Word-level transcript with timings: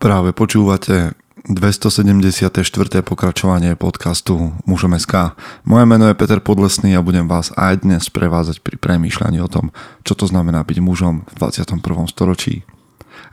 Práve 0.00 0.32
počúvate 0.32 1.12
274. 1.44 2.56
pokračovanie 3.04 3.76
podcastu 3.76 4.56
Mužom 4.64 4.96
SK. 4.96 5.36
Moje 5.68 5.84
meno 5.84 6.08
je 6.08 6.16
Peter 6.16 6.40
Podlesný 6.40 6.96
a 6.96 7.04
budem 7.04 7.28
vás 7.28 7.52
aj 7.52 7.84
dnes 7.84 8.08
prevázať 8.08 8.64
pri 8.64 8.80
premýšľaní 8.80 9.44
o 9.44 9.52
tom, 9.52 9.76
čo 10.00 10.16
to 10.16 10.24
znamená 10.24 10.64
byť 10.64 10.78
mužom 10.80 11.28
v 11.28 11.32
21. 11.36 11.84
storočí. 12.08 12.64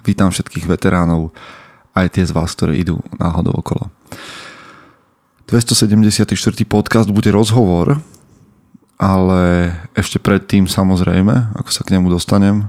Vítam 0.03 0.27
všetkých 0.27 0.67
veteránov, 0.67 1.31
aj 1.95 2.19
tie 2.19 2.27
z 2.27 2.35
vás, 2.35 2.51
ktoré 2.51 2.75
idú 2.75 2.99
náhodou 3.15 3.63
okolo. 3.63 3.87
274. 5.47 6.27
podcast 6.67 7.07
bude 7.15 7.31
rozhovor, 7.31 8.03
ale 8.99 9.71
ešte 9.95 10.19
predtým 10.19 10.67
samozrejme, 10.67 11.55
ako 11.63 11.71
sa 11.71 11.87
k 11.87 11.95
nemu 11.95 12.11
dostanem, 12.11 12.67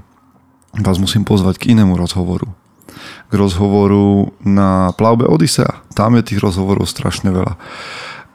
vás 0.87 1.03
musím 1.03 1.27
pozvať 1.27 1.59
k 1.59 1.75
inému 1.75 1.99
rozhovoru 1.99 2.55
k 3.29 3.33
rozhovoru 3.37 4.33
na 4.41 4.93
plavbe 4.97 5.29
Odisea. 5.29 5.85
Tam 5.93 6.17
je 6.17 6.25
tých 6.25 6.41
rozhovorov 6.41 6.89
strašne 6.89 7.29
veľa. 7.29 7.55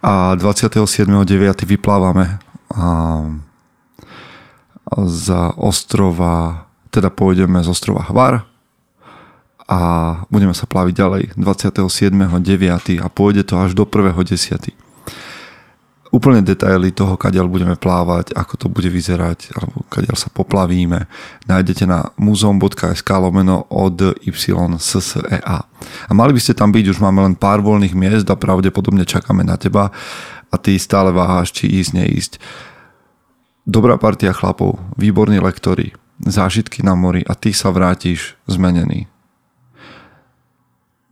A 0.04 0.38
27.9. 0.38 1.26
vyplávame 1.66 2.38
a 2.74 2.86
za 4.94 5.56
ostrova, 5.58 6.66
teda 6.94 7.10
pôjdeme 7.10 7.64
z 7.64 7.68
ostrova 7.72 8.06
Hvar 8.06 8.46
a 9.66 9.80
budeme 10.28 10.54
sa 10.54 10.68
plaviť 10.68 10.94
ďalej 10.94 11.24
27.9. 11.40 13.00
a 13.00 13.08
pôjde 13.10 13.48
to 13.48 13.58
až 13.58 13.74
do 13.74 13.88
1.10 13.88 14.83
úplne 16.14 16.46
detaily 16.46 16.94
toho, 16.94 17.18
kadiaľ 17.18 17.50
budeme 17.50 17.74
plávať, 17.74 18.38
ako 18.38 18.54
to 18.54 18.68
bude 18.70 18.86
vyzerať, 18.86 19.58
alebo 19.58 19.82
kadiaľ 19.90 20.14
sa 20.14 20.30
poplavíme, 20.30 21.10
nájdete 21.50 21.90
na 21.90 22.14
muzeum.sk 22.22 23.10
lomeno 23.18 23.66
od 23.74 24.14
YSSEA. 24.22 25.58
A 26.06 26.12
mali 26.14 26.32
by 26.38 26.40
ste 26.40 26.54
tam 26.54 26.70
byť, 26.70 26.86
už 26.94 27.02
máme 27.02 27.26
len 27.26 27.34
pár 27.34 27.66
voľných 27.66 27.98
miest 27.98 28.30
a 28.30 28.38
pravdepodobne 28.38 29.10
čakáme 29.10 29.42
na 29.42 29.58
teba 29.58 29.90
a 30.54 30.56
ty 30.62 30.78
stále 30.78 31.10
váháš, 31.10 31.50
či 31.50 31.82
ísť, 31.82 31.92
neísť. 31.98 32.34
Dobrá 33.66 33.98
partia 33.98 34.38
chlapov, 34.38 34.78
výborní 35.02 35.42
lektori, 35.42 35.98
zážitky 36.22 36.86
na 36.86 36.94
mori 36.94 37.26
a 37.26 37.34
ty 37.34 37.58
sa 37.58 37.74
vrátiš 37.74 38.38
zmenený. 38.46 39.10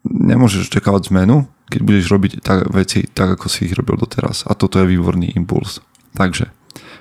Nemôžeš 0.06 0.70
čakávať 0.70 1.10
zmenu, 1.10 1.50
keď 1.72 1.82
budeš 1.88 2.06
robiť 2.12 2.32
tak, 2.44 2.68
veci 2.76 3.08
tak, 3.08 3.40
ako 3.40 3.48
si 3.48 3.72
ich 3.72 3.78
robil 3.80 3.96
doteraz. 3.96 4.44
A 4.44 4.52
toto 4.52 4.84
je 4.84 4.92
výborný 4.92 5.32
impuls. 5.40 5.80
Takže, 6.20 6.52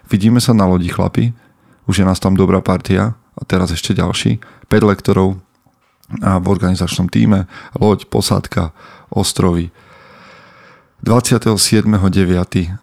vidíme 0.07 0.39
sa 0.39 0.55
na 0.55 0.71
lodi 0.71 0.87
chlapi, 0.87 1.35
už 1.91 2.01
je 2.01 2.07
nás 2.07 2.23
tam 2.23 2.39
dobrá 2.39 2.63
partia 2.63 3.19
a 3.35 3.43
teraz 3.43 3.75
ešte 3.75 3.91
ďalší. 3.99 4.39
5 4.71 4.91
lektorov 4.95 5.43
a 6.23 6.39
v 6.39 6.47
organizačnom 6.47 7.11
týme, 7.11 7.51
loď, 7.75 8.07
posádka, 8.07 8.71
ostrovy. 9.11 9.75
27.9. 11.03 11.97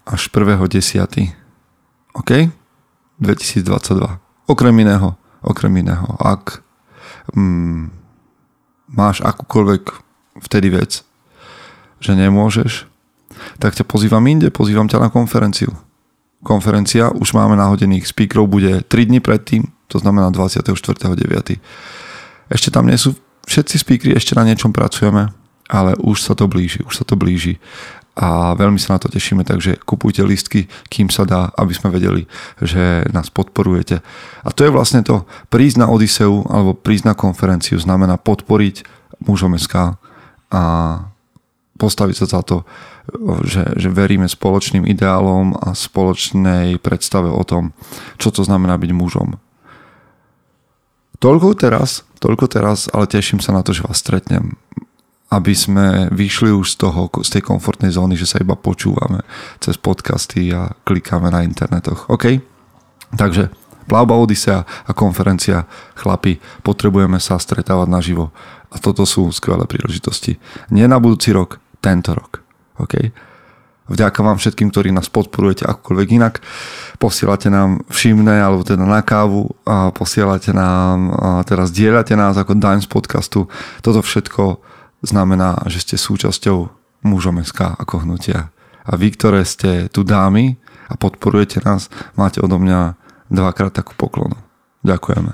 až 0.03 0.21
1.10. 0.31 1.31
OK? 2.17 2.31
2022. 3.19 4.19
Okrem 4.47 4.75
iného, 4.79 5.15
okrem 5.43 5.73
iného, 5.77 6.07
ak 6.17 6.63
mm, 7.35 7.91
máš 8.89 9.21
akúkoľvek 9.21 9.83
vtedy 10.47 10.71
vec, 10.71 11.03
že 11.99 12.13
nemôžeš, 12.13 12.85
tak 13.61 13.77
ťa 13.77 13.85
pozývam 13.85 14.23
inde, 14.25 14.49
pozývam 14.49 14.89
ťa 14.89 15.01
na 15.01 15.09
konferenciu. 15.09 15.73
Konferencia, 16.45 17.09
už 17.09 17.33
máme 17.33 17.57
nahodených 17.57 18.07
speakerov, 18.07 18.49
bude 18.49 18.85
3 18.85 19.09
dní 19.09 19.19
predtým, 19.19 19.65
to 19.89 19.97
znamená 19.97 20.29
24.9. 20.29 21.57
Ešte 22.47 22.69
tam 22.69 22.85
nie 22.87 22.97
sú 22.97 23.17
všetci 23.47 23.75
speakery, 23.81 24.11
ešte 24.13 24.37
na 24.37 24.45
niečom 24.45 24.71
pracujeme, 24.71 25.33
ale 25.67 25.97
už 25.99 26.23
sa 26.23 26.33
to 26.37 26.47
blíži, 26.47 26.83
už 26.85 27.01
sa 27.01 27.03
to 27.03 27.19
blíži 27.19 27.59
a 28.17 28.57
veľmi 28.57 28.81
sa 28.81 28.97
na 28.97 28.99
to 28.99 29.13
tešíme, 29.13 29.45
takže 29.45 29.77
kupujte 29.85 30.25
listky, 30.25 30.65
kým 30.89 31.13
sa 31.13 31.21
dá, 31.21 31.53
aby 31.53 31.69
sme 31.69 31.93
vedeli, 31.93 32.25
že 32.57 33.05
nás 33.13 33.29
podporujete. 33.29 34.01
A 34.41 34.49
to 34.49 34.65
je 34.65 34.73
vlastne 34.73 35.05
to, 35.05 35.29
prísť 35.53 35.85
na 35.85 35.87
Odiseu 35.87 36.41
alebo 36.49 36.73
prísť 36.73 37.13
na 37.13 37.13
konferenciu 37.13 37.77
znamená 37.77 38.17
podporiť 38.17 38.89
mužom 39.21 39.53
SK 39.53 40.01
a 40.49 40.63
postaviť 41.77 42.15
sa 42.19 42.25
za 42.25 42.41
to, 42.41 42.65
že, 43.45 43.77
že 43.77 43.89
veríme 43.93 44.25
spoločným 44.27 44.83
ideálom 44.89 45.55
a 45.55 45.77
spoločnej 45.77 46.81
predstave 46.81 47.29
o 47.29 47.43
tom, 47.45 47.71
čo 48.17 48.33
to 48.33 48.43
znamená 48.43 48.75
byť 48.75 48.91
mužom. 48.91 49.37
Toľko 51.17 51.57
teraz, 51.57 52.05
toľko 52.21 52.45
teraz, 52.49 52.89
ale 52.93 53.09
teším 53.09 53.41
sa 53.41 53.53
na 53.53 53.65
to, 53.65 53.73
že 53.73 53.85
vás 53.85 53.97
stretnem 53.97 54.57
aby 55.27 55.51
sme 55.51 56.07
vyšli 56.15 56.55
už 56.55 56.79
z 56.79 56.87
toho, 56.87 57.11
z 57.19 57.29
tej 57.39 57.43
komfortnej 57.43 57.91
zóny, 57.91 58.15
že 58.15 58.29
sa 58.29 58.39
iba 58.39 58.55
počúvame 58.55 59.27
cez 59.59 59.75
podcasty 59.75 60.55
a 60.55 60.71
klikáme 60.87 61.27
na 61.27 61.43
internetoch. 61.43 62.07
OK? 62.07 62.39
Takže 63.11 63.51
plavba 63.91 64.15
Odisea 64.15 64.63
a 64.63 64.91
konferencia 64.95 65.67
chlapi, 65.99 66.39
potrebujeme 66.63 67.19
sa 67.19 67.35
stretávať 67.35 67.87
naživo. 67.91 68.31
A 68.71 68.79
toto 68.79 69.03
sú 69.07 69.27
skvelé 69.31 69.63
príležitosti. 69.67 70.39
Nie 70.71 70.87
na 70.87 70.99
budúci 70.99 71.31
rok, 71.35 71.59
tento 71.87 72.11
rok. 72.11 72.43
OK? 72.83 73.07
Vďaka 73.87 74.19
vám 74.19 74.35
všetkým, 74.35 74.67
ktorí 74.67 74.91
nás 74.91 75.07
podporujete 75.07 75.63
akokoľvek 75.63 76.09
inak. 76.19 76.43
Posielate 76.99 77.47
nám 77.47 77.87
všimné, 77.87 78.43
alebo 78.43 78.67
teda 78.67 78.83
na 78.83 78.99
kávu, 78.99 79.47
a 79.63 79.95
posielate 79.95 80.51
nám, 80.51 81.15
a 81.15 81.29
teraz 81.47 81.71
dielate 81.71 82.19
nás 82.19 82.35
ako 82.35 82.59
daň 82.59 82.83
z 82.83 82.91
podcastu. 82.91 83.47
Toto 83.79 84.03
všetko 84.03 84.59
znamená, 85.07 85.63
že 85.71 85.79
ste 85.79 85.95
súčasťou 85.95 86.67
mužom 87.07 87.39
SK 87.39 87.79
ako 87.79 88.03
hnutia. 88.03 88.51
A 88.83 88.99
vy, 88.99 89.15
ktoré 89.15 89.47
ste 89.47 89.87
tu 89.87 90.03
dámy 90.03 90.59
a 90.91 90.99
podporujete 90.99 91.63
nás, 91.63 91.87
máte 92.19 92.43
odo 92.43 92.59
mňa 92.59 92.99
dvakrát 93.31 93.71
takú 93.71 93.95
poklonu. 93.95 94.35
Ďakujeme. 94.83 95.31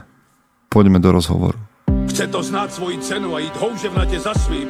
Poďme 0.69 1.01
do 1.01 1.09
rozhovoru. 1.09 1.57
Chce 2.05 2.29
to 2.29 2.45
znáť 2.45 2.69
svoji 2.77 2.97
cenu 3.01 3.33
a 3.33 3.41
ísť 3.41 3.57
houževnate 3.57 4.17
za 4.21 4.33
svým 4.37 4.69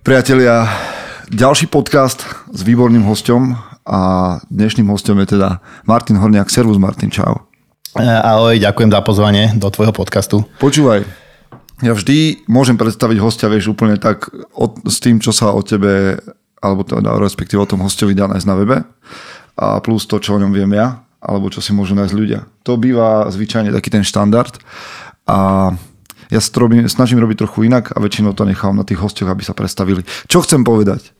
Priatelia, 0.00 0.64
ďalší 1.28 1.68
podcast 1.68 2.24
s 2.48 2.60
výborným 2.64 3.04
hostom 3.04 3.52
a 3.84 4.00
dnešným 4.48 4.88
hostom 4.88 5.20
je 5.20 5.36
teda 5.36 5.60
Martin 5.84 6.16
Horniak. 6.16 6.48
Servus 6.48 6.80
Martin, 6.80 7.12
čau. 7.12 7.44
E, 7.92 8.00
ahoj, 8.00 8.56
ďakujem 8.56 8.88
za 8.88 9.00
pozvanie 9.04 9.52
do 9.60 9.68
tvojho 9.68 9.92
podcastu. 9.92 10.48
Počúvaj, 10.56 11.04
ja 11.84 11.92
vždy 11.92 12.48
môžem 12.48 12.80
predstaviť 12.80 13.20
hostia, 13.20 13.52
vieš, 13.52 13.76
úplne 13.76 14.00
tak 14.00 14.32
od, 14.56 14.80
s 14.88 15.04
tým, 15.04 15.20
čo 15.20 15.36
sa 15.36 15.52
o 15.52 15.60
tebe, 15.60 16.16
alebo 16.64 16.80
teda 16.80 17.20
respektíve 17.20 17.60
o 17.60 17.68
tom 17.68 17.84
hostovi 17.84 18.16
dá 18.16 18.24
nájsť 18.24 18.48
na 18.48 18.56
webe 18.56 18.76
a 19.60 19.84
plus 19.84 20.08
to, 20.08 20.16
čo 20.16 20.40
o 20.40 20.40
ňom 20.40 20.56
viem 20.56 20.72
ja, 20.72 21.04
alebo 21.20 21.52
čo 21.52 21.60
si 21.60 21.76
môžu 21.76 21.92
nájsť 21.92 22.14
ľudia. 22.16 22.48
To 22.64 22.80
býva 22.80 23.28
zvyčajne 23.28 23.68
taký 23.68 23.92
ten 23.92 24.00
štandard 24.06 24.56
a 25.28 25.70
ja 26.28 26.40
robím, 26.60 26.84
snažím 26.88 27.18
robiť 27.24 27.44
trochu 27.44 27.68
inak 27.68 27.96
a 27.96 27.98
väčšinou 28.00 28.36
to 28.36 28.44
nechám 28.44 28.76
na 28.76 28.84
tých 28.84 29.00
hostoch, 29.00 29.28
aby 29.28 29.40
sa 29.40 29.56
predstavili. 29.56 30.04
Čo 30.28 30.44
chcem 30.44 30.60
povedať? 30.60 31.16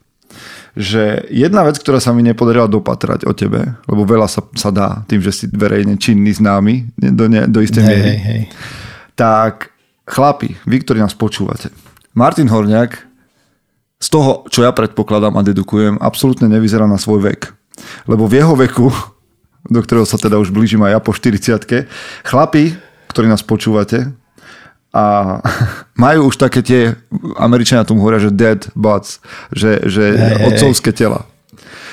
Že 0.76 1.32
jedna 1.32 1.64
vec, 1.64 1.81
ktorá 1.81 1.99
sa 1.99 2.12
mi 2.12 2.20
nepodarila 2.20 2.69
dopatrať 2.69 3.25
o 3.25 3.32
tebe, 3.32 3.75
lebo 3.88 4.05
veľa 4.05 4.28
sa, 4.28 4.44
sa 4.52 4.69
dá 4.69 5.02
tým, 5.08 5.25
že 5.25 5.32
si 5.32 5.44
verejne 5.49 5.96
činný 5.96 6.37
známy 6.37 6.93
do, 6.94 7.25
ne, 7.26 7.49
do 7.49 7.64
istej 7.64 7.82
miery. 7.82 8.12
Hej, 8.14 8.20
hej. 8.20 8.43
Tak 9.16 9.72
chlapi, 10.05 10.60
vy, 10.69 10.76
ktorí 10.84 11.00
nás 11.00 11.16
počúvate, 11.16 11.72
Martin 12.12 12.52
Horniak 12.52 13.08
z 13.99 14.08
toho, 14.12 14.46
čo 14.52 14.62
ja 14.62 14.70
predpokladám 14.70 15.34
a 15.34 15.43
dedukujem, 15.43 15.99
absolútne 15.99 16.46
nevyzerá 16.46 16.87
na 16.87 17.00
svoj 17.00 17.32
vek. 17.32 17.50
Lebo 18.06 18.31
v 18.31 18.38
jeho 18.38 18.54
veku, 18.54 18.93
do 19.66 19.81
ktorého 19.82 20.06
sa 20.06 20.20
teda 20.20 20.38
už 20.38 20.54
blížim 20.54 20.82
aj 20.87 20.93
ja 20.94 21.00
po 21.02 21.11
40 21.11 21.88
chlapi, 22.22 22.78
ktorí 23.11 23.26
nás 23.26 23.43
počúvate, 23.43 24.14
a 24.93 25.38
majú 26.05 26.32
už 26.32 26.37
také 26.40 26.64
tie, 26.64 26.96
Američania 27.37 27.85
tomu 27.85 28.00
hovoria, 28.05 28.23
že 28.23 28.32
dead 28.32 28.69
butts, 28.73 29.20
že, 29.52 29.85
že 29.85 30.17
hej. 30.17 30.44
otcovské 30.49 30.90
tela. 30.96 31.29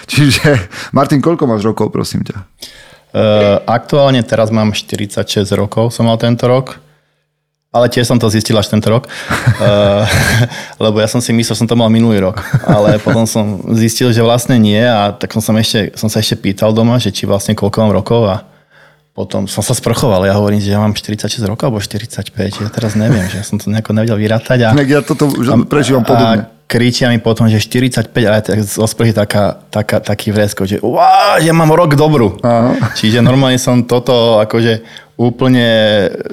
Čiže, 0.06 0.70
Martin, 0.98 1.20
koľko 1.20 1.50
máš 1.50 1.66
rokov, 1.66 1.92
prosím 1.92 2.24
ťa? 2.24 2.38
Uh, 3.16 3.64
aktuálne 3.64 4.20
teraz 4.28 4.52
mám 4.52 4.76
46 4.76 5.48
rokov, 5.56 5.96
som 5.96 6.04
mal 6.04 6.20
tento 6.20 6.48
rok. 6.52 6.84
Ale 7.76 7.92
tiež 7.92 8.08
som 8.08 8.16
to 8.16 8.32
zistil 8.32 8.56
až 8.56 8.72
tento 8.72 8.88
rok, 8.88 9.04
uh, 9.60 10.08
lebo 10.84 11.04
ja 11.04 11.12
som 11.12 11.20
si 11.20 11.36
myslel, 11.36 11.56
že 11.56 11.60
som 11.60 11.68
to 11.68 11.76
mal 11.76 11.92
minulý 11.92 12.24
rok. 12.24 12.40
Ale 12.64 13.04
potom 13.04 13.28
som 13.28 13.60
zistil, 13.76 14.16
že 14.16 14.24
vlastne 14.24 14.56
nie 14.56 14.80
a 14.80 15.12
tak 15.12 15.36
som, 15.36 15.44
som, 15.44 15.56
ešte, 15.60 15.92
som 16.00 16.08
sa 16.08 16.24
ešte 16.24 16.40
pýtal 16.40 16.72
doma, 16.72 17.04
že 17.04 17.12
či 17.12 17.28
vlastne 17.28 17.52
koľko 17.52 17.78
mám 17.84 17.92
rokov 17.92 18.22
a 18.32 18.48
potom 19.16 19.48
som 19.48 19.64
sa 19.64 19.72
sprchoval, 19.72 20.28
ja 20.28 20.36
hovorím, 20.36 20.60
že 20.60 20.76
ja 20.76 20.80
mám 20.84 20.92
46 20.92 21.40
rokov 21.48 21.72
alebo 21.72 21.80
45, 21.80 22.36
ja 22.36 22.68
teraz 22.68 23.00
neviem, 23.00 23.24
že 23.32 23.40
ja 23.40 23.46
som 23.48 23.56
to 23.56 23.72
nejako 23.72 23.96
nevedel 23.96 24.20
vyrátať. 24.20 24.60
A, 24.68 24.76
ja 24.84 25.00
toto 25.00 25.32
už 25.32 25.72
prežívam 25.72 26.04
podobne. 26.04 26.52
A 26.52 26.68
kričia 26.68 27.08
mi 27.08 27.24
potom, 27.24 27.48
že 27.48 27.64
45 27.64 28.12
a 28.28 28.44
tak 28.44 28.60
zo 28.60 28.84
sprchy 28.84 29.16
taká, 29.16 29.64
taká, 29.72 30.04
taký 30.04 30.36
vresko, 30.36 30.68
že 30.68 30.84
uá, 30.84 31.40
ja 31.40 31.56
mám 31.56 31.72
rok 31.72 31.96
dobrú. 31.96 32.36
Aha. 32.44 32.92
Čiže 32.92 33.24
normálne 33.24 33.56
som 33.56 33.88
toto 33.88 34.44
akože 34.44 34.84
úplne 35.16 35.68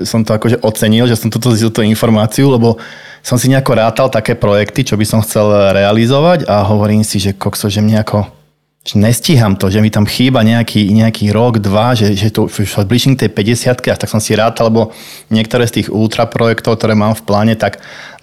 som 0.03 0.27
to 0.27 0.35
akože 0.35 0.59
ocenil, 0.67 1.07
že 1.07 1.15
som 1.15 1.31
toto 1.31 1.55
zistil 1.55 1.71
tú 1.71 1.87
informáciu, 1.87 2.51
lebo 2.51 2.83
som 3.23 3.39
si 3.39 3.47
nejako 3.47 3.79
rátal 3.79 4.11
také 4.11 4.35
projekty, 4.35 4.83
čo 4.83 4.99
by 4.99 5.07
som 5.07 5.23
chcel 5.23 5.47
realizovať 5.71 6.51
a 6.51 6.67
hovorím 6.67 7.07
si, 7.07 7.23
že 7.23 7.39
kokso, 7.39 7.71
že 7.71 7.79
mne 7.79 8.03
ako 8.03 8.42
že 8.83 8.99
nestíham 8.99 9.55
to, 9.55 9.71
že 9.71 9.79
mi 9.79 9.95
tam 9.95 10.03
chýba 10.03 10.43
nejaký, 10.43 10.91
nejaký 10.91 11.31
rok, 11.31 11.63
dva, 11.63 11.95
že, 11.95 12.19
že 12.19 12.35
to 12.35 12.51
už 12.51 12.83
blížim 12.83 13.15
k 13.15 13.27
tej 13.27 13.31
50 13.31 13.79
a 13.79 13.95
tak 13.95 14.11
som 14.11 14.19
si 14.19 14.35
rád, 14.35 14.59
lebo 14.59 14.91
niektoré 15.31 15.71
z 15.71 15.83
tých 15.83 15.89
ultra 15.95 16.27
projektov, 16.27 16.83
ktoré 16.83 16.99
mám 16.99 17.15
v 17.15 17.23
pláne, 17.23 17.55
tak 17.55 17.79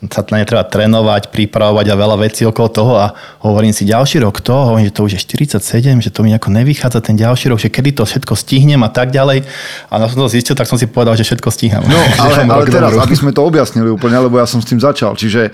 sa 0.07 0.23
na 0.31 0.39
ne 0.39 0.47
treba 0.47 0.63
trénovať, 0.63 1.27
pripravovať 1.27 1.85
a 1.91 1.95
veľa 1.99 2.17
vecí 2.23 2.47
okolo 2.47 2.67
toho 2.71 2.93
a 2.95 3.11
hovorím 3.43 3.75
si 3.75 3.83
ďalší 3.83 4.23
rok 4.23 4.39
to, 4.39 4.55
hovorím, 4.55 4.87
že 4.87 4.95
to 4.95 5.03
už 5.03 5.11
je 5.19 5.21
47, 5.59 5.99
že 5.99 6.09
to 6.15 6.23
mi 6.23 6.31
ako 6.31 6.55
nevychádza 6.55 7.03
ten 7.03 7.19
ďalší 7.19 7.51
rok, 7.51 7.59
že 7.59 7.67
kedy 7.67 7.99
to 7.99 8.07
všetko 8.07 8.31
stihnem 8.39 8.79
a 8.87 8.87
tak 8.87 9.11
ďalej. 9.11 9.43
A 9.91 9.93
na 9.99 10.07
som 10.07 10.23
to 10.23 10.31
zistil, 10.31 10.55
tak 10.55 10.71
som 10.71 10.79
si 10.79 10.87
povedal, 10.87 11.19
že 11.19 11.27
všetko 11.27 11.51
stíham. 11.51 11.83
No, 11.83 11.99
ale, 12.23 12.47
ale 12.47 12.63
teraz, 12.71 12.95
aby 12.95 13.11
sme 13.11 13.35
to 13.35 13.43
objasnili 13.43 13.91
úplne, 13.91 14.15
lebo 14.23 14.39
ja 14.39 14.47
som 14.47 14.63
s 14.63 14.71
tým 14.71 14.79
začal. 14.79 15.19
Čiže 15.19 15.51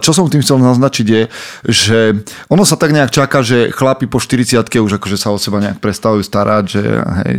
čo 0.00 0.10
som 0.16 0.32
tým 0.32 0.40
chcel 0.40 0.64
naznačiť 0.64 1.06
je, 1.06 1.22
že 1.68 1.98
ono 2.48 2.64
sa 2.64 2.80
tak 2.80 2.96
nejak 2.96 3.12
čaká, 3.12 3.44
že 3.44 3.68
chlapi 3.68 4.08
po 4.08 4.16
40 4.16 4.64
už 4.64 4.96
akože 4.96 5.20
sa 5.20 5.28
o 5.28 5.36
seba 5.36 5.60
nejak 5.60 5.84
prestávajú 5.84 6.24
starať, 6.24 6.64
že 6.64 6.82
hej, 7.28 7.36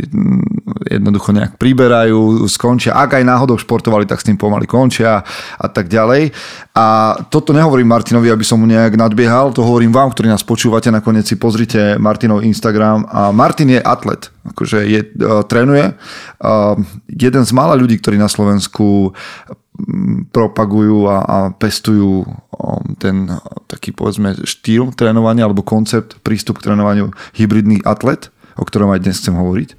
jednoducho 0.86 1.34
nejak 1.34 1.58
priberajú, 1.58 2.46
skončia. 2.46 2.94
Ak 2.94 3.18
aj 3.18 3.26
náhodou 3.26 3.58
športovali, 3.58 4.06
tak 4.06 4.22
s 4.22 4.26
tým 4.30 4.38
pomaly 4.38 4.70
končia 4.70 5.26
a 5.58 5.66
tak 5.66 5.90
ďalej. 5.90 6.35
A 6.76 7.16
toto 7.32 7.56
nehovorím 7.56 7.88
Martinovi, 7.88 8.28
aby 8.28 8.44
som 8.44 8.60
mu 8.60 8.66
nejak 8.68 8.96
nadbiehal, 9.00 9.52
to 9.56 9.64
hovorím 9.64 9.92
vám, 9.92 10.12
ktorí 10.12 10.28
nás 10.28 10.44
počúvate, 10.44 10.92
nakoniec 10.92 11.24
si 11.24 11.40
pozrite 11.40 11.96
Martinov 11.96 12.44
Instagram. 12.44 13.08
A 13.08 13.32
Martin 13.32 13.72
je 13.72 13.80
atlet, 13.80 14.28
akože 14.52 14.78
je, 14.84 15.00
uh, 15.24 15.40
trénuje. 15.48 15.96
Uh, 16.40 16.76
jeden 17.08 17.42
z 17.44 17.52
mála 17.56 17.74
ľudí, 17.76 17.96
ktorí 17.96 18.20
na 18.20 18.28
Slovensku 18.28 19.16
propagujú 20.32 21.04
a, 21.08 21.16
a 21.20 21.38
pestujú 21.52 22.24
ten 22.96 23.28
taký 23.68 23.92
povedzme 23.92 24.32
štýl 24.40 24.96
trénovania 24.96 25.44
alebo 25.44 25.60
koncept, 25.60 26.16
prístup 26.24 26.60
k 26.60 26.72
trénovaniu 26.72 27.12
hybridný 27.36 27.84
atlet, 27.84 28.32
o 28.56 28.64
ktorom 28.64 28.88
aj 28.96 29.04
dnes 29.04 29.20
chcem 29.20 29.36
hovoriť, 29.36 29.76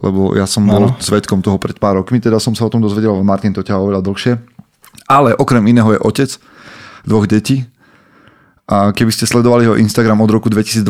lebo 0.00 0.32
ja 0.32 0.48
som 0.48 0.64
bol 0.64 0.88
no. 0.88 0.96
svetkom 0.96 1.44
toho 1.44 1.60
pred 1.60 1.76
pár 1.76 2.00
rokmi, 2.00 2.24
teda 2.24 2.40
som 2.40 2.56
sa 2.56 2.64
o 2.64 2.72
tom 2.72 2.80
dozvedel, 2.80 3.12
ale 3.12 3.26
Martin 3.26 3.52
to 3.52 3.60
ťa 3.60 3.76
oveľa 3.76 4.00
dlhšie 4.00 4.53
ale 5.08 5.36
okrem 5.36 5.64
iného 5.66 5.92
je 5.92 6.00
otec 6.00 6.30
dvoch 7.04 7.28
detí. 7.28 7.68
A 8.64 8.96
keby 8.96 9.12
ste 9.12 9.28
sledovali 9.28 9.68
jeho 9.68 9.76
Instagram 9.76 10.24
od 10.24 10.30
roku 10.32 10.48
2012, 10.48 10.80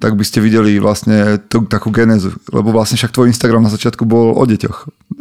tak 0.00 0.12
by 0.16 0.24
ste 0.24 0.42
videli 0.42 0.80
vlastne 0.80 1.38
tú, 1.46 1.68
takú 1.68 1.92
genézu. 1.92 2.34
Lebo 2.50 2.72
vlastne 2.72 2.96
však 2.96 3.12
tvoj 3.12 3.30
Instagram 3.30 3.62
na 3.62 3.70
začiatku 3.70 4.02
bol 4.08 4.32
o 4.34 4.44
deťoch. 4.48 4.78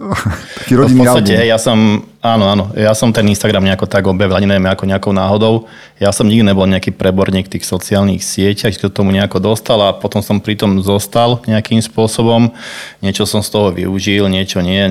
Taký 0.64 0.74
rodinný 0.80 1.04
no 1.04 1.14
v 1.14 1.20
podstate, 1.20 1.36
album. 1.36 1.52
ja 1.52 1.58
som, 1.60 1.78
áno, 2.24 2.48
áno, 2.48 2.66
ja 2.72 2.96
som 2.96 3.12
ten 3.12 3.28
Instagram 3.28 3.68
nejako 3.68 3.84
tak 3.84 4.08
objavil, 4.08 4.40
ani 4.40 4.48
neviem 4.48 4.72
ako 4.72 4.88
nejakou 4.88 5.12
náhodou. 5.12 5.68
Ja 6.00 6.16
som 6.16 6.26
nikdy 6.26 6.48
nebol 6.48 6.64
nejaký 6.64 6.96
preborník 6.96 7.52
tých 7.52 7.68
sociálnych 7.68 8.24
sieťach, 8.24 8.72
že 8.72 8.88
tomu 8.88 9.12
nejako 9.12 9.44
dostal 9.44 9.76
a 9.84 9.92
potom 9.92 10.24
som 10.24 10.40
pri 10.40 10.56
tom 10.56 10.80
zostal 10.80 11.44
nejakým 11.44 11.84
spôsobom. 11.84 12.56
Niečo 13.04 13.28
som 13.28 13.44
z 13.44 13.52
toho 13.52 13.76
využil, 13.76 14.32
niečo 14.32 14.64
nie. 14.64 14.88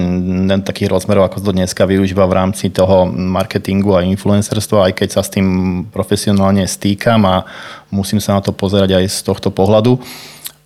Takých 0.63 0.93
rozmerov, 0.93 1.33
ako 1.33 1.41
to 1.41 1.57
dneska 1.57 1.89
využíva 1.89 2.29
v 2.29 2.37
rámci 2.37 2.69
toho 2.69 3.09
marketingu 3.09 3.97
a 3.97 4.05
influencerstva, 4.05 4.93
aj 4.93 5.01
keď 5.01 5.09
sa 5.17 5.25
s 5.25 5.33
tým 5.33 5.49
profesionálne 5.89 6.69
stýkam 6.69 7.25
a 7.25 7.49
musím 7.89 8.21
sa 8.21 8.37
na 8.37 8.45
to 8.45 8.53
pozerať 8.53 9.01
aj 9.01 9.05
z 9.09 9.19
tohto 9.25 9.49
pohľadu. 9.49 9.97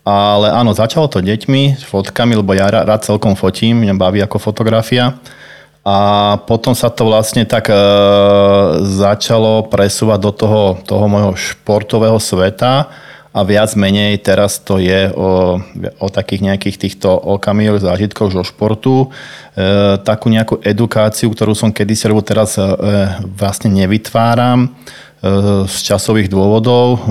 Ale 0.06 0.50
áno, 0.54 0.70
začalo 0.70 1.10
to 1.10 1.18
deťmi, 1.22 1.82
fotkami, 1.82 2.38
lebo 2.38 2.54
ja 2.54 2.70
rád 2.70 3.02
celkom 3.02 3.34
fotím, 3.34 3.82
mňa 3.82 3.94
baví 3.98 4.22
ako 4.22 4.38
fotografia. 4.38 5.18
A 5.86 5.98
potom 6.50 6.74
sa 6.74 6.90
to 6.90 7.06
vlastne 7.06 7.46
tak 7.46 7.70
e, 7.70 7.78
začalo 8.82 9.70
presúvať 9.70 10.18
do 10.18 10.32
toho, 10.34 10.62
toho 10.82 11.06
môjho 11.06 11.38
športového 11.38 12.18
sveta 12.18 12.90
a 13.30 13.40
viac 13.46 13.70
menej 13.78 14.18
teraz 14.18 14.58
to 14.58 14.82
je 14.82 15.14
o, 15.14 15.62
o 16.02 16.06
takých 16.10 16.42
nejakých 16.42 16.76
týchto 16.82 17.14
okamihoch, 17.14 17.78
zážitkoch 17.78 18.34
zo 18.34 18.42
športu. 18.42 19.14
E, 19.54 20.02
takú 20.02 20.26
nejakú 20.26 20.58
edukáciu, 20.66 21.30
ktorú 21.30 21.54
som 21.54 21.70
kedysi 21.70 22.10
robil, 22.10 22.26
teraz 22.26 22.58
e, 22.58 22.66
vlastne 23.38 23.70
nevytváram 23.70 24.74
z 25.66 25.76
časových 25.82 26.28
dôvodov, 26.30 27.02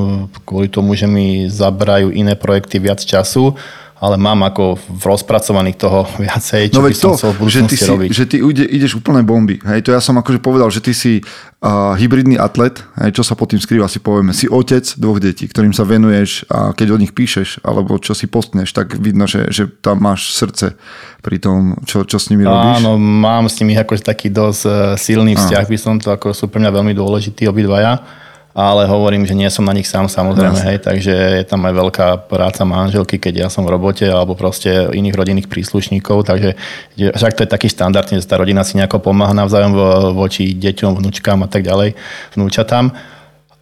kvôli 0.45 0.69
tomu, 0.69 0.93
že 0.95 1.09
mi 1.09 1.49
zabrajú 1.51 2.13
iné 2.13 2.37
projekty 2.37 2.77
viac 2.79 3.01
času 3.01 3.57
ale 3.95 4.19
mám 4.19 4.43
ako 4.43 4.75
v 4.75 5.03
rozpracovaných 5.07 5.77
toho 5.79 6.03
viacej, 6.23 6.71
čo 6.71 6.83
no 6.83 6.87
by 6.87 6.93
som 6.95 7.15
to, 7.15 7.17
chcel 7.17 7.31
v 7.31 7.47
že 7.47 7.61
ty, 7.63 7.75
si, 7.79 7.89
robiť. 7.89 8.09
že 8.11 8.23
ty 8.27 8.37
ide, 8.43 8.65
ideš 8.67 8.99
úplne 8.99 9.23
bomby. 9.23 9.63
Hej, 9.63 9.87
to 9.87 9.95
ja 9.95 10.03
som 10.03 10.19
akože 10.19 10.43
povedal, 10.43 10.67
že 10.67 10.83
ty 10.83 10.91
si 10.91 11.23
uh, 11.23 11.95
hybridný 11.95 12.35
atlet, 12.35 12.75
hej, 12.99 13.15
čo 13.15 13.23
sa 13.23 13.39
pod 13.39 13.55
tým 13.55 13.61
skrýva, 13.63 13.87
si 13.87 14.03
povieme. 14.03 14.35
Si 14.35 14.51
otec 14.51 14.83
dvoch 14.99 15.23
detí, 15.23 15.47
ktorým 15.47 15.71
sa 15.71 15.87
venuješ 15.87 16.43
a 16.51 16.75
keď 16.75 16.87
o 16.91 16.97
nich 16.99 17.15
píšeš, 17.15 17.63
alebo 17.63 17.95
čo 17.97 18.11
si 18.11 18.27
postneš, 18.27 18.75
tak 18.75 18.99
vidno, 18.99 19.31
že, 19.31 19.47
že 19.47 19.71
tam 19.71 20.03
máš 20.03 20.35
srdce 20.35 20.75
pri 21.23 21.39
tom, 21.39 21.79
čo, 21.87 22.03
čo 22.03 22.19
s 22.19 22.27
nimi 22.27 22.43
robíš. 22.43 22.83
Áno, 22.83 22.99
mám 22.99 23.47
s 23.47 23.57
nimi 23.63 23.79
akože 23.79 24.03
taký 24.03 24.27
dosť 24.27 24.61
uh, 24.67 24.73
silný 24.99 25.39
vzťah, 25.39 25.65
by 25.71 25.77
som 25.79 25.95
to, 26.03 26.11
ako 26.11 26.35
sú 26.35 26.51
pre 26.51 26.59
mňa 26.59 26.71
veľmi 26.75 26.91
dôležití 26.91 27.47
obidvaja 27.47 28.24
ale 28.55 28.87
hovorím, 28.87 29.27
že 29.27 29.35
nie 29.35 29.51
som 29.51 29.67
na 29.67 29.75
nich 29.75 29.83
sám 29.83 30.07
samozrejme, 30.07 30.55
hej, 30.63 30.77
takže 30.79 31.11
je 31.11 31.43
tam 31.43 31.59
aj 31.67 31.75
veľká 31.75 32.07
práca 32.31 32.63
manželky, 32.63 33.19
keď 33.19 33.33
ja 33.45 33.47
som 33.51 33.67
v 33.67 33.75
robote 33.75 34.07
alebo 34.07 34.31
proste 34.31 34.71
iných 34.95 35.11
rodinných 35.11 35.51
príslušníkov, 35.51 36.23
takže 36.23 36.55
však 36.95 37.35
to 37.35 37.43
je 37.43 37.51
taký 37.51 37.67
štandard, 37.67 38.07
že 38.07 38.23
tá 38.23 38.39
rodina 38.39 38.63
si 38.63 38.79
nejako 38.79 39.03
pomáha 39.03 39.35
navzájom 39.35 39.75
voči 40.15 40.55
deťom, 40.55 40.95
vnúčkám 40.95 41.43
a 41.43 41.51
tak 41.51 41.67
ďalej, 41.67 41.99
vnúčatám. 42.39 42.95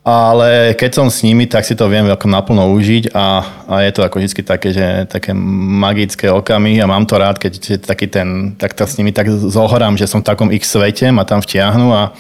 Ale 0.04 0.78
keď 0.78 0.92
som 1.00 1.08
s 1.10 1.26
nimi, 1.26 1.48
tak 1.50 1.66
si 1.66 1.74
to 1.74 1.90
viem 1.90 2.06
ako 2.12 2.28
naplno 2.30 2.70
užiť 2.76 3.16
a, 3.18 3.26
a 3.66 3.76
je 3.88 3.92
to 3.98 4.04
ako 4.06 4.22
vždy 4.22 4.44
také, 4.46 4.76
že 4.76 5.08
také 5.10 5.34
magické 5.34 6.30
okamy 6.30 6.78
a 6.78 6.86
mám 6.86 7.08
to 7.10 7.18
rád, 7.18 7.42
keď 7.42 7.82
taký 7.82 8.12
ten, 8.12 8.54
tak 8.60 8.78
to 8.78 8.86
s 8.86 9.00
nimi 9.02 9.10
tak 9.10 9.26
zohorám, 9.32 9.98
že 9.98 10.06
som 10.06 10.22
v 10.22 10.28
takom 10.28 10.52
ich 10.54 10.68
svete, 10.68 11.10
ma 11.10 11.26
tam 11.26 11.42
vtiahnu 11.42 11.90
a, 11.96 12.12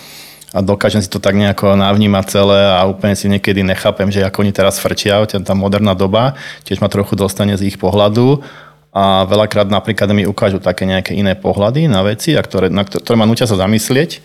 a 0.54 0.62
dokážem 0.62 1.02
si 1.02 1.10
to 1.10 1.18
tak 1.18 1.34
nejako 1.34 1.74
navnímať 1.74 2.26
celé 2.30 2.62
a 2.70 2.86
úplne 2.86 3.18
si 3.18 3.26
niekedy 3.26 3.66
nechápem, 3.66 4.14
že 4.14 4.22
ako 4.22 4.46
oni 4.46 4.54
teraz 4.54 4.78
frčia, 4.78 5.26
tá 5.26 5.58
moderná 5.58 5.98
doba, 5.98 6.38
tiež 6.62 6.78
ma 6.78 6.94
trochu 6.94 7.18
dostane 7.18 7.58
z 7.58 7.74
ich 7.74 7.82
pohľadu. 7.82 8.46
A 8.94 9.26
veľakrát 9.26 9.74
napríklad 9.74 10.14
mi 10.14 10.30
ukážu 10.30 10.62
také 10.62 10.86
nejaké 10.86 11.18
iné 11.18 11.34
pohľady 11.34 11.90
na 11.90 12.06
veci, 12.06 12.38
a 12.38 12.46
ktoré, 12.46 12.70
na 12.70 12.86
ktoré 12.86 13.18
ma 13.18 13.26
nutia 13.26 13.50
sa 13.50 13.58
zamyslieť, 13.58 14.12
e, 14.14 14.20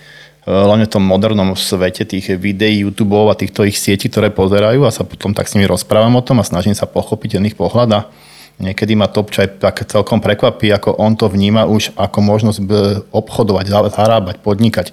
hlavne 0.44 0.84
v 0.84 0.92
tom 0.92 1.00
modernom 1.00 1.56
svete 1.56 2.04
tých 2.04 2.36
videí, 2.36 2.84
YouTube 2.84 3.16
a 3.16 3.32
týchto 3.32 3.64
ich 3.64 3.80
sietí, 3.80 4.12
ktoré 4.12 4.28
pozerajú 4.28 4.84
a 4.84 4.92
sa 4.92 5.08
potom 5.08 5.32
tak 5.32 5.48
s 5.48 5.56
nimi 5.56 5.64
rozprávam 5.64 6.20
o 6.20 6.22
tom 6.22 6.44
a 6.44 6.44
snažím 6.44 6.76
sa 6.76 6.84
pochopiť 6.84 7.40
ten 7.40 7.48
ich 7.48 7.56
pohľad 7.56 7.88
a 7.96 8.00
niekedy 8.60 8.92
ma 8.92 9.08
to 9.08 9.24
aj 9.24 9.56
tak 9.56 9.88
celkom 9.88 10.20
prekvapí, 10.20 10.68
ako 10.68 11.00
on 11.00 11.16
to 11.16 11.32
vníma 11.32 11.64
už 11.64 11.96
ako 11.96 12.20
možnosť 12.20 12.60
obchodovať, 13.08 13.72
zarábať, 13.88 14.36
podnikať 14.44 14.92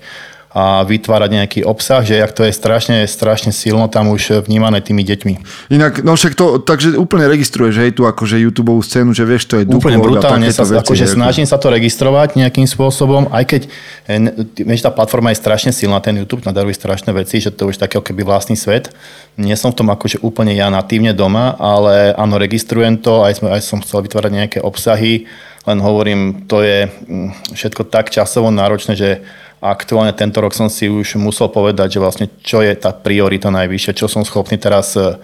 a 0.55 0.87
vytvárať 0.87 1.29
nejaký 1.35 1.59
obsah, 1.67 1.99
že 1.99 2.15
jak 2.15 2.31
to 2.31 2.47
je 2.47 2.55
strašne, 2.55 3.03
strašne 3.11 3.51
silno 3.51 3.91
tam 3.91 4.07
už 4.07 4.47
vnímané 4.47 4.79
tými 4.79 5.03
deťmi. 5.03 5.67
Inak, 5.67 5.99
no 5.99 6.15
však 6.15 6.31
to, 6.31 6.63
takže 6.63 6.95
úplne 6.95 7.27
registruješ, 7.27 7.83
hej, 7.83 7.91
tu 7.91 8.07
akože 8.07 8.39
YouTube 8.39 8.71
scénu, 8.79 9.11
že 9.11 9.27
vieš, 9.27 9.51
to 9.51 9.59
je 9.59 9.67
Úplne 9.67 9.99
brutálne 9.99 10.47
sa, 10.55 10.63
veci, 10.63 10.79
akože 10.79 11.11
snažím 11.11 11.43
sa 11.43 11.59
to 11.59 11.67
registrovať 11.67 12.39
nejakým 12.39 12.71
spôsobom, 12.71 13.27
aj 13.35 13.43
keď 13.51 13.61
eh, 14.07 14.31
vieš, 14.63 14.87
tá 14.87 14.95
platforma 14.95 15.35
je 15.35 15.43
strašne 15.43 15.75
silná, 15.75 15.99
ten 15.99 16.15
YouTube 16.15 16.47
nadaruje 16.47 16.71
strašné 16.71 17.11
veci, 17.11 17.43
že 17.43 17.51
to 17.51 17.67
už 17.67 17.75
taký 17.75 17.99
keby 17.99 18.23
vlastný 18.23 18.55
svet. 18.55 18.95
Nie 19.35 19.59
som 19.59 19.75
v 19.75 19.83
tom 19.83 19.91
akože 19.91 20.23
úplne 20.23 20.55
ja 20.55 20.71
natívne 20.71 21.11
doma, 21.11 21.59
ale 21.59 22.15
áno, 22.15 22.39
registrujem 22.39 22.95
to, 22.95 23.27
aj, 23.27 23.43
sme, 23.43 23.51
aj 23.51 23.59
som 23.59 23.83
chcel 23.83 24.07
vytvárať 24.07 24.31
nejaké 24.31 24.59
obsahy, 24.63 25.27
len 25.65 25.79
hovorím, 25.81 26.45
to 26.45 26.61
je 26.61 26.85
mm, 26.85 27.57
všetko 27.57 27.89
tak 27.89 28.13
časovo 28.13 28.53
náročné, 28.53 28.93
že 28.93 29.25
aktuálne 29.61 30.13
tento 30.13 30.37
rok 30.41 30.53
som 30.53 30.69
si 30.69 30.85
už 30.85 31.17
musel 31.17 31.49
povedať, 31.49 31.97
že 31.97 32.03
vlastne 32.03 32.27
čo 32.45 32.61
je 32.61 32.73
tá 32.77 32.93
priorita 32.93 33.49
najvyššia, 33.49 33.97
čo 33.97 34.05
som 34.05 34.21
schopný 34.21 34.61
teraz 34.61 34.93
e, 34.93 35.17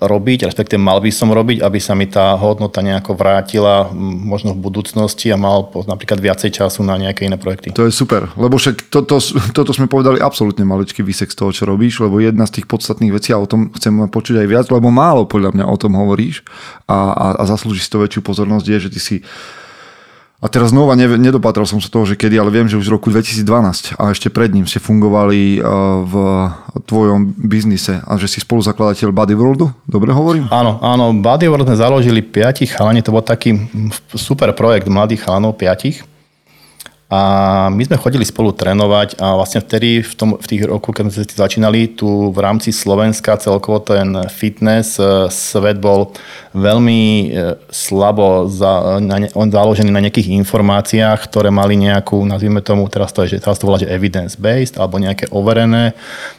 robiť, 0.00 0.48
respektíve 0.48 0.80
mal 0.80 0.96
by 1.04 1.12
som 1.12 1.28
robiť, 1.28 1.60
aby 1.60 1.76
sa 1.76 1.92
mi 1.92 2.08
tá 2.08 2.32
hodnota 2.40 2.80
nejako 2.80 3.12
vrátila 3.12 3.92
možno 3.92 4.56
v 4.56 4.64
budúcnosti 4.64 5.28
a 5.28 5.36
mal 5.36 5.68
napríklad 5.84 6.24
viacej 6.24 6.56
času 6.56 6.80
na 6.80 6.96
nejaké 6.96 7.28
iné 7.28 7.36
projekty. 7.36 7.68
To 7.76 7.84
je 7.84 7.92
super, 7.92 8.32
lebo 8.40 8.56
však 8.56 8.88
toto, 8.88 9.20
toto 9.52 9.70
sme 9.76 9.92
povedali 9.92 10.24
absolútne 10.24 10.64
maličký 10.64 11.04
výsek 11.04 11.28
z 11.28 11.36
toho, 11.36 11.50
čo 11.52 11.68
robíš, 11.68 12.00
lebo 12.00 12.16
jedna 12.16 12.48
z 12.48 12.60
tých 12.60 12.66
podstatných 12.66 13.12
vecí, 13.12 13.36
a 13.36 13.44
o 13.44 13.44
tom 13.44 13.68
chcem 13.76 13.92
počuť 14.08 14.40
aj 14.40 14.48
viac, 14.48 14.66
lebo 14.72 14.88
málo 14.88 15.28
podľa 15.28 15.52
mňa 15.52 15.64
o 15.68 15.76
tom 15.76 16.00
hovoríš 16.00 16.40
a, 16.88 17.12
a, 17.12 17.26
a 17.36 17.42
zaslúži 17.44 17.84
si 17.84 17.92
to 17.92 18.00
väčšiu 18.00 18.24
pozornosť, 18.24 18.64
je, 18.64 18.78
že 18.88 18.92
ty 18.96 19.00
si 19.04 19.16
a 20.42 20.50
teraz 20.50 20.74
znova 20.74 20.98
ne, 20.98 21.06
nedopatral 21.06 21.62
som 21.70 21.78
sa 21.78 21.86
toho, 21.86 22.02
že 22.02 22.18
kedy, 22.18 22.34
ale 22.34 22.50
viem, 22.50 22.66
že 22.66 22.74
už 22.74 22.90
v 22.90 22.94
roku 22.98 23.14
2012 23.14 23.94
a 23.94 24.10
ešte 24.10 24.26
pred 24.26 24.50
ním 24.50 24.66
ste 24.66 24.82
fungovali 24.82 25.62
uh, 25.62 26.02
v 26.02 26.14
tvojom 26.82 27.30
biznise 27.38 28.02
a 28.02 28.18
že 28.18 28.26
si 28.26 28.42
spoluzakladateľ 28.42 29.14
Body 29.14 29.38
Worldu, 29.38 29.70
dobre 29.86 30.10
hovorím? 30.10 30.50
Áno, 30.50 30.82
áno, 30.82 31.14
Body 31.14 31.46
World 31.46 31.70
sme 31.70 31.78
založili 31.78 32.26
piatich 32.26 32.74
chalani, 32.74 33.06
to 33.06 33.14
bol 33.14 33.22
taký 33.22 33.54
super 34.18 34.50
projekt 34.50 34.90
mladých 34.90 35.30
chalanov, 35.30 35.54
piatich. 35.54 36.02
A 37.12 37.68
my 37.68 37.84
sme 37.84 38.00
chodili 38.00 38.24
spolu 38.24 38.56
trénovať 38.56 39.20
a 39.20 39.36
vlastne 39.36 39.60
vtedy, 39.60 40.00
v, 40.00 40.12
tom, 40.16 40.40
v 40.40 40.46
tých 40.48 40.64
rokoch, 40.64 40.96
keď 40.96 41.12
sme 41.12 41.28
začínali, 41.28 41.92
tu 41.92 42.32
v 42.32 42.38
rámci 42.40 42.72
Slovenska 42.72 43.36
celkovo 43.36 43.84
ten 43.84 44.16
fitness 44.32 44.96
e, 44.96 45.28
svet 45.28 45.76
bol 45.76 46.16
veľmi 46.56 47.00
e, 47.04 47.60
slabo 47.68 48.48
za, 48.48 48.96
na 49.04 49.28
on 49.36 49.52
založený 49.52 49.92
na 49.92 50.00
nejakých 50.00 50.32
informáciách, 50.40 51.28
ktoré 51.28 51.52
mali 51.52 51.76
nejakú, 51.76 52.24
nazvime 52.24 52.64
tomu, 52.64 52.88
teraz 52.88 53.12
to, 53.12 53.28
že 53.28 53.44
teraz 53.44 53.60
to 53.60 53.68
volá, 53.68 53.76
že 53.76 53.92
evidence-based, 53.92 54.80
alebo 54.80 54.96
nejaké 54.96 55.28
overené 55.36 55.92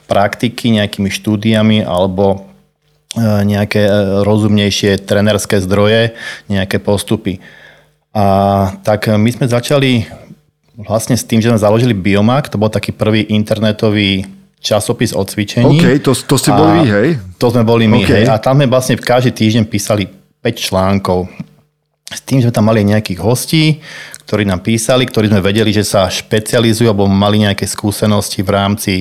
praktiky 0.09 0.73
nejakými 0.73 1.13
štúdiami, 1.13 1.85
alebo 1.85 2.49
e, 3.13 3.29
nejaké 3.45 3.85
rozumnejšie 4.25 5.05
trenerské 5.05 5.61
zdroje, 5.61 6.17
nejaké 6.49 6.81
postupy. 6.81 7.37
A 8.13 8.25
tak 8.81 9.05
my 9.09 9.29
sme 9.29 9.45
začali 9.45 10.22
vlastne 10.77 11.13
s 11.13 11.25
tým, 11.25 11.41
že 11.41 11.49
sme 11.53 11.61
založili 11.61 11.93
Biomak, 11.93 12.49
to 12.49 12.57
bol 12.57 12.69
taký 12.69 12.93
prvý 12.93 13.29
internetový 13.29 14.25
časopis 14.63 15.11
o 15.11 15.21
cvičení. 15.21 15.67
OK, 15.67 15.99
to, 15.99 16.15
to 16.15 16.35
ste 16.39 16.55
boli 16.55 16.71
vy, 16.81 16.83
hej? 16.87 17.07
To 17.37 17.51
sme 17.51 17.67
boli 17.67 17.85
my, 17.85 18.01
OK. 18.01 18.09
hej. 18.09 18.25
A 18.31 18.39
tam 18.39 18.57
sme 18.57 18.71
vlastne 18.71 18.95
každý 18.95 19.35
týždeň 19.35 19.67
písali 19.67 20.07
5 20.07 20.55
článkov. 20.55 21.27
S 22.07 22.21
tým, 22.23 22.39
že 22.39 22.47
sme 22.47 22.55
tam 22.55 22.65
mali 22.71 22.85
nejakých 22.87 23.19
hostí, 23.19 23.83
ktorí 24.23 24.47
nám 24.47 24.63
písali, 24.63 25.03
ktorí 25.03 25.27
sme 25.27 25.43
vedeli, 25.43 25.75
že 25.75 25.83
sa 25.83 26.07
špecializujú 26.07 26.87
alebo 26.87 27.11
mali 27.11 27.43
nejaké 27.43 27.67
skúsenosti 27.67 28.39
v 28.39 28.49
rámci 28.49 28.93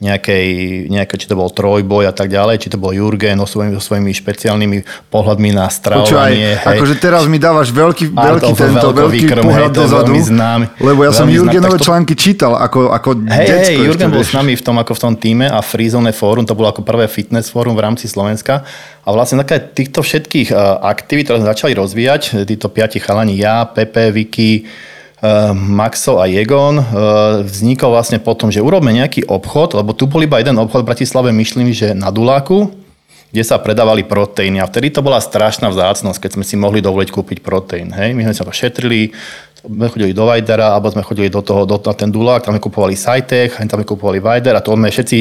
nejakej, 0.00 0.46
nejaké, 0.88 1.14
či 1.20 1.28
to 1.28 1.36
bol 1.36 1.52
trojboj 1.52 2.08
a 2.08 2.12
tak 2.16 2.32
ďalej, 2.32 2.56
či 2.56 2.72
to 2.72 2.80
bol 2.80 2.88
Jurgen 2.88 3.36
so 3.44 3.60
svojimi, 3.60 3.76
so 3.76 3.84
svojimi 3.84 4.16
špeciálnymi 4.16 5.08
pohľadmi 5.12 5.52
na 5.52 5.68
stravovanie. 5.68 6.56
akože 6.56 6.96
teraz 6.96 7.28
mi 7.28 7.36
dávaš 7.36 7.68
veľký, 7.68 8.08
veľký 8.16 8.52
tento, 8.56 8.96
veľký 8.96 9.12
výkrm, 9.12 9.44
pohľad 9.44 9.68
hej, 9.68 9.76
dozadu, 9.76 10.12
známy. 10.16 10.66
lebo 10.80 11.04
ja 11.04 11.12
som 11.12 11.28
Jurgenové 11.28 11.76
to- 11.76 11.84
články 11.84 12.16
čítal 12.16 12.56
ako, 12.56 12.96
ako 12.96 13.08
Hej, 13.28 13.44
decko 13.44 13.76
hej, 13.76 13.86
Jurgen 13.92 14.08
bol 14.08 14.24
vieš. 14.24 14.32
s 14.32 14.36
nami 14.40 14.52
v 14.56 14.62
tom, 14.64 14.76
ako 14.80 14.92
v 14.96 15.00
tom 15.04 15.14
týme 15.20 15.46
a 15.52 15.60
Freezone 15.60 16.16
Forum, 16.16 16.48
to 16.48 16.56
bolo 16.56 16.72
ako 16.72 16.80
prvé 16.80 17.04
fitness 17.04 17.52
fórum 17.52 17.76
v 17.76 17.84
rámci 17.84 18.08
Slovenska. 18.08 18.64
A 19.04 19.08
vlastne 19.12 19.44
základe 19.44 19.68
týchto 19.76 20.00
všetkých 20.00 20.48
eh, 20.48 20.56
aktivít, 20.80 21.28
ktoré 21.28 21.44
sme 21.44 21.52
začali 21.52 21.72
rozvíjať, 21.76 22.48
títo 22.48 22.72
piati 22.72 23.04
chalani, 23.04 23.36
ja, 23.36 23.68
Pepe, 23.68 24.08
Vicky, 24.16 24.64
Maxo 25.52 26.16
a 26.16 26.24
Jegon, 26.24 26.80
eh, 26.80 26.84
vznikol 27.44 27.92
vlastne 27.92 28.16
potom, 28.16 28.48
že 28.48 28.64
urobme 28.64 28.88
nejaký 28.96 29.28
obchod, 29.28 29.76
lebo 29.76 29.92
tu 29.92 30.08
bol 30.08 30.24
iba 30.24 30.40
jeden 30.40 30.56
obchod 30.56 30.80
v 30.80 30.90
Bratislave, 30.96 31.28
myslím, 31.36 31.76
že 31.76 31.92
na 31.92 32.08
Duláku, 32.08 32.72
kde 33.30 33.42
sa 33.46 33.62
predávali 33.62 34.02
proteíny. 34.02 34.58
A 34.58 34.66
vtedy 34.66 34.90
to 34.90 35.06
bola 35.06 35.22
strašná 35.22 35.70
vzácnosť, 35.70 36.18
keď 36.18 36.30
sme 36.34 36.44
si 36.44 36.58
mohli 36.58 36.82
dovoliť 36.82 37.14
kúpiť 37.14 37.38
proteín. 37.46 37.94
Hej? 37.94 38.10
My 38.16 38.26
sme 38.26 38.34
sa 38.34 38.42
to 38.42 38.50
šetrili, 38.50 39.14
sme 39.60 39.92
chodili 39.92 40.16
do 40.16 40.24
Vajdera, 40.24 40.72
alebo 40.72 40.88
sme 40.88 41.04
chodili 41.04 41.28
do 41.28 41.44
toho, 41.44 41.68
do, 41.68 41.76
na 41.76 41.92
ten 41.92 42.08
Dulák, 42.08 42.40
tam 42.40 42.56
sme 42.56 42.64
kupovali 42.64 42.96
Sajtech, 42.96 43.60
tam 43.60 43.84
sme 43.84 43.86
kupovali 43.86 44.16
Vajder 44.16 44.56
a 44.56 44.64
to 44.64 44.72
sme 44.72 44.88
všetci, 44.88 45.18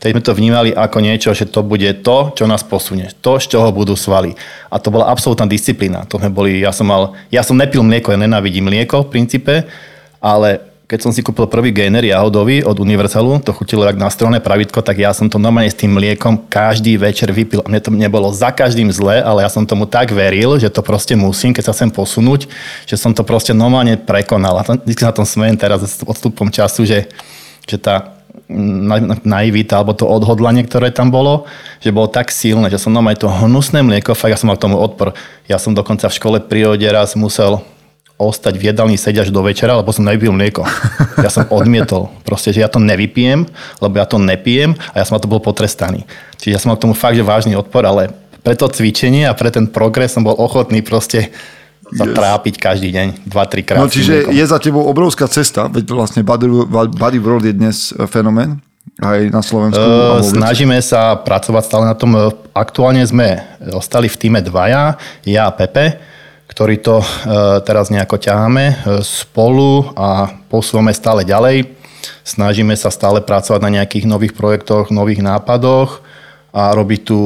teď 0.00 0.10
sme 0.16 0.22
to 0.24 0.32
vnímali 0.32 0.72
ako 0.72 0.98
niečo, 1.04 1.36
že 1.36 1.52
to 1.52 1.60
bude 1.60 2.00
to, 2.00 2.32
čo 2.32 2.48
nás 2.48 2.64
posunie, 2.64 3.12
to, 3.20 3.36
z 3.36 3.52
čoho 3.52 3.68
budú 3.68 3.92
svaly. 3.92 4.32
A 4.72 4.80
to 4.80 4.88
bola 4.88 5.12
absolútna 5.12 5.44
disciplína. 5.44 6.08
To 6.08 6.16
sme 6.16 6.32
boli, 6.32 6.64
ja 6.64 6.72
som 6.72 6.88
mal, 6.88 7.12
ja 7.28 7.44
som 7.44 7.52
nepil 7.52 7.84
mlieko, 7.84 8.16
ja 8.16 8.18
nenávidím 8.18 8.72
mlieko 8.72 9.04
v 9.04 9.12
princípe, 9.12 9.54
ale 10.24 10.71
keď 10.92 11.08
som 11.08 11.08
si 11.08 11.24
kúpil 11.24 11.48
prvý 11.48 11.72
gainer 11.72 12.04
jahodový 12.04 12.60
od 12.68 12.76
Universalu, 12.76 13.40
to 13.40 13.56
chutilo 13.56 13.88
jak 13.88 13.96
nástrojné 13.96 14.44
pravidko, 14.44 14.84
tak 14.84 15.00
ja 15.00 15.16
som 15.16 15.24
to 15.24 15.40
normálne 15.40 15.72
s 15.72 15.80
tým 15.80 15.88
mliekom 15.88 16.44
každý 16.52 17.00
večer 17.00 17.32
vypil. 17.32 17.64
A 17.64 17.72
mne 17.72 17.80
to 17.80 17.88
nebolo 17.88 18.28
za 18.28 18.52
každým 18.52 18.92
zle, 18.92 19.24
ale 19.24 19.40
ja 19.40 19.48
som 19.48 19.64
tomu 19.64 19.88
tak 19.88 20.12
veril, 20.12 20.60
že 20.60 20.68
to 20.68 20.84
proste 20.84 21.16
musím, 21.16 21.56
keď 21.56 21.64
sa 21.64 21.72
chcem 21.72 21.88
posunúť, 21.88 22.44
že 22.84 23.00
som 23.00 23.16
to 23.16 23.24
proste 23.24 23.56
normálne 23.56 23.96
prekonal. 23.96 24.60
A 24.60 24.68
vždy 24.68 25.00
na 25.00 25.16
tom 25.16 25.24
smejem 25.24 25.56
teraz 25.56 25.80
s 25.80 26.04
odstupom 26.04 26.52
času, 26.52 26.84
že, 26.84 27.08
že 27.64 27.80
tá 27.80 28.12
na- 28.52 29.00
na- 29.00 29.20
naivita 29.24 29.80
alebo 29.80 29.96
to 29.96 30.04
odhodlanie, 30.04 30.60
ktoré 30.60 30.92
tam 30.92 31.08
bolo, 31.08 31.48
že 31.80 31.88
bolo 31.88 32.12
tak 32.12 32.28
silné, 32.28 32.68
že 32.68 32.76
som 32.76 32.92
normálne 32.92 33.16
to 33.16 33.32
hnusné 33.32 33.80
mlieko, 33.80 34.12
fakt 34.12 34.36
ja 34.36 34.36
som 34.36 34.52
mal 34.52 34.60
tomu 34.60 34.76
odpor. 34.76 35.16
Ja 35.48 35.56
som 35.56 35.72
dokonca 35.72 36.12
v 36.12 36.16
škole 36.20 36.36
prírode 36.44 36.84
raz 36.84 37.16
musel 37.16 37.64
ostať 38.28 38.54
v 38.58 38.70
jedálni 38.70 38.94
sedieť 38.94 39.26
až 39.26 39.30
do 39.34 39.42
večera, 39.42 39.74
lebo 39.74 39.90
som 39.90 40.06
nevypil 40.06 40.30
mlieko. 40.30 40.62
Ja 41.18 41.30
som 41.30 41.46
odmietol. 41.50 42.10
Proste, 42.22 42.54
že 42.54 42.62
ja 42.62 42.70
to 42.70 42.78
nevypijem, 42.78 43.46
lebo 43.82 43.94
ja 43.98 44.06
to 44.06 44.22
nepijem 44.22 44.78
a 44.94 45.02
ja 45.02 45.04
som 45.06 45.18
na 45.18 45.22
to 45.22 45.30
bol 45.30 45.42
potrestaný. 45.42 46.06
Čiže 46.38 46.52
ja 46.54 46.58
som 46.58 46.70
mal 46.72 46.78
k 46.78 46.84
tomu 46.88 46.94
fakt, 46.94 47.18
že 47.18 47.26
vážny 47.26 47.58
odpor, 47.58 47.84
ale 47.86 48.14
pre 48.42 48.58
to 48.58 48.66
cvičenie 48.66 49.26
a 49.26 49.36
pre 49.36 49.50
ten 49.54 49.70
progres 49.70 50.14
som 50.14 50.26
bol 50.26 50.34
ochotný 50.34 50.82
proste 50.82 51.30
sa 51.92 52.08
Yes. 52.08 52.16
trápiť 52.16 52.54
každý 52.56 52.88
deň, 52.88 53.28
2-3 53.28 53.68
krát. 53.68 53.80
No 53.84 53.92
čiže 53.92 54.32
je 54.32 54.44
za 54.48 54.56
tebou 54.56 54.80
obrovská 54.88 55.28
cesta, 55.28 55.68
veď 55.68 55.92
vlastne 55.92 56.24
Body, 56.24 57.18
World 57.20 57.44
je 57.44 57.52
dnes 57.52 57.92
e, 57.92 58.08
fenomén, 58.08 58.64
aj 58.96 59.28
na 59.28 59.42
Slovensku. 59.44 59.80
Uh, 59.80 60.20
snažíme 60.24 60.76
sa 60.80 61.16
pracovať 61.16 61.62
stále 61.64 61.84
na 61.88 61.96
tom. 61.96 62.12
Aktuálne 62.52 63.02
sme 63.06 63.40
ostali 63.72 64.08
v 64.10 64.16
týme 64.18 64.40
dvaja, 64.44 64.96
ja 65.24 65.48
a 65.48 65.52
Pepe, 65.54 65.96
ktorí 66.52 66.84
to 66.84 67.00
uh, 67.00 67.06
teraz 67.64 67.88
nejako 67.88 68.20
ťaháme 68.20 68.64
uh, 68.68 69.00
spolu 69.00 69.88
a 69.96 70.36
posúvame 70.52 70.92
stále 70.92 71.24
ďalej. 71.24 71.72
Snažíme 72.22 72.76
sa 72.76 72.92
stále 72.92 73.24
pracovať 73.24 73.60
na 73.64 73.80
nejakých 73.80 74.04
nových 74.04 74.36
projektoch, 74.36 74.92
nových 74.92 75.24
nápadoch 75.24 76.04
a 76.52 76.76
robiť 76.76 77.00
tú 77.08 77.20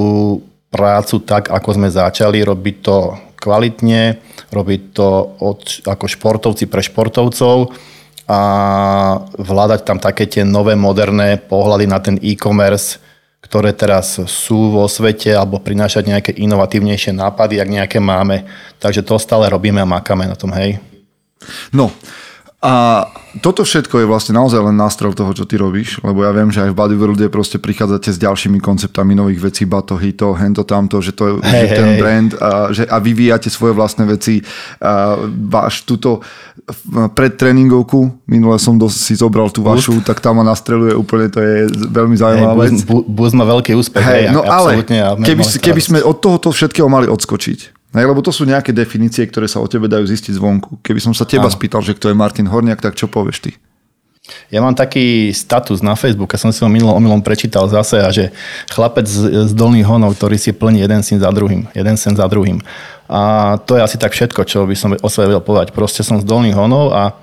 prácu 0.70 1.26
tak, 1.26 1.50
ako 1.50 1.68
sme 1.74 1.88
začali, 1.90 2.46
robiť 2.46 2.76
to 2.80 2.96
kvalitne, 3.36 4.22
robiť 4.54 4.82
to 4.94 5.08
od, 5.42 5.60
ako 5.84 6.04
športovci 6.06 6.70
pre 6.70 6.82
športovcov 6.82 7.74
a 8.26 8.40
vládať 9.38 9.80
tam 9.86 9.98
také 10.02 10.26
tie 10.26 10.42
nové 10.42 10.74
moderné 10.74 11.38
pohľady 11.38 11.86
na 11.86 11.98
ten 12.02 12.16
e-commerce, 12.18 12.98
ktoré 13.40 13.70
teraz 13.76 14.18
sú 14.18 14.74
vo 14.74 14.84
svete, 14.90 15.30
alebo 15.30 15.62
prinášať 15.62 16.02
nejaké 16.06 16.30
inovatívnejšie 16.34 17.14
nápady, 17.14 17.62
ak 17.62 17.68
nejaké 17.68 17.98
máme. 18.02 18.48
Takže 18.82 19.06
to 19.06 19.20
stále 19.22 19.46
robíme 19.46 19.78
a 19.78 19.88
makáme 19.88 20.26
na 20.26 20.34
tom, 20.34 20.50
hej. 20.56 20.82
No, 21.70 21.92
a 22.64 23.04
toto 23.44 23.68
všetko 23.68 24.00
je 24.00 24.06
vlastne 24.08 24.32
naozaj 24.32 24.56
len 24.58 24.80
nástrel 24.80 25.12
toho, 25.12 25.28
čo 25.36 25.44
ty 25.44 25.60
robíš, 25.60 26.00
lebo 26.00 26.24
ja 26.24 26.32
viem, 26.32 26.48
že 26.48 26.64
aj 26.64 26.72
v 26.72 26.78
Body 26.80 26.96
Worlde 26.96 27.28
proste 27.28 27.60
prichádzate 27.60 28.08
s 28.08 28.16
ďalšími 28.16 28.64
konceptami 28.64 29.12
nových 29.12 29.52
vecí, 29.52 29.68
batohy, 29.68 30.16
to, 30.16 30.32
hento, 30.32 30.64
tamto, 30.64 31.04
že, 31.04 31.12
to, 31.12 31.36
Hej, 31.44 31.68
že 31.68 31.76
ten 31.76 31.90
hej. 31.92 32.00
brand 32.00 32.30
a, 32.40 32.72
že, 32.72 32.88
a 32.88 32.96
vyvíjate 32.96 33.52
svoje 33.52 33.76
vlastné 33.76 34.08
veci. 34.08 34.40
A 34.80 35.20
váš 35.28 35.84
túto 35.84 36.24
v- 36.64 37.12
predtréningovku, 37.12 38.24
minule 38.24 38.56
som 38.56 38.80
dos, 38.80 38.96
si 38.96 39.12
zobral 39.12 39.52
tú 39.52 39.60
vašu, 39.60 40.00
tak 40.00 40.24
tam 40.24 40.40
ma 40.40 40.44
nastreluje 40.48 40.96
úplne, 40.96 41.28
to 41.28 41.44
je 41.44 41.68
veľmi 41.92 42.16
zaujímavá 42.16 42.72
vec. 42.72 42.72
Bus, 42.88 43.04
bu, 43.04 43.36
má 43.36 43.44
veľký 43.44 43.76
úspech. 43.76 44.00
Hej, 44.00 44.32
no 44.32 44.40
ale 44.40 44.80
absolútne, 44.80 45.28
keby, 45.28 45.42
keby 45.60 45.80
sme 45.84 45.98
od 46.00 46.24
tohoto 46.24 46.48
všetkého 46.56 46.88
mali 46.88 47.04
odskočiť, 47.04 47.75
hej, 47.94 48.06
lebo 48.06 48.24
to 48.24 48.34
sú 48.34 48.48
nejaké 48.48 48.74
definície, 48.74 49.22
ktoré 49.28 49.46
sa 49.46 49.62
o 49.62 49.70
tebe 49.70 49.86
dajú 49.86 50.06
zistiť 50.06 50.34
zvonku. 50.34 50.82
Keby 50.82 50.98
som 50.98 51.12
sa 51.14 51.28
teba 51.28 51.46
Áno. 51.46 51.54
spýtal, 51.54 51.84
že 51.84 51.94
kto 51.94 52.10
je 52.10 52.16
Martin 52.18 52.48
Horniak, 52.50 52.82
tak 52.82 52.98
čo 52.98 53.06
povieš 53.06 53.38
ty? 53.44 53.52
Ja 54.50 54.58
mám 54.58 54.74
taký 54.74 55.30
status 55.30 55.82
na 55.86 55.94
Facebooku, 55.94 56.34
som 56.34 56.50
si 56.50 56.58
ho 56.62 56.66
minulom 56.66 56.98
omylom 56.98 57.22
prečítal 57.22 57.70
zase 57.70 58.02
a 58.02 58.10
že 58.10 58.34
chlapec 58.74 59.06
z, 59.06 59.46
z 59.46 59.52
Dolných 59.54 59.86
Honov, 59.86 60.18
ktorý 60.18 60.34
si 60.34 60.50
plní 60.50 60.82
jeden 60.82 61.02
syn 61.06 61.22
za 61.22 61.30
druhým, 61.30 61.70
jeden 61.70 61.94
sen 61.94 62.18
za 62.18 62.26
druhým. 62.26 62.58
A 63.06 63.54
to 63.62 63.78
je 63.78 63.86
asi 63.86 63.96
tak 64.02 64.10
všetko, 64.10 64.42
čo 64.42 64.66
by 64.66 64.74
som 64.74 64.98
o 64.98 65.08
sebe 65.10 65.30
vedel 65.30 65.42
povedať. 65.42 65.70
Proste 65.70 66.02
som 66.02 66.18
z 66.18 66.26
Dolných 66.26 66.58
Honov 66.58 66.90
a 66.90 67.14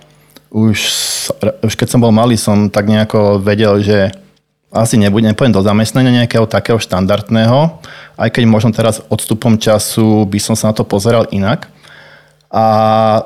už, 0.54 0.78
už 1.66 1.74
keď 1.76 1.88
som 1.92 2.00
bol 2.00 2.16
malý, 2.16 2.40
som 2.40 2.72
tak 2.72 2.88
nejako 2.88 3.42
vedel, 3.42 3.84
že 3.84 4.16
asi 4.74 4.98
nebudem, 4.98 5.30
nepôjdem 5.30 5.54
do 5.54 5.62
zamestnania 5.62 6.26
nejakého 6.26 6.50
takého 6.50 6.82
štandardného, 6.82 7.78
aj 8.18 8.30
keď 8.34 8.44
možno 8.50 8.74
teraz 8.74 9.06
odstupom 9.06 9.62
času 9.62 10.26
by 10.26 10.40
som 10.42 10.58
sa 10.58 10.74
na 10.74 10.76
to 10.76 10.82
pozeral 10.82 11.30
inak. 11.30 11.70
A 12.50 12.66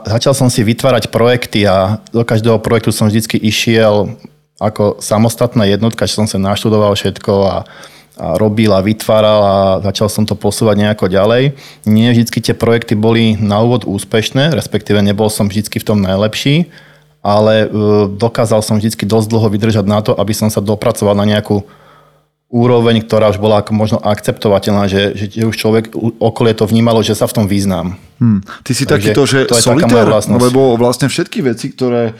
začal 0.08 0.36
som 0.36 0.48
si 0.52 0.64
vytvárať 0.64 1.12
projekty 1.12 1.68
a 1.68 2.00
do 2.12 2.24
každého 2.24 2.60
projektu 2.60 2.92
som 2.96 3.08
vždy 3.08 3.40
išiel 3.44 4.16
ako 4.60 5.00
samostatná 5.00 5.68
jednotka, 5.68 6.08
že 6.08 6.20
som 6.20 6.28
sa 6.28 6.40
naštudoval 6.40 6.96
všetko 6.96 7.34
a, 7.44 7.48
a 7.48 7.56
robil 8.40 8.72
a 8.72 8.84
vytváral 8.84 9.40
a 9.44 9.56
začal 9.84 10.08
som 10.08 10.24
to 10.24 10.36
posúvať 10.36 10.80
nejako 10.80 11.12
ďalej. 11.12 11.60
Nie 11.84 12.16
vždy 12.16 12.40
tie 12.40 12.56
projekty 12.56 12.96
boli 12.96 13.36
na 13.36 13.60
úvod 13.64 13.84
úspešné, 13.84 14.56
respektíve 14.56 15.00
nebol 15.04 15.28
som 15.28 15.52
vždy 15.52 15.76
v 15.76 15.88
tom 15.88 16.00
najlepší, 16.00 16.72
ale 17.28 17.68
e, 17.68 17.68
dokázal 18.16 18.64
som 18.64 18.80
vždy 18.80 19.04
dosť 19.04 19.28
dlho 19.28 19.52
vydržať 19.52 19.84
na 19.84 20.00
to, 20.00 20.16
aby 20.16 20.32
som 20.32 20.48
sa 20.48 20.64
dopracoval 20.64 21.12
na 21.12 21.28
nejakú 21.28 21.68
úroveň, 22.48 23.04
ktorá 23.04 23.36
už 23.36 23.44
bola 23.44 23.60
možno 23.76 24.00
akceptovateľná, 24.00 24.88
že, 24.88 25.12
že 25.12 25.44
už 25.44 25.56
človek 25.60 25.92
okolie 26.24 26.56
to 26.56 26.64
vnímalo, 26.64 27.04
že 27.04 27.20
sa 27.20 27.28
v 27.28 27.44
tom 27.44 27.46
význam. 27.52 28.00
Hmm. 28.24 28.40
Ty 28.64 28.72
si 28.72 28.88
takýto, 28.88 29.28
že 29.28 29.44
to 29.44 29.60
solitár, 29.60 30.08
lebo 30.40 30.80
vlastne 30.80 31.12
všetky 31.12 31.44
veci, 31.44 31.76
ktoré 31.76 32.16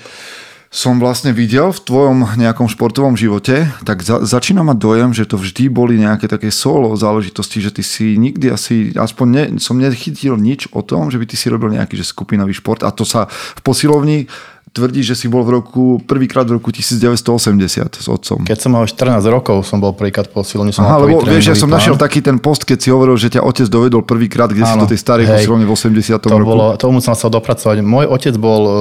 som 0.68 1.00
vlastne 1.00 1.32
videl 1.32 1.72
v 1.72 1.80
tvojom 1.80 2.36
nejakom 2.36 2.68
športovom 2.68 3.16
živote, 3.16 3.72
tak 3.88 4.04
za, 4.04 4.20
začína 4.20 4.68
mať 4.68 4.78
dojem, 4.78 5.10
že 5.16 5.24
to 5.24 5.40
vždy 5.40 5.72
boli 5.72 5.96
nejaké 5.96 6.28
také 6.28 6.52
solo 6.52 6.92
záležitosti, 7.00 7.64
že 7.64 7.72
ty 7.72 7.84
si 7.88 8.20
nikdy 8.20 8.52
asi, 8.52 8.92
aspoň 8.92 9.28
ne, 9.32 9.44
som 9.64 9.80
nechytil 9.80 10.36
nič 10.36 10.68
o 10.76 10.84
tom, 10.84 11.08
že 11.08 11.16
by 11.16 11.26
ty 11.26 11.40
si 11.40 11.48
robil 11.48 11.72
nejaký 11.72 11.96
že 11.96 12.12
skupinový 12.12 12.52
šport 12.52 12.84
a 12.84 12.92
to 12.92 13.08
sa 13.08 13.32
v 13.32 13.62
posilovni 13.64 14.28
tvrdí, 14.78 15.02
že 15.02 15.18
si 15.18 15.26
bol 15.26 15.42
v 15.42 15.58
roku, 15.58 15.98
prvýkrát 16.06 16.46
v 16.46 16.62
roku 16.62 16.70
1980 16.70 17.98
s 17.98 18.08
otcom. 18.08 18.46
Keď 18.46 18.58
som 18.62 18.78
mal 18.78 18.86
14 18.86 19.18
rokov, 19.26 19.66
som 19.66 19.82
bol 19.82 19.98
prvýkrát 19.98 20.30
posilný. 20.30 20.70
Som 20.70 20.86
Aha, 20.86 21.02
lebo 21.02 21.26
vieš, 21.26 21.52
ja 21.52 21.56
som 21.58 21.66
plán. 21.66 21.82
našiel 21.82 21.98
taký 21.98 22.22
ten 22.22 22.38
post, 22.38 22.62
keď 22.62 22.78
si 22.78 22.90
hovoril, 22.94 23.18
že 23.18 23.34
ťa 23.34 23.42
otec 23.42 23.66
dovedol 23.66 24.06
prvýkrát, 24.06 24.54
kde 24.54 24.62
Áno, 24.62 24.70
si 24.70 24.78
do 24.86 24.88
tej 24.94 25.00
starej 25.02 25.26
posilovne 25.26 25.66
v 25.66 25.74
80 25.74 26.22
to 26.22 26.28
roku. 26.30 26.46
Bolo, 26.46 26.78
tomu 26.78 27.02
som 27.02 27.18
sa 27.18 27.28
dopracovať. 27.34 27.82
Môj 27.82 28.06
otec 28.06 28.38
bol 28.38 28.62
e, 28.64 28.72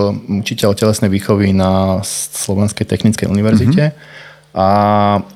učiteľ 0.44 0.76
telesnej 0.76 1.08
výchovy 1.08 1.56
na 1.56 2.04
Slovenskej 2.04 2.84
technickej 2.84 3.26
univerzite. 3.26 3.96
Mm-hmm 3.96 4.15
a 4.56 4.68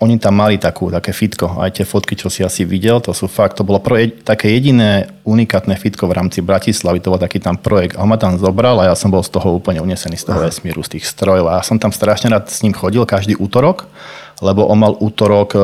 oni 0.01 0.17
tam 0.17 0.41
mali 0.41 0.57
takú, 0.57 0.89
také 0.89 1.13
fitko. 1.13 1.61
Aj 1.61 1.69
tie 1.69 1.85
fotky, 1.85 2.17
čo 2.17 2.33
si 2.33 2.41
asi 2.41 2.65
videl, 2.65 3.05
to 3.05 3.13
sú 3.13 3.29
fakt, 3.29 3.61
to 3.61 3.69
bolo 3.69 3.77
pro, 3.77 4.01
také 4.25 4.49
jediné 4.49 5.13
unikátne 5.29 5.77
fitko 5.77 6.09
v 6.09 6.17
rámci 6.17 6.41
Bratislavy, 6.41 7.05
to 7.05 7.13
bol 7.13 7.21
taký 7.21 7.37
tam 7.37 7.61
projekt. 7.61 8.01
A 8.01 8.03
on 8.03 8.09
ma 8.09 8.17
tam 8.17 8.41
zobral 8.41 8.81
a 8.81 8.89
ja 8.89 8.97
som 8.97 9.13
bol 9.13 9.21
z 9.21 9.29
toho 9.29 9.61
úplne 9.61 9.85
unesený, 9.85 10.17
z 10.17 10.25
toho 10.25 10.41
vesmíru, 10.41 10.81
z 10.81 10.97
tých 10.97 11.05
strojov. 11.05 11.53
A 11.53 11.61
ja 11.61 11.63
som 11.69 11.77
tam 11.77 11.93
strašne 11.93 12.33
rád 12.33 12.49
s 12.49 12.65
ním 12.65 12.73
chodil 12.73 13.05
každý 13.05 13.37
útorok, 13.37 13.93
lebo 14.41 14.65
on 14.65 14.81
mal 14.81 14.97
útorok 14.97 15.53
e, 15.53 15.61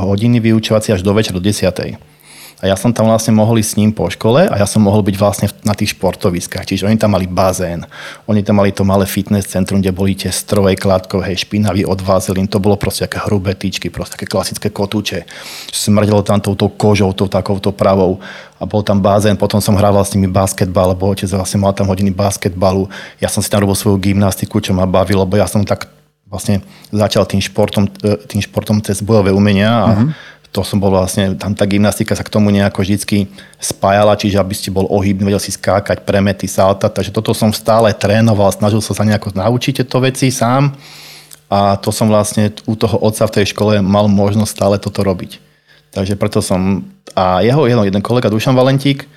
hodiny 0.00 0.40
vyučovací 0.40 0.96
až 0.96 1.04
do 1.04 1.12
večera 1.12 1.36
do 1.36 1.44
10. 1.44 2.13
A 2.62 2.70
ja 2.70 2.76
som 2.78 2.94
tam 2.94 3.10
vlastne 3.10 3.34
mohol 3.34 3.58
ísť 3.58 3.70
s 3.74 3.78
ním 3.82 3.90
po 3.90 4.06
škole 4.06 4.46
a 4.46 4.54
ja 4.54 4.64
som 4.64 4.80
mohol 4.80 5.02
byť 5.02 5.16
vlastne 5.18 5.46
na 5.66 5.74
tých 5.74 5.98
športoviskách. 5.98 6.64
Čiže 6.64 6.86
oni 6.86 6.94
tam 6.94 7.12
mali 7.12 7.26
bazén, 7.26 7.82
oni 8.30 8.46
tam 8.46 8.62
mali 8.62 8.70
to 8.70 8.86
malé 8.86 9.04
fitness 9.10 9.50
centrum, 9.50 9.82
kde 9.82 9.90
boli 9.90 10.14
tie 10.14 10.30
stroje 10.30 10.78
kladkov, 10.78 11.26
hej, 11.26 11.42
špinavý 11.42 11.82
od 11.82 11.98
vazelín, 11.98 12.46
to 12.46 12.62
bolo 12.62 12.78
proste 12.78 13.10
také 13.10 13.26
hrubé 13.26 13.58
tyčky, 13.58 13.90
proste 13.90 14.14
také 14.14 14.30
klasické 14.30 14.70
kotúče. 14.70 15.26
Smrdelo 15.74 16.22
tam 16.22 16.38
touto 16.38 16.70
kožou, 16.70 17.10
tou 17.10 17.26
takouto 17.26 17.74
pravou 17.74 18.22
a 18.56 18.64
bol 18.64 18.86
tam 18.86 19.02
bazén, 19.02 19.34
potom 19.34 19.58
som 19.58 19.74
hrával 19.74 20.06
s 20.06 20.14
nimi 20.14 20.30
basketbal, 20.30 20.94
lebo 20.94 21.10
otec 21.10 21.28
vlastne 21.34 21.58
mal 21.58 21.74
tam 21.74 21.90
hodiny 21.90 22.14
basketbalu. 22.14 22.86
Ja 23.18 23.26
som 23.26 23.42
si 23.42 23.50
tam 23.50 23.66
robil 23.66 23.74
svoju 23.74 23.98
gymnastiku, 23.98 24.62
čo 24.62 24.72
ma 24.72 24.86
bavilo, 24.86 25.26
lebo 25.26 25.36
ja 25.36 25.50
som 25.50 25.66
tak 25.66 25.90
vlastne 26.30 26.64
začal 26.90 27.28
tým 27.28 27.38
športom, 27.38 27.86
e, 28.02 28.18
tým 28.26 28.42
športom 28.42 28.80
cez 28.82 29.04
bojové 29.04 29.30
umenia 29.30 29.70
a 29.70 29.88
mm-hmm 29.92 30.32
to 30.54 30.62
som 30.62 30.78
bol 30.78 30.94
vlastne, 30.94 31.34
tam 31.34 31.50
tá 31.50 31.66
gymnastika 31.66 32.14
sa 32.14 32.22
k 32.22 32.30
tomu 32.30 32.54
nejako 32.54 32.86
vždy 32.86 33.26
spájala, 33.58 34.14
čiže 34.14 34.38
aby 34.38 34.54
ste 34.54 34.70
bol 34.70 34.86
ohybný, 34.86 35.26
vedel 35.26 35.42
si 35.42 35.50
skákať, 35.50 36.06
premety, 36.06 36.46
salta, 36.46 36.86
takže 36.86 37.10
toto 37.10 37.34
som 37.34 37.50
stále 37.50 37.90
trénoval, 37.90 38.54
snažil 38.54 38.78
som 38.78 38.94
sa 38.94 39.02
nejako 39.02 39.34
naučiť 39.34 39.82
tieto 39.82 39.98
veci 39.98 40.30
sám 40.30 40.78
a 41.50 41.74
to 41.74 41.90
som 41.90 42.06
vlastne 42.06 42.54
u 42.70 42.78
toho 42.78 43.02
otca 43.02 43.26
v 43.26 43.34
tej 43.34 43.50
škole 43.50 43.82
mal 43.82 44.06
možnosť 44.06 44.54
stále 44.54 44.76
toto 44.78 45.02
robiť. 45.02 45.42
Takže 45.90 46.14
preto 46.14 46.38
som, 46.38 46.86
a 47.18 47.42
jeho, 47.42 47.66
jeho 47.66 47.82
jeden 47.82 48.02
kolega 48.02 48.30
Dušan 48.30 48.54
Valentík, 48.54 49.10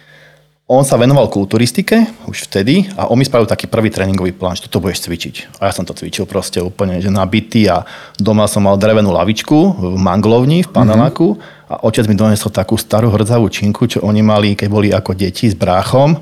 on 0.67 0.83
sa 0.83 0.99
venoval 0.99 1.31
kulturistike 1.31 2.27
už 2.27 2.51
vtedy 2.51 2.91
a 2.99 3.07
on 3.07 3.15
mi 3.15 3.23
spravil 3.23 3.47
taký 3.47 3.71
prvý 3.71 3.87
tréningový 3.87 4.35
plán, 4.35 4.59
že 4.59 4.67
toto 4.67 4.83
budeš 4.83 5.07
cvičiť. 5.07 5.63
A 5.63 5.71
ja 5.71 5.73
som 5.73 5.87
to 5.87 5.95
cvičil 5.95 6.27
proste 6.27 6.59
úplne, 6.59 6.99
že 6.99 7.07
nabitý 7.07 7.71
a 7.71 7.87
doma 8.19 8.51
som 8.51 8.67
mal 8.67 8.75
drevenú 8.75 9.15
lavičku 9.15 9.79
v 9.79 9.95
manglovni, 9.95 10.67
v 10.67 10.69
paneláku 10.75 11.39
mm-hmm. 11.39 11.71
a 11.71 11.73
otec 11.87 12.03
mi 12.11 12.19
donesol 12.19 12.51
takú 12.51 12.75
starú 12.75 13.07
hrdzavú 13.15 13.47
činku, 13.47 13.87
čo 13.87 14.03
oni 14.03 14.19
mali, 14.19 14.59
keď 14.59 14.67
boli 14.67 14.91
ako 14.91 15.15
deti 15.15 15.47
s 15.47 15.55
bráchom 15.55 16.19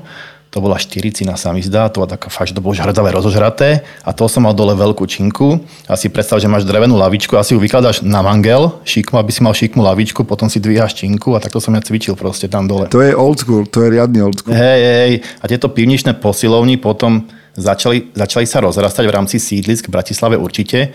to 0.56 0.64
bola 0.64 0.80
štyricina 0.80 1.36
sa 1.36 1.52
mi 1.52 1.60
zdá, 1.60 1.92
to 1.92 2.00
bola 2.00 2.16
taká 2.16 2.32
fakt, 2.32 2.48
že 2.48 2.56
to 2.56 2.64
bolo 2.64 2.72
žhrdavé 2.72 3.12
rozožraté 3.12 3.84
a 4.00 4.16
to 4.16 4.24
som 4.24 4.48
mal 4.48 4.56
dole 4.56 4.72
veľkú 4.72 5.04
činku. 5.04 5.60
A 5.84 6.00
si 6.00 6.08
predstav, 6.08 6.40
že 6.40 6.48
máš 6.48 6.64
drevenú 6.64 6.96
lavičku 6.96 7.36
a 7.36 7.44
si 7.44 7.52
ju 7.52 7.60
vykladáš 7.60 8.00
na 8.00 8.24
mangel, 8.24 8.80
šikmu, 8.88 9.20
aby 9.20 9.28
si 9.28 9.44
mal 9.44 9.52
šikmu 9.52 9.84
lavičku, 9.84 10.24
potom 10.24 10.48
si 10.48 10.56
dvíhaš 10.56 10.96
činku 10.96 11.36
a 11.36 11.44
takto 11.44 11.60
som 11.60 11.76
ja 11.76 11.84
cvičil 11.84 12.16
proste 12.16 12.48
tam 12.48 12.64
dole. 12.64 12.88
To 12.88 13.04
je 13.04 13.12
old 13.12 13.36
school, 13.36 13.68
to 13.68 13.84
je 13.84 14.00
riadny 14.00 14.24
old 14.24 14.40
school. 14.40 14.56
Hej, 14.56 14.80
hej, 14.80 15.12
a 15.20 15.44
tieto 15.44 15.68
pivničné 15.68 16.16
posilovny 16.24 16.80
potom 16.80 17.28
začali, 17.52 18.16
začali 18.16 18.48
sa 18.48 18.64
rozrastať 18.64 19.04
v 19.04 19.12
rámci 19.12 19.36
sídlisk 19.36 19.92
v 19.92 19.94
Bratislave 20.00 20.40
určite. 20.40 20.88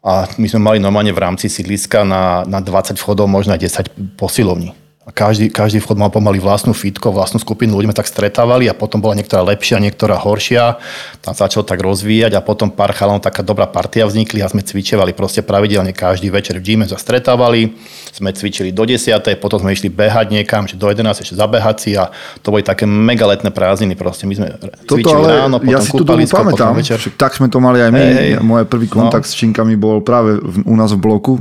A 0.00 0.24
my 0.40 0.48
sme 0.48 0.72
mali 0.72 0.78
normálne 0.80 1.12
v 1.12 1.20
rámci 1.20 1.52
sídliska 1.52 2.00
na, 2.00 2.48
na 2.48 2.64
20 2.64 2.96
vchodov, 2.96 3.28
možno 3.28 3.52
aj 3.52 3.60
10 3.60 4.16
posilovní. 4.16 4.85
Každý, 5.06 5.54
každý 5.54 5.78
vchod 5.78 6.02
mal 6.02 6.10
pomaly 6.10 6.42
vlastnú 6.42 6.74
fitko, 6.74 7.14
vlastnú 7.14 7.38
skupinu, 7.38 7.78
ľudia 7.78 7.94
tak 7.94 8.10
stretávali 8.10 8.66
a 8.66 8.74
potom 8.74 8.98
bola 8.98 9.14
niektorá 9.14 9.38
lepšia, 9.46 9.78
niektorá 9.78 10.18
horšia. 10.18 10.82
Tam 11.22 11.30
sa 11.30 11.46
začalo 11.46 11.62
tak 11.62 11.78
rozvíjať 11.78 12.34
a 12.34 12.42
potom 12.42 12.74
pár 12.74 12.90
chalánov, 12.90 13.22
taká 13.22 13.46
dobrá 13.46 13.70
partia 13.70 14.02
vznikli 14.02 14.42
a 14.42 14.50
sme 14.50 14.66
cvičevali 14.66 15.14
proste 15.14 15.46
pravidelne 15.46 15.94
každý 15.94 16.26
večer 16.26 16.58
v 16.58 16.74
gyme 16.74 16.90
sa 16.90 16.98
stretávali, 16.98 17.78
sme 18.10 18.34
cvičili 18.34 18.74
do 18.74 18.82
10. 18.82 19.14
potom 19.38 19.62
sme 19.62 19.78
išli 19.78 19.94
behať 19.94 20.34
niekam, 20.34 20.66
že 20.66 20.74
do 20.74 20.90
11. 20.90 21.06
ešte 21.22 21.38
zabehať 21.38 21.76
si 21.78 21.94
a 21.94 22.10
to 22.42 22.50
boli 22.50 22.66
také 22.66 22.82
mega 22.82 23.30
letné 23.30 23.54
prázdniny 23.54 23.94
proste. 23.94 24.26
My 24.26 24.34
sme 24.34 24.58
Toto 24.90 25.06
cvičili 25.06 25.22
ale 25.22 25.46
ráno, 25.46 25.62
potom 25.62 25.70
ja 25.70 25.86
si 25.86 25.94
to 25.94 26.02
pamätám, 26.02 26.74
večer. 26.74 26.98
tak 27.14 27.30
sme 27.38 27.46
to 27.46 27.62
mali 27.62 27.78
aj 27.78 27.94
my. 27.94 28.02
Hey, 28.02 28.14
hey. 28.34 28.42
Môj 28.42 28.66
prvý 28.66 28.90
kontakt 28.90 29.22
no. 29.22 29.30
s 29.30 29.38
činkami 29.38 29.78
bol 29.78 30.02
práve 30.02 30.42
v, 30.42 30.66
u 30.66 30.74
nás 30.74 30.90
v 30.90 30.98
bloku, 30.98 31.38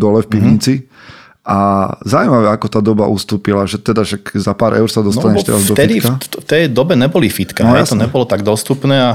dole 0.00 0.24
v 0.24 0.28
pivnici. 0.32 0.74
Mm-hmm 0.80 0.91
a 1.42 1.90
zaujímavé, 2.06 2.54
ako 2.54 2.66
tá 2.70 2.78
doba 2.78 3.10
ustúpila, 3.10 3.66
že 3.66 3.74
teda 3.82 4.06
že 4.06 4.14
za 4.38 4.54
pár 4.54 4.78
eur 4.78 4.86
sa 4.86 5.02
dostaneš 5.02 5.42
no, 5.42 5.46
teraz 5.50 5.62
do 5.66 5.74
vtedy, 5.74 5.98
fitka. 5.98 6.38
V 6.38 6.46
tej 6.46 6.62
dobe 6.70 6.94
neboli 6.94 7.26
fitka, 7.26 7.66
no, 7.66 7.74
to 7.82 7.98
nebolo 7.98 8.22
tak 8.22 8.46
dostupné 8.46 8.94
a 8.94 9.12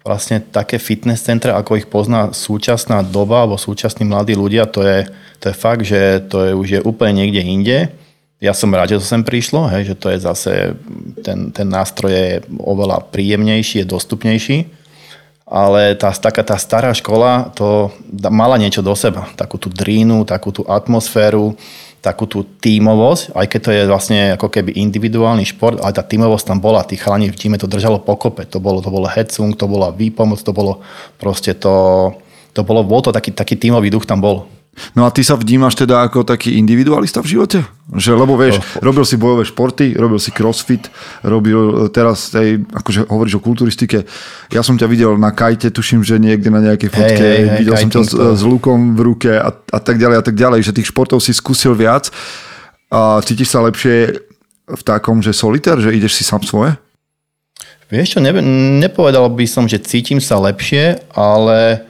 vlastne 0.00 0.40
také 0.40 0.80
fitness 0.80 1.20
centra, 1.20 1.52
ako 1.60 1.76
ich 1.76 1.84
pozná 1.84 2.32
súčasná 2.32 3.04
doba 3.04 3.44
alebo 3.44 3.60
súčasní 3.60 4.08
mladí 4.08 4.32
ľudia, 4.32 4.64
to 4.64 4.80
je, 4.80 5.04
to 5.36 5.52
je 5.52 5.54
fakt, 5.56 5.84
že 5.84 6.24
to 6.32 6.48
je 6.48 6.52
už 6.56 6.68
je 6.68 6.80
úplne 6.80 7.20
niekde 7.20 7.44
inde. 7.44 7.78
Ja 8.40 8.56
som 8.56 8.72
rád, 8.72 8.96
že 8.96 9.00
to 9.00 9.06
sem 9.08 9.24
prišlo, 9.24 9.68
hej, 9.68 9.92
že 9.92 9.94
to 9.96 10.12
je 10.12 10.18
zase, 10.20 10.52
ten, 11.24 11.52
ten 11.52 11.68
nástroj 11.68 12.12
je 12.12 12.30
oveľa 12.56 13.04
príjemnejší, 13.12 13.84
je 13.84 13.92
dostupnejší 13.92 14.58
ale 15.46 15.94
tá, 15.94 16.10
taká 16.10 16.42
tá 16.42 16.58
stará 16.58 16.90
škola 16.90 17.54
to 17.54 17.94
mala 18.34 18.58
niečo 18.58 18.82
do 18.82 18.90
seba. 18.98 19.30
Takú 19.38 19.62
tú 19.62 19.70
drínu, 19.70 20.26
takú 20.26 20.50
tú 20.50 20.66
atmosféru, 20.66 21.54
takú 22.02 22.26
tú 22.26 22.42
tímovosť, 22.42 23.34
aj 23.34 23.46
keď 23.46 23.60
to 23.62 23.70
je 23.70 23.82
vlastne 23.86 24.20
ako 24.34 24.46
keby 24.50 24.74
individuálny 24.74 25.46
šport, 25.46 25.78
ale 25.82 25.94
tá 25.94 26.02
tímovosť 26.02 26.44
tam 26.50 26.58
bola, 26.58 26.86
tí 26.86 26.98
chalani 26.98 27.30
v 27.30 27.38
týme 27.38 27.58
to 27.58 27.70
držalo 27.70 28.02
pokope, 28.02 28.46
to 28.46 28.58
bolo, 28.58 28.82
to 28.82 28.90
bolo 28.90 29.10
headsung, 29.10 29.54
to 29.54 29.66
bola 29.66 29.94
výpomoc, 29.94 30.38
to 30.42 30.50
bolo 30.54 30.82
proste 31.18 31.54
to, 31.58 32.10
to 32.54 32.62
bolo, 32.62 32.86
bol 32.86 33.02
to 33.02 33.14
taký, 33.14 33.34
taký 33.34 33.58
tímový 33.58 33.90
duch 33.90 34.06
tam 34.06 34.22
bol. 34.22 34.50
No 34.92 35.04
a 35.04 35.10
ty 35.12 35.24
sa 35.24 35.36
vnímaš 35.36 35.76
teda 35.76 36.04
ako 36.04 36.24
taký 36.24 36.56
individualista 36.60 37.24
v 37.24 37.36
živote? 37.36 37.58
Že, 37.86 38.18
lebo 38.18 38.36
vieš, 38.36 38.60
oh. 38.60 38.84
robil 38.84 39.04
si 39.08 39.16
bojové 39.16 39.46
športy, 39.46 39.96
robil 39.96 40.20
si 40.20 40.34
crossfit, 40.34 40.90
robil 41.24 41.88
teraz 41.94 42.34
tej, 42.34 42.60
akože 42.66 43.08
hovoríš 43.08 43.38
o 43.38 43.44
kulturistike. 43.44 44.04
Ja 44.52 44.60
som 44.60 44.76
ťa 44.76 44.90
videl 44.90 45.12
na 45.16 45.32
kajte, 45.32 45.72
tuším, 45.72 46.04
že 46.04 46.20
niekde 46.20 46.52
na 46.52 46.60
nejakej 46.60 46.90
fotke, 46.92 47.24
hey, 47.24 47.36
hey, 47.40 47.48
hey, 47.48 47.58
videl 47.62 47.74
som 47.78 47.90
ťa 47.92 48.02
s, 48.04 48.12
s 48.12 48.42
lukom 48.42 48.98
v 48.98 49.00
ruke 49.00 49.32
a, 49.32 49.50
a 49.52 49.78
tak 49.80 49.96
ďalej 49.96 50.16
a 50.20 50.24
tak 50.24 50.36
ďalej, 50.36 50.60
že 50.66 50.76
tých 50.76 50.90
športov 50.92 51.22
si 51.24 51.32
skúsil 51.32 51.72
viac 51.72 52.12
a 52.90 53.22
cítiš 53.24 53.54
sa 53.54 53.64
lepšie 53.64 54.18
v 54.66 54.82
takom, 54.82 55.22
že 55.22 55.30
solitár, 55.30 55.78
že 55.78 55.94
ideš 55.94 56.18
si 56.18 56.24
sám 56.26 56.42
svoje? 56.42 56.74
Vieš 57.86 58.18
čo, 58.18 58.20
ne, 58.20 58.34
nepovedal 58.82 59.30
by 59.30 59.46
som, 59.46 59.70
že 59.70 59.78
cítim 59.78 60.18
sa 60.18 60.42
lepšie, 60.42 61.06
ale 61.14 61.86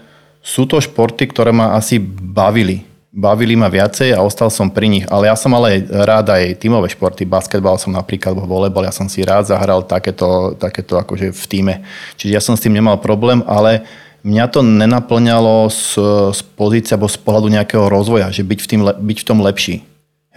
sú 0.46 0.62
to 0.70 0.78
športy, 0.78 1.26
ktoré 1.26 1.50
ma 1.50 1.74
asi 1.74 1.98
bavili. 1.98 2.87
Bavili 3.11 3.59
ma 3.59 3.66
viacej 3.66 4.14
a 4.14 4.22
ostal 4.22 4.46
som 4.46 4.70
pri 4.70 4.87
nich. 4.87 5.04
Ale 5.11 5.26
ja 5.26 5.35
som 5.35 5.50
ale 5.59 5.82
rád 5.90 6.30
aj 6.30 6.62
tímové 6.62 6.87
športy. 6.87 7.26
Basketbal 7.26 7.82
som 7.82 7.90
napríklad, 7.90 8.30
alebo 8.30 8.46
volejbal, 8.46 8.87
ja 8.87 8.94
som 8.94 9.11
si 9.11 9.26
rád 9.26 9.50
zahral 9.50 9.82
takéto, 9.82 10.54
takéto 10.54 11.02
akože 11.02 11.35
v 11.35 11.44
týme. 11.50 11.74
Čiže 12.14 12.30
ja 12.30 12.38
som 12.38 12.54
s 12.54 12.62
tým 12.62 12.78
nemal 12.78 13.02
problém, 13.02 13.42
ale 13.50 13.82
mňa 14.22 14.46
to 14.54 14.62
nenaplňalo 14.62 15.66
z, 15.66 15.98
z 16.30 16.40
pozície 16.54 16.94
alebo 16.94 17.11
z 17.11 17.18
pohľadu 17.18 17.48
nejakého 17.50 17.90
rozvoja, 17.90 18.30
že 18.30 18.46
byť 18.46 18.59
v, 18.62 18.66
tým, 18.70 18.80
byť 18.87 19.18
v 19.18 19.26
tom 19.26 19.42
lepší. 19.42 19.82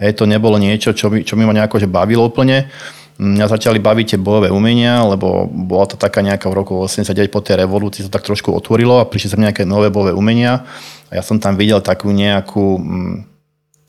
Hej, 0.00 0.16
to 0.16 0.24
nebolo 0.24 0.56
niečo, 0.56 0.96
čo, 0.96 1.12
by, 1.12 1.22
čo 1.22 1.36
mi 1.36 1.44
ma 1.44 1.52
nejako 1.52 1.76
že 1.76 1.86
bavilo 1.86 2.24
úplne. 2.24 2.72
Mňa 3.20 3.52
začali 3.52 3.76
baviť 3.76 4.16
tie 4.16 4.18
bojové 4.18 4.48
umenia, 4.48 5.04
lebo 5.04 5.44
bola 5.44 5.84
to 5.84 6.00
taká 6.00 6.24
nejaká 6.24 6.48
v 6.48 6.56
roku 6.56 6.72
89 6.80 7.28
po 7.28 7.44
tej 7.44 7.60
revolúcii, 7.60 8.08
to 8.08 8.12
tak 8.12 8.24
trošku 8.24 8.48
otvorilo 8.48 8.96
a 8.96 9.04
prišli 9.04 9.36
sa 9.36 9.36
nejaké 9.36 9.68
nové 9.68 9.92
bojové 9.92 10.16
umenia 10.16 10.64
a 11.12 11.20
ja 11.20 11.22
som 11.22 11.36
tam 11.36 11.52
videl 11.60 11.84
takú 11.84 12.16
nejakú 12.16 12.80
mm, 12.80 13.16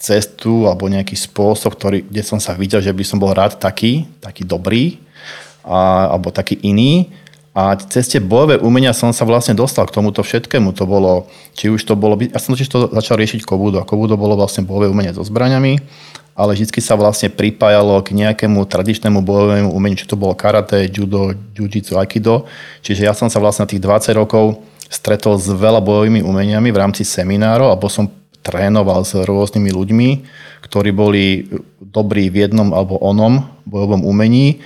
cestu 0.01 0.67
alebo 0.67 0.91
nejaký 0.91 1.13
spôsob, 1.13 1.79
ktorý, 1.79 2.03
kde 2.03 2.23
som 2.27 2.43
sa 2.43 2.57
videl, 2.57 2.83
že 2.83 2.91
by 2.91 3.03
som 3.07 3.23
bol 3.23 3.31
rád 3.31 3.55
taký, 3.61 4.09
taký 4.19 4.43
dobrý 4.43 4.99
a, 5.63 6.11
alebo 6.11 6.33
taký 6.33 6.59
iný. 6.65 7.13
A 7.51 7.75
cez 7.75 8.07
tie 8.07 8.23
bojové 8.23 8.57
umenia 8.57 8.95
som 8.95 9.11
sa 9.11 9.27
vlastne 9.27 9.53
dostal 9.53 9.83
k 9.83 9.91
tomuto 9.91 10.23
všetkému. 10.23 10.71
To 10.71 10.87
bolo, 10.87 11.27
či 11.51 11.67
už 11.67 11.83
to 11.83 11.99
bolo, 11.99 12.15
ja 12.15 12.39
som 12.39 12.55
totiž 12.55 12.71
to 12.71 12.87
začal 12.95 13.19
riešiť 13.19 13.43
kobudo. 13.43 13.83
A 13.83 13.87
kobudo 13.87 14.15
bolo 14.15 14.39
vlastne 14.39 14.63
bojové 14.63 14.87
umenie 14.87 15.11
so 15.11 15.21
zbraňami, 15.21 15.77
ale 16.31 16.55
vždy 16.55 16.79
sa 16.79 16.95
vlastne 16.95 17.27
pripájalo 17.27 17.99
k 18.01 18.15
nejakému 18.15 18.63
tradičnému 18.63 19.19
bojovému 19.19 19.69
umeniu, 19.69 19.99
či 19.99 20.07
to 20.07 20.15
bolo 20.15 20.33
karate, 20.33 20.87
judo, 20.87 21.35
jiu-jitsu, 21.53 21.99
aikido. 21.99 22.47
Čiže 22.81 23.07
ja 23.07 23.13
som 23.13 23.27
sa 23.27 23.43
vlastne 23.43 23.67
tých 23.67 23.83
20 23.83 24.15
rokov 24.15 24.63
stretol 24.91 25.39
s 25.39 25.47
veľa 25.47 25.79
bojovými 25.79 26.23
umeniami 26.23 26.71
v 26.71 26.79
rámci 26.79 27.07
seminárov, 27.07 27.71
alebo 27.71 27.87
som 27.91 28.11
trénoval 28.41 29.05
s 29.05 29.13
rôznymi 29.15 29.69
ľuďmi, 29.69 30.09
ktorí 30.65 30.89
boli 30.91 31.45
dobrí 31.79 32.27
v 32.27 32.47
jednom 32.47 32.73
alebo 32.73 32.97
onom 32.97 33.45
bojovom 33.69 34.01
umení 34.01 34.59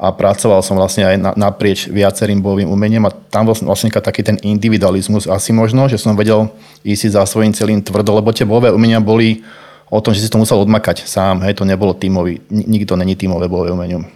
a 0.00 0.16
pracoval 0.16 0.64
som 0.64 0.80
vlastne 0.80 1.04
aj 1.04 1.36
naprieč 1.36 1.84
viacerým 1.86 2.40
bojovým 2.40 2.72
umeniem 2.72 3.04
a 3.04 3.12
tam 3.12 3.52
bol 3.52 3.56
vlastne 3.60 3.92
taký 3.92 4.24
ten 4.24 4.40
individualizmus 4.40 5.28
asi 5.28 5.52
možno, 5.52 5.86
že 5.92 6.00
som 6.00 6.16
vedel 6.16 6.48
ísť 6.80 7.20
za 7.20 7.22
svojím 7.28 7.52
celým 7.52 7.84
tvrdo, 7.84 8.16
lebo 8.16 8.32
tie 8.32 8.48
bojové 8.48 8.72
umenia 8.72 8.98
boli 8.98 9.44
o 9.90 10.00
tom, 10.00 10.14
že 10.14 10.22
si 10.22 10.30
to 10.30 10.38
musel 10.38 10.62
odmakať 10.62 11.02
sám, 11.02 11.42
hej, 11.42 11.54
to 11.58 11.66
nebolo 11.66 11.94
tímový, 11.94 12.40
nikto 12.50 12.96
není 12.96 13.18
tímové 13.18 13.48
bojové 13.50 13.74
umenium. 13.74 14.06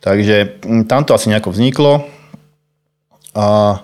Takže 0.00 0.58
tam 0.86 1.04
to 1.04 1.14
asi 1.14 1.28
nejako 1.28 1.50
vzniklo 1.50 2.04
a 3.34 3.78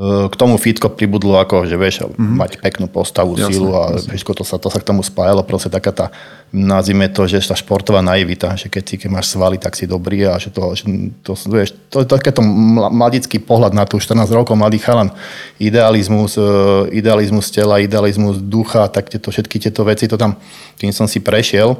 k 0.00 0.34
tomu 0.40 0.56
fitko 0.56 0.88
pribudlo 0.88 1.36
ako, 1.36 1.68
že 1.68 1.76
vieš, 1.76 2.08
mm-hmm. 2.08 2.36
mať 2.40 2.50
peknú 2.64 2.88
postavu, 2.88 3.36
jasne, 3.36 3.52
sílu 3.52 3.76
a 3.76 4.00
jasne. 4.00 4.16
Vieš, 4.16 4.32
to, 4.32 4.44
sa, 4.48 4.56
to 4.56 4.72
sa 4.72 4.80
k 4.80 4.88
tomu 4.88 5.04
spájalo, 5.04 5.44
proste 5.44 5.68
taká 5.68 5.92
tá, 5.92 6.06
nazvime 6.48 7.04
to, 7.12 7.28
že 7.28 7.44
tá 7.44 7.52
športová 7.52 8.00
naivita, 8.00 8.56
že 8.56 8.72
keď 8.72 8.82
si 8.88 8.94
keď 8.96 9.08
máš 9.12 9.36
svaly, 9.36 9.60
tak 9.60 9.76
si 9.76 9.84
dobrý 9.84 10.24
a 10.24 10.40
že 10.40 10.48
to, 10.48 10.72
že 10.72 10.88
to, 11.20 11.36
vieš, 11.52 11.76
to, 11.92 12.00
to 12.08 12.16
takéto 12.16 12.40
mladický 12.40 13.44
pohľad 13.44 13.76
na 13.76 13.84
tú 13.84 14.00
14 14.00 14.24
rokov, 14.32 14.56
mladý 14.56 14.80
chalan, 14.80 15.12
idealizmus, 15.60 16.40
e, 16.40 16.48
idealizmus 16.96 17.52
tela, 17.52 17.76
idealizmus 17.76 18.40
ducha, 18.40 18.88
tak 18.88 19.12
tieto, 19.12 19.28
všetky 19.28 19.60
tieto 19.60 19.84
veci, 19.84 20.08
to 20.08 20.16
tam, 20.16 20.40
tým 20.80 20.96
som 20.96 21.04
si 21.04 21.20
prešiel. 21.20 21.76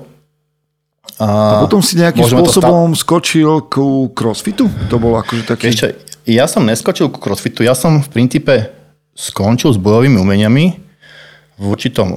A, 1.17 1.57
a 1.57 1.65
potom 1.65 1.81
si 1.81 1.97
nejakým 1.97 2.21
spôsobom 2.21 2.93
stav... 2.93 3.01
skočil 3.01 3.65
ku 3.65 4.13
crossfitu? 4.13 4.69
To 4.93 5.01
bolo 5.01 5.17
akože 5.25 5.49
taký... 5.49 5.73
Vieš 5.73 5.77
čo, 5.81 5.89
ja 6.27 6.45
som 6.49 6.67
neskočil 6.67 7.09
ku 7.09 7.19
crossfitu, 7.21 7.65
ja 7.65 7.73
som 7.73 8.01
v 8.05 8.09
princípe 8.09 8.73
skončil 9.17 9.73
s 9.73 9.79
bojovými 9.81 10.17
umeniami 10.17 10.91
v 11.61 11.65
určitom, 11.69 12.09
eh, 12.09 12.17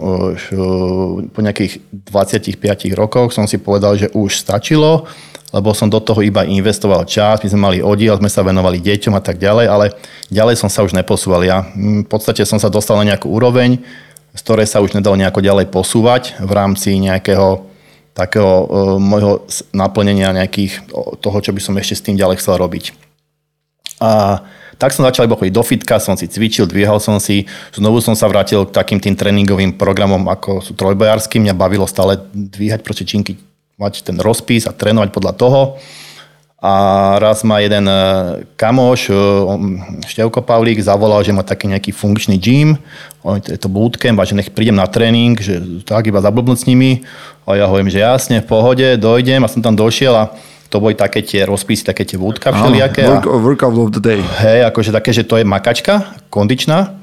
po 1.28 1.40
nejakých 1.44 1.84
25 1.92 2.96
rokoch 2.96 3.36
som 3.36 3.44
si 3.44 3.60
povedal, 3.60 4.00
že 4.00 4.08
už 4.16 4.40
stačilo, 4.40 5.04
lebo 5.52 5.76
som 5.76 5.92
do 5.92 6.00
toho 6.00 6.24
iba 6.24 6.48
investoval 6.48 7.04
čas, 7.04 7.44
my 7.44 7.48
sme 7.52 7.62
mali 7.62 7.78
oddiel, 7.84 8.16
sme 8.18 8.32
sa 8.32 8.42
venovali 8.42 8.80
deťom 8.80 9.14
a 9.14 9.22
tak 9.22 9.38
ďalej, 9.38 9.66
ale 9.68 9.86
ďalej 10.32 10.56
som 10.58 10.72
sa 10.72 10.82
už 10.88 10.96
neposúval. 10.96 11.44
Ja 11.44 11.68
hm, 11.68 12.08
v 12.08 12.10
podstate 12.10 12.48
som 12.48 12.58
sa 12.58 12.72
dostal 12.72 12.96
na 13.04 13.14
nejakú 13.14 13.28
úroveň, 13.28 13.84
z 14.34 14.42
ktorej 14.42 14.66
sa 14.66 14.82
už 14.82 14.96
nedalo 14.96 15.20
nejako 15.20 15.44
ďalej 15.44 15.70
posúvať 15.70 16.40
v 16.42 16.52
rámci 16.56 16.98
nejakého 16.98 17.70
takého 18.14 18.46
uh, 18.46 18.66
môjho 19.02 19.46
naplnenia 19.74 20.38
nejakých 20.38 20.86
toho, 21.18 21.38
čo 21.42 21.50
by 21.50 21.62
som 21.62 21.74
ešte 21.82 21.98
s 21.98 22.06
tým 22.06 22.18
ďalej 22.18 22.42
chcel 22.42 22.62
robiť. 22.62 23.03
A 24.04 24.44
tak 24.76 24.92
som 24.92 25.08
začal 25.08 25.32
iba 25.32 25.40
chodiť 25.40 25.56
do 25.56 25.64
fitka, 25.64 25.96
som 26.04 26.20
si 26.20 26.28
cvičil, 26.28 26.68
dvíhal 26.68 27.00
som 27.00 27.16
si, 27.16 27.48
znovu 27.72 28.04
som 28.04 28.20
sa 28.20 28.28
vrátil 28.28 28.68
k 28.68 28.76
takým 28.76 29.00
tým 29.00 29.16
tréningovým 29.16 29.80
programom, 29.80 30.28
ako 30.28 30.60
sú 30.60 30.76
trojbojársky. 30.76 31.40
Mňa 31.40 31.56
bavilo 31.56 31.88
stále 31.88 32.20
dvíhať 32.36 32.84
proste 32.84 33.08
činky, 33.08 33.40
mať 33.80 34.04
ten 34.04 34.20
rozpis 34.20 34.68
a 34.68 34.76
trénovať 34.76 35.16
podľa 35.16 35.34
toho. 35.40 35.62
A 36.64 36.74
raz 37.20 37.44
ma 37.44 37.60
jeden 37.60 37.84
e, 37.92 37.96
kamoš, 38.56 39.12
e, 39.12 39.16
Števko 40.08 40.40
Pavlík, 40.48 40.80
zavolal, 40.80 41.20
že 41.20 41.36
má 41.36 41.44
taký 41.44 41.68
nejaký 41.68 41.92
funkčný 41.92 42.40
gym, 42.40 42.80
je 43.52 43.60
to 43.60 43.68
bootcamp 43.68 44.16
a 44.16 44.24
že 44.24 44.32
nech 44.32 44.48
prídem 44.48 44.80
na 44.80 44.88
tréning, 44.88 45.36
že 45.36 45.60
tak 45.84 46.08
iba 46.08 46.24
zablbnúť 46.24 46.64
s 46.64 46.68
nimi. 46.72 47.04
A 47.44 47.60
ja 47.60 47.68
hovorím, 47.68 47.92
že 47.92 48.00
jasne, 48.00 48.40
v 48.40 48.48
pohode, 48.48 48.96
dojdem 48.96 49.44
a 49.44 49.52
som 49.52 49.60
tam 49.60 49.76
došiel 49.76 50.16
a 50.16 50.32
to 50.74 50.82
boli 50.82 50.98
také 50.98 51.22
tie 51.22 51.46
rozpisy, 51.46 51.86
také 51.86 52.02
tie 52.02 52.18
vúdka 52.18 52.50
všelijaké. 52.50 53.06
Work, 53.06 53.30
workout 53.30 53.78
of 53.78 53.94
the 53.94 54.02
day. 54.02 54.26
Hej, 54.42 54.66
akože 54.74 54.90
také, 54.90 55.14
že 55.14 55.22
to 55.22 55.38
je 55.38 55.46
makačka, 55.46 56.18
kondičná. 56.34 56.98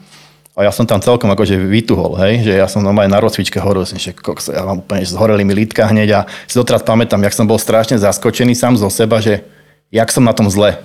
A 0.58 0.66
ja 0.66 0.74
som 0.74 0.82
tam 0.82 0.98
celkom 0.98 1.30
akože 1.30 1.54
vytuhol, 1.56 2.18
hej, 2.26 2.42
že 2.42 2.52
ja 2.58 2.66
som 2.66 2.82
normálne 2.82 3.14
na 3.14 3.22
rozcvičke 3.22 3.62
horil, 3.62 3.86
som, 3.86 3.96
že 3.96 4.10
kokso, 4.10 4.50
ja 4.50 4.66
mám 4.66 4.82
úplne 4.82 5.06
zhoreli 5.06 5.46
mi 5.46 5.54
lítka 5.54 5.86
hneď 5.86 6.08
a 6.10 6.20
si 6.50 6.58
doteraz 6.58 6.82
pamätám, 6.82 7.22
jak 7.22 7.32
som 7.32 7.46
bol 7.46 7.56
strašne 7.56 7.96
zaskočený 7.96 8.58
sám 8.58 8.74
zo 8.74 8.90
seba, 8.90 9.22
že 9.22 9.46
jak 9.94 10.10
som 10.10 10.26
na 10.26 10.34
tom 10.34 10.50
zle 10.50 10.76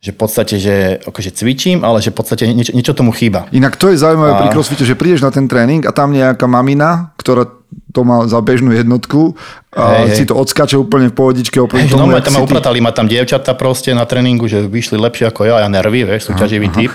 že 0.00 0.16
v 0.16 0.18
podstate, 0.18 0.56
že 0.56 0.96
akože 1.04 1.36
cvičím, 1.36 1.84
ale 1.84 2.00
že 2.00 2.08
v 2.08 2.16
podstate 2.16 2.48
niečo, 2.48 2.72
niečo 2.72 2.96
tomu 2.96 3.12
chýba. 3.12 3.44
Inak 3.52 3.76
to 3.76 3.92
je 3.92 4.00
zaujímavé 4.00 4.32
a... 4.32 4.40
pri 4.40 4.48
crossfite, 4.48 4.88
že 4.88 4.96
prídeš 4.96 5.20
na 5.20 5.28
ten 5.28 5.44
tréning 5.44 5.84
a 5.84 5.92
tam 5.92 6.16
nejaká 6.16 6.48
mamina, 6.48 7.12
ktorá 7.20 7.44
to 7.92 8.00
má 8.02 8.24
za 8.24 8.40
bežnú 8.40 8.72
jednotku 8.72 9.36
a 9.76 10.08
hej, 10.08 10.16
si 10.16 10.24
to 10.24 10.34
odskáče 10.34 10.80
úplne 10.80 11.12
v 11.12 11.14
pohodičke. 11.14 11.60
Hej, 11.60 11.92
tomu, 11.92 12.08
no, 12.08 12.18
tam 12.18 12.32
ma 12.32 12.42
upratali, 12.42 12.80
ma 12.80 12.96
tam 12.96 13.06
dievčatá 13.06 13.52
proste 13.52 13.92
na 13.92 14.08
tréningu, 14.08 14.48
že 14.48 14.64
vyšli 14.64 14.96
lepšie 14.96 15.28
ako 15.28 15.44
ja, 15.44 15.62
ja 15.62 15.68
nervy, 15.68 16.08
vieš, 16.08 16.32
súťaživý 16.32 16.72
aha, 16.72 16.76
typ, 16.80 16.92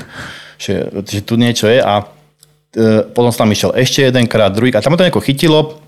že, 0.57 0.89
že 1.05 1.21
tu 1.21 1.37
niečo 1.37 1.69
je 1.69 1.77
a 1.77 2.01
e, 2.73 3.05
potom 3.05 3.29
som 3.29 3.45
tam 3.45 3.53
išiel 3.53 3.71
ešte 3.77 4.09
jedenkrát, 4.09 4.49
druhýkrát, 4.49 4.81
tam 4.81 4.97
ma 4.97 4.99
to 4.99 5.05
nejako 5.05 5.21
chytilo, 5.21 5.84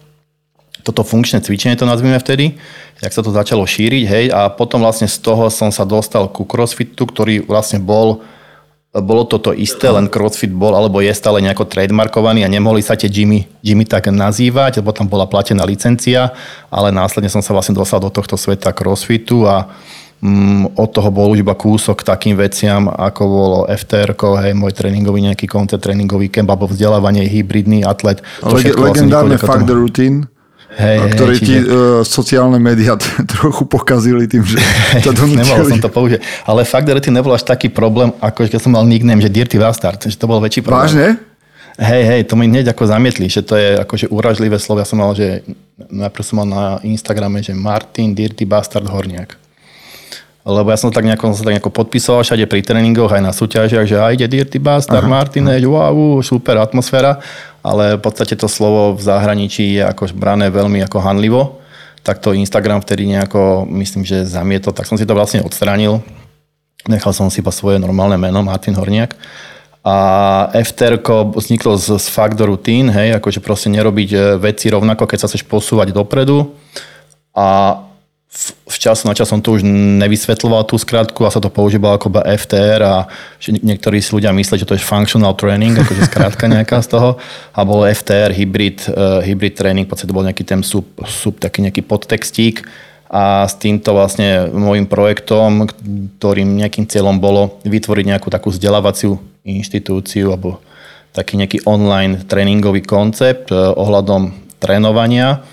toto 0.88 1.04
funkčné 1.04 1.44
cvičenie 1.44 1.76
to 1.76 1.84
nazvime 1.84 2.16
vtedy, 2.16 2.56
jak 3.04 3.12
sa 3.12 3.20
to 3.20 3.36
začalo 3.36 3.68
šíriť, 3.68 4.04
hej, 4.08 4.26
a 4.32 4.48
potom 4.48 4.88
vlastne 4.88 5.12
z 5.12 5.20
toho 5.20 5.52
som 5.52 5.68
sa 5.68 5.84
dostal 5.84 6.32
ku 6.32 6.48
crossfitu, 6.48 7.04
ktorý 7.04 7.44
vlastne 7.44 7.84
bol 7.84 8.24
bolo 8.96 9.28
toto 9.28 9.54
isté, 9.54 9.92
len 9.92 10.10
CrossFit 10.10 10.50
bol 10.50 10.74
alebo 10.74 11.04
je 11.04 11.14
stále 11.14 11.44
nejako 11.44 11.70
trademarkovaný 11.70 12.42
a 12.48 12.50
nemohli 12.50 12.82
sa 12.82 12.98
tie 12.98 13.12
gymy, 13.12 13.46
gymy 13.62 13.86
tak 13.86 14.10
nazývať, 14.10 14.82
lebo 14.82 14.96
tam 14.96 15.06
bola 15.12 15.30
platená 15.30 15.68
licencia, 15.68 16.34
ale 16.72 16.90
následne 16.90 17.30
som 17.30 17.44
sa 17.44 17.54
vlastne 17.54 17.78
dostal 17.78 18.02
do 18.02 18.10
tohto 18.10 18.40
sveta 18.40 18.74
CrossFitu 18.74 19.46
a 19.46 19.70
mm, 20.24 20.80
od 20.80 20.90
toho 20.90 21.10
bol 21.14 21.36
už 21.36 21.46
iba 21.46 21.54
kúsok 21.54 22.02
takým 22.02 22.40
veciam, 22.40 22.90
ako 22.90 23.22
bolo 23.28 23.60
FTR, 23.70 24.18
hej, 24.18 24.54
môj 24.58 24.74
tréningový 24.74 25.20
nejaký 25.30 25.46
koncept, 25.46 25.84
tréningový 25.84 26.32
kemp, 26.34 26.50
alebo 26.50 26.66
vzdelávanie, 26.66 27.28
hybridný 27.28 27.86
atlet. 27.86 28.24
Vlastne 28.42 28.74
legendárne 28.74 29.38
Fuck 29.38 29.68
the 29.68 29.78
Routine 29.78 30.37
hej, 30.76 30.98
ktoré 31.16 31.34
hej, 31.36 31.40
ti 31.40 31.56
čiže... 31.56 31.70
uh, 31.72 32.02
sociálne 32.04 32.60
médiá 32.60 33.00
trochu 33.40 33.64
pokazili 33.64 34.28
tým, 34.28 34.44
že 34.44 34.60
to 35.06 35.16
donútili. 35.16 35.48
Nemohol 35.48 35.66
som 35.72 35.80
to 35.80 35.92
použiť. 35.92 36.20
Ale 36.44 36.68
fakt, 36.68 36.92
že 36.92 37.12
nebol 37.14 37.32
až 37.32 37.48
taký 37.48 37.72
problém, 37.72 38.12
ako 38.20 38.50
keď 38.50 38.60
som 38.60 38.76
mal 38.76 38.84
nickname, 38.84 39.24
že 39.24 39.32
Dirty 39.32 39.56
Bastard, 39.56 40.04
že 40.04 40.18
to 40.20 40.28
bol 40.28 40.44
väčší 40.44 40.66
problém. 40.66 40.84
Vážne? 40.84 41.08
Hej, 41.78 42.04
hej, 42.10 42.22
to 42.26 42.34
mi 42.34 42.50
hneď 42.50 42.74
ako 42.74 42.90
zamietli, 42.90 43.30
že 43.30 43.46
to 43.46 43.54
je 43.54 43.78
akože 43.78 44.10
uražlivé 44.10 44.58
slovo. 44.58 44.82
Ja 44.82 44.90
som 44.90 44.98
mal, 44.98 45.14
že 45.14 45.46
najprv 45.78 46.26
som 46.26 46.42
mal 46.42 46.48
na 46.50 46.64
Instagrame, 46.82 47.46
že 47.46 47.54
Martin 47.54 48.18
Dirty 48.18 48.50
Bastard 48.50 48.90
Horniak 48.90 49.38
lebo 50.48 50.72
ja 50.72 50.80
som 50.80 50.88
tak 50.88 51.04
nejako, 51.04 51.36
som 51.36 51.44
tak 51.44 51.60
nejako 51.60 51.76
podpisoval 51.76 52.24
všade 52.24 52.48
pri 52.48 52.64
tréningoch 52.64 53.12
aj 53.12 53.20
na 53.20 53.36
súťažiach, 53.36 53.84
že 53.84 54.00
aj 54.00 54.16
ide 54.16 54.28
Dirty 54.32 54.64
Bastard, 54.64 55.04
Aha. 55.04 55.12
Martinez, 55.12 55.60
wow, 55.68 56.24
super 56.24 56.64
atmosféra, 56.64 57.20
ale 57.68 58.00
v 58.00 58.02
podstate 58.02 58.40
to 58.40 58.48
slovo 58.48 58.96
v 58.96 59.02
zahraničí 59.04 59.76
je 59.76 59.84
ako 59.84 60.16
brané 60.16 60.48
veľmi 60.48 60.80
ako 60.88 61.04
hanlivo, 61.04 61.60
tak 62.00 62.24
to 62.24 62.32
Instagram 62.32 62.80
vtedy 62.80 63.04
nejako, 63.04 63.68
myslím, 63.68 64.08
že 64.08 64.24
zamietol, 64.24 64.72
tak 64.72 64.88
som 64.88 64.96
si 64.96 65.04
to 65.04 65.12
vlastne 65.12 65.44
odstránil. 65.44 66.00
Nechal 66.88 67.12
som 67.12 67.28
si 67.28 67.44
iba 67.44 67.52
svoje 67.52 67.84
normálne 67.84 68.16
meno, 68.16 68.40
Martin 68.40 68.72
Horniak. 68.80 69.20
A 69.84 69.96
FTR 70.56 71.04
vzniklo 71.36 71.76
z, 71.76 72.00
z 72.00 72.08
Factor 72.08 72.48
Routine, 72.48 72.92
hej, 72.96 73.20
akože 73.20 73.44
proste 73.44 73.68
nerobiť 73.72 74.10
e, 74.16 74.18
veci 74.40 74.72
rovnako, 74.72 75.04
keď 75.04 75.18
sa 75.20 75.28
chceš 75.28 75.44
posúvať 75.44 75.92
dopredu. 75.92 76.56
A 77.36 77.87
v 78.68 78.78
času 78.78 79.08
na 79.08 79.16
čas 79.16 79.32
som 79.32 79.40
to 79.40 79.56
už 79.56 79.64
nevysvetľoval 80.04 80.68
tú 80.68 80.76
skratku 80.76 81.24
a 81.24 81.32
sa 81.32 81.40
to 81.40 81.48
používalo 81.48 81.96
ako 81.96 82.22
FTR 82.22 82.82
a 82.84 82.96
že 83.40 83.56
niektorí 83.56 84.04
si 84.04 84.12
ľudia 84.12 84.36
mysleli, 84.36 84.62
že 84.62 84.68
to 84.68 84.76
je 84.76 84.84
functional 84.84 85.34
training, 85.34 85.74
akože 85.74 86.12
skratka 86.12 86.46
nejaká 86.54 86.84
z 86.84 86.92
toho. 86.92 87.10
A 87.56 87.60
bolo 87.64 87.88
FTR, 87.88 88.36
hybrid, 88.36 88.84
uh, 88.92 89.24
hybrid 89.24 89.56
training, 89.56 89.88
v 89.88 89.90
podstate 89.90 90.12
to 90.12 90.18
bol 90.18 90.28
nejaký 90.28 90.44
ten 90.44 90.60
sub, 90.62 90.86
sub 91.08 91.40
taký 91.40 91.64
nejaký 91.64 91.82
podtextík. 91.88 92.68
A 93.08 93.48
s 93.48 93.56
týmto 93.56 93.96
vlastne 93.96 94.52
môjim 94.52 94.84
projektom, 94.84 95.64
ktorým 96.20 96.60
nejakým 96.60 96.92
cieľom 96.92 97.24
bolo 97.24 97.64
vytvoriť 97.64 98.06
nejakú 98.12 98.28
takú 98.28 98.52
vzdelávaciu 98.52 99.16
inštitúciu 99.48 100.36
alebo 100.36 100.60
taký 101.16 101.40
nejaký 101.40 101.64
online 101.64 102.28
tréningový 102.28 102.84
koncept 102.84 103.50
uh, 103.56 103.72
ohľadom 103.74 104.36
trénovania, 104.60 105.48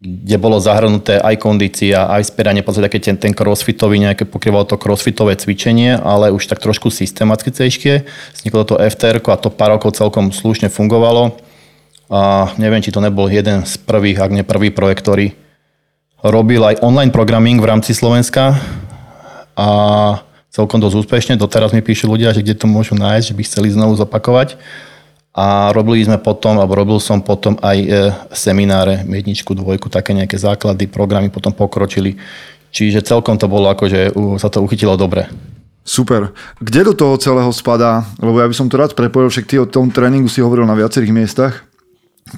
kde 0.00 0.36
bolo 0.40 0.56
zahrnuté 0.56 1.20
aj 1.20 1.36
kondícia, 1.36 2.08
aj 2.08 2.32
spieranie, 2.32 2.64
podstate 2.64 2.88
také 2.88 3.04
ten, 3.04 3.20
ten 3.20 3.36
crossfitový, 3.36 4.00
nejaké 4.00 4.24
pokrývalo 4.24 4.64
to 4.64 4.80
crossfitové 4.80 5.36
cvičenie, 5.36 5.92
ale 5.92 6.32
už 6.32 6.48
tak 6.48 6.64
trošku 6.64 6.88
systematickejšie. 6.88 8.08
Vzniklo 8.32 8.64
to 8.64 8.80
FTR 8.80 9.20
a 9.20 9.36
to 9.36 9.52
pár 9.52 9.76
rokov 9.76 10.00
celkom 10.00 10.32
slušne 10.32 10.72
fungovalo. 10.72 11.36
A 12.08 12.48
neviem, 12.56 12.80
či 12.80 12.96
to 12.96 13.04
nebol 13.04 13.28
jeden 13.28 13.68
z 13.68 13.76
prvých, 13.76 14.24
ak 14.24 14.32
nie 14.32 14.42
prvý 14.42 14.72
projekt, 14.72 15.04
ktorý 15.04 15.36
robil 16.24 16.64
aj 16.64 16.80
online 16.80 17.12
programming 17.12 17.60
v 17.60 17.68
rámci 17.68 17.92
Slovenska 17.92 18.56
a 19.52 19.68
celkom 20.48 20.80
dosť 20.80 20.96
úspešne. 20.96 21.34
Doteraz 21.36 21.76
mi 21.76 21.84
píšu 21.84 22.08
ľudia, 22.08 22.32
že 22.32 22.40
kde 22.40 22.56
to 22.56 22.64
môžu 22.64 22.96
nájsť, 22.96 23.26
že 23.30 23.36
by 23.36 23.42
chceli 23.44 23.68
znovu 23.68 24.00
zopakovať. 24.00 24.56
A 25.30 25.70
robili 25.70 26.02
sme 26.02 26.18
potom, 26.18 26.58
alebo 26.58 26.74
robil 26.74 26.98
som 26.98 27.22
potom 27.22 27.54
aj 27.62 27.78
e, 27.78 27.88
semináre, 28.34 29.06
jedničku, 29.06 29.54
dvojku, 29.54 29.86
také 29.86 30.10
nejaké 30.10 30.34
základy, 30.34 30.90
programy 30.90 31.30
potom 31.30 31.54
pokročili. 31.54 32.18
Čiže 32.74 33.06
celkom 33.06 33.38
to 33.38 33.46
bolo 33.46 33.70
ako, 33.70 33.84
že 33.86 34.10
sa 34.42 34.50
to 34.50 34.62
uchytilo 34.62 34.98
dobre. 34.98 35.30
Super. 35.86 36.34
Kde 36.58 36.90
do 36.90 36.94
toho 36.94 37.14
celého 37.18 37.50
spadá? 37.50 38.06
Lebo 38.18 38.38
ja 38.42 38.46
by 38.46 38.54
som 38.54 38.66
to 38.70 38.78
rád 38.78 38.94
prepojil, 38.94 39.30
však 39.30 39.46
ty 39.46 39.58
o 39.58 39.70
tom 39.70 39.90
tréningu 39.90 40.30
si 40.30 40.42
hovoril 40.42 40.66
na 40.66 40.78
viacerých 40.78 41.14
miestach, 41.14 41.66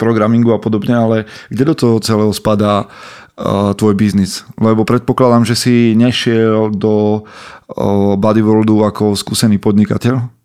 programingu 0.00 0.56
a 0.56 0.62
podobne, 0.62 0.96
ale 0.96 1.16
kde 1.52 1.64
do 1.68 1.74
toho 1.76 1.96
celého 2.00 2.32
spadá 2.32 2.88
uh, 2.88 3.76
tvoj 3.76 3.92
biznis? 3.92 4.48
Lebo 4.56 4.88
predpokladám, 4.88 5.44
že 5.44 5.56
si 5.58 5.74
nešiel 5.92 6.72
do 6.72 7.24
uh, 7.24 8.16
Bodyworldu 8.16 8.88
ako 8.88 9.12
skúsený 9.16 9.60
podnikateľ. 9.60 10.41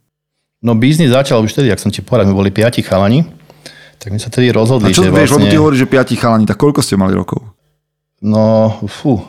No 0.58 0.74
biznis 0.74 1.13
začal 1.13 1.46
už 1.46 1.54
vtedy, 1.54 1.70
ak 1.70 1.78
som 1.78 1.93
ti 1.93 2.02
povedal, 2.02 2.26
my 2.26 2.34
boli 2.34 2.50
piati 2.50 2.82
chalani, 2.82 3.22
tak 4.02 4.10
my 4.10 4.17
sa 4.17 4.30
tedy 4.30 4.50
rozhodli, 4.50 4.89
A 4.89 4.93
čo 4.93 5.06
že 5.06 5.13
vieš, 5.13 5.30
vlastne... 5.34 5.46
lebo 5.46 5.54
ty 5.54 5.58
hovoríš, 5.58 5.80
že 5.86 5.89
piati 5.89 6.15
chalani, 6.17 6.46
tak 6.50 6.58
koľko 6.58 6.82
ste 6.82 6.98
mali 6.98 7.13
rokov? 7.13 7.46
No, 8.17 8.74
fú, 8.89 9.22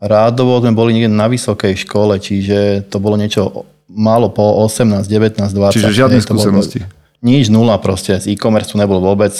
rádovo 0.00 0.56
sme 0.64 0.72
boli 0.72 0.96
niekde 0.96 1.12
na 1.12 1.28
vysokej 1.28 1.84
škole, 1.84 2.16
čiže 2.16 2.88
to 2.88 2.96
bolo 2.96 3.20
niečo 3.20 3.68
málo 3.92 4.32
po 4.32 4.64
18, 4.64 5.04
19, 5.04 5.52
20. 5.52 5.76
Čiže 5.76 5.92
žiadne 5.92 6.16
Nie, 6.16 6.24
to 6.24 6.32
bolo- 6.32 6.40
skúsenosti. 6.40 6.80
Nič, 7.24 7.48
nula 7.48 7.80
proste. 7.80 8.20
Z 8.20 8.28
e-commerce 8.28 8.68
tu 8.68 8.76
nebol 8.76 9.00
vôbec. 9.00 9.32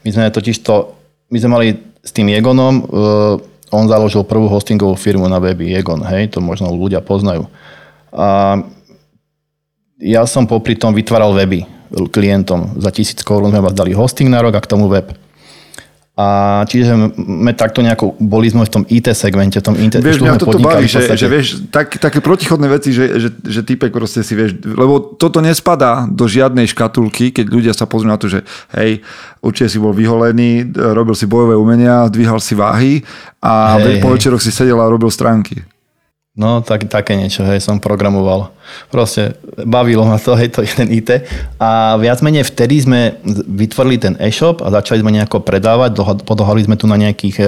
My 0.00 0.08
sme 0.08 0.32
totiž 0.32 0.64
to, 0.64 0.96
my 1.28 1.36
sme 1.36 1.50
mali 1.52 1.66
s 2.00 2.16
tým 2.16 2.32
Egonom, 2.32 2.74
eh, 2.80 3.76
on 3.76 3.84
založil 3.88 4.24
prvú 4.24 4.48
hostingovú 4.48 4.96
firmu 4.96 5.28
na 5.28 5.36
weby 5.36 5.76
Egon, 5.76 6.00
hej, 6.02 6.32
to 6.32 6.40
možno 6.40 6.72
ľudia 6.72 7.04
poznajú. 7.04 7.46
A 8.10 8.58
ja 10.00 10.24
som 10.24 10.48
popri 10.48 10.74
tom 10.74 10.96
vytváral 10.96 11.36
weby 11.36 11.68
klientom. 11.90 12.80
Za 12.80 12.90
tisíc 12.94 13.20
korún 13.20 13.52
sme 13.52 13.60
vás 13.60 13.76
dali 13.76 13.92
hosting 13.92 14.30
na 14.30 14.40
rok 14.40 14.56
a 14.56 14.64
k 14.64 14.70
tomu 14.70 14.88
web. 14.88 15.12
A 16.20 16.60
čiže 16.68 16.92
sme 17.16 17.52
takto 17.56 17.80
nejako, 17.80 18.12
boli 18.20 18.52
sme 18.52 18.68
v 18.68 18.72
tom 18.72 18.84
IT 18.92 19.08
segmente, 19.16 19.56
v 19.56 19.64
tom 19.64 19.72
IT, 19.72 20.04
Vieš, 20.04 20.20
mňa 20.20 20.36
toto 20.36 20.60
baví, 20.60 20.84
že, 20.84 21.08
že 21.16 21.28
vieš, 21.32 21.64
tak, 21.72 21.96
také 21.96 22.20
protichodné 22.20 22.68
veci, 22.68 22.92
že, 22.92 23.16
že, 23.16 23.28
že 23.40 23.60
typek 23.64 23.88
proste 23.88 24.20
si 24.20 24.36
vieš, 24.36 24.60
lebo 24.60 25.16
toto 25.16 25.40
nespadá 25.40 26.04
do 26.04 26.28
žiadnej 26.28 26.68
škatulky, 26.68 27.32
keď 27.32 27.46
ľudia 27.48 27.72
sa 27.72 27.88
pozrú 27.88 28.12
na 28.12 28.20
to, 28.20 28.28
že 28.28 28.44
hej, 28.76 29.00
určite 29.40 29.72
si 29.72 29.78
bol 29.80 29.96
vyholený, 29.96 30.68
robil 30.92 31.16
si 31.16 31.24
bojové 31.24 31.56
umenia, 31.56 32.04
dvíhal 32.12 32.36
si 32.36 32.52
váhy 32.52 33.00
a 33.40 33.80
Hej, 33.80 34.04
po 34.04 34.12
večeroch 34.12 34.44
si 34.44 34.52
sedel 34.52 34.76
a 34.76 34.92
robil 34.92 35.08
stránky. 35.08 35.64
No, 36.30 36.62
tak, 36.62 36.86
také 36.86 37.18
niečo, 37.18 37.42
hej, 37.42 37.58
som 37.58 37.82
programoval. 37.82 38.54
Proste 38.86 39.34
bavilo 39.66 40.06
ma 40.06 40.14
to, 40.14 40.38
hej, 40.38 40.54
to 40.54 40.62
je 40.62 40.70
IT. 40.86 41.26
A 41.58 41.98
viac 41.98 42.22
menej 42.22 42.46
vtedy 42.46 42.78
sme 42.78 43.18
vytvorili 43.50 43.98
ten 43.98 44.14
e-shop 44.14 44.62
a 44.62 44.70
začali 44.70 45.02
sme 45.02 45.10
nejako 45.10 45.42
predávať. 45.42 45.90
Doha- 45.90 46.22
Podohali 46.22 46.62
sme 46.62 46.78
tu 46.78 46.86
na 46.86 46.94
nejakých 46.94 47.36
e, 47.42 47.46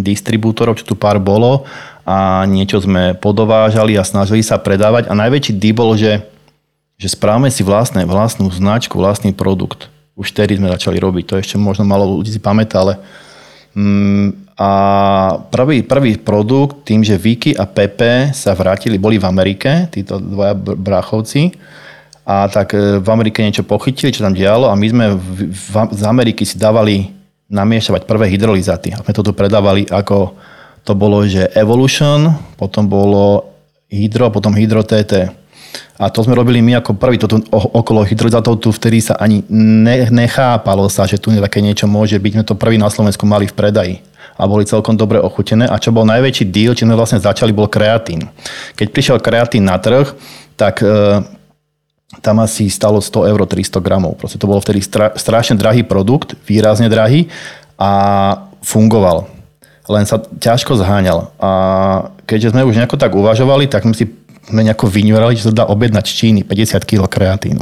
distribútorov, 0.00 0.80
čo 0.80 0.88
tu 0.88 0.96
pár 0.96 1.20
bolo 1.20 1.68
a 2.08 2.48
niečo 2.48 2.80
sme 2.80 3.12
podovážali 3.12 4.00
a 4.00 4.08
snažili 4.08 4.40
sa 4.40 4.56
predávať. 4.56 5.12
A 5.12 5.12
najväčší 5.12 5.60
deal 5.60 5.76
bol, 5.76 5.92
že, 5.92 6.24
že 6.96 7.12
správame 7.12 7.52
si 7.52 7.60
vlastné, 7.60 8.08
vlastnú 8.08 8.48
značku, 8.48 8.96
vlastný 8.96 9.36
produkt. 9.36 9.92
Už 10.16 10.32
vtedy 10.32 10.56
sme 10.56 10.72
začali 10.72 10.96
robiť. 10.96 11.24
To 11.28 11.34
ešte 11.36 11.60
možno 11.60 11.84
malo 11.84 12.08
ľudí 12.08 12.32
si 12.32 12.40
pamätá, 12.40 12.80
ale 12.80 12.96
Mm, 13.76 14.47
a 14.58 14.70
prvý, 15.54 15.86
prvý 15.86 16.18
produkt, 16.18 16.82
tým, 16.82 17.06
že 17.06 17.14
Vicky 17.14 17.54
a 17.54 17.62
Pepe 17.62 18.34
sa 18.34 18.58
vrátili, 18.58 18.98
boli 18.98 19.14
v 19.14 19.30
Amerike, 19.30 19.86
títo 19.86 20.18
dvaja 20.18 20.58
br- 20.58 20.74
bráchovci, 20.74 21.54
a 22.26 22.50
tak 22.50 22.74
e, 22.74 22.98
v 22.98 23.06
Amerike 23.06 23.38
niečo 23.38 23.62
pochytili, 23.62 24.10
čo 24.10 24.26
tam 24.26 24.34
dialo 24.34 24.66
a 24.66 24.74
my 24.74 24.86
sme 24.90 25.06
v, 25.14 25.54
v, 25.54 25.74
z 25.94 26.02
Ameriky 26.02 26.42
si 26.42 26.58
dávali 26.58 27.14
namiešavať 27.46 28.02
prvé 28.04 28.34
hydrolizáty. 28.34 28.90
A 28.92 29.00
sme 29.00 29.14
to 29.14 29.22
tu 29.22 29.30
predávali 29.30 29.86
ako, 29.86 30.34
to 30.82 30.92
bolo, 30.98 31.22
že 31.22 31.54
Evolution, 31.54 32.34
potom 32.58 32.90
bolo 32.90 33.54
Hydro, 33.88 34.28
potom 34.34 34.52
Hydro 34.52 34.82
TT. 34.82 35.30
A 36.02 36.10
to 36.10 36.26
sme 36.26 36.34
robili 36.34 36.58
my 36.58 36.82
ako 36.82 36.98
prvý, 36.98 37.16
toto 37.16 37.38
okolo 37.54 38.02
hydrolizátov 38.02 38.58
tu 38.58 38.74
vtedy 38.74 39.00
sa 39.00 39.14
ani 39.22 39.46
ne, 39.48 40.10
nechápalo 40.10 40.90
sa, 40.90 41.06
že 41.06 41.16
tu 41.16 41.30
také 41.30 41.62
niečo 41.62 41.86
môže 41.86 42.18
byť. 42.18 42.32
My 42.34 42.42
to 42.42 42.58
prvý 42.58 42.76
na 42.76 42.90
Slovensku 42.90 43.22
mali 43.22 43.46
v 43.46 43.54
predaji 43.54 44.07
a 44.38 44.42
boli 44.46 44.62
celkom 44.62 44.94
dobre 44.94 45.18
ochutené. 45.18 45.66
A 45.66 45.82
čo 45.82 45.90
bol 45.90 46.06
najväčší 46.06 46.46
deal, 46.48 46.72
či 46.78 46.86
sme 46.86 46.94
vlastne 46.94 47.18
začali, 47.18 47.50
bol 47.50 47.66
kreatín. 47.66 48.30
Keď 48.78 48.86
prišiel 48.94 49.18
kreatín 49.18 49.66
na 49.66 49.82
trh, 49.82 50.14
tak 50.54 50.78
e, 50.80 51.26
tam 52.22 52.38
asi 52.38 52.70
stalo 52.70 53.02
100 53.02 53.34
eur 53.34 53.40
300 53.42 53.82
gramov. 53.82 54.14
Proste 54.14 54.38
to 54.38 54.46
bol 54.46 54.62
vtedy 54.62 54.78
stra, 54.78 55.10
strašne 55.18 55.58
drahý 55.58 55.82
produkt, 55.82 56.38
výrazne 56.46 56.86
drahý 56.86 57.26
a 57.74 57.90
fungoval. 58.62 59.26
Len 59.90 60.06
sa 60.06 60.22
ťažko 60.22 60.78
zháňal. 60.78 61.34
A 61.42 61.50
keďže 62.22 62.54
sme 62.54 62.62
už 62.62 62.78
nejako 62.78 62.94
tak 62.94 63.18
uvažovali, 63.18 63.66
tak 63.66 63.82
sme 63.82 63.96
si 63.98 64.06
sme 64.48 64.64
nejako 64.64 64.88
vyňurali, 64.88 65.36
že 65.36 65.52
sa 65.52 65.52
dá 65.52 65.64
objednať 65.68 66.04
z 66.08 66.12
Číny 66.16 66.40
50 66.40 66.88
kg 66.88 67.04
kreatínu. 67.04 67.60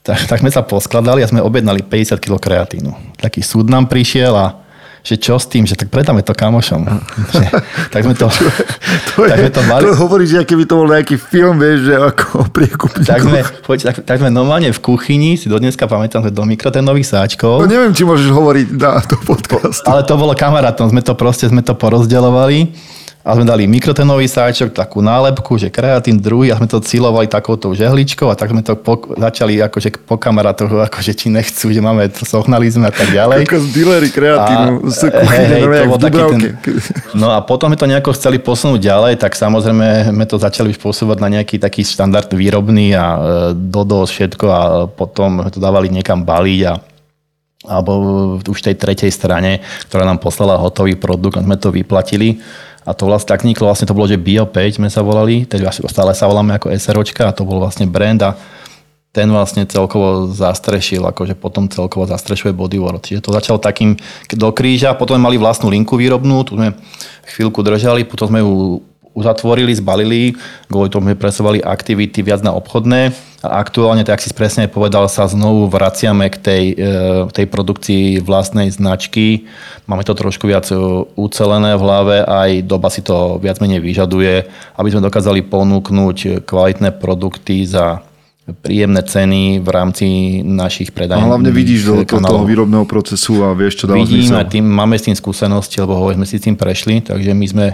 Tak, 0.00 0.24
tak 0.24 0.40
sme 0.40 0.48
sa 0.48 0.64
poskladali 0.64 1.20
a 1.20 1.28
sme 1.28 1.44
objednali 1.44 1.84
50 1.84 2.16
kg 2.16 2.40
kreatínu. 2.40 3.20
Taký 3.20 3.44
súd 3.44 3.68
nám 3.68 3.92
prišiel 3.92 4.32
a 4.32 4.56
že 5.02 5.14
čo 5.16 5.38
s 5.38 5.46
tým, 5.46 5.64
že 5.64 5.74
tak 5.74 5.88
predáme 5.88 6.20
to 6.20 6.34
kamošom. 6.34 6.84
Že, 7.32 7.44
tak 7.90 8.00
sme 8.04 8.14
to, 8.14 8.26
To, 9.14 9.26
tak 9.28 9.38
je, 9.38 9.48
sme 9.48 9.52
to 9.52 9.62
mali. 9.68 9.82
to 9.84 9.96
hovoríš, 9.96 10.28
že 10.34 10.40
keby 10.44 10.64
to 10.64 10.74
bol 10.78 10.88
nejaký 10.88 11.16
film, 11.16 11.60
vieš, 11.60 11.88
že 11.88 11.94
ako 11.96 12.24
o 12.40 12.44
priekupníkoch. 12.48 13.08
Tak 13.08 13.20
sme, 13.22 13.40
poď, 13.64 13.78
tak, 13.92 13.96
tak 14.04 14.16
sme 14.20 14.30
normálne 14.32 14.68
v 14.70 14.80
kuchyni, 14.80 15.36
si 15.36 15.46
do 15.46 15.56
dneska 15.56 15.86
pamätám, 15.86 16.24
že 16.24 16.32
do 16.32 16.44
mikroténových 16.44 17.08
sáčkov. 17.08 17.64
No 17.64 17.68
neviem, 17.68 17.92
či 17.92 18.02
môžeš 18.04 18.28
hovoriť 18.30 18.66
na 18.74 19.00
to 19.00 19.16
podcast. 19.22 19.84
Ale 19.84 20.02
to 20.04 20.14
bolo 20.16 20.32
kamarátom, 20.32 20.90
sme 20.90 21.00
to 21.00 21.12
proste 21.14 21.48
sme 21.48 21.60
to 21.60 21.72
porozdeľovali 21.72 22.72
a 23.28 23.36
sme 23.36 23.44
dali 23.44 23.68
mikrotenový 23.68 24.24
sáčok, 24.24 24.72
takú 24.72 25.04
nálepku, 25.04 25.60
že 25.60 25.68
kreatín 25.68 26.16
druhý 26.16 26.48
a 26.48 26.56
sme 26.56 26.64
to 26.64 26.80
cilovali 26.80 27.28
takouto 27.28 27.76
žehličkou 27.76 28.24
a 28.24 28.32
tak 28.32 28.56
sme 28.56 28.64
to 28.64 28.72
po, 28.72 28.96
začali 29.20 29.60
akože 29.60 30.00
po 30.08 30.16
kamarátoch, 30.16 30.72
akože 30.88 31.12
či 31.12 31.28
nechcú, 31.28 31.68
že 31.68 31.84
máme, 31.84 32.08
to 32.08 32.24
sohnali 32.24 32.72
sme 32.72 32.88
a 32.88 32.94
tak 32.94 33.12
ďalej. 33.12 33.44
Ako 33.44 33.60
z 33.60 33.68
dealery 33.76 34.08
kreatínu. 34.08 34.72
A- 34.80 34.88
z 34.88 35.00
hej, 35.04 35.10
kuchyne, 35.12 35.44
hej, 35.44 35.60
normálne 35.60 35.76
to 35.76 35.84
jak 35.84 35.92
bol 35.92 35.98
v 36.00 36.00
taký 36.00 36.16
ten, 36.16 36.40
Dubravke. 36.40 36.70
no 37.20 37.26
a 37.28 37.38
potom 37.44 37.68
sme 37.68 37.76
to 37.76 37.90
nejako 37.92 38.10
chceli 38.16 38.36
posunúť 38.40 38.80
ďalej, 38.80 39.12
tak 39.20 39.36
samozrejme 39.36 40.08
sme 40.08 40.24
to 40.24 40.36
začali 40.40 40.72
už 40.72 40.80
posúvať 40.80 41.20
na 41.20 41.28
nejaký 41.28 41.60
taký 41.60 41.84
štandard 41.84 42.32
výrobný 42.32 42.96
a 42.96 43.04
e, 43.04 43.18
dodos 43.52 44.08
všetko 44.08 44.46
a 44.48 44.60
potom 44.88 45.44
to 45.52 45.60
dávali 45.60 45.92
niekam 45.92 46.24
baliť 46.24 46.62
a 46.64 46.80
alebo 47.68 47.92
už 48.38 48.64
tej 48.64 48.78
tretej 48.78 49.12
strane, 49.12 49.60
ktorá 49.90 50.06
nám 50.06 50.22
poslala 50.22 50.56
hotový 50.56 50.96
produkt 50.96 51.36
a 51.36 51.44
sme 51.44 51.58
to 51.58 51.68
vyplatili. 51.68 52.40
A 52.86 52.90
to 52.94 53.10
vlastne 53.10 53.34
tak 53.34 53.42
vzniklo, 53.42 53.68
vlastne 53.68 53.88
to 53.88 53.96
bolo, 53.96 54.06
že 54.06 54.20
Bio5 54.20 54.82
sme 54.82 54.88
sa 54.88 55.02
volali, 55.02 55.44
teda 55.44 55.70
stále 55.70 56.12
sa 56.14 56.30
voláme 56.30 56.56
ako 56.56 56.72
SROčka 56.72 57.28
a 57.28 57.36
to 57.36 57.44
bol 57.44 57.60
vlastne 57.60 57.84
brand 57.88 58.22
a 58.22 58.38
ten 59.08 59.26
vlastne 59.32 59.64
celkovo 59.64 60.30
zastrešil, 60.30 61.02
akože 61.02 61.34
potom 61.34 61.66
celkovo 61.66 62.04
zastrešuje 62.04 62.52
Bodyworld. 62.54 63.02
Čiže 63.02 63.24
to 63.24 63.34
začalo 63.34 63.58
takým 63.58 63.96
do 64.30 64.48
kríža, 64.52 64.94
potom 64.94 65.18
mali 65.18 65.40
vlastnú 65.40 65.72
linku 65.72 65.96
výrobnú, 65.96 66.44
tu 66.44 66.54
sme 66.54 66.76
chvíľku 67.34 67.64
držali, 67.64 68.04
potom 68.04 68.30
sme 68.30 68.40
ju 68.44 68.84
uzatvorili, 69.18 69.74
zbalili, 69.74 70.38
kvôli 70.70 70.88
tomu 70.88 71.10
presovali 71.18 71.58
aktivity 71.58 72.22
viac 72.22 72.46
na 72.46 72.54
obchodné 72.54 73.10
a 73.42 73.62
aktuálne, 73.62 74.02
tak 74.02 74.18
si 74.18 74.34
presne 74.34 74.66
povedal, 74.66 75.06
sa 75.06 75.26
znovu 75.30 75.70
vraciame 75.70 76.26
k 76.26 76.36
tej, 76.38 76.64
e, 76.74 76.86
tej 77.30 77.46
produkcii 77.46 78.18
vlastnej 78.22 78.70
značky. 78.70 79.46
Máme 79.86 80.02
to 80.02 80.14
trošku 80.14 80.50
viac 80.50 80.66
e, 80.70 80.78
ucelené 81.14 81.78
v 81.78 81.84
hlave, 81.86 82.16
aj 82.26 82.50
doba 82.66 82.90
si 82.90 83.02
to 83.02 83.38
viac 83.38 83.62
menej 83.62 83.78
vyžaduje, 83.78 84.42
aby 84.74 84.88
sme 84.90 85.06
dokázali 85.06 85.46
ponúknuť 85.46 86.46
kvalitné 86.46 86.98
produkty 86.98 87.62
za 87.62 88.02
príjemné 88.56 89.04
ceny 89.04 89.60
v 89.60 89.68
rámci 89.68 90.06
našich 90.40 90.88
A 90.92 91.04
predajných 91.04 91.28
hlavne 91.28 91.50
vidíš 91.52 91.80
do, 91.84 91.94
do 92.00 92.18
toho 92.20 92.48
výrobného 92.48 92.88
procesu 92.88 93.44
a 93.44 93.52
vieš, 93.52 93.84
čo 93.84 93.92
dáva 93.92 94.00
Vidíme, 94.00 94.24
zmysel. 94.24 94.48
tým, 94.48 94.64
máme 94.64 94.96
s 94.96 95.04
tým 95.04 95.16
skúsenosti, 95.16 95.76
lebo 95.84 96.08
sme 96.08 96.24
si 96.24 96.40
tým 96.40 96.56
prešli, 96.56 97.04
takže 97.04 97.36
my 97.36 97.46
sme 97.46 97.66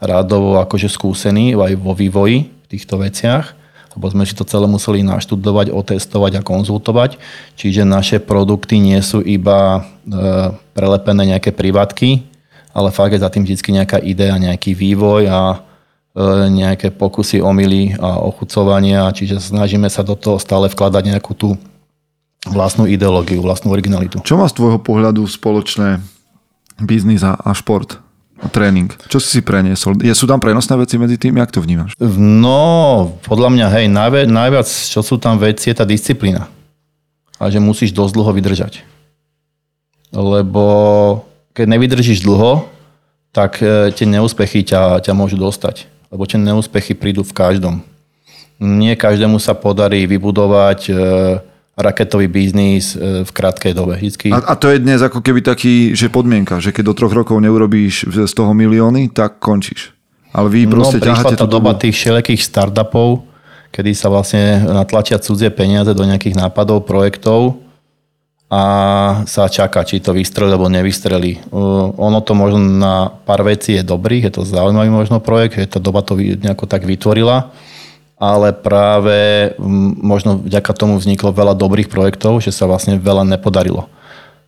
rádovo 0.00 0.56
akože 0.58 0.88
skúsení 0.88 1.52
aj 1.52 1.76
vo 1.76 1.92
vývoji 1.92 2.48
v 2.48 2.66
týchto 2.66 2.96
veciach, 2.98 3.54
lebo 3.92 4.08
sme 4.08 4.24
si 4.24 4.32
to 4.32 4.48
celé 4.48 4.64
museli 4.64 5.04
naštudovať, 5.04 5.68
otestovať 5.68 6.40
a 6.40 6.42
konzultovať. 6.42 7.20
Čiže 7.60 7.84
naše 7.84 8.16
produkty 8.18 8.80
nie 8.80 8.98
sú 9.04 9.20
iba 9.20 9.78
e, 9.78 9.80
prelepené 10.72 11.36
nejaké 11.36 11.52
privátky, 11.52 12.24
ale 12.72 12.88
fakt 12.88 13.12
je 13.12 13.20
za 13.20 13.28
tým 13.28 13.44
vždy 13.44 13.84
nejaká 13.84 14.00
idea, 14.00 14.32
nejaký 14.40 14.72
vývoj 14.72 15.28
a 15.28 15.60
nejaké 16.52 16.92
pokusy, 16.92 17.40
omily 17.40 17.96
a 17.96 18.20
ochucovania, 18.20 19.08
čiže 19.16 19.40
snažíme 19.40 19.88
sa 19.88 20.04
do 20.04 20.12
toho 20.12 20.36
stále 20.36 20.68
vkladať 20.68 21.02
nejakú 21.08 21.32
tú 21.32 21.56
vlastnú 22.44 22.84
ideológiu, 22.84 23.40
vlastnú 23.40 23.72
originalitu. 23.72 24.20
Čo 24.20 24.36
má 24.36 24.44
z 24.44 24.60
tvojho 24.60 24.78
pohľadu 24.82 25.24
spoločné 25.24 26.04
biznis 26.82 27.24
a, 27.24 27.38
a 27.40 27.56
šport? 27.56 27.96
A 28.42 28.50
tréning. 28.50 28.90
Čo 29.06 29.22
si 29.22 29.38
si 29.38 29.40
preniesol? 29.40 29.94
Je, 30.02 30.10
sú 30.18 30.26
tam 30.26 30.42
prenosné 30.42 30.74
veci 30.74 30.98
medzi 30.98 31.14
tým? 31.14 31.38
Jak 31.38 31.54
to 31.54 31.62
vnímaš? 31.62 31.94
No, 32.18 33.14
podľa 33.22 33.54
mňa, 33.54 33.66
hej, 33.78 33.86
najviac, 33.86 34.26
najviac, 34.26 34.66
čo 34.66 34.98
sú 34.98 35.14
tam 35.22 35.38
veci, 35.38 35.70
je 35.70 35.78
tá 35.78 35.86
disciplína. 35.86 36.50
A 37.38 37.54
že 37.54 37.62
musíš 37.62 37.94
dosť 37.94 38.18
dlho 38.18 38.34
vydržať. 38.34 38.82
Lebo 40.10 40.64
keď 41.54 41.66
nevydržíš 41.70 42.26
dlho, 42.26 42.66
tak 43.30 43.62
e, 43.62 43.94
tie 43.94 44.10
neúspechy 44.10 44.66
ťa, 44.66 45.06
ťa 45.06 45.12
môžu 45.14 45.38
dostať. 45.38 45.91
Lebo 46.12 46.28
tie 46.28 46.36
neúspechy 46.36 46.92
prídu 46.92 47.24
v 47.24 47.32
každom. 47.32 47.80
Nie 48.60 48.94
každému 48.94 49.40
sa 49.40 49.56
podarí 49.56 50.04
vybudovať 50.04 50.80
e, 50.86 50.92
raketový 51.74 52.28
biznis 52.28 52.92
e, 52.92 53.24
v 53.24 53.30
krátkej 53.32 53.72
dobe. 53.72 53.96
Vždycky... 53.96 54.28
A, 54.30 54.44
a 54.44 54.54
to 54.54 54.68
je 54.68 54.78
dnes 54.78 55.00
ako 55.00 55.24
keby 55.24 55.40
taký, 55.40 55.96
že 55.96 56.12
podmienka, 56.12 56.60
že 56.60 56.70
keď 56.70 56.92
do 56.92 56.94
troch 56.94 57.16
rokov 57.16 57.40
neurobíš 57.40 58.12
z 58.12 58.32
toho 58.36 58.52
milióny, 58.52 59.08
tak 59.08 59.40
končíš. 59.40 59.96
Ale 60.36 60.52
vy 60.52 60.68
proste 60.68 61.00
no, 61.00 61.10
ťaháte 61.10 61.36
tá 61.36 61.48
doba 61.48 61.72
tých 61.76 61.96
všelijakých 61.96 62.44
startupov, 62.44 63.24
kedy 63.72 63.96
sa 63.96 64.12
vlastne 64.12 64.64
natlačia 64.68 65.16
cudzie 65.16 65.48
peniaze 65.48 65.92
do 65.96 66.04
nejakých 66.04 66.36
nápadov, 66.36 66.84
projektov 66.84 67.60
a 68.52 68.62
sa 69.24 69.48
čaká, 69.48 69.80
či 69.80 70.04
to 70.04 70.12
vystrelí 70.12 70.52
alebo 70.52 70.68
nevystrelí. 70.68 71.40
Ono 71.96 72.20
to 72.20 72.36
možno 72.36 72.60
na 72.60 73.08
pár 73.08 73.48
vecí 73.48 73.80
je 73.80 73.84
dobrý, 73.84 74.20
je 74.20 74.28
to 74.28 74.44
zaujímavý 74.44 74.92
možno 74.92 75.24
projekt, 75.24 75.56
že 75.56 75.72
tá 75.72 75.80
doba 75.80 76.04
to 76.04 76.20
nejako 76.20 76.68
tak 76.68 76.84
vytvorila, 76.84 77.48
ale 78.20 78.52
práve 78.52 79.50
možno 80.04 80.36
vďaka 80.36 80.68
tomu 80.76 81.00
vzniklo 81.00 81.32
veľa 81.32 81.56
dobrých 81.56 81.88
projektov, 81.88 82.44
že 82.44 82.52
sa 82.52 82.68
vlastne 82.68 83.00
veľa 83.00 83.24
nepodarilo. 83.24 83.88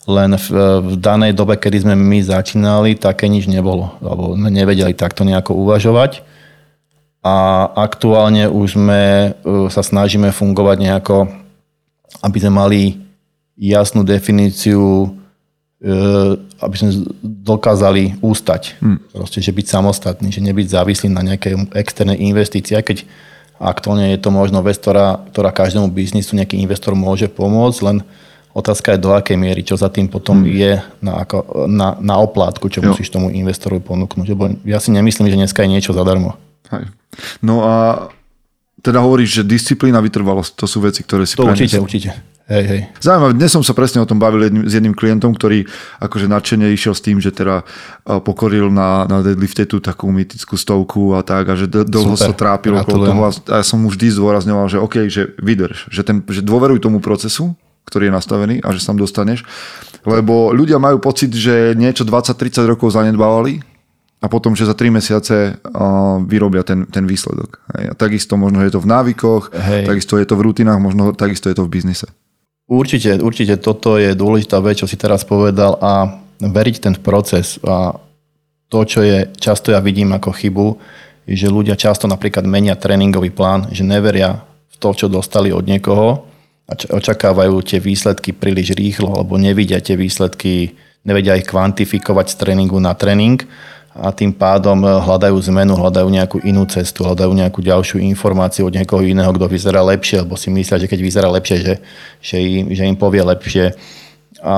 Len 0.04 0.36
v, 0.36 0.48
v 0.84 0.94
danej 1.00 1.32
dobe, 1.32 1.56
kedy 1.56 1.88
sme 1.88 1.96
my 1.96 2.20
začínali, 2.20 3.00
také 3.00 3.24
nič 3.24 3.48
nebolo. 3.48 3.96
Alebo 4.04 4.36
sme 4.36 4.52
nevedeli 4.52 4.92
takto 4.92 5.24
nejako 5.24 5.56
uvažovať. 5.64 6.20
A 7.24 7.64
aktuálne 7.72 8.52
už 8.52 8.76
sme 8.76 9.00
e, 9.00 9.28
sa 9.72 9.80
snažíme 9.80 10.28
fungovať 10.28 10.76
nejako, 10.76 11.16
aby 12.20 12.36
sme 12.36 12.52
mali 12.52 12.80
jasnú 13.54 14.02
definíciu, 14.02 15.14
e, 15.78 15.88
aby 16.58 16.74
sme 16.74 16.90
dokázali 17.22 18.18
ústať. 18.18 18.74
Hmm. 18.82 18.98
Proste, 19.14 19.38
že 19.38 19.54
byť 19.54 19.66
samostatný, 19.66 20.34
že 20.34 20.42
nebyť 20.42 20.66
závislý 20.74 21.08
na 21.10 21.22
nejaké 21.22 21.54
externé 21.74 22.18
investície, 22.18 22.74
aj 22.74 22.84
keď 22.84 22.98
aktuálne 23.62 24.10
je 24.10 24.18
to 24.18 24.34
možno 24.34 24.60
vec, 24.66 24.78
ktorá, 24.82 25.22
ktorá 25.30 25.54
každému 25.54 25.94
biznisu 25.94 26.34
nejaký 26.34 26.58
investor 26.58 26.98
môže 26.98 27.30
pomôcť, 27.30 27.80
len 27.86 27.96
otázka 28.54 28.94
je 28.94 29.02
do 29.02 29.14
akej 29.14 29.38
miery, 29.38 29.62
čo 29.62 29.78
za 29.78 29.90
tým 29.90 30.10
potom 30.10 30.42
hmm. 30.42 30.50
je 30.50 30.72
na, 31.02 31.12
ako, 31.22 31.66
na, 31.70 31.98
na 32.02 32.18
oplátku, 32.18 32.66
čo 32.70 32.82
jo. 32.82 32.90
musíš 32.90 33.10
tomu 33.10 33.30
investorovi 33.30 33.82
ponúknuť. 33.82 34.26
Lebo 34.30 34.50
ja 34.66 34.78
si 34.82 34.90
nemyslím, 34.90 35.30
že 35.30 35.38
dneska 35.38 35.62
je 35.62 35.70
niečo 35.70 35.94
zadarmo. 35.94 36.38
Hej. 36.70 36.90
No 37.38 37.62
a 37.62 37.74
teda 38.84 39.00
hovoríš, 39.00 39.40
že 39.40 39.42
disciplína, 39.46 40.02
vytrvalosť, 40.04 40.60
to 40.60 40.66
sú 40.68 40.84
veci, 40.84 41.00
ktoré 41.06 41.24
si 41.24 41.38
To 41.38 41.48
určite, 41.48 41.80
určite. 41.80 42.33
Hej, 42.44 42.64
hej. 42.68 42.80
Zaujímavé, 43.00 43.32
dnes 43.40 43.48
som 43.48 43.64
sa 43.64 43.72
presne 43.72 44.04
o 44.04 44.08
tom 44.08 44.20
bavil 44.20 44.44
jedným, 44.44 44.68
s 44.68 44.72
jedným 44.76 44.92
klientom, 44.92 45.32
ktorý 45.32 45.64
akože 45.96 46.28
nadšene 46.28 46.68
išiel 46.76 46.92
s 46.92 47.00
tým, 47.00 47.16
že 47.16 47.32
teda 47.32 47.64
pokoril 48.04 48.68
na, 48.68 49.08
na 49.08 49.24
deadlifte 49.24 49.64
tú 49.64 49.80
takú 49.80 50.12
mytickú 50.12 50.60
stovku 50.60 51.16
a 51.16 51.24
tak 51.24 51.48
a 51.48 51.56
že 51.56 51.72
dlho 51.72 52.12
sa 52.20 52.36
trápil 52.36 52.76
okolo 52.76 53.08
toho 53.08 53.22
a 53.48 53.54
ja 53.60 53.64
som 53.64 53.80
mu 53.80 53.88
vždy 53.88 54.12
zdôrazňoval, 54.12 54.68
že 54.68 54.76
OK, 54.76 55.08
že 55.08 55.32
vydrž, 55.40 55.88
že, 55.88 56.04
ten, 56.04 56.20
že 56.28 56.44
dôveruj 56.44 56.84
tomu 56.84 57.00
procesu, 57.00 57.56
ktorý 57.88 58.12
je 58.12 58.16
nastavený 58.16 58.56
a 58.60 58.76
že 58.76 58.84
sa 58.84 58.92
tam 58.92 59.00
dostaneš, 59.00 59.40
lebo 60.04 60.52
ľudia 60.52 60.76
majú 60.76 61.00
pocit, 61.00 61.32
že 61.32 61.72
niečo 61.72 62.04
20-30 62.04 62.60
rokov 62.68 62.92
zanedbávali 62.92 63.64
a 64.20 64.28
potom, 64.28 64.52
že 64.52 64.68
za 64.68 64.76
3 64.76 64.92
mesiace 64.92 65.56
vyrobia 66.28 66.60
ten, 66.60 66.84
ten 66.92 67.08
výsledok. 67.08 67.60
Hej. 67.72 67.84
A 67.88 67.94
takisto 67.96 68.36
možno 68.36 68.60
je 68.60 68.72
to 68.72 68.84
v 68.84 68.88
návykoch, 68.92 69.48
Hej. 69.52 69.88
takisto 69.88 70.20
je 70.20 70.28
to 70.28 70.36
v 70.36 70.44
rutinách, 70.44 70.76
možno 70.76 71.16
takisto 71.16 71.48
je 71.48 71.56
to 71.56 71.64
v 71.64 71.72
biznise. 71.72 72.04
Určite, 72.64 73.20
určite 73.20 73.60
toto 73.60 74.00
je 74.00 74.16
dôležitá 74.16 74.56
vec, 74.64 74.80
čo 74.80 74.88
si 74.88 74.96
teraz 74.96 75.20
povedal 75.28 75.76
a 75.84 76.16
veriť 76.40 76.76
ten 76.80 76.94
proces 76.96 77.60
a 77.60 77.92
to, 78.72 78.78
čo 78.88 79.04
je 79.04 79.28
často 79.36 79.70
ja 79.70 79.84
vidím 79.84 80.16
ako 80.16 80.32
chybu, 80.32 80.66
je, 81.28 81.36
že 81.36 81.52
ľudia 81.52 81.76
často 81.76 82.08
napríklad 82.08 82.48
menia 82.48 82.74
tréningový 82.74 83.30
plán, 83.30 83.68
že 83.68 83.84
neveria 83.84 84.42
v 84.72 84.76
to, 84.80 84.96
čo 84.96 85.06
dostali 85.12 85.52
od 85.52 85.64
niekoho 85.68 86.24
a 86.64 86.72
očakávajú 86.72 87.60
tie 87.60 87.78
výsledky 87.78 88.32
príliš 88.32 88.72
rýchlo, 88.72 89.12
alebo 89.12 89.36
nevidia 89.36 89.84
tie 89.84 90.00
výsledky, 90.00 90.72
nevedia 91.04 91.36
ich 91.36 91.44
kvantifikovať 91.44 92.32
z 92.32 92.36
tréningu 92.40 92.80
na 92.80 92.96
tréning 92.96 93.44
a 93.94 94.10
tým 94.10 94.34
pádom 94.34 94.82
eh, 94.82 94.90
hľadajú 94.90 95.38
zmenu, 95.54 95.78
hľadajú 95.78 96.08
nejakú 96.10 96.36
inú 96.42 96.66
cestu, 96.66 97.06
hľadajú 97.06 97.30
nejakú 97.30 97.62
ďalšiu 97.62 98.02
informáciu 98.02 98.66
od 98.66 98.74
niekoho 98.74 99.06
iného, 99.06 99.30
kto 99.30 99.46
vyzerá 99.46 99.80
lepšie, 99.86 100.26
lebo 100.26 100.34
si 100.34 100.50
myslia, 100.50 100.82
že 100.82 100.90
keď 100.90 101.00
vyzerá 101.00 101.28
lepšie, 101.30 101.56
že, 101.62 101.74
že, 102.18 102.36
im, 102.42 102.74
že 102.74 102.82
im 102.90 102.98
povie 102.98 103.22
lepšie. 103.22 103.78
A 104.42 104.56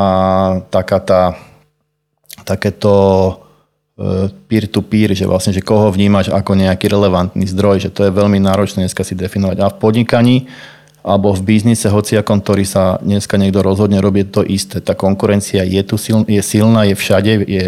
taká 0.73 0.99
tá, 1.05 1.23
takéto 2.49 2.93
eh, 4.01 4.33
peer-to-peer, 4.49 5.13
že 5.13 5.29
vlastne, 5.29 5.53
že 5.53 5.61
koho 5.61 5.93
vnímaš 5.93 6.33
ako 6.33 6.57
nejaký 6.57 6.89
relevantný 6.89 7.45
zdroj, 7.45 7.85
že 7.85 7.91
to 7.93 8.09
je 8.09 8.17
veľmi 8.17 8.41
náročné 8.41 8.89
dneska 8.89 9.05
si 9.05 9.13
definovať. 9.13 9.61
A 9.61 9.69
v 9.69 9.77
podnikaní 9.77 10.49
alebo 11.07 11.31
v 11.31 11.55
biznise 11.55 11.87
hociakom, 11.87 12.43
ktorý 12.43 12.67
sa 12.67 12.99
dneska 12.99 13.39
niekto 13.39 13.63
rozhodne 13.63 14.03
robiť 14.03 14.27
to 14.35 14.43
isté. 14.43 14.83
Tá 14.83 14.99
konkurencia 14.99 15.63
je 15.63 15.79
tu 15.87 15.95
silná, 15.95 16.27
je, 16.27 16.43
silná, 16.43 16.83
je 16.83 16.99
všade, 16.99 17.33
je, 17.47 17.65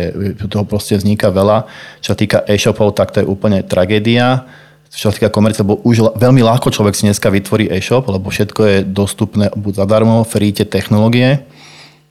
toho 0.50 0.66
proste 0.66 0.98
vzniká 0.98 1.30
veľa. 1.30 1.70
Čo 2.02 2.12
sa 2.12 2.16
týka 2.18 2.42
e-shopov, 2.50 2.98
tak 2.98 3.14
to 3.14 3.22
je 3.22 3.30
úplne 3.30 3.62
tragédia. 3.62 4.42
Čo 4.90 5.14
týka 5.14 5.30
komercie, 5.30 5.62
lebo 5.62 5.78
už 5.86 6.18
veľmi 6.18 6.42
ľahko 6.42 6.74
človek 6.74 6.98
si 6.98 7.06
dneska 7.06 7.30
vytvorí 7.30 7.70
e-shop, 7.70 8.10
lebo 8.10 8.26
všetko 8.26 8.60
je 8.66 8.76
dostupné 8.82 9.54
buď 9.54 9.86
zadarmo, 9.86 10.26
fríte 10.26 10.66
technológie 10.66 11.46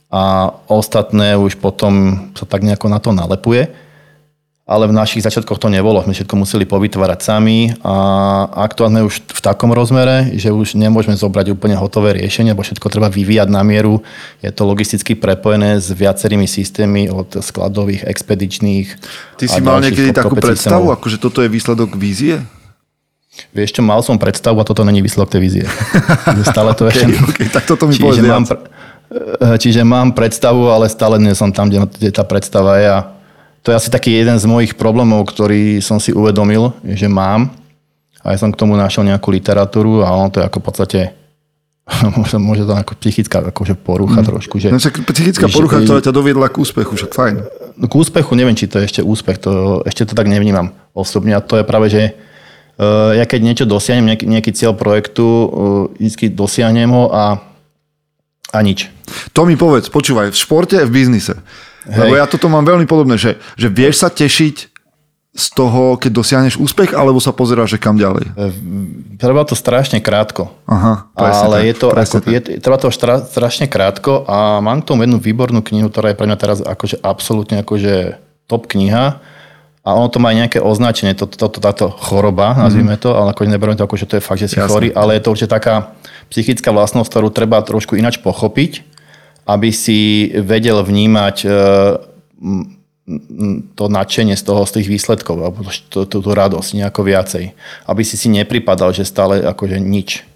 a 0.07 0.55
ostatné 0.71 1.35
už 1.35 1.59
potom 1.59 2.31
sa 2.39 2.47
tak 2.47 2.63
nejako 2.63 2.87
na 2.87 3.03
to 3.03 3.11
nalepuje 3.11 3.67
ale 4.67 4.83
v 4.91 4.93
našich 4.99 5.23
začiatkoch 5.23 5.63
to 5.63 5.71
nebolo. 5.71 6.03
My 6.03 6.11
všetko 6.11 6.35
museli 6.35 6.67
povytvárať 6.67 7.23
sami 7.23 7.71
a 7.87 7.95
aktuálne 8.67 8.99
už 9.07 9.23
v 9.23 9.39
takom 9.39 9.71
rozmere, 9.71 10.35
že 10.35 10.51
už 10.51 10.75
nemôžeme 10.75 11.15
zobrať 11.15 11.55
úplne 11.55 11.79
hotové 11.79 12.19
riešenie, 12.19 12.51
bo 12.51 12.67
všetko 12.67 12.91
treba 12.91 13.07
vyvíjať 13.07 13.47
na 13.47 13.63
mieru. 13.63 14.03
Je 14.43 14.51
to 14.51 14.67
logisticky 14.67 15.15
prepojené 15.15 15.79
s 15.79 15.87
viacerými 15.95 16.51
systémmi 16.51 17.07
od 17.07 17.39
skladových, 17.39 18.03
expedičných. 18.11 18.87
Ty 19.39 19.45
si 19.47 19.59
mal 19.63 19.79
niekedy 19.79 20.11
takú 20.11 20.35
predstavu, 20.35 20.91
systémov. 20.91 20.97
akože 20.99 21.17
toto 21.23 21.39
je 21.39 21.47
výsledok 21.47 21.95
vízie? 21.95 22.43
Vieš 23.55 23.79
čo, 23.79 23.81
mal 23.87 24.03
som 24.03 24.19
predstavu 24.19 24.59
a 24.59 24.67
toto 24.67 24.83
není 24.83 24.99
výsledok 24.99 25.31
tej 25.31 25.41
vízie. 25.47 25.65
Stále 26.43 26.75
to 26.75 26.83
okay, 26.91 27.07
ešte... 27.07 27.23
okay, 27.23 27.47
tak 27.47 27.63
toto 27.63 27.87
mi 27.87 27.95
čiže 27.95 28.19
mám, 28.19 28.43
čiže 29.63 29.81
mám 29.87 30.11
predstavu, 30.11 30.67
ale 30.67 30.91
stále 30.91 31.15
nie 31.23 31.31
som 31.31 31.55
tam, 31.55 31.71
kde 31.71 32.11
tá 32.11 32.27
predstava 32.27 32.83
je 32.83 32.89
a 32.91 33.15
to 33.67 33.75
je 33.75 33.79
asi 33.83 33.91
taký 33.91 34.15
jeden 34.15 34.39
z 34.39 34.47
mojich 34.47 34.79
problémov, 34.79 35.27
ktorý 35.27 35.83
som 35.83 35.99
si 35.99 36.15
uvedomil, 36.15 36.71
že 36.87 37.11
mám. 37.11 37.51
A 38.23 38.31
ja 38.31 38.39
som 38.39 38.47
k 38.47 38.55
tomu 38.55 38.79
našiel 38.79 39.03
nejakú 39.03 39.27
literatúru 39.27 40.07
a 40.07 40.15
ono 40.15 40.31
to 40.31 40.39
je 40.39 40.47
ako 40.47 40.63
v 40.63 40.65
podstate 40.71 40.99
môže, 42.15 42.39
môže 42.39 42.63
to 42.63 42.71
ako 42.71 42.95
psychická 43.03 43.43
akože 43.43 43.75
porucha 43.75 44.23
mm. 44.23 44.27
trošku. 44.31 44.55
Že, 44.63 44.71
no, 44.71 44.79
psychická 44.79 45.51
porucha, 45.51 45.83
ktorá 45.83 45.99
ťa 45.99 46.15
doviedla 46.15 46.47
k 46.47 46.63
úspechu, 46.63 46.95
však 46.95 47.11
fajn. 47.11 47.35
No, 47.75 47.91
k 47.91 47.93
úspechu 47.99 48.39
neviem, 48.39 48.55
či 48.55 48.71
to 48.71 48.79
je 48.79 48.87
ešte 48.87 49.01
úspech, 49.03 49.43
to, 49.43 49.83
ešte 49.83 50.07
to 50.07 50.13
tak 50.15 50.31
nevnímam 50.31 50.71
osobne 50.95 51.35
a 51.35 51.43
to 51.43 51.59
je 51.59 51.67
práve, 51.67 51.91
že 51.91 52.15
uh, 52.79 53.19
ja 53.19 53.27
keď 53.27 53.39
niečo 53.43 53.65
dosiahnem, 53.67 54.15
nejaký, 54.15 54.31
nejaký 54.31 54.51
cieľ 54.55 54.79
projektu, 54.79 55.27
uh, 55.27 55.47
vždy 55.99 56.31
dosiahnem 56.31 56.87
ho 56.87 57.11
a, 57.11 57.43
a 58.55 58.57
nič. 58.63 58.87
To 59.35 59.43
mi 59.43 59.59
povedz, 59.59 59.91
počúvaj, 59.91 60.31
v 60.31 60.39
športe 60.39 60.79
a 60.79 60.87
v 60.87 61.03
biznise. 61.03 61.35
Hej. 61.87 61.99
Lebo 62.03 62.13
ja 62.19 62.27
toto 62.27 62.51
mám 62.51 62.67
veľmi 62.67 62.83
podobné, 62.83 63.15
že, 63.15 63.39
že 63.55 63.71
vieš 63.71 64.03
sa 64.03 64.11
tešiť 64.11 64.77
z 65.37 65.47
toho, 65.53 66.01
keď 66.01 66.11
dosiahneš 66.17 66.57
úspech, 66.57 66.97
alebo 66.97 67.21
sa 67.21 67.29
pozeráš, 67.29 67.77
že 67.77 67.79
kam 67.79 67.93
ďalej? 67.93 68.25
E, 68.25 68.31
trvá 69.21 69.45
to 69.45 69.53
strašne 69.53 70.01
krátko. 70.01 70.49
Aha, 70.65 71.13
Ale 71.13 71.61
tak, 71.61 71.67
je 71.69 71.73
to, 71.77 71.87
ako, 71.93 72.15
je, 72.25 72.39
trvá 72.57 72.77
to 72.81 72.89
štra, 72.89 73.21
strašne 73.21 73.69
krátko 73.69 74.25
a 74.25 74.57
mám 74.65 74.81
k 74.81 74.89
tomu 74.89 75.05
jednu 75.05 75.21
výbornú 75.21 75.61
knihu, 75.61 75.93
ktorá 75.93 76.09
je 76.09 76.17
pre 76.17 76.25
mňa 76.25 76.37
teraz 76.41 76.57
akože 76.65 76.97
absolútne 77.05 77.61
akože 77.61 78.17
top 78.49 78.65
kniha 78.65 79.21
a 79.85 79.89
ono 79.95 80.09
to 80.09 80.17
má 80.17 80.33
nejaké 80.33 80.57
označenie, 80.57 81.13
to, 81.13 81.29
to, 81.29 81.47
to, 81.47 81.59
táto 81.61 81.93
choroba, 81.93 82.51
mm. 82.51 82.59
nazvime 82.59 82.95
to, 82.97 83.13
ale 83.13 83.31
ako 83.31 83.45
neberiem 83.45 83.77
to 83.77 83.85
ako, 83.85 83.95
že 83.95 84.09
to 84.09 84.17
je 84.17 84.25
fakt, 84.25 84.41
že 84.41 84.51
si 84.51 84.57
Jasne. 84.57 84.67
chorý, 84.67 84.89
ale 84.91 85.15
je 85.15 85.23
to 85.23 85.31
určite 85.37 85.53
taká 85.53 85.95
psychická 86.33 86.73
vlastnosť, 86.73 87.07
ktorú 87.13 87.29
treba 87.29 87.61
trošku 87.61 87.93
inač 87.93 88.17
pochopiť 88.19 88.96
aby 89.47 89.71
si 89.71 90.29
vedel 90.35 90.83
vnímať 90.83 91.35
e, 91.43 91.49
to 93.79 93.85
nadšenie 93.87 94.35
z 94.35 94.43
toho, 94.43 94.67
z 94.67 94.83
tých 94.83 94.87
výsledkov, 94.91 95.39
alebo 95.39 95.63
tú, 95.87 96.03
tú, 96.03 96.19
tú 96.19 96.29
radosť 96.35 96.75
nejako 96.75 97.01
viacej. 97.07 97.55
Aby 97.87 98.03
si 98.03 98.19
si 98.19 98.27
nepripadal, 98.27 98.91
že 98.91 99.07
stále 99.07 99.39
akože 99.39 99.79
nič. 99.79 100.27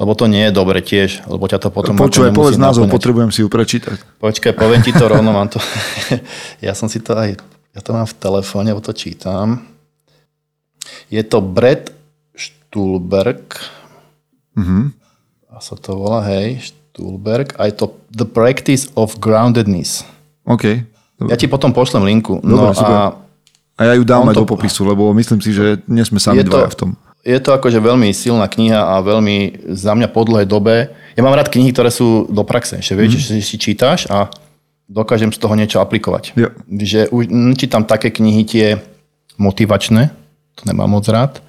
Lebo 0.00 0.16
to 0.16 0.26
nie 0.26 0.48
je 0.48 0.52
dobre 0.56 0.80
tiež, 0.80 1.28
lebo 1.28 1.44
ťa 1.44 1.60
to 1.60 1.68
potom... 1.68 1.94
Počúvaj, 1.94 2.32
ako 2.32 2.40
povedz 2.40 2.58
názov, 2.58 2.88
naplňať. 2.88 2.96
potrebujem 2.96 3.30
si 3.30 3.44
ju 3.44 3.48
prečítať. 3.52 3.98
Počkaj, 4.18 4.52
poviem 4.56 4.82
ti 4.82 4.90
to 4.96 5.06
rovno, 5.12 5.30
mám 5.30 5.52
to... 5.52 5.60
ja 6.66 6.72
som 6.72 6.88
si 6.88 6.98
to 7.04 7.14
aj... 7.14 7.36
Ja 7.76 7.80
to 7.84 7.92
mám 7.92 8.08
v 8.08 8.16
telefóne, 8.16 8.72
lebo 8.72 8.80
to 8.80 8.96
čítam. 8.96 9.68
Je 11.12 11.20
to 11.22 11.44
Brett 11.44 11.92
Stulberg. 12.32 13.60
Mhm. 14.56 14.96
A 15.54 15.62
sa 15.62 15.78
to 15.78 15.94
volá, 15.94 16.26
hej, 16.26 16.74
Stulberg. 16.94 17.58
A 17.58 17.66
je 17.66 17.74
to 17.74 17.98
The 18.14 18.22
Practice 18.22 18.86
of 18.94 19.18
Groundedness. 19.18 20.06
OK. 20.46 20.86
Ja 21.26 21.34
ti 21.34 21.50
potom 21.50 21.74
pošlem 21.74 22.06
linku. 22.06 22.38
Dobre, 22.38 22.70
no 22.70 22.74
super. 22.74 22.94
a 22.94 23.02
A 23.74 23.80
ja 23.90 23.92
ju 23.98 24.06
dám 24.06 24.30
aj 24.30 24.38
to- 24.38 24.46
do 24.46 24.54
popisu, 24.54 24.86
lebo 24.86 25.10
myslím 25.10 25.42
si, 25.42 25.50
že 25.50 25.82
nie 25.90 26.06
sme 26.06 26.22
sami 26.22 26.46
dvaja 26.46 26.70
v 26.70 26.78
tom. 26.78 26.90
je 27.26 27.34
to 27.42 27.50
akože 27.50 27.80
veľmi 27.82 28.12
silná 28.14 28.46
kniha 28.46 28.78
a 28.78 29.02
veľmi 29.02 29.66
za 29.74 29.96
mňa 29.98 30.12
po 30.14 30.22
dlhej 30.22 30.46
dobe. 30.46 30.94
Ja 31.18 31.24
mám 31.26 31.34
rád 31.34 31.50
knihy, 31.50 31.74
ktoré 31.74 31.90
sú 31.90 32.30
do 32.30 32.46
praxe. 32.46 32.78
Že 32.78 32.92
vieš, 32.94 33.26
že 33.26 33.42
si 33.42 33.56
čítaš 33.58 34.06
a 34.06 34.30
dokážem 34.86 35.32
z 35.34 35.40
toho 35.40 35.56
niečo 35.58 35.80
aplikovať. 35.82 36.36
Jo. 36.38 36.52
Že 36.70 37.08
už 37.10 37.22
čítam 37.58 37.82
také 37.82 38.12
knihy 38.14 38.44
tie 38.46 38.66
motivačné, 39.34 40.12
to 40.54 40.62
nemám 40.68 40.86
moc 40.86 41.08
rád. 41.10 41.40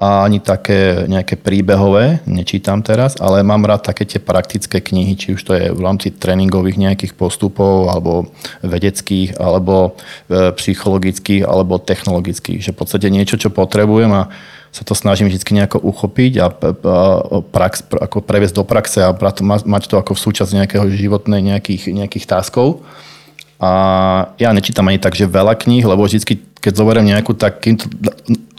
A 0.00 0.24
ani 0.24 0.40
také 0.40 1.04
nejaké 1.04 1.36
príbehové, 1.36 2.24
nečítam 2.24 2.80
teraz, 2.80 3.20
ale 3.20 3.44
mám 3.44 3.68
rád 3.68 3.84
také 3.92 4.08
tie 4.08 4.16
praktické 4.16 4.80
knihy, 4.80 5.12
či 5.12 5.36
už 5.36 5.44
to 5.44 5.52
je 5.52 5.68
v 5.68 5.80
rámci 5.84 6.08
tréningových 6.08 6.80
nejakých 6.80 7.12
postupov, 7.20 7.92
alebo 7.92 8.32
vedeckých, 8.64 9.36
alebo 9.36 10.00
e, 10.32 10.56
psychologických, 10.56 11.44
alebo 11.44 11.76
technologických. 11.76 12.64
Že 12.64 12.72
v 12.72 12.78
podstate 12.80 13.12
niečo, 13.12 13.36
čo 13.36 13.52
potrebujem 13.52 14.08
a 14.08 14.32
sa 14.72 14.86
to 14.86 14.96
snažím 14.96 15.28
vždy 15.28 15.42
nejako 15.52 15.82
uchopiť 15.82 16.32
a, 16.40 16.46
prax, 17.52 17.84
pr- 17.84 18.00
ako 18.00 18.22
previesť 18.22 18.56
do 18.56 18.64
praxe 18.64 19.02
a 19.02 19.12
mať 19.44 19.82
to 19.84 19.98
ako 19.98 20.16
súčasť 20.16 20.64
nejakého 20.64 20.86
životnej 20.88 21.42
nejakých, 21.42 21.92
nejakých 21.92 22.24
táskov. 22.24 22.86
A 23.60 23.70
ja 24.40 24.56
nečítam 24.56 24.88
ani 24.88 24.96
tak, 24.96 25.12
že 25.12 25.28
veľa 25.28 25.52
kníh, 25.58 25.84
lebo 25.84 26.08
vždy, 26.08 26.24
keď 26.56 26.72
zoberiem 26.72 27.04
nejakú, 27.12 27.36
tak 27.36 27.60
kým 27.60 27.76
to 27.76 27.92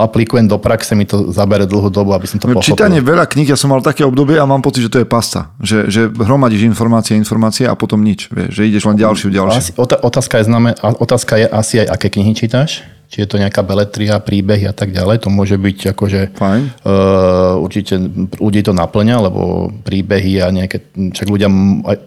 aplikujem 0.02 0.49
do 0.49 0.58
praxe, 0.58 0.93
mi 0.97 1.06
to 1.06 1.30
zabere 1.32 1.66
dlhú 1.70 1.89
dobu, 1.93 2.14
aby 2.18 2.26
som 2.26 2.41
to 2.41 2.49
pochopil. 2.49 2.74
Čítanie 2.74 3.02
veľa 3.02 3.26
kníh, 3.30 3.47
ja 3.49 3.58
som 3.58 3.72
mal 3.72 3.82
také 3.86 4.02
obdobie 4.06 4.38
a 4.38 4.45
mám 4.45 4.62
pocit, 4.66 4.86
že 4.86 4.91
to 4.91 4.99
je 5.02 5.08
pasta. 5.08 5.54
Že, 5.62 5.78
že 5.89 6.02
hromadíš 6.10 6.66
informácie, 6.66 7.18
informácie 7.18 7.66
a 7.70 7.74
potom 7.74 8.02
nič. 8.02 8.30
Vieš, 8.30 8.52
že 8.54 8.62
ideš 8.68 8.84
len 8.89 8.97
ďalšiu, 8.97 9.28
ďalšiu. 9.30 9.60
Asi, 9.60 9.72
otázka, 9.80 10.41
je 10.41 10.45
znamen, 10.45 10.74
otázka 10.82 11.34
je 11.38 11.47
asi 11.49 11.76
aj, 11.86 11.88
aké 11.95 12.08
knihy 12.14 12.34
čítaš. 12.34 12.86
Či 13.12 13.28
je 13.28 13.28
to 13.28 13.43
nejaká 13.43 13.59
beletria, 13.59 14.24
príbehy 14.24 14.72
a 14.72 14.72
tak 14.72 14.95
ďalej. 14.95 15.28
To 15.28 15.30
môže 15.30 15.59
byť 15.59 15.91
akože... 15.91 16.22
Fajn. 16.32 16.64
Uh, 16.80 17.59
určite 17.59 17.99
ľudí 18.39 18.64
to 18.64 18.72
naplňa, 18.72 19.28
lebo 19.28 19.68
príbehy 19.84 20.39
a 20.39 20.47
nejaké... 20.47 20.80
Však 20.95 21.28
ľudia, 21.28 21.51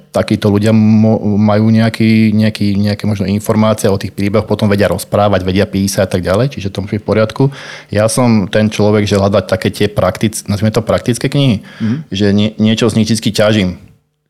takíto 0.08 0.48
ľudia 0.48 0.72
majú 0.72 1.68
nejaký, 1.68 2.32
nejaký, 2.32 2.80
nejaké 2.80 3.04
možno 3.04 3.28
informácie 3.28 3.92
o 3.92 4.00
tých 4.00 4.16
príbehoch, 4.16 4.48
potom 4.48 4.64
vedia 4.64 4.88
rozprávať, 4.88 5.44
vedia 5.44 5.68
písať 5.68 6.08
a 6.08 6.10
tak 6.10 6.24
ďalej, 6.24 6.56
čiže 6.56 6.72
to 6.72 6.80
byť 6.80 6.96
v 6.96 7.04
poriadku. 7.04 7.52
Ja 7.92 8.08
som 8.08 8.48
ten 8.48 8.72
človek, 8.72 9.04
že 9.04 9.20
hľadať 9.20 9.44
také 9.44 9.68
tie 9.68 9.92
praktické, 9.92 10.48
nazvime 10.48 10.72
to 10.72 10.80
praktické 10.80 11.28
knihy, 11.28 11.60
mm-hmm. 11.60 11.98
že 12.08 12.32
nie, 12.32 12.56
niečo 12.56 12.88
z 12.88 12.96
nich 12.96 13.12
vždy 13.12 13.28
ťažím 13.28 13.70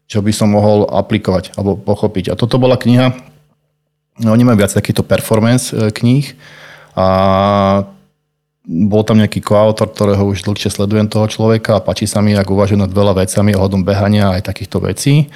čo 0.04 0.20
by 0.20 0.32
som 0.36 0.52
mohol 0.52 0.84
aplikovať 0.84 1.56
alebo 1.56 1.80
pochopiť. 1.80 2.28
A 2.28 2.38
toto 2.38 2.60
bola 2.60 2.76
kniha, 2.76 3.16
oni 4.22 4.42
majú 4.46 4.62
viac 4.62 4.70
takýchto 4.70 5.02
performance 5.02 5.74
e, 5.74 5.90
kníh 5.90 6.38
a 6.94 7.06
bol 8.64 9.02
tam 9.04 9.20
nejaký 9.20 9.44
koautor, 9.44 9.92
ktorého 9.92 10.24
už 10.24 10.46
dlhšie 10.46 10.72
sledujem 10.72 11.10
toho 11.10 11.26
človeka 11.28 11.76
a 11.76 11.84
páči 11.84 12.08
sa 12.08 12.24
mi, 12.24 12.32
ako 12.32 12.56
uvažuje 12.56 12.80
nad 12.80 12.88
veľa 12.88 13.26
vecami 13.26 13.52
ohľadom 13.52 13.82
behania 13.84 14.32
aj 14.38 14.48
takýchto 14.48 14.80
vecí. 14.80 15.28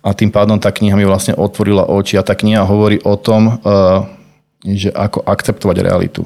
A 0.00 0.16
tým 0.16 0.32
pádom 0.32 0.56
tá 0.56 0.72
kniha 0.72 0.96
mi 0.96 1.04
vlastne 1.04 1.36
otvorila 1.36 1.86
oči 1.86 2.16
a 2.16 2.26
tá 2.26 2.32
kniha 2.32 2.64
hovorí 2.64 3.02
o 3.02 3.18
tom, 3.18 3.60
e, 3.60 4.74
že 4.78 4.94
ako 4.94 5.26
akceptovať 5.26 5.76
realitu. 5.82 6.22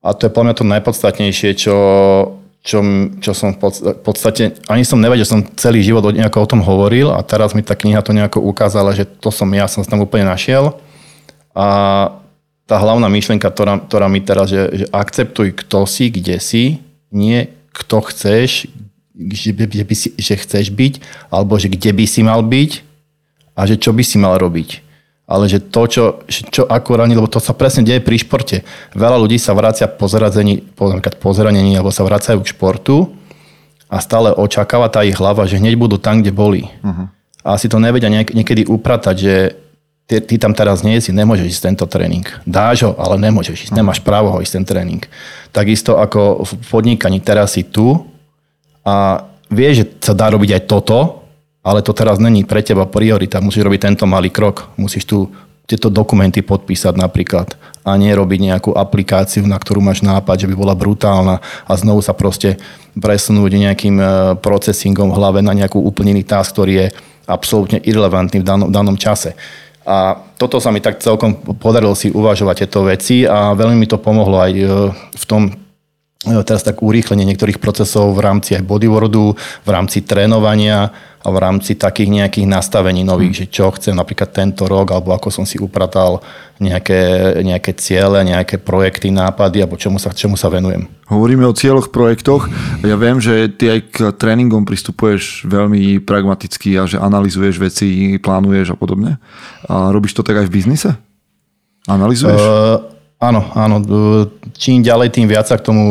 A 0.00 0.16
to 0.16 0.26
je 0.26 0.32
podľa 0.32 0.46
mňa 0.48 0.56
to 0.56 0.64
najpodstatnejšie, 0.64 1.50
čo, 1.58 1.76
čo, 2.60 2.84
čo 3.24 3.32
som 3.32 3.56
v 3.56 3.58
podst- 3.58 3.84
v 3.84 4.02
podstate, 4.04 4.42
ani 4.68 4.84
som 4.84 5.00
nevedel, 5.00 5.24
že 5.24 5.32
som 5.32 5.40
celý 5.56 5.80
život 5.80 6.12
nejako 6.12 6.44
o 6.44 6.50
tom 6.50 6.60
hovoril 6.60 7.08
a 7.08 7.24
teraz 7.24 7.56
mi 7.56 7.64
tá 7.64 7.72
kniha 7.72 8.04
to 8.04 8.12
nejako 8.12 8.44
ukázala, 8.44 8.92
že 8.92 9.08
to 9.08 9.32
som 9.32 9.48
ja, 9.56 9.64
som 9.64 9.80
sa 9.80 9.96
tam 9.96 10.04
úplne 10.04 10.28
našiel. 10.28 10.76
A 11.56 11.66
tá 12.68 12.76
hlavná 12.78 13.08
myšlienka, 13.08 13.48
ktorá, 13.50 13.80
ktorá 13.82 14.06
mi 14.06 14.20
teraz, 14.22 14.52
že, 14.52 14.84
že 14.84 14.86
akceptuj, 14.92 15.56
kto 15.56 15.88
si, 15.88 16.12
kde 16.12 16.36
si, 16.38 16.64
nie 17.10 17.50
kto 17.74 18.04
chceš, 18.12 18.68
že, 19.14 19.50
že, 19.56 19.84
by 19.84 19.94
si, 19.94 20.08
že 20.14 20.34
chceš 20.36 20.70
byť, 20.70 20.94
alebo 21.32 21.56
že 21.56 21.72
kde 21.72 21.90
by 21.96 22.04
si 22.06 22.20
mal 22.22 22.44
byť 22.44 22.70
a 23.56 23.60
že 23.66 23.80
čo 23.80 23.90
by 23.94 24.02
si 24.04 24.16
mal 24.20 24.36
robiť. 24.36 24.89
Ale 25.30 25.46
že 25.46 25.62
to, 25.62 25.86
čo, 25.86 26.04
čo 26.26 26.66
akurát, 26.66 27.06
lebo 27.06 27.30
to 27.30 27.38
sa 27.38 27.54
presne 27.54 27.86
deje 27.86 28.02
pri 28.02 28.18
športe. 28.18 28.66
Veľa 28.98 29.14
ľudí 29.14 29.38
sa 29.38 29.54
vracia 29.54 29.86
po 29.86 30.10
zranení, 30.10 30.66
po, 30.74 30.90
po 30.98 31.30
zranení, 31.30 31.78
alebo 31.78 31.94
sa 31.94 32.02
vracajú 32.02 32.42
k 32.42 32.50
športu 32.50 33.14
a 33.86 34.02
stále 34.02 34.34
očakáva 34.34 34.90
tá 34.90 35.06
ich 35.06 35.14
hlava, 35.14 35.46
že 35.46 35.62
hneď 35.62 35.78
budú 35.78 36.02
tam, 36.02 36.18
kde 36.18 36.34
boli. 36.34 36.66
Uh-huh. 36.82 37.06
A 37.46 37.54
si 37.62 37.70
to 37.70 37.78
nevedia 37.78 38.10
niek- 38.10 38.34
niekedy 38.34 38.66
upratať, 38.66 39.16
že 39.16 39.34
ty, 40.10 40.18
ty 40.18 40.34
tam 40.34 40.50
teraz 40.50 40.82
nie 40.82 40.98
si, 40.98 41.14
nemôžeš 41.14 41.46
ísť 41.46 41.62
tento 41.62 41.86
tréning. 41.86 42.26
Dáš 42.42 42.90
ho, 42.90 42.98
ale 42.98 43.14
nemôžeš 43.22 43.70
ísť, 43.70 43.74
nemáš 43.78 44.02
právo 44.02 44.34
ho 44.34 44.42
ísť 44.42 44.58
ten 44.58 44.64
tréning. 44.66 45.02
Takisto 45.54 46.02
ako 46.02 46.42
v 46.42 46.50
podnikaní, 46.66 47.22
teraz 47.22 47.54
si 47.54 47.62
tu 47.62 48.02
a 48.82 49.26
vieš, 49.46 49.86
že 49.86 50.10
sa 50.10 50.14
dá 50.18 50.26
robiť 50.26 50.58
aj 50.58 50.62
toto, 50.66 51.19
ale 51.60 51.84
to 51.84 51.92
teraz 51.92 52.16
není 52.16 52.44
pre 52.44 52.64
teba 52.64 52.88
priorita. 52.88 53.44
Musíš 53.44 53.64
robiť 53.68 53.80
tento 53.92 54.04
malý 54.08 54.32
krok. 54.32 54.72
Musíš 54.80 55.04
tu 55.04 55.28
tieto 55.70 55.86
dokumenty 55.86 56.42
podpísať 56.42 56.98
napríklad 56.98 57.54
a 57.86 57.94
nie 57.94 58.10
robiť 58.10 58.40
nejakú 58.42 58.70
aplikáciu, 58.74 59.46
na 59.46 59.54
ktorú 59.54 59.78
máš 59.78 60.02
nápad, 60.02 60.42
že 60.42 60.48
by 60.50 60.54
bola 60.58 60.74
brutálna 60.74 61.38
a 61.62 61.72
znovu 61.78 62.02
sa 62.02 62.10
proste 62.10 62.58
presunúť 62.98 63.54
nejakým 63.54 63.96
e, 64.02 64.04
procesingom 64.42 65.14
v 65.14 65.16
hlave 65.16 65.38
na 65.46 65.54
nejakú 65.54 65.78
úplne 65.78 66.10
iný 66.10 66.26
task, 66.26 66.58
ktorý 66.58 66.72
je 66.74 66.86
absolútne 67.30 67.78
irrelevantný 67.86 68.42
v 68.42 68.46
danom, 68.50 68.68
danom 68.68 68.98
čase. 68.98 69.38
A 69.86 70.18
toto 70.36 70.58
sa 70.58 70.74
mi 70.74 70.82
tak 70.82 70.98
celkom 70.98 71.38
podarilo 71.56 71.94
si 71.94 72.10
uvažovať 72.10 72.66
tieto 72.66 72.84
veci 72.84 73.22
a 73.22 73.54
veľmi 73.54 73.78
mi 73.78 73.86
to 73.86 74.02
pomohlo 74.02 74.42
aj 74.42 74.52
e, 74.52 74.66
v 75.14 75.24
tom, 75.30 75.54
teraz 76.20 76.60
tak 76.60 76.84
urýchlenie 76.84 77.24
niektorých 77.24 77.56
procesov 77.56 78.12
v 78.12 78.20
rámci 78.20 78.52
aj 78.52 78.68
bodywordu, 78.68 79.32
v 79.64 79.68
rámci 79.72 80.04
trénovania 80.04 80.92
a 81.20 81.28
v 81.28 81.36
rámci 81.36 81.76
takých 81.76 82.12
nejakých 82.12 82.48
nastavení 82.48 83.04
nových, 83.04 83.44
že 83.44 83.46
čo 83.48 83.72
chcem 83.72 83.92
napríklad 83.92 84.32
tento 84.32 84.64
rok, 84.64 84.92
alebo 84.92 85.12
ako 85.12 85.28
som 85.28 85.44
si 85.44 85.60
upratal 85.60 86.24
nejaké, 86.60 87.36
nejaké 87.44 87.76
ciele, 87.76 88.24
nejaké 88.24 88.56
projekty, 88.60 89.12
nápady, 89.12 89.64
alebo 89.64 89.80
čomu 89.80 90.00
sa, 90.00 90.12
čomu 90.16 90.40
sa 90.40 90.48
venujem. 90.48 90.88
Hovoríme 91.08 91.44
o 91.44 91.56
cieľoch, 91.56 91.92
projektoch. 91.92 92.48
Ja 92.84 92.96
viem, 93.00 93.20
že 93.20 93.52
ty 93.52 93.68
aj 93.68 93.80
k 93.92 93.96
tréningom 94.16 94.64
pristupuješ 94.64 95.44
veľmi 95.44 96.04
pragmaticky 96.04 96.76
a 96.80 96.88
že 96.88 97.00
analizuješ 97.00 97.56
veci, 97.60 98.16
plánuješ 98.20 98.72
a 98.72 98.80
podobne. 98.80 99.20
A 99.68 99.92
robíš 99.92 100.16
to 100.16 100.24
tak 100.24 100.40
aj 100.40 100.48
v 100.48 100.54
biznise? 100.56 100.96
Analizuješ? 101.88 102.40
Uh, 102.40 102.89
áno, 103.20 103.40
áno. 103.54 103.76
Čím 104.56 104.82
ďalej, 104.82 105.14
tým 105.14 105.28
viac 105.28 105.46
sa 105.46 105.60
k 105.60 105.68
tomu 105.68 105.84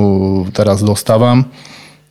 teraz 0.51 0.81
dostávam. 0.81 1.45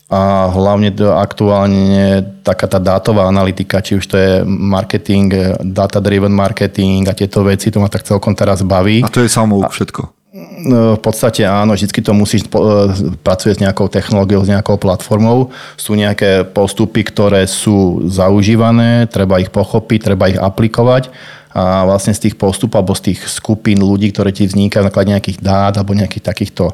A 0.08 0.48
hlavne 0.48 0.88
aktuálne 0.96 2.24
taká 2.40 2.64
tá 2.64 2.80
dátová 2.80 3.28
analytika, 3.28 3.84
či 3.84 4.00
už 4.00 4.04
to 4.08 4.16
je 4.16 4.40
marketing, 4.48 5.60
data-driven 5.60 6.32
marketing 6.32 7.04
a 7.04 7.12
tieto 7.12 7.44
veci, 7.44 7.68
to 7.68 7.76
ma 7.76 7.92
tak 7.92 8.08
celkom 8.08 8.32
teraz 8.32 8.64
baví. 8.64 9.04
A 9.04 9.12
to 9.12 9.20
je 9.20 9.28
samouk 9.28 9.68
všetko. 9.68 10.16
No, 10.64 10.96
V 10.96 11.00
podstate 11.04 11.44
áno, 11.44 11.76
vždy 11.76 12.00
to 12.00 12.12
musíš, 12.16 12.48
e, 12.48 12.60
pracuje 13.20 13.52
s 13.56 13.60
nejakou 13.60 13.88
technológiou, 13.92 14.44
s 14.44 14.52
nejakou 14.52 14.80
platformou. 14.80 15.52
Sú 15.76 15.92
nejaké 15.92 16.44
postupy, 16.44 17.04
ktoré 17.04 17.44
sú 17.48 18.08
zaužívané, 18.08 19.08
treba 19.12 19.40
ich 19.40 19.52
pochopiť, 19.52 20.00
treba 20.04 20.32
ich 20.32 20.40
aplikovať 20.40 21.12
a 21.58 21.82
vlastne 21.82 22.14
z 22.14 22.30
tých 22.30 22.38
postupov 22.38 22.86
alebo 22.86 22.94
z 22.94 23.10
tých 23.10 23.26
skupín 23.26 23.82
ľudí, 23.82 24.14
ktoré 24.14 24.30
ti 24.30 24.46
vznikajú 24.46 24.86
na 24.86 25.18
nejakých 25.18 25.42
dát 25.42 25.74
alebo 25.74 25.90
nejakých 25.90 26.30
takýchto 26.30 26.70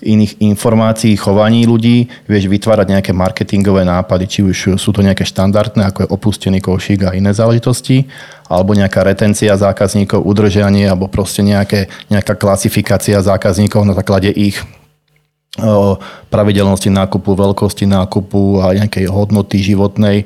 iných 0.00 0.40
informácií, 0.40 1.20
chovaní 1.20 1.68
ľudí, 1.68 2.08
vieš 2.24 2.48
vytvárať 2.48 2.96
nejaké 2.96 3.12
marketingové 3.12 3.84
nápady, 3.84 4.24
či 4.24 4.40
už 4.40 4.80
sú 4.80 4.90
to 4.96 5.04
nejaké 5.04 5.28
štandardné, 5.28 5.84
ako 5.84 6.08
je 6.08 6.12
opustený 6.16 6.64
košík 6.64 7.04
a 7.04 7.12
iné 7.12 7.36
záležitosti, 7.36 8.08
alebo 8.48 8.72
nejaká 8.72 9.04
retencia 9.04 9.52
zákazníkov, 9.52 10.24
udržanie, 10.24 10.88
alebo 10.88 11.12
proste 11.12 11.44
nejaké, 11.44 11.92
nejaká 12.08 12.32
klasifikácia 12.32 13.20
zákazníkov 13.20 13.84
na 13.84 13.92
základe 13.92 14.32
ich 14.32 14.56
pravidelnosti 16.32 16.88
nákupu, 16.88 17.36
veľkosti 17.36 17.84
nákupu 17.84 18.64
a 18.64 18.72
nejakej 18.72 19.04
hodnoty 19.12 19.60
životnej 19.60 20.24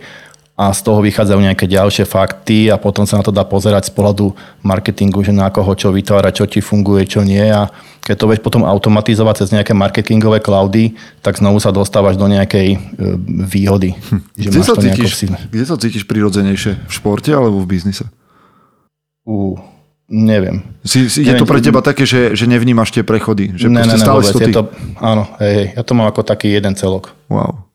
a 0.57 0.73
z 0.73 0.81
toho 0.81 1.05
vychádzajú 1.05 1.37
nejaké 1.37 1.69
ďalšie 1.69 2.09
fakty 2.09 2.73
a 2.73 2.81
potom 2.81 3.05
sa 3.05 3.21
na 3.21 3.25
to 3.29 3.29
dá 3.29 3.45
pozerať 3.45 3.93
z 3.93 3.93
pohľadu 3.93 4.33
marketingu, 4.65 5.21
že 5.21 5.29
na 5.29 5.53
koho 5.53 5.77
čo 5.77 5.93
vytvára, 5.93 6.33
čo 6.33 6.49
ti 6.49 6.65
funguje, 6.65 7.05
čo 7.05 7.21
nie 7.21 7.45
a 7.45 7.69
keď 8.01 8.17
to 8.17 8.29
vieš 8.33 8.41
potom 8.41 8.63
automatizovať 8.65 9.45
cez 9.45 9.49
nejaké 9.53 9.77
marketingové 9.77 10.41
cloudy, 10.41 10.97
tak 11.21 11.37
znovu 11.37 11.61
sa 11.61 11.75
dostávaš 11.75 12.17
do 12.17 12.25
nejakej 12.31 12.69
e, 12.73 12.79
výhody. 13.45 13.93
Hm. 13.93 14.23
Že 14.33 14.49
kde, 14.49 14.61
sa 14.63 14.73
to 14.73 14.83
cítiš, 14.87 15.13
kde 15.29 15.65
sa 15.67 15.77
cítiš 15.77 16.05
prirodzenejšie? 16.09 16.89
V 16.89 16.93
športe 16.95 17.35
alebo 17.35 17.61
v 17.61 17.67
biznise? 17.67 18.09
Uh, 19.27 19.59
neviem. 20.07 20.63
Si, 20.87 21.11
si, 21.11 21.27
neviem. 21.27 21.37
Je 21.37 21.43
to 21.43 21.51
pre 21.51 21.59
teba 21.59 21.83
také, 21.83 22.07
že, 22.07 22.39
že 22.39 22.47
nevnímaš 22.47 22.95
tie 22.95 23.03
prechody? 23.03 23.53
Že 23.59 23.75
ne, 23.75 23.83
ne, 23.83 23.93
ne, 23.93 23.99
stále 23.99 24.23
vôbec, 24.23 24.39
je 24.39 24.55
to, 24.55 24.71
áno, 25.03 25.27
hej, 25.43 25.53
hej, 25.53 25.67
ja 25.75 25.83
to 25.83 25.93
mám 25.99 26.07
ako 26.07 26.23
taký 26.23 26.55
jeden 26.55 26.79
celok. 26.79 27.11
Wow. 27.27 27.66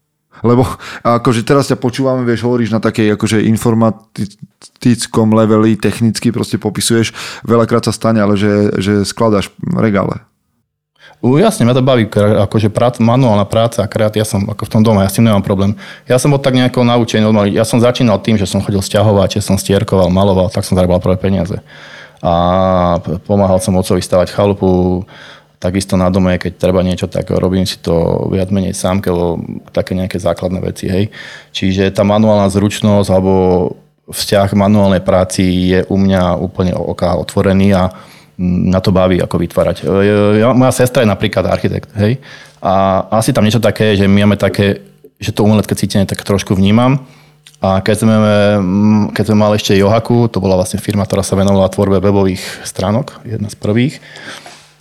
Lebo 0.41 0.65
akože 1.05 1.45
teraz 1.45 1.69
ťa 1.69 1.77
počúvame, 1.77 2.25
vieš, 2.25 2.45
hovoríš 2.45 2.73
na 2.73 2.81
takej 2.81 3.13
akože 3.15 3.45
informatickom 3.45 5.27
leveli, 5.37 5.77
technicky 5.77 6.33
proste 6.33 6.57
popisuješ, 6.57 7.13
veľakrát 7.45 7.85
sa 7.85 7.93
stane, 7.93 8.21
ale 8.21 8.37
že, 8.37 8.73
že 8.81 8.93
skladáš 9.05 9.53
regále. 9.77 10.25
U, 11.21 11.37
jasne, 11.37 11.69
mňa 11.69 11.77
to 11.77 11.85
baví, 11.85 12.09
akože 12.49 12.73
prác, 12.73 12.97
manuálna 12.97 13.45
práca 13.45 13.85
a 13.85 13.89
kreat, 13.89 14.17
ja 14.17 14.25
som 14.25 14.41
ako 14.49 14.65
v 14.65 14.73
tom 14.73 14.81
dome, 14.81 15.05
ja 15.05 15.09
s 15.09 15.21
tým 15.21 15.29
nemám 15.29 15.45
problém. 15.45 15.77
Ja 16.09 16.17
som 16.17 16.33
bol 16.33 16.41
tak 16.41 16.57
nejako 16.57 16.81
naučený, 16.81 17.53
ja 17.53 17.61
som 17.61 17.77
začínal 17.77 18.17
tým, 18.25 18.41
že 18.41 18.49
som 18.49 18.57
chodil 18.65 18.81
stiahovať, 18.81 19.37
že 19.37 19.45
som 19.45 19.53
stierkoval, 19.53 20.09
maloval, 20.09 20.49
tak 20.49 20.65
som 20.65 20.73
zarábal 20.73 20.97
prvé 20.97 21.21
peniaze. 21.21 21.61
A 22.25 22.97
pomáhal 23.29 23.61
som 23.61 23.77
otcovi 23.77 24.01
stavať 24.01 24.33
chalupu, 24.33 25.05
Takisto 25.61 25.93
na 25.93 26.09
dome, 26.09 26.41
keď 26.41 26.57
treba 26.57 26.81
niečo, 26.81 27.05
tak 27.05 27.29
robím 27.29 27.69
si 27.69 27.77
to 27.77 28.25
viac 28.33 28.49
menej 28.49 28.73
sám, 28.73 28.97
lebo 29.05 29.37
také 29.69 29.93
nejaké 29.93 30.17
základné 30.17 30.57
veci. 30.57 30.89
Hej. 30.89 31.13
Čiže 31.53 31.93
tá 31.93 32.01
manuálna 32.01 32.49
zručnosť 32.49 33.07
alebo 33.13 33.33
vzťah 34.09 34.57
manuálnej 34.57 35.05
práci 35.05 35.45
je 35.69 35.85
u 35.85 36.01
mňa 36.01 36.41
úplne 36.41 36.73
oka 36.73 37.13
otvorený 37.13 37.77
a 37.77 37.93
na 38.41 38.81
to 38.81 38.89
baví, 38.89 39.21
ako 39.21 39.37
vytvárať. 39.37 39.85
Ja, 40.41 40.49
moja 40.57 40.73
sestra 40.73 41.05
je 41.05 41.13
napríklad 41.13 41.45
architekt, 41.45 41.93
hej, 41.93 42.17
a 42.57 43.05
asi 43.21 43.29
tam 43.29 43.45
niečo 43.45 43.61
také, 43.61 43.93
že 43.93 44.09
my 44.09 44.25
máme 44.25 44.37
také, 44.37 44.81
že 45.21 45.29
to 45.29 45.45
umelecké 45.45 45.77
cítenie 45.77 46.09
tak 46.09 46.25
trošku 46.25 46.57
vnímam. 46.57 47.05
A 47.61 47.77
keď 47.85 48.01
sme, 48.01 48.17
keď 49.13 49.23
sme 49.29 49.37
mali 49.37 49.61
ešte 49.61 49.77
Johaku, 49.77 50.25
to 50.33 50.41
bola 50.41 50.57
vlastne 50.57 50.81
firma, 50.81 51.05
ktorá 51.05 51.21
sa 51.21 51.37
venovala 51.37 51.69
tvorbe 51.69 52.01
webových 52.01 52.41
stránok, 52.65 53.21
jedna 53.21 53.53
z 53.53 53.57
prvých, 53.61 54.01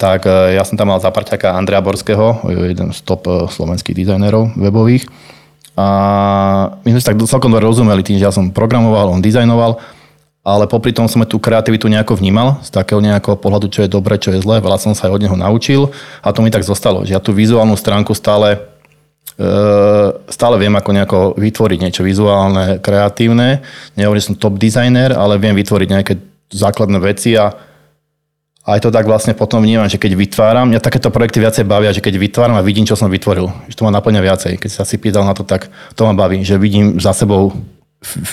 tak 0.01 0.25
e, 0.25 0.57
ja 0.57 0.65
som 0.65 0.81
tam 0.81 0.89
mal 0.89 1.05
zaparťaka 1.05 1.53
Andrea 1.53 1.85
Borského, 1.85 2.41
jeden 2.49 2.89
z 2.97 2.99
top 3.05 3.29
e, 3.29 3.45
slovenských 3.53 3.93
dizajnerov 3.93 4.57
webových. 4.57 5.05
A 5.77 5.87
my 6.73 6.89
sme 6.89 7.01
si 7.01 7.07
tak 7.07 7.21
celkom 7.21 7.53
dobre 7.53 7.69
rozumeli 7.69 8.01
tým, 8.01 8.17
že 8.17 8.25
ja 8.25 8.33
som 8.33 8.49
programoval, 8.49 9.13
on 9.13 9.21
dizajnoval, 9.21 9.77
ale 10.41 10.65
popri 10.65 10.97
tom 10.97 11.05
som 11.05 11.21
tú 11.29 11.37
kreativitu 11.37 11.85
nejako 11.93 12.17
vnímal, 12.17 12.65
z 12.65 12.73
takého 12.73 13.05
nejakého 13.05 13.37
pohľadu, 13.37 13.69
čo 13.69 13.85
je 13.85 13.93
dobre, 13.93 14.17
čo 14.17 14.33
je 14.33 14.41
zlé. 14.41 14.65
Veľa 14.65 14.81
som 14.81 14.97
sa 14.97 15.13
aj 15.13 15.21
od 15.21 15.23
neho 15.23 15.37
naučil 15.37 15.93
a 16.25 16.33
to 16.33 16.41
mi 16.41 16.49
tak 16.49 16.65
zostalo, 16.65 17.05
že 17.05 17.13
ja 17.13 17.21
tú 17.21 17.37
vizuálnu 17.37 17.77
stránku 17.77 18.17
stále, 18.17 18.57
e, 19.37 19.49
stále 20.33 20.57
viem 20.57 20.73
ako 20.73 20.91
nejako 20.97 21.19
vytvoriť 21.37 21.79
niečo 21.85 22.03
vizuálne, 22.09 22.81
kreatívne. 22.81 23.61
Nehovorím, 24.01 24.21
že 24.25 24.29
som 24.33 24.41
top 24.41 24.57
designer, 24.57 25.13
ale 25.13 25.37
viem 25.37 25.53
vytvoriť 25.53 25.89
nejaké 25.93 26.15
základné 26.51 26.99
veci 27.05 27.37
a 27.37 27.70
aj 28.71 28.87
to 28.87 28.91
tak 28.95 29.07
vlastne 29.07 29.35
potom 29.35 29.63
vnímam, 29.63 29.91
že 29.91 29.99
keď 29.99 30.15
vytváram, 30.15 30.71
mňa 30.71 30.81
takéto 30.81 31.11
projekty 31.11 31.43
viacej 31.43 31.65
bavia, 31.67 31.91
že 31.91 32.03
keď 32.03 32.15
vytváram 32.19 32.57
a 32.59 32.63
vidím, 32.63 32.87
čo 32.87 32.95
som 32.95 33.11
vytvoril, 33.11 33.51
že 33.67 33.75
to 33.75 33.83
ma 33.83 33.91
naplňa 33.91 34.23
viacej. 34.23 34.53
Keď 34.63 34.71
sa 34.71 34.83
si 34.87 34.97
pýtal 34.97 35.27
na 35.27 35.35
to, 35.35 35.43
tak 35.43 35.69
to 35.99 36.03
ma 36.07 36.15
baví, 36.15 36.43
že 36.47 36.61
vidím 36.61 37.03
za 37.03 37.11
sebou 37.11 37.53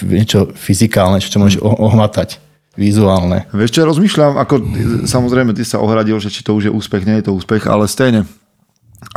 niečo 0.05 0.53
fyzikálne, 0.55 1.19
čo, 1.19 1.33
čo 1.33 1.41
môžeš 1.41 1.59
ohmatať 1.61 2.39
vizuálne. 2.77 3.49
Vieš 3.51 3.73
čo, 3.73 3.89
rozmýšľam, 3.89 4.37
ako 4.37 4.53
samozrejme 5.09 5.51
ty 5.57 5.65
sa 5.65 5.81
ohradil, 5.81 6.21
že 6.21 6.29
či 6.29 6.45
to 6.45 6.53
už 6.53 6.69
je 6.69 6.71
úspech, 6.71 7.03
nie 7.03 7.19
je 7.19 7.27
to 7.27 7.35
úspech, 7.35 7.65
ale 7.65 7.89
stejne. 7.89 8.29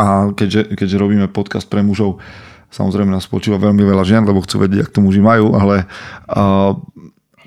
A 0.01 0.33
keďže, 0.33 0.75
keďže 0.75 0.97
robíme 0.97 1.29
podcast 1.29 1.69
pre 1.69 1.85
mužov, 1.85 2.19
samozrejme 2.73 3.13
nás 3.13 3.29
počúva 3.29 3.61
veľmi 3.61 3.85
veľa 3.85 4.05
žien, 4.09 4.25
lebo 4.25 4.41
chcú 4.41 4.65
vedieť, 4.65 4.89
ak 4.89 4.95
to 4.97 5.05
muži 5.05 5.21
majú, 5.21 5.53
ale 5.53 5.85
uh, 6.33 6.73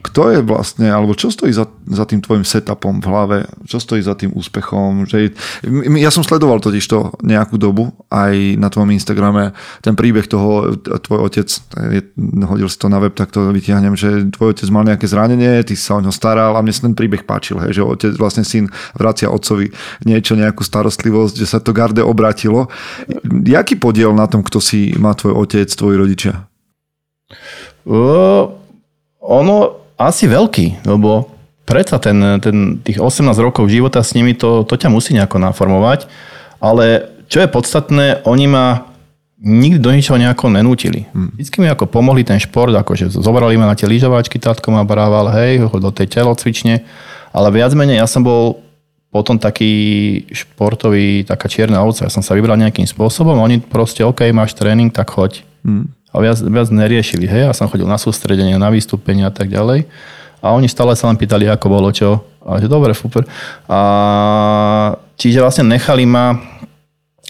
kto 0.04 0.36
je 0.36 0.40
vlastne, 0.44 0.92
alebo 0.92 1.16
čo 1.16 1.32
stojí 1.32 1.56
za, 1.56 1.64
za 1.88 2.04
tým 2.04 2.20
tvojim 2.20 2.44
setupom 2.44 3.00
v 3.00 3.08
hlave, 3.08 3.38
čo 3.64 3.80
stojí 3.80 4.04
za 4.04 4.20
tým 4.20 4.36
úspechom. 4.36 5.08
Že, 5.08 5.32
ja 5.96 6.12
som 6.12 6.28
sledoval 6.28 6.60
totiž 6.60 6.84
to 6.84 7.16
nejakú 7.24 7.56
dobu, 7.56 7.96
aj 8.12 8.60
na 8.60 8.68
tvojom 8.68 8.92
Instagrame, 8.92 9.56
ten 9.80 9.96
príbeh 9.96 10.28
toho, 10.28 10.76
tvoj 10.76 11.32
otec, 11.32 11.48
je, 11.48 12.02
hodil 12.44 12.68
si 12.68 12.78
to 12.78 12.92
na 12.92 13.00
web, 13.00 13.16
tak 13.16 13.32
to 13.32 13.48
vytiahnem, 13.56 13.96
že 13.96 14.28
tvoj 14.36 14.52
otec 14.52 14.68
mal 14.76 14.84
nejaké 14.84 15.08
zranenie, 15.08 15.64
ty 15.64 15.80
sa 15.80 15.96
o 15.96 16.04
ňo 16.04 16.12
staral 16.12 16.60
a 16.60 16.64
mne 16.64 16.76
sa 16.76 16.84
ten 16.84 16.96
príbeh 17.00 17.24
páčil, 17.24 17.64
hej, 17.64 17.80
že 17.80 17.82
otec, 17.88 18.12
vlastne 18.20 18.44
syn 18.44 18.68
vracia 19.00 19.32
otcovi 19.32 19.72
niečo, 20.04 20.36
nejakú 20.36 20.68
starostlivosť, 20.68 21.40
že 21.40 21.48
sa 21.48 21.64
to 21.64 21.72
garde 21.72 22.04
obratilo. 22.04 22.68
Jaký 23.24 23.80
podiel 23.80 24.12
na 24.12 24.28
tom, 24.28 24.44
kto 24.44 24.60
si 24.60 24.92
má 25.00 25.16
tvoj 25.16 25.48
otec, 25.48 25.72
tvoji 25.72 25.96
rodičia? 25.96 26.44
Uh, 27.88 28.52
ono 29.24 29.83
asi 29.98 30.26
veľký, 30.26 30.88
lebo 30.88 31.30
predsa 31.64 32.00
ten, 32.00 32.20
ten, 32.44 32.80
tých 32.84 33.00
18 33.00 33.34
rokov 33.40 33.72
života 33.72 34.04
s 34.04 34.14
nimi, 34.14 34.36
to, 34.36 34.68
to 34.68 34.76
ťa 34.76 34.92
musí 34.92 35.16
nejako 35.16 35.40
naformovať. 35.40 36.08
Ale 36.60 37.12
čo 37.28 37.44
je 37.44 37.48
podstatné, 37.52 38.06
oni 38.28 38.46
ma 38.48 38.88
nikdy 39.44 39.80
do 39.80 39.92
ničoho 39.92 40.16
nejako 40.16 40.48
nenútili. 40.48 41.04
Hmm. 41.12 41.36
Vždycky 41.36 41.60
mi 41.60 41.68
ako 41.68 41.92
pomohli 41.92 42.24
ten 42.24 42.40
šport, 42.40 42.72
akože 42.72 43.12
zobrali 43.12 43.60
ma 43.60 43.68
na 43.68 43.76
tie 43.76 43.88
lyžovačky, 43.88 44.40
tátko 44.40 44.72
ma 44.72 44.88
brával, 44.88 45.28
hej, 45.36 45.68
do 45.68 45.92
tej 45.92 46.08
telocvične, 46.08 46.88
ale 47.36 47.48
viac 47.52 47.76
menej 47.76 48.00
ja 48.00 48.08
som 48.08 48.24
bol 48.24 48.64
potom 49.12 49.38
taký 49.38 50.24
športový, 50.34 51.22
taká 51.28 51.46
čierna 51.46 51.86
ovca. 51.86 52.10
Ja 52.10 52.12
som 52.14 52.26
sa 52.26 52.34
vybral 52.34 52.58
nejakým 52.58 52.88
spôsobom, 52.88 53.38
oni 53.38 53.62
proste, 53.62 54.02
OK, 54.02 54.26
máš 54.34 54.58
tréning, 54.58 54.90
tak 54.90 55.14
choď. 55.14 55.46
Hmm 55.62 55.92
a 56.14 56.16
viac, 56.22 56.38
viac 56.40 56.70
neriešili. 56.70 57.26
Hej? 57.26 57.50
Ja 57.50 57.54
som 57.58 57.66
chodil 57.66 57.90
na 57.90 57.98
sústredenie, 57.98 58.56
na 58.62 58.70
vystúpenia 58.70 59.28
a 59.28 59.34
tak 59.34 59.50
ďalej. 59.50 59.90
A 60.46 60.54
oni 60.54 60.70
stále 60.70 60.94
sa 60.94 61.10
len 61.10 61.18
pýtali, 61.18 61.50
ako 61.50 61.68
bolo 61.68 61.90
čo. 61.90 62.22
A 62.46 62.62
že 62.62 62.70
dobre, 62.70 62.94
super. 62.94 63.26
A 63.66 63.80
čiže 65.18 65.42
vlastne 65.42 65.66
nechali 65.66 66.06
ma 66.06 66.38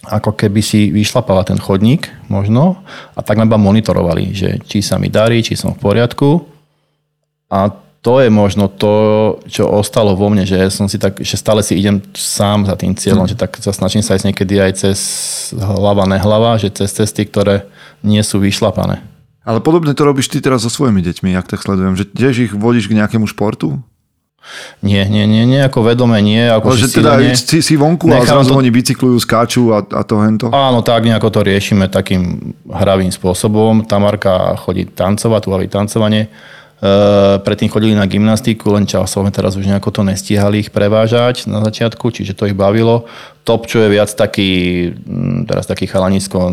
ako 0.03 0.35
keby 0.35 0.59
si 0.59 0.91
vyšlapala 0.91 1.47
ten 1.47 1.55
chodník 1.55 2.11
možno 2.27 2.83
a 3.15 3.23
tak 3.23 3.39
ma 3.39 3.47
monitorovali, 3.47 4.35
že 4.35 4.59
či 4.67 4.83
sa 4.83 4.99
mi 4.99 5.07
darí, 5.07 5.39
či 5.39 5.55
som 5.55 5.71
v 5.71 5.79
poriadku. 5.79 6.43
A 7.47 7.71
to 8.03 8.19
je 8.19 8.27
možno 8.27 8.67
to, 8.67 8.93
čo 9.47 9.63
ostalo 9.63 10.11
vo 10.19 10.27
mne, 10.27 10.43
že 10.43 10.67
som 10.67 10.91
si 10.91 10.99
tak, 10.99 11.23
že 11.23 11.39
stále 11.39 11.63
si 11.63 11.79
idem 11.79 12.03
sám 12.11 12.67
za 12.67 12.75
tým 12.75 12.91
cieľom, 12.91 13.23
mm. 13.23 13.31
že 13.31 13.39
tak 13.39 13.55
sa 13.63 13.71
snažím 13.71 14.03
sa 14.03 14.19
ísť 14.19 14.27
niekedy 14.27 14.59
aj 14.59 14.71
cez 14.75 14.99
hlava, 15.55 16.03
nehlava, 16.03 16.59
že 16.59 16.67
cez 16.67 16.91
cesty, 16.91 17.23
ktoré 17.23 17.63
nie 18.03 18.21
sú 18.21 18.37
vyšlapané. 18.37 19.01
Ale 19.43 19.59
podobne 19.59 19.91
to 19.91 20.07
robíš 20.07 20.31
ty 20.31 20.39
teraz 20.39 20.63
so 20.63 20.71
svojimi 20.71 21.03
deťmi, 21.03 21.35
jak 21.35 21.47
tak 21.51 21.59
sledujem, 21.59 21.99
že 21.99 22.07
tiež 22.07 22.35
ich 22.47 22.51
vodíš 22.55 22.87
k 22.87 22.95
nejakému 22.95 23.27
športu? 23.27 23.83
Nie, 24.83 25.07
nie, 25.07 25.23
nie, 25.23 25.47
nie 25.47 25.63
ako 25.63 25.87
vedome, 25.87 26.19
nie. 26.19 26.43
Ako 26.51 26.75
že, 26.75 26.91
že 26.91 26.99
teda 26.99 27.15
nie. 27.15 27.31
si, 27.31 27.63
si 27.63 27.79
vonku 27.79 28.11
a 28.11 28.27
zrazu 28.27 28.51
to... 28.51 28.59
oni 28.59 28.75
bicyklujú, 28.75 29.15
skáču 29.23 29.71
a, 29.71 29.79
a 29.87 30.03
to 30.03 30.19
hento? 30.19 30.51
Áno, 30.51 30.83
tak 30.83 31.07
nejako 31.07 31.31
to 31.31 31.39
riešime 31.47 31.87
takým 31.87 32.51
hravým 32.67 33.07
spôsobom. 33.07 33.87
Tamarka 33.87 34.59
chodí 34.59 34.83
tancovať, 34.83 35.47
tu 35.47 35.49
tancovanie 35.71 36.27
Eh, 36.27 36.62
predtým 37.39 37.71
chodili 37.71 37.95
na 37.95 38.03
gymnastiku, 38.03 38.75
len 38.75 38.83
časovo 38.83 39.31
teraz 39.31 39.55
už 39.55 39.71
nejako 39.71 39.87
to 39.87 40.01
nestíhali 40.03 40.67
ich 40.67 40.69
prevážať 40.69 41.47
na 41.47 41.63
začiatku, 41.63 42.11
čiže 42.11 42.35
to 42.35 42.51
ich 42.51 42.57
bavilo. 42.57 43.07
Top, 43.47 43.71
čo 43.71 43.79
je 43.83 43.91
viac 43.91 44.11
taký, 44.11 44.91
mm, 44.91 45.47
teraz 45.47 45.63
taký 45.63 45.87
chalanisko 45.87 46.51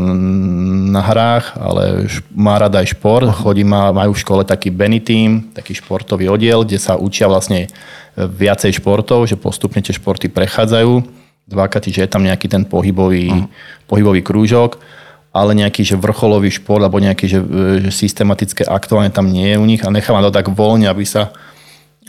na 0.90 1.02
hrách, 1.02 1.58
ale 1.58 2.06
má 2.30 2.62
rada 2.62 2.78
aj 2.78 2.94
šport. 2.94 3.26
Chodí, 3.26 3.66
má, 3.66 3.90
majú 3.90 4.14
v 4.14 4.22
škole 4.22 4.42
taký 4.46 4.70
Benny 4.70 5.02
Team, 5.02 5.50
taký 5.50 5.74
športový 5.74 6.30
oddiel, 6.30 6.62
kde 6.62 6.78
sa 6.78 6.94
učia 6.94 7.26
vlastne 7.26 7.66
viacej 8.14 8.78
športov, 8.78 9.26
že 9.26 9.34
postupne 9.34 9.82
tie 9.82 9.94
športy 9.94 10.30
prechádzajú. 10.30 11.02
Dvakrát, 11.50 11.90
že 11.90 12.06
je 12.06 12.10
tam 12.10 12.22
nejaký 12.22 12.46
ten 12.46 12.62
pohybový, 12.62 13.34
uh-huh. 13.34 13.50
pohybový 13.90 14.22
krúžok 14.22 14.78
ale 15.30 15.54
nejaký 15.54 15.86
že 15.86 15.94
vrcholový 15.94 16.50
šport 16.50 16.82
alebo 16.82 16.98
nejaké 16.98 17.30
že, 17.30 17.38
že 17.86 17.90
systematické 17.94 18.66
aktovanie 18.66 19.14
tam 19.14 19.30
nie 19.30 19.54
je 19.54 19.56
u 19.58 19.66
nich 19.66 19.82
a 19.86 19.94
nechávam 19.94 20.26
to 20.26 20.34
tak 20.34 20.50
voľne, 20.50 20.90
aby 20.90 21.06
sa, 21.06 21.30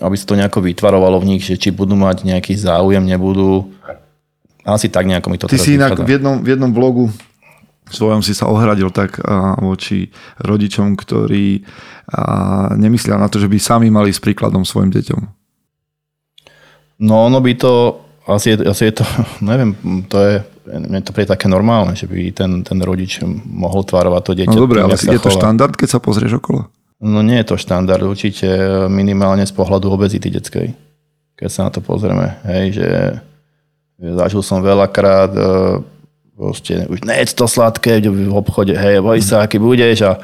aby 0.02 0.16
sa 0.18 0.26
to 0.26 0.38
nejako 0.38 0.66
vytvarovalo 0.66 1.22
v 1.22 1.38
nich, 1.38 1.46
že 1.46 1.58
či 1.58 1.70
budú 1.70 1.94
mať 1.94 2.26
nejaký 2.26 2.58
záujem, 2.58 3.06
nebudú. 3.06 3.70
Asi 4.62 4.90
tak 4.90 5.10
nejako 5.10 5.28
mi 5.30 5.38
to 5.42 5.50
Ty 5.50 5.58
si 5.58 5.78
inak 5.78 5.98
v 5.98 6.18
jednom, 6.18 6.42
v 6.42 6.54
jednom 6.54 6.70
vlogu 6.74 7.10
svojom 7.92 8.24
si 8.24 8.32
sa 8.32 8.48
ohradil 8.48 8.90
tak 8.90 9.20
voči 9.60 10.10
rodičom, 10.40 10.96
ktorí 10.96 11.62
nemyslia 12.80 13.20
na 13.20 13.28
to, 13.28 13.38
že 13.38 13.52
by 13.52 13.58
sami 13.60 13.92
mali 13.92 14.16
s 14.16 14.24
príkladom 14.24 14.64
svojim 14.64 14.90
deťom. 14.90 15.22
No 17.02 17.28
ono 17.28 17.42
by 17.42 17.54
to, 17.58 18.00
asi 18.30 18.56
je, 18.56 18.56
asi 18.64 18.90
je 18.90 19.02
to, 19.02 19.06
neviem, 19.50 19.76
to 20.08 20.18
je 20.22 20.36
mne 20.66 21.02
to 21.02 21.12
príde 21.16 21.34
také 21.34 21.50
normálne, 21.50 21.98
že 21.98 22.06
by 22.06 22.34
ten, 22.34 22.62
ten 22.62 22.80
rodič 22.82 23.22
mohol 23.46 23.82
tvarovať 23.86 24.22
to 24.22 24.34
dieťa. 24.38 24.56
No 24.56 24.66
dobre, 24.66 24.86
ale 24.86 24.98
je 24.98 25.22
to 25.22 25.34
štandard, 25.34 25.74
keď 25.74 25.98
sa 25.98 26.00
pozrieš 26.00 26.38
okolo? 26.38 26.70
No 27.02 27.26
nie 27.26 27.42
je 27.42 27.50
to 27.50 27.58
štandard, 27.58 28.06
určite 28.06 28.46
minimálne 28.86 29.42
z 29.42 29.54
pohľadu 29.58 29.90
obezity 29.90 30.30
detskej. 30.30 30.78
Keď 31.34 31.50
sa 31.50 31.66
na 31.66 31.72
to 31.74 31.82
pozrieme, 31.82 32.38
hej, 32.46 32.78
že 32.78 32.88
zažil 33.98 34.46
som 34.46 34.62
veľakrát, 34.62 35.34
e, 35.34 35.42
proste 36.38 36.86
už 36.86 37.02
nejedz 37.02 37.34
to 37.34 37.50
sladké 37.50 38.06
v 38.06 38.30
obchode, 38.30 38.78
hej, 38.78 39.02
boj 39.02 39.18
sa, 39.22 39.46
aký 39.46 39.58
budeš 39.58 40.06
a 40.06 40.22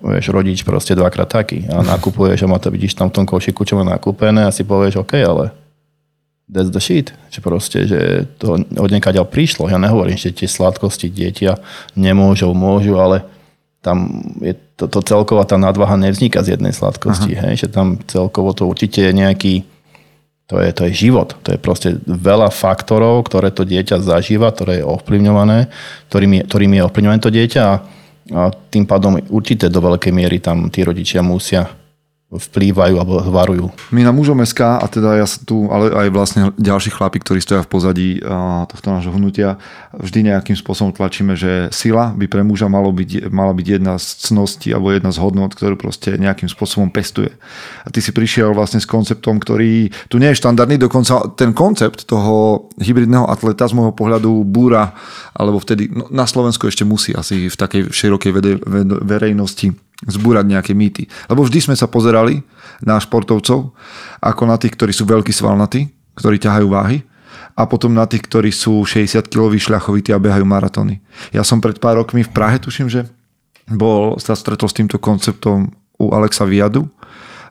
vieš, 0.00 0.32
rodič 0.32 0.64
proste 0.64 0.96
dvakrát 0.96 1.28
taký 1.28 1.68
a 1.68 1.84
nakupuješ 1.84 2.44
a 2.44 2.50
má 2.50 2.56
to 2.56 2.72
vidíš 2.72 2.96
tam 2.96 3.12
v 3.12 3.20
tom 3.20 3.24
košiku, 3.28 3.64
čo 3.64 3.76
má 3.76 3.84
nakúpené 3.84 4.48
a 4.48 4.54
si 4.54 4.64
povieš, 4.64 5.04
OK, 5.04 5.20
ale 5.20 5.52
that's 6.48 6.70
the 6.70 6.80
shit. 6.80 7.12
Že 7.32 7.40
proste, 7.40 7.78
že 7.88 8.00
to 8.36 8.60
od 8.60 8.90
niekaďal 8.90 9.24
prišlo. 9.28 9.68
Ja 9.72 9.80
nehovorím, 9.80 10.20
že 10.20 10.34
tie 10.34 10.48
sladkosti 10.48 11.08
dieťa 11.08 11.58
nemôžu, 11.96 12.52
môžu, 12.52 13.00
ale 13.00 13.24
tam 13.84 14.24
je 14.40 14.56
to, 14.80 14.88
to 14.88 15.04
celková 15.04 15.44
tá 15.44 15.60
nadvaha 15.60 16.00
nevzniká 16.00 16.40
z 16.40 16.56
jednej 16.56 16.72
sladkosti. 16.72 17.36
Hej? 17.36 17.66
Že 17.66 17.68
tam 17.68 17.86
celkovo 18.08 18.56
to 18.56 18.68
určite 18.68 19.04
je 19.04 19.12
nejaký 19.12 19.54
to 20.44 20.60
je, 20.60 20.76
to 20.76 20.82
je 20.88 21.08
život. 21.08 21.40
To 21.40 21.56
je 21.56 21.58
proste 21.60 22.04
veľa 22.04 22.52
faktorov, 22.52 23.24
ktoré 23.24 23.48
to 23.48 23.64
dieťa 23.64 24.04
zažíva, 24.04 24.52
ktoré 24.52 24.84
je 24.84 24.84
ovplyvňované, 24.84 25.72
ktorým 26.12 26.32
je, 26.36 26.42
ktorým 26.44 26.72
je 26.76 26.82
ovplyvňované 26.84 27.20
to 27.24 27.32
dieťa 27.32 27.62
a, 27.64 27.74
a 28.28 28.40
tým 28.52 28.84
pádom 28.84 29.16
určite 29.32 29.72
do 29.72 29.80
veľkej 29.80 30.12
miery 30.12 30.44
tam 30.44 30.68
tí 30.68 30.84
rodičia 30.84 31.24
musia 31.24 31.83
vplývajú 32.36 32.94
alebo 32.98 33.22
varujú. 33.30 33.66
My 33.94 34.02
na 34.02 34.12
mužom 34.12 34.42
SK, 34.42 34.80
a 34.82 34.86
teda 34.90 35.22
ja 35.22 35.26
tu, 35.26 35.70
ale 35.70 35.90
aj 35.90 36.08
vlastne 36.10 36.42
ďalší 36.58 36.90
chlapi, 36.94 37.22
ktorí 37.22 37.40
stoja 37.40 37.62
v 37.62 37.70
pozadí 37.70 38.08
tohto 38.70 38.88
nášho 38.90 39.14
hnutia, 39.14 39.56
vždy 39.94 40.34
nejakým 40.34 40.58
spôsobom 40.58 40.90
tlačíme, 40.90 41.38
že 41.38 41.70
sila 41.70 42.12
by 42.14 42.26
pre 42.26 42.42
muža 42.42 42.66
malo 42.66 42.90
byť, 42.90 43.30
mala 43.30 43.54
byť 43.54 43.66
jedna 43.66 43.94
z 43.96 44.06
cností 44.30 44.74
alebo 44.74 44.90
jedna 44.90 45.14
z 45.14 45.18
hodnot, 45.22 45.54
ktorú 45.54 45.78
proste 45.78 46.18
nejakým 46.18 46.50
spôsobom 46.50 46.90
pestuje. 46.90 47.30
A 47.86 47.88
ty 47.90 48.02
si 48.02 48.10
prišiel 48.10 48.52
vlastne 48.52 48.82
s 48.82 48.88
konceptom, 48.88 49.38
ktorý 49.38 49.90
tu 50.10 50.18
nie 50.18 50.30
je 50.34 50.40
štandardný, 50.42 50.76
dokonca 50.78 51.34
ten 51.38 51.54
koncept 51.54 52.06
toho 52.06 52.68
hybridného 52.78 53.30
atleta 53.30 53.70
z 53.70 53.76
môjho 53.78 53.94
pohľadu 53.94 54.44
búra, 54.44 54.94
alebo 55.34 55.62
vtedy 55.62 55.90
no, 55.90 56.10
na 56.10 56.26
Slovensku 56.26 56.66
ešte 56.66 56.82
musí 56.82 57.14
asi 57.14 57.48
v 57.48 57.56
takej 57.56 57.90
širokej 57.94 58.32
verejnosti 59.04 59.74
zbúrať 60.06 60.44
nejaké 60.48 60.72
mýty. 60.76 61.08
Lebo 61.28 61.44
vždy 61.44 61.70
sme 61.70 61.76
sa 61.76 61.88
pozerali 61.88 62.44
na 62.84 63.00
športovcov 63.00 63.72
ako 64.20 64.42
na 64.44 64.56
tých, 64.60 64.76
ktorí 64.76 64.92
sú 64.92 65.08
veľkí 65.08 65.32
svalnatí, 65.32 65.88
ktorí 66.16 66.36
ťahajú 66.40 66.66
váhy 66.68 67.02
a 67.54 67.62
potom 67.70 67.94
na 67.94 68.04
tých, 68.06 68.26
ktorí 68.26 68.50
sú 68.50 68.82
60-kiloví 68.82 69.62
šľachovití 69.62 70.10
a 70.10 70.22
behajú 70.22 70.42
maratóny. 70.42 70.98
Ja 71.30 71.46
som 71.46 71.62
pred 71.62 71.78
pár 71.78 72.02
rokmi 72.02 72.26
v 72.26 72.34
Prahe, 72.34 72.58
tuším, 72.58 72.90
že 72.90 73.06
bol, 73.70 74.18
sa 74.20 74.34
stretol 74.34 74.68
s 74.68 74.76
týmto 74.76 74.98
konceptom 74.98 75.70
u 75.96 76.06
Alexa 76.12 76.44
Viadu 76.44 76.90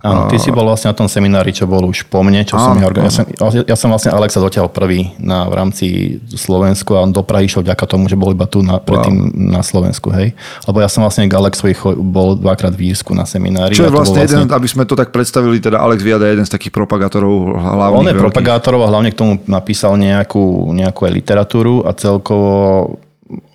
Áno, 0.04 0.28
ty 0.28 0.36
si 0.36 0.52
bol 0.52 0.68
vlastne 0.68 0.92
na 0.92 0.98
tom 1.00 1.08
seminári, 1.08 1.56
čo 1.56 1.64
bol 1.64 1.88
už 1.88 2.12
po 2.12 2.20
mne, 2.28 2.44
čo 2.44 2.60
áno, 2.60 2.76
som 2.76 2.76
ja, 2.76 2.92
ja, 2.92 3.08
som, 3.08 3.24
ja 3.64 3.78
som 3.80 3.88
vlastne 3.88 4.12
Alexa 4.12 4.44
dotiaľ 4.44 4.68
prvý 4.68 5.16
na, 5.16 5.48
v 5.48 5.54
rámci 5.56 5.86
Slovensku 6.28 6.92
a 7.00 7.08
on 7.08 7.16
do 7.16 7.24
Prahy 7.24 7.48
išiel 7.48 7.64
vďaka 7.64 7.88
tomu, 7.88 8.12
že 8.12 8.20
bol 8.20 8.36
iba 8.36 8.44
tu 8.44 8.60
na, 8.60 8.84
predtým 8.84 9.16
wow. 9.32 9.56
na 9.56 9.62
Slovensku, 9.64 10.12
hej. 10.12 10.36
Lebo 10.68 10.84
ja 10.84 10.92
som 10.92 11.08
vlastne 11.08 11.24
k 11.32 11.40
Alexovi 11.40 11.72
bol 12.04 12.36
dvakrát 12.36 12.76
v 12.76 12.92
Írsku 12.92 13.16
na 13.16 13.24
seminári. 13.24 13.80
Čo 13.80 13.88
je 13.88 13.96
vlastne, 13.96 14.28
vlastne 14.28 14.44
jeden, 14.44 14.52
aby 14.52 14.68
sme 14.68 14.84
to 14.84 15.00
tak 15.00 15.16
predstavili, 15.16 15.64
teda 15.64 15.80
Alex 15.80 16.04
Viada 16.04 16.28
je 16.28 16.36
jeden 16.36 16.48
z 16.48 16.52
takých 16.52 16.76
propagátorov 16.76 17.56
hlavných. 17.56 17.96
On 17.96 18.04
je 18.04 18.12
veľkých. 18.12 18.24
propagátorov 18.28 18.84
a 18.84 18.92
hlavne 18.92 19.10
k 19.16 19.16
tomu 19.16 19.40
napísal 19.48 19.96
nejakú, 19.96 20.76
nejakú 20.76 21.08
aj 21.08 21.12
literatúru 21.16 21.88
a 21.88 21.96
celkovo 21.96 22.52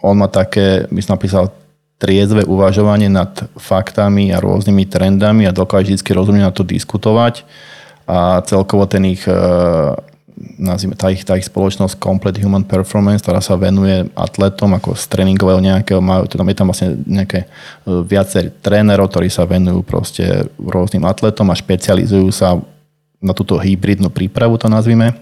on 0.00 0.16
má 0.16 0.32
také, 0.32 0.88
by 0.88 1.00
som 1.04 1.20
napísal 1.20 1.52
triezve 1.98 2.46
uvažovanie 2.46 3.10
nad 3.10 3.34
faktami 3.58 4.30
a 4.30 4.38
rôznymi 4.38 4.86
trendami 4.86 5.50
a 5.50 5.54
dokáže 5.54 5.98
vždy 5.98 6.10
rozumne 6.14 6.46
na 6.46 6.54
to 6.54 6.62
diskutovať. 6.62 7.42
A 8.08 8.40
celkovo 8.46 8.86
ten 8.86 9.04
ich 9.04 9.26
e, 9.26 9.34
nazvime, 10.56 10.94
tá 10.94 11.10
ich, 11.10 11.26
tá 11.26 11.34
ich 11.34 11.50
spoločnosť 11.50 11.98
Complete 11.98 12.38
Human 12.40 12.62
Performance, 12.62 13.20
ktorá 13.26 13.42
sa 13.42 13.58
venuje 13.58 14.06
atletom 14.14 14.78
ako 14.78 14.94
z 14.94 15.04
tréningového 15.10 15.58
nejakého, 15.58 15.98
majú, 15.98 16.30
teda 16.30 16.46
je 16.46 16.56
tam 16.56 16.70
vlastne 16.70 16.88
nejaké 17.02 17.44
e, 17.44 17.46
viacej 17.90 18.62
trénerov, 18.62 19.10
ktorí 19.10 19.26
sa 19.26 19.44
venujú 19.44 19.82
proste 19.82 20.46
rôznym 20.56 21.02
atletom 21.02 21.50
a 21.50 21.58
špecializujú 21.58 22.30
sa 22.30 22.62
na 23.18 23.34
túto 23.34 23.58
hybridnú 23.58 24.14
prípravu, 24.14 24.54
to 24.54 24.70
nazvime. 24.70 25.18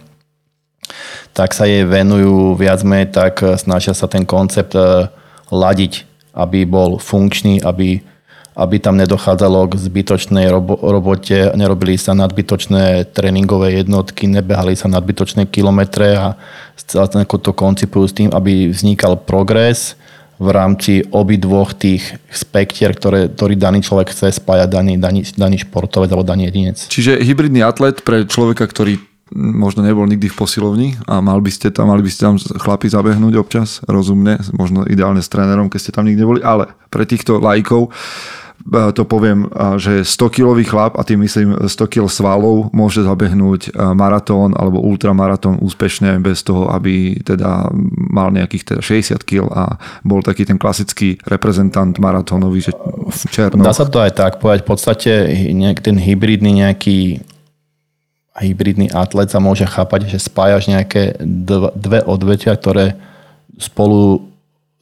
Tak 1.33 1.57
sa 1.57 1.64
jej 1.64 1.89
venujú 1.89 2.53
viac 2.53 2.85
menej, 2.85 3.16
tak 3.16 3.41
snažia 3.57 3.97
sa 3.97 4.05
ten 4.05 4.29
koncept 4.29 4.77
e, 4.77 5.09
ladiť 5.49 6.16
aby 6.37 6.68
bol 6.68 7.01
funkčný, 7.01 7.64
aby, 7.64 8.05
aby 8.55 8.76
tam 8.76 9.01
nedochádzalo 9.01 9.72
k 9.72 9.80
zbytočnej 9.80 10.47
robo, 10.53 10.76
robote, 10.76 11.57
nerobili 11.57 11.97
sa 11.97 12.12
nadbytočné 12.12 13.09
tréningové 13.16 13.80
jednotky, 13.80 14.28
nebehali 14.28 14.76
sa 14.76 14.93
nadbytočné 14.93 15.49
kilometre 15.49 16.12
a 16.14 16.26
to 16.76 17.51
koncipujú 17.57 18.05
s 18.05 18.14
tým, 18.14 18.28
aby 18.30 18.68
vznikal 18.68 19.16
progres 19.16 19.97
v 20.37 20.53
rámci 20.53 21.01
obidvoch 21.09 21.72
tých 21.72 22.05
spektier, 22.28 22.93
ktoré, 22.93 23.32
ktorý 23.32 23.57
daný 23.57 23.80
človek 23.80 24.12
chce 24.12 24.37
spájať, 24.37 24.68
daný, 24.68 25.01
daný, 25.01 25.24
daný 25.32 25.64
športovec 25.64 26.12
alebo 26.12 26.28
daný 26.28 26.53
jedinec. 26.53 26.76
Čiže 26.93 27.24
hybridný 27.24 27.64
atlet 27.64 28.05
pre 28.05 28.28
človeka, 28.28 28.68
ktorý 28.68 29.01
možno 29.35 29.83
nebol 29.83 30.07
nikdy 30.07 30.31
v 30.31 30.39
posilovni 30.39 30.89
a 31.11 31.18
mal 31.18 31.43
by 31.43 31.51
ste 31.51 31.74
tam, 31.74 31.91
mali 31.91 32.07
by 32.07 32.11
ste 32.11 32.31
tam 32.31 32.39
chlapi 32.39 32.87
zabehnúť 32.87 33.35
občas, 33.35 33.83
rozumne, 33.91 34.39
možno 34.55 34.87
ideálne 34.87 35.18
s 35.18 35.31
trénerom, 35.31 35.66
keď 35.66 35.81
ste 35.83 35.95
tam 35.95 36.07
nikdy 36.07 36.22
neboli, 36.22 36.41
ale 36.47 36.70
pre 36.95 37.03
týchto 37.03 37.43
lajkov 37.43 37.91
e, 37.91 38.95
to 38.95 39.03
poviem, 39.03 39.51
e, 39.51 39.83
že 39.83 40.07
100 40.07 40.31
kilový 40.31 40.62
chlap, 40.62 40.95
a 40.95 41.03
tým 41.03 41.27
myslím 41.27 41.59
100 41.59 41.74
kg 41.91 42.07
svalov, 42.07 42.70
môže 42.70 43.03
zabehnúť 43.03 43.74
e, 43.74 43.83
maratón 43.99 44.55
alebo 44.55 44.79
ultramaratón 44.79 45.59
úspešne 45.59 46.22
bez 46.22 46.47
toho, 46.47 46.70
aby 46.70 47.18
teda 47.18 47.74
mal 48.14 48.31
nejakých 48.31 48.79
teda 48.79 48.81
60 48.81 49.27
kg 49.27 49.51
a 49.51 49.74
bol 50.07 50.22
taký 50.22 50.47
ten 50.47 50.55
klasický 50.55 51.18
reprezentant 51.27 51.99
maratónový, 51.99 52.70
že 52.70 52.72
černo. 53.35 53.66
Dá 53.66 53.74
sa 53.74 53.91
to 53.91 53.99
aj 53.99 54.14
tak 54.14 54.39
povedať, 54.39 54.62
v 54.62 54.68
podstate 54.70 55.12
ten 55.83 55.99
hybridný 55.99 56.62
nejaký 56.62 57.27
hybridný 58.41 58.93
atlet 58.93 59.28
sa 59.28 59.41
môže 59.41 59.64
chápať, 59.64 60.12
že 60.12 60.18
spájaš 60.20 60.68
nejaké 60.68 61.16
dve 61.76 62.05
odvetia, 62.05 62.53
ktoré 62.53 62.97
spolu 63.57 64.28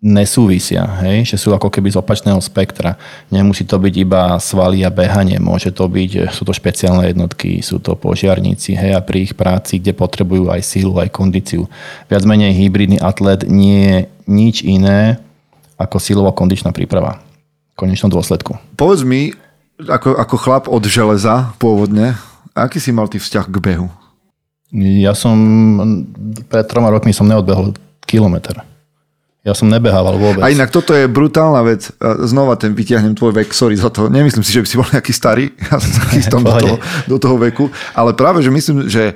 nesúvisia, 0.04 0.84
hej? 1.00 1.24
že 1.24 1.40
sú 1.40 1.56
ako 1.56 1.72
keby 1.72 1.88
z 1.88 1.96
opačného 1.96 2.36
spektra. 2.44 3.00
Nemusí 3.32 3.64
to 3.64 3.80
byť 3.80 3.94
iba 3.96 4.36
svaly 4.36 4.84
a 4.84 4.92
behanie, 4.92 5.40
môže 5.40 5.72
to 5.72 5.88
byť, 5.88 6.28
sú 6.28 6.44
to 6.44 6.52
špeciálne 6.52 7.08
jednotky, 7.08 7.64
sú 7.64 7.80
to 7.80 7.96
požiarníci 7.96 8.76
hej? 8.76 8.92
a 8.92 9.00
pri 9.00 9.24
ich 9.24 9.32
práci, 9.32 9.80
kde 9.80 9.96
potrebujú 9.96 10.52
aj 10.52 10.60
sílu, 10.60 11.00
aj 11.00 11.08
kondíciu. 11.08 11.64
Viac 12.12 12.22
menej 12.28 12.52
hybridný 12.52 13.00
atlet 13.00 13.48
nie 13.48 13.80
je 13.80 13.98
nič 14.28 14.60
iné 14.60 15.16
ako 15.80 15.96
silová 15.96 16.36
kondičná 16.36 16.68
príprava 16.76 17.24
v 17.72 17.88
konečnom 17.88 18.12
dôsledku. 18.12 18.60
Povedz 18.76 19.08
mi, 19.08 19.32
ako, 19.80 20.20
ako 20.20 20.36
chlap 20.36 20.64
od 20.68 20.84
železa 20.84 21.56
pôvodne, 21.56 22.14
Aký 22.54 22.78
si 22.78 22.94
mal 22.94 23.10
ty 23.10 23.18
vzťah 23.18 23.50
k 23.50 23.56
behu? 23.58 23.90
Ja 24.74 25.14
som, 25.14 25.34
pred 26.46 26.66
troma 26.70 26.90
rokmi 26.90 27.10
som 27.10 27.26
neodbehol 27.26 27.74
kilometr. 28.06 28.62
Ja 29.44 29.52
som 29.52 29.68
nebehával 29.68 30.16
vôbec. 30.16 30.40
A 30.40 30.48
inak 30.48 30.72
toto 30.72 30.96
je 30.96 31.04
brutálna 31.04 31.60
vec. 31.68 31.92
Znova 32.00 32.56
ten 32.56 32.72
vyťahnem 32.72 33.12
tvoj 33.12 33.44
vek, 33.44 33.52
sorry 33.52 33.76
za 33.76 33.92
to. 33.92 34.08
Nemyslím 34.08 34.40
si, 34.40 34.56
že 34.56 34.64
by 34.64 34.68
si 34.70 34.80
bol 34.80 34.88
nejaký 34.88 35.12
starý. 35.12 35.52
Ja 35.68 35.76
sa 35.76 36.00
chystám 36.16 36.42
do 36.48 36.54
toho, 36.56 36.76
do 37.04 37.16
toho 37.20 37.36
veku. 37.36 37.68
Ale 37.92 38.16
práve, 38.16 38.40
že 38.40 38.48
myslím, 38.48 38.88
že 38.88 39.12
e, 39.12 39.14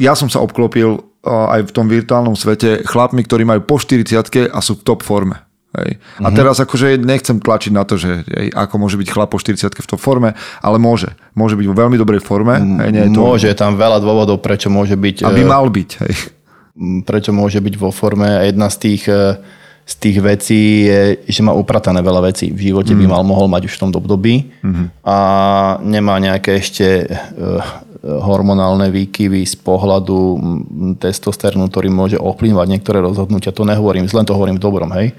ja 0.00 0.16
som 0.16 0.32
sa 0.32 0.40
obklopil 0.40 0.96
e, 0.96 1.00
aj 1.28 1.68
v 1.68 1.74
tom 1.76 1.92
virtuálnom 1.92 2.32
svete 2.40 2.88
chlapmi, 2.88 3.20
ktorí 3.20 3.44
majú 3.44 3.60
po 3.68 3.76
40 3.76 4.48
a 4.48 4.58
sú 4.64 4.80
v 4.80 4.84
top 4.86 5.04
forme. 5.04 5.36
Hej. 5.70 6.02
A 6.18 6.26
mm-hmm. 6.26 6.34
teraz 6.34 6.58
akože 6.58 6.98
nechcem 6.98 7.38
tlačiť 7.38 7.70
na 7.70 7.86
to, 7.86 7.94
že 7.94 8.26
hej, 8.26 8.50
ako 8.50 8.74
môže 8.82 8.98
byť 8.98 9.06
chlap 9.06 9.30
po 9.30 9.38
40 9.38 9.70
v 9.70 9.86
tom 9.86 10.00
forme, 10.02 10.34
ale 10.58 10.76
môže. 10.82 11.14
Môže 11.38 11.54
byť 11.54 11.66
vo 11.70 11.78
veľmi 11.78 11.94
dobrej 11.94 12.26
forme. 12.26 12.58
Hej, 12.58 12.90
nie 12.90 13.02
je 13.06 13.10
to... 13.14 13.22
Môže, 13.22 13.46
tam 13.54 13.78
veľa 13.78 14.02
dôvodov, 14.02 14.42
prečo 14.42 14.66
môže 14.66 14.98
byť... 14.98 15.22
Aby 15.22 15.42
e, 15.42 15.48
mal 15.48 15.70
byť. 15.70 15.90
Hej. 16.02 16.14
Prečo 17.06 17.30
môže 17.30 17.62
byť 17.62 17.74
vo 17.78 17.94
forme. 17.94 18.26
Jedna 18.50 18.66
z 18.66 18.76
tých, 18.82 19.06
e, 19.06 19.38
z 19.86 19.94
tých 19.94 20.18
vecí 20.18 20.90
je, 20.90 21.22
že 21.30 21.40
má 21.46 21.54
upratané 21.54 22.02
veľa 22.02 22.34
vecí. 22.34 22.50
V 22.50 22.74
živote 22.74 22.90
mm. 22.90 22.98
by 22.98 23.04
mhm. 23.06 23.12
mal 23.14 23.22
mohol 23.22 23.46
mať 23.46 23.70
už 23.70 23.78
v 23.78 23.82
tom 23.86 23.90
období 23.94 24.50
mm-hmm. 24.66 25.06
a 25.06 25.18
nemá 25.86 26.18
nejaké 26.18 26.58
ešte 26.58 27.06
e, 27.06 27.08
hormonálne 28.00 28.90
výkyvy 28.90 29.46
z 29.46 29.54
pohľadu 29.60 30.18
testosterónu, 30.98 31.68
ktorý 31.68 31.92
môže 31.92 32.16
ovplyvňovať 32.16 32.66
niektoré 32.66 32.98
rozhodnutia. 33.04 33.54
To 33.54 33.68
nehovorím, 33.68 34.08
len 34.08 34.26
to 34.26 34.34
hovorím 34.34 34.56
v 34.56 34.64
dobrom, 34.64 34.90
hej 34.96 35.14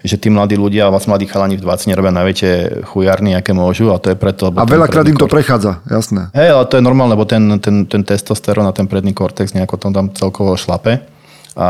že 0.00 0.16
tí 0.16 0.32
mladí 0.32 0.56
ľudia, 0.56 0.88
vlastne 0.88 1.12
mladí 1.12 1.28
chalani 1.28 1.60
v 1.60 1.64
20 1.64 1.92
robia 1.92 2.12
najväčšie 2.12 2.52
chujarny, 2.88 3.36
aké 3.36 3.52
môžu 3.52 3.92
a 3.92 4.00
to 4.00 4.12
je 4.12 4.16
preto... 4.16 4.48
A 4.48 4.64
veľakrát 4.64 5.04
im 5.04 5.20
to 5.20 5.28
prechádza, 5.28 5.84
jasné. 5.84 6.32
Hej, 6.32 6.56
ale 6.56 6.64
to 6.64 6.80
je 6.80 6.82
normálne, 6.84 7.12
lebo 7.12 7.28
ten, 7.28 7.60
ten, 7.60 7.84
ten 7.84 8.00
testosterón 8.00 8.64
a 8.64 8.72
ten 8.72 8.88
predný 8.88 9.12
kortex 9.12 9.52
nejako 9.52 9.76
tam, 9.76 9.92
tam 9.92 10.06
celkovo 10.16 10.56
šlape 10.56 11.04
a 11.52 11.68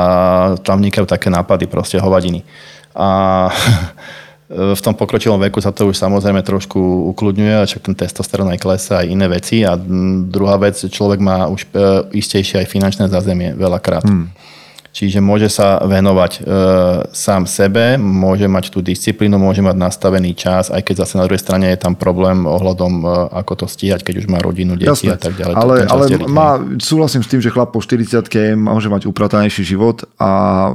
tam 0.62 0.78
vnikajú 0.78 1.06
také 1.10 1.26
nápady, 1.26 1.66
proste 1.66 1.98
hovadiny. 1.98 2.46
A 2.94 3.50
v 4.74 4.80
tom 4.82 4.98
pokročilom 4.98 5.38
veku 5.38 5.62
sa 5.62 5.70
to 5.70 5.86
už 5.86 5.94
samozrejme 5.94 6.42
trošku 6.42 6.78
ukludňuje, 7.14 7.66
však 7.70 7.82
ten 7.86 7.94
testosterón 7.94 8.50
aj 8.50 8.58
klesa 8.58 9.02
aj 9.02 9.06
iné 9.06 9.30
veci. 9.30 9.62
A 9.62 9.78
druhá 10.26 10.58
vec, 10.58 10.74
človek 10.74 11.22
má 11.22 11.46
už 11.46 11.70
e, 11.70 11.78
istejšie 12.18 12.58
aj 12.62 12.66
finančné 12.66 13.06
zázemie 13.06 13.54
veľakrát. 13.54 14.02
Hmm. 14.02 14.34
Čiže 14.90 15.22
môže 15.22 15.46
sa 15.46 15.78
venovať 15.86 16.32
e, 16.34 16.40
sám 17.14 17.46
sebe, 17.46 17.94
môže 17.94 18.50
mať 18.50 18.74
tú 18.74 18.82
disciplínu, 18.82 19.38
môže 19.38 19.62
mať 19.62 19.78
nastavený 19.78 20.34
čas, 20.34 20.66
aj 20.66 20.82
keď 20.82 21.06
zase 21.06 21.14
na 21.14 21.30
druhej 21.30 21.38
strane 21.38 21.70
je 21.70 21.78
tam 21.78 21.94
problém 21.94 22.42
ohľadom, 22.42 22.92
e, 22.98 23.08
ako 23.38 23.64
to 23.64 23.66
stíhať, 23.70 24.02
keď 24.02 24.14
už 24.18 24.26
má 24.26 24.42
rodinu, 24.42 24.74
deti 24.74 24.90
Jasne. 24.90 25.14
a 25.14 25.18
tak 25.22 25.38
ďalej. 25.38 25.54
Ale, 25.54 25.74
ale 25.86 26.04
má, 26.26 26.58
súhlasím 26.82 27.22
s 27.22 27.30
tým, 27.30 27.38
že 27.38 27.54
chlap 27.54 27.70
po 27.70 27.78
40 27.78 28.58
môže 28.58 28.90
mať 28.90 29.06
upratanejší 29.06 29.62
život 29.62 30.10
a 30.18 30.74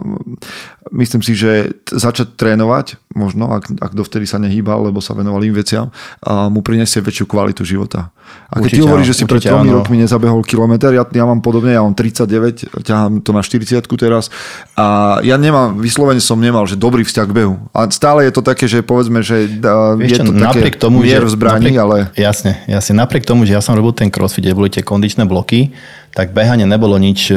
myslím 0.93 1.21
si, 1.25 1.33
že 1.33 1.73
začať 1.89 2.37
trénovať, 2.37 3.01
možno, 3.17 3.49
ak, 3.49 3.73
ak 3.81 3.91
dovtedy 3.97 4.29
sa 4.29 4.37
nehýbal, 4.37 4.85
lebo 4.85 5.01
sa 5.01 5.17
venoval 5.17 5.41
im 5.41 5.55
veciam, 5.55 5.89
a 6.21 6.45
mu 6.51 6.61
prinesie 6.61 7.01
väčšiu 7.01 7.25
kvalitu 7.25 7.65
života. 7.65 8.13
A 8.49 8.61
keď 8.61 8.61
určite, 8.61 8.77
ty 8.77 8.85
hovoríš, 8.85 9.07
že 9.09 9.17
si 9.17 9.25
pred 9.25 9.41
tromi 9.41 9.69
rokmi 9.73 9.97
nezabehol 10.01 10.41
kilometr, 10.45 10.93
ja, 10.93 11.05
ja 11.05 11.25
mám 11.25 11.41
podobne, 11.41 11.73
ja 11.73 11.81
mám 11.81 11.97
39, 11.97 12.85
ťahám 12.85 13.21
to 13.25 13.33
na 13.33 13.41
40 13.41 13.81
teraz 13.85 14.29
a 14.77 15.17
ja 15.25 15.37
nemám, 15.37 15.77
vyslovene 15.77 16.21
som 16.21 16.37
nemal, 16.37 16.69
že 16.69 16.77
dobrý 16.77 17.01
vzťah 17.01 17.25
k 17.25 17.33
behu. 17.33 17.55
A 17.73 17.89
stále 17.89 18.29
je 18.29 18.33
to 18.33 18.41
také, 18.45 18.69
že 18.69 18.85
povedzme, 18.85 19.25
že 19.25 19.49
Vieš 19.97 20.09
je 20.09 20.19
to 20.21 20.33
čo, 20.33 20.41
také 20.41 20.69
tomu, 20.77 21.01
mier 21.01 21.25
v 21.25 21.31
zbraní, 21.33 21.73
napriek, 21.73 21.81
ale... 21.81 21.97
Jasne, 22.13 22.61
jasne. 22.69 22.93
Napriek 22.97 23.25
tomu, 23.25 23.45
že 23.49 23.57
ja 23.57 23.61
som 23.61 23.73
robil 23.73 23.93
ten 23.93 24.13
crossfit, 24.13 24.45
kde 24.45 24.57
boli 24.57 24.69
tie 24.69 24.85
kondičné 24.85 25.25
bloky, 25.25 25.73
tak 26.15 26.31
behanie 26.31 26.63
nebolo 26.63 26.95
nič 26.95 27.29
e, 27.29 27.35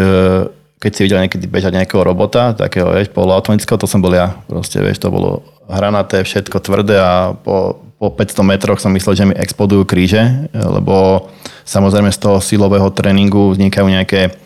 keď 0.78 0.90
si 0.94 1.00
videl 1.04 1.22
niekedy 1.26 1.46
bežať 1.50 1.74
nejakého 1.74 2.02
robota, 2.06 2.54
takého, 2.54 2.94
vieš, 2.94 3.10
poloautomatického, 3.10 3.78
to 3.78 3.90
som 3.90 3.98
bol 3.98 4.14
ja. 4.14 4.38
Proste, 4.46 4.78
vieš, 4.78 5.02
to 5.02 5.10
bolo 5.10 5.42
hranaté, 5.66 6.22
všetko 6.22 6.62
tvrdé 6.62 6.96
a 7.02 7.34
po, 7.34 7.82
po 7.98 8.14
500 8.14 8.46
metroch 8.46 8.78
som 8.78 8.94
myslel, 8.94 9.14
že 9.18 9.28
mi 9.28 9.34
explodujú 9.34 9.82
kríže, 9.82 10.48
lebo 10.54 11.26
samozrejme 11.66 12.14
z 12.14 12.18
toho 12.22 12.38
silového 12.38 12.88
tréningu 12.94 13.52
vznikajú 13.58 13.86
nejaké 13.90 14.38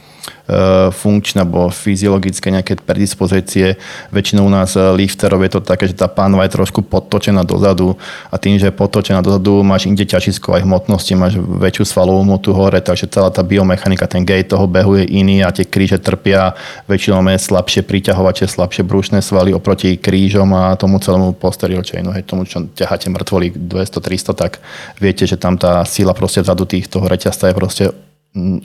funkčné 0.92 1.42
alebo 1.42 1.72
fyziologické 1.72 2.52
nejaké 2.52 2.78
predispozície. 2.78 3.78
Väčšinou 4.14 4.46
u 4.46 4.52
nás 4.52 4.74
e, 4.76 4.82
lifterov 4.94 5.42
je 5.42 5.50
to 5.58 5.60
také, 5.62 5.88
že 5.90 5.96
tá 5.96 6.06
pánva 6.06 6.46
je 6.46 6.54
trošku 6.54 6.84
podtočená 6.86 7.42
dozadu 7.42 7.96
a 8.30 8.36
tým, 8.38 8.58
že 8.58 8.70
je 8.70 8.74
podtočená 8.74 9.22
dozadu, 9.24 9.62
máš 9.66 9.90
inde 9.90 10.04
ťažisko 10.04 10.54
aj 10.58 10.62
hmotnosti, 10.66 11.12
máš 11.18 11.34
väčšiu 11.38 11.84
svalovú 11.88 12.22
motu 12.22 12.50
hore, 12.54 12.78
takže 12.78 13.10
celá 13.10 13.32
tá 13.34 13.42
biomechanika, 13.42 14.06
ten 14.06 14.22
gate 14.22 14.50
toho 14.50 14.66
behu 14.68 15.02
je 15.02 15.04
iný 15.10 15.42
a 15.42 15.50
tie 15.50 15.66
kríže 15.66 15.98
trpia. 15.98 16.54
Väčšinou 16.86 17.22
máme 17.22 17.38
slabšie 17.38 17.82
priťahovače, 17.82 18.46
slabšie 18.46 18.82
brúšne 18.86 19.18
svaly 19.24 19.54
oproti 19.56 19.98
krížom 19.98 20.52
a 20.54 20.76
tomu 20.78 21.02
celému 21.02 21.34
posterior 21.34 21.82
chainu, 21.82 22.12
hej, 22.14 22.26
tomu, 22.26 22.44
čo 22.46 22.66
ťaháte 22.66 23.10
mŕtvolík 23.10 23.56
200-300, 23.56 24.38
tak 24.38 24.62
viete, 25.02 25.26
že 25.26 25.40
tam 25.40 25.58
tá 25.58 25.82
sila 25.88 26.14
proste 26.14 26.44
vzadu 26.44 26.66
tých 26.68 26.86
toho 26.86 27.08
reťazca 27.08 27.50
je 27.50 27.56
proste 27.56 27.84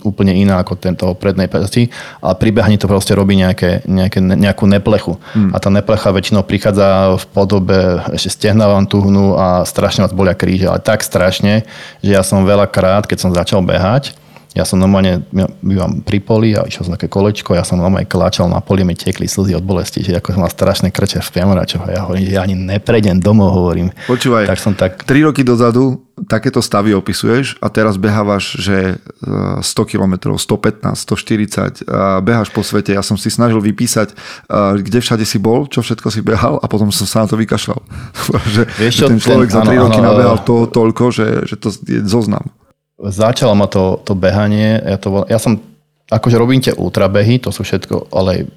úplne 0.07 0.31
iná 0.31 0.63
ako 0.63 0.79
tento 0.79 1.11
prednej 1.19 1.51
pesti, 1.51 1.91
ale 2.23 2.39
pri 2.39 2.55
behaní 2.55 2.79
to 2.79 2.87
proste 2.87 3.11
robí 3.11 3.35
nejaké, 3.35 3.83
nejaké, 3.83 4.23
nejakú 4.23 4.63
neplechu. 4.63 5.19
Hmm. 5.35 5.51
A 5.51 5.59
tá 5.59 5.67
neplecha 5.67 6.07
väčšinou 6.07 6.47
prichádza 6.47 7.19
v 7.19 7.25
podobe, 7.35 7.79
ešte 8.15 8.31
stehna 8.31 8.71
vám 8.71 8.87
tuhnú 8.87 9.35
a 9.35 9.67
strašne 9.67 10.07
vás 10.07 10.15
bolia 10.15 10.39
kríže, 10.39 10.71
ale 10.71 10.79
tak 10.79 11.03
strašne, 11.03 11.67
že 11.99 12.15
ja 12.15 12.23
som 12.23 12.47
veľakrát, 12.47 13.11
keď 13.11 13.17
som 13.19 13.35
začal 13.35 13.59
behať, 13.59 14.15
ja 14.57 14.65
som 14.65 14.81
normálne, 14.81 15.21
bývam 15.61 16.01
pri 16.01 16.17
poli 16.17 16.57
a 16.57 16.65
išiel 16.65 16.89
som 16.89 16.97
také 16.97 17.05
kolečko, 17.05 17.53
ja 17.53 17.61
som 17.61 17.77
normálne 17.77 18.09
kláčal 18.09 18.49
na 18.49 18.57
poli, 18.57 18.81
mi 18.81 18.97
tekli 18.97 19.29
slzy 19.29 19.53
od 19.53 19.61
bolesti, 19.61 20.01
že 20.01 20.17
ako 20.17 20.33
som 20.33 20.41
mal 20.41 20.49
strašné 20.49 20.89
krče 20.89 21.21
v 21.21 21.29
priamoračoch 21.29 21.85
a 21.85 21.93
ja 21.93 22.01
hovorím, 22.09 22.25
že 22.25 22.33
ja 22.33 22.41
ani 22.41 22.57
neprejdem 22.57 23.21
domov, 23.21 23.53
hovorím. 23.53 23.93
Počúvaj, 24.09 24.49
tak 24.49 24.57
som 24.57 24.73
tak... 24.73 25.05
3 25.05 25.29
roky 25.29 25.45
dozadu 25.45 26.01
takéto 26.25 26.65
stavy 26.65 26.97
opisuješ 26.97 27.61
a 27.61 27.69
teraz 27.69 28.01
behávaš, 28.01 28.57
že 28.57 28.97
100 29.61 29.61
km, 29.85 30.33
115, 30.33 30.81
140, 31.05 31.85
beháš 32.25 32.49
po 32.49 32.65
svete. 32.65 32.97
Ja 32.97 33.05
som 33.05 33.21
si 33.21 33.29
snažil 33.29 33.61
vypísať, 33.61 34.17
kde 34.81 34.97
všade 34.97 35.21
si 35.29 35.37
bol, 35.37 35.69
čo 35.69 35.85
všetko 35.85 36.09
si 36.09 36.25
behal 36.25 36.57
a 36.57 36.65
potom 36.65 36.89
som 36.89 37.05
sa 37.05 37.21
na 37.21 37.29
to 37.29 37.37
vykašľal. 37.37 37.77
že, 38.57 38.65
Vieš 38.81 38.93
že 38.97 39.05
ten 39.13 39.21
človek 39.21 39.53
ten, 39.53 39.55
za 39.55 39.61
3 39.61 39.77
áno, 39.77 39.81
roky 39.85 39.99
áno, 40.01 40.07
nabehal 40.09 40.37
to, 40.41 40.65
toľko, 40.65 41.03
že, 41.13 41.27
že 41.45 41.55
to 41.61 41.69
je 41.69 42.01
zoznam 42.09 42.49
začalo 42.97 43.53
ma 43.53 43.69
to, 43.69 44.01
to 44.01 44.17
behanie, 44.17 44.81
ja, 44.81 44.97
to, 44.97 45.25
ja 45.29 45.37
som 45.37 45.61
akože 46.07 46.35
robím 46.39 46.63
tie 46.63 46.73
ultrabehy, 46.73 47.37
to 47.37 47.51
sú 47.51 47.67
všetko, 47.67 48.09
ale 48.15 48.47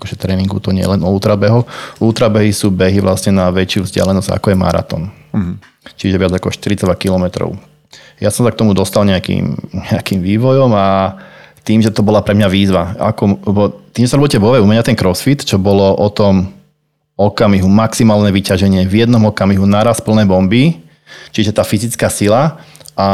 akože 0.00 0.16
tréningu 0.16 0.56
to 0.58 0.72
nie 0.72 0.82
je 0.82 0.90
len 0.96 1.04
o 1.04 1.12
ultrabehoch. 1.12 1.68
Ultrabehy 2.00 2.50
sú 2.50 2.72
behy 2.72 2.98
vlastne 3.04 3.36
na 3.36 3.52
väčšiu 3.52 3.84
vzdialenosť 3.84 4.32
ako 4.32 4.46
je 4.50 4.56
maratón. 4.56 5.02
Mm-hmm. 5.36 5.56
Čiže 6.00 6.16
viac 6.16 6.32
ako 6.32 6.48
42 6.48 6.88
km. 6.96 7.52
Ja 8.18 8.32
som 8.32 8.48
sa 8.48 8.50
k 8.54 8.60
tomu 8.64 8.72
dostal 8.72 9.04
nejakým, 9.04 9.52
nejakým 9.92 10.20
vývojom 10.24 10.72
a 10.72 11.20
tým, 11.64 11.84
že 11.84 11.92
to 11.92 12.04
bola 12.04 12.24
pre 12.24 12.36
mňa 12.36 12.48
výzva. 12.48 12.96
Ako, 12.96 13.40
tým, 13.92 14.04
že 14.08 14.12
som 14.12 14.20
robíte 14.20 14.40
vo 14.40 14.52
u 14.52 14.68
mňa 14.68 14.84
ten 14.84 14.96
crossfit, 14.96 15.44
čo 15.44 15.60
bolo 15.60 15.96
o 15.96 16.08
tom 16.08 16.52
okamihu, 17.14 17.68
maximálne 17.70 18.32
vyťaženie, 18.32 18.88
v 18.88 19.06
jednom 19.06 19.22
okamihu 19.30 19.64
naraz 19.68 20.02
plné 20.02 20.26
bomby, 20.26 20.82
čiže 21.30 21.54
tá 21.54 21.62
fyzická 21.62 22.10
sila 22.10 22.58
a 22.98 23.08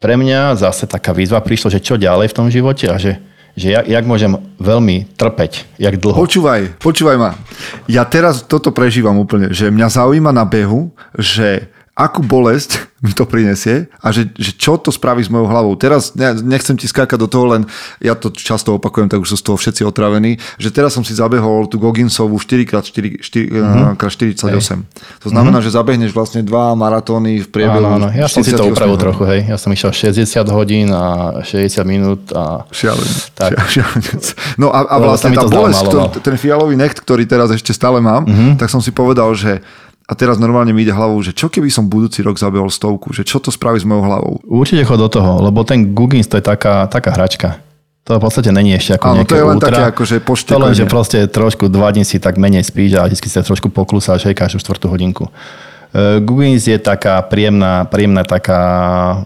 pre 0.00 0.16
mňa 0.16 0.56
zase 0.56 0.88
taká 0.88 1.12
výzva 1.12 1.44
prišla, 1.44 1.76
že 1.76 1.84
čo 1.84 2.00
ďalej 2.00 2.32
v 2.32 2.36
tom 2.36 2.48
živote 2.48 2.88
a 2.88 2.96
že, 2.96 3.20
že 3.52 3.76
jak, 3.76 3.84
jak 3.84 4.04
môžem 4.08 4.32
veľmi 4.56 5.12
trpeť, 5.12 5.76
jak 5.76 6.00
dlho. 6.00 6.16
Počúvaj, 6.16 6.80
počúvaj 6.80 7.16
ma. 7.20 7.36
Ja 7.84 8.08
teraz 8.08 8.40
toto 8.40 8.72
prežívam 8.72 9.20
úplne, 9.20 9.52
že 9.52 9.68
mňa 9.68 9.92
zaujíma 9.92 10.32
na 10.32 10.48
behu, 10.48 10.88
že 11.20 11.68
akú 12.00 12.24
bolesť 12.24 12.88
mi 13.00 13.16
to 13.16 13.24
prinesie 13.24 13.88
a 13.96 14.12
že, 14.12 14.28
že 14.36 14.52
čo 14.52 14.76
to 14.76 14.92
spraví 14.92 15.24
s 15.24 15.32
mojou 15.32 15.48
hlavou. 15.48 15.72
Teraz 15.72 16.12
ne, 16.12 16.36
nechcem 16.36 16.76
ti 16.76 16.84
skákať 16.84 17.16
do 17.16 17.28
toho, 17.32 17.56
len 17.56 17.64
ja 17.96 18.12
to 18.12 18.28
často 18.28 18.76
opakujem, 18.76 19.08
tak 19.08 19.24
už 19.24 19.32
sú 19.32 19.36
z 19.40 19.44
toho 19.48 19.56
všetci 19.56 19.88
otravení, 19.88 20.36
že 20.60 20.68
teraz 20.68 20.92
som 20.92 21.04
si 21.04 21.16
zabehol 21.16 21.64
tú 21.64 21.80
Gogginsovú 21.80 22.36
4x48. 22.36 23.24
Mm-hmm. 23.56 24.80
To 25.24 25.28
znamená, 25.32 25.64
mm-hmm. 25.64 25.72
že 25.72 25.76
zabehneš 25.76 26.12
vlastne 26.12 26.44
dva 26.44 26.76
maratóny 26.76 27.40
v 27.40 27.48
priebehu 27.48 27.80
áno, 27.80 28.04
áno. 28.04 28.08
Ja 28.12 28.28
som 28.28 28.44
si 28.44 28.52
to 28.52 28.68
upravil 28.68 29.00
trochu, 29.00 29.24
hej. 29.32 29.40
Ja 29.48 29.56
som 29.56 29.72
išiel 29.72 29.96
60 29.96 30.44
hodín 30.52 30.92
a 30.92 31.40
60 31.40 31.80
minút 31.88 32.28
a... 32.36 32.68
Šialenec. 32.68 33.32
Tak. 33.32 33.56
Šialenec. 33.72 34.24
No 34.60 34.76
a, 34.76 34.84
a 34.84 34.96
vlastne 35.00 35.32
tá 35.32 35.48
bolesť, 35.48 35.88
no. 35.88 36.12
ten 36.12 36.36
fialový 36.36 36.76
necht, 36.76 37.00
ktorý 37.00 37.24
teraz 37.24 37.48
ešte 37.48 37.72
stále 37.72 38.04
mám, 38.04 38.28
mm-hmm. 38.28 38.60
tak 38.60 38.68
som 38.68 38.84
si 38.84 38.92
povedal, 38.92 39.32
že 39.32 39.64
a 40.10 40.12
teraz 40.18 40.42
normálne 40.42 40.74
mi 40.74 40.82
ide 40.82 40.90
hlavou, 40.90 41.22
že 41.22 41.30
čo 41.30 41.46
keby 41.46 41.70
som 41.70 41.86
budúci 41.86 42.26
rok 42.26 42.34
zabehol 42.34 42.66
stovku, 42.66 43.14
že 43.14 43.22
čo 43.22 43.38
to 43.38 43.54
spraví 43.54 43.78
s 43.78 43.86
mojou 43.86 44.10
hlavou? 44.10 44.34
Určite 44.42 44.82
chod 44.82 44.98
do 44.98 45.06
toho, 45.06 45.38
lebo 45.38 45.62
ten 45.62 45.94
Googins 45.94 46.26
to 46.26 46.34
je 46.34 46.42
taká, 46.42 46.90
taká 46.90 47.14
hračka. 47.14 47.62
To 48.10 48.18
v 48.18 48.26
podstate 48.26 48.50
není 48.50 48.74
ešte 48.74 48.98
ako 48.98 49.06
Áno, 49.06 49.22
to 49.22 49.38
je 49.38 49.44
len 49.46 49.54
ultra. 49.54 49.70
také 49.70 49.82
ako, 49.94 50.02
že 50.02 50.16
To 50.50 50.58
len, 50.58 50.74
že 50.74 50.84
proste 50.90 51.30
trošku 51.30 51.70
dva 51.70 51.94
dní 51.94 52.02
si 52.02 52.18
tak 52.18 52.42
menej 52.42 52.66
spíš 52.66 52.98
a 52.98 53.06
vždy 53.06 53.28
sa 53.30 53.46
trošku 53.46 53.70
poklusáš 53.70 54.26
aj 54.26 54.34
každú 54.34 54.58
štvrtú 54.58 54.90
hodinku. 54.90 55.30
Uh, 55.94 56.18
Googins 56.18 56.66
je 56.66 56.74
taká 56.74 57.22
príjemná, 57.22 57.86
príjemná 57.86 58.26
taká, 58.26 58.62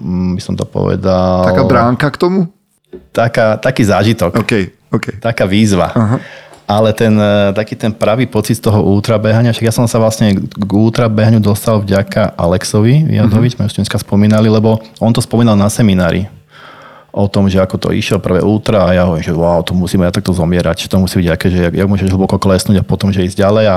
mm, 0.05 0.37
by 0.37 0.41
som 0.45 0.53
to 0.53 0.69
povedal... 0.69 1.49
Taká 1.49 1.65
bránka 1.65 2.13
k 2.13 2.17
tomu? 2.21 2.41
Taká, 3.09 3.57
taký 3.57 3.89
zážitok. 3.89 4.37
Okay, 4.45 4.69
okay. 4.93 5.17
Taká 5.17 5.49
výzva. 5.49 5.97
Uh-huh 5.97 6.44
ale 6.75 6.91
ten, 6.91 7.15
e, 7.15 7.55
taký 7.55 7.79
ten 7.79 7.95
pravý 7.95 8.27
pocit 8.27 8.59
z 8.59 8.67
toho 8.67 8.83
ultrabehania, 8.83 9.55
však 9.55 9.71
ja 9.71 9.75
som 9.75 9.87
sa 9.87 10.03
vlastne 10.03 10.35
k 10.35 10.71
ultrabehaniu 10.75 11.39
dostal 11.39 11.79
vďaka 11.79 12.35
Alexovi 12.35 13.15
Jadovič, 13.15 13.55
mm-hmm. 13.55 13.71
sme 13.71 13.87
už 13.87 14.03
spomínali, 14.03 14.51
lebo 14.51 14.83
on 14.99 15.15
to 15.15 15.23
spomínal 15.23 15.55
na 15.55 15.71
seminári 15.71 16.27
o 17.15 17.31
tom, 17.31 17.47
že 17.47 17.63
ako 17.63 17.79
to 17.79 17.89
išiel 17.95 18.19
prvé 18.19 18.43
ultra 18.43 18.91
a 18.91 18.91
ja 18.91 19.03
hovorím, 19.07 19.23
že 19.23 19.31
wow, 19.31 19.63
to 19.63 19.71
musíme 19.71 20.03
ja 20.03 20.11
takto 20.11 20.35
zomierať, 20.35 20.91
to 20.91 20.99
musí 20.99 21.23
byť 21.23 21.29
aké, 21.31 21.47
že 21.47 21.59
jak, 21.71 21.75
jak 21.79 21.87
môžeš 21.87 22.11
hlboko 22.11 22.43
klesnúť 22.43 22.83
a 22.83 22.85
potom, 22.85 23.15
že 23.15 23.23
ísť 23.23 23.39
ďalej 23.39 23.67
a 23.71 23.77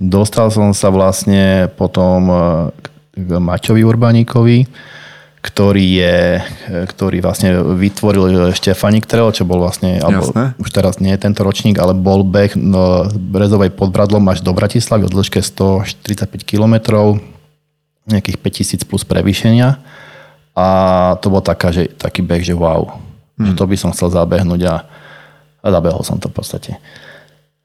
dostal 0.00 0.48
som 0.48 0.72
sa 0.72 0.88
vlastne 0.88 1.68
potom 1.76 2.32
e, 2.32 2.36
k 3.20 3.30
Maťovi 3.36 3.84
Urbaníkovi, 3.84 4.64
ktorý, 5.44 5.86
je, 6.00 6.16
ktorý 6.88 7.20
vlastne 7.20 7.60
vytvoril 7.60 8.56
Štefanik 8.56 9.04
Trail, 9.04 9.28
čo 9.28 9.44
bol 9.44 9.60
vlastne, 9.60 10.00
alebo 10.00 10.32
už 10.56 10.68
teraz 10.72 10.96
nie 11.04 11.12
je 11.12 11.20
tento 11.20 11.44
ročník, 11.44 11.76
ale 11.76 11.92
bol 11.92 12.24
beh 12.24 12.56
no, 12.56 13.12
Brezovej 13.12 13.76
pod 13.76 13.92
Bradlom 13.92 14.24
až 14.32 14.40
do 14.40 14.56
Bratislavy 14.56 15.04
o 15.04 15.12
dĺžke 15.12 15.44
145 15.44 16.48
km, 16.48 16.80
nejakých 18.08 18.40
5000 18.40 18.88
plus 18.88 19.04
prevýšenia. 19.04 19.84
A 20.56 20.66
to 21.20 21.28
bol 21.28 21.44
taká, 21.44 21.76
že, 21.76 21.92
taký 21.92 22.24
beh, 22.24 22.40
že 22.40 22.56
wow, 22.56 22.96
hmm. 23.36 23.44
že 23.44 23.52
to 23.52 23.68
by 23.68 23.76
som 23.76 23.92
chcel 23.92 24.08
zabehnúť 24.08 24.64
a, 24.64 24.76
a 25.60 25.66
zabehol 25.68 26.00
som 26.00 26.16
to 26.16 26.32
v 26.32 26.40
podstate. 26.40 26.80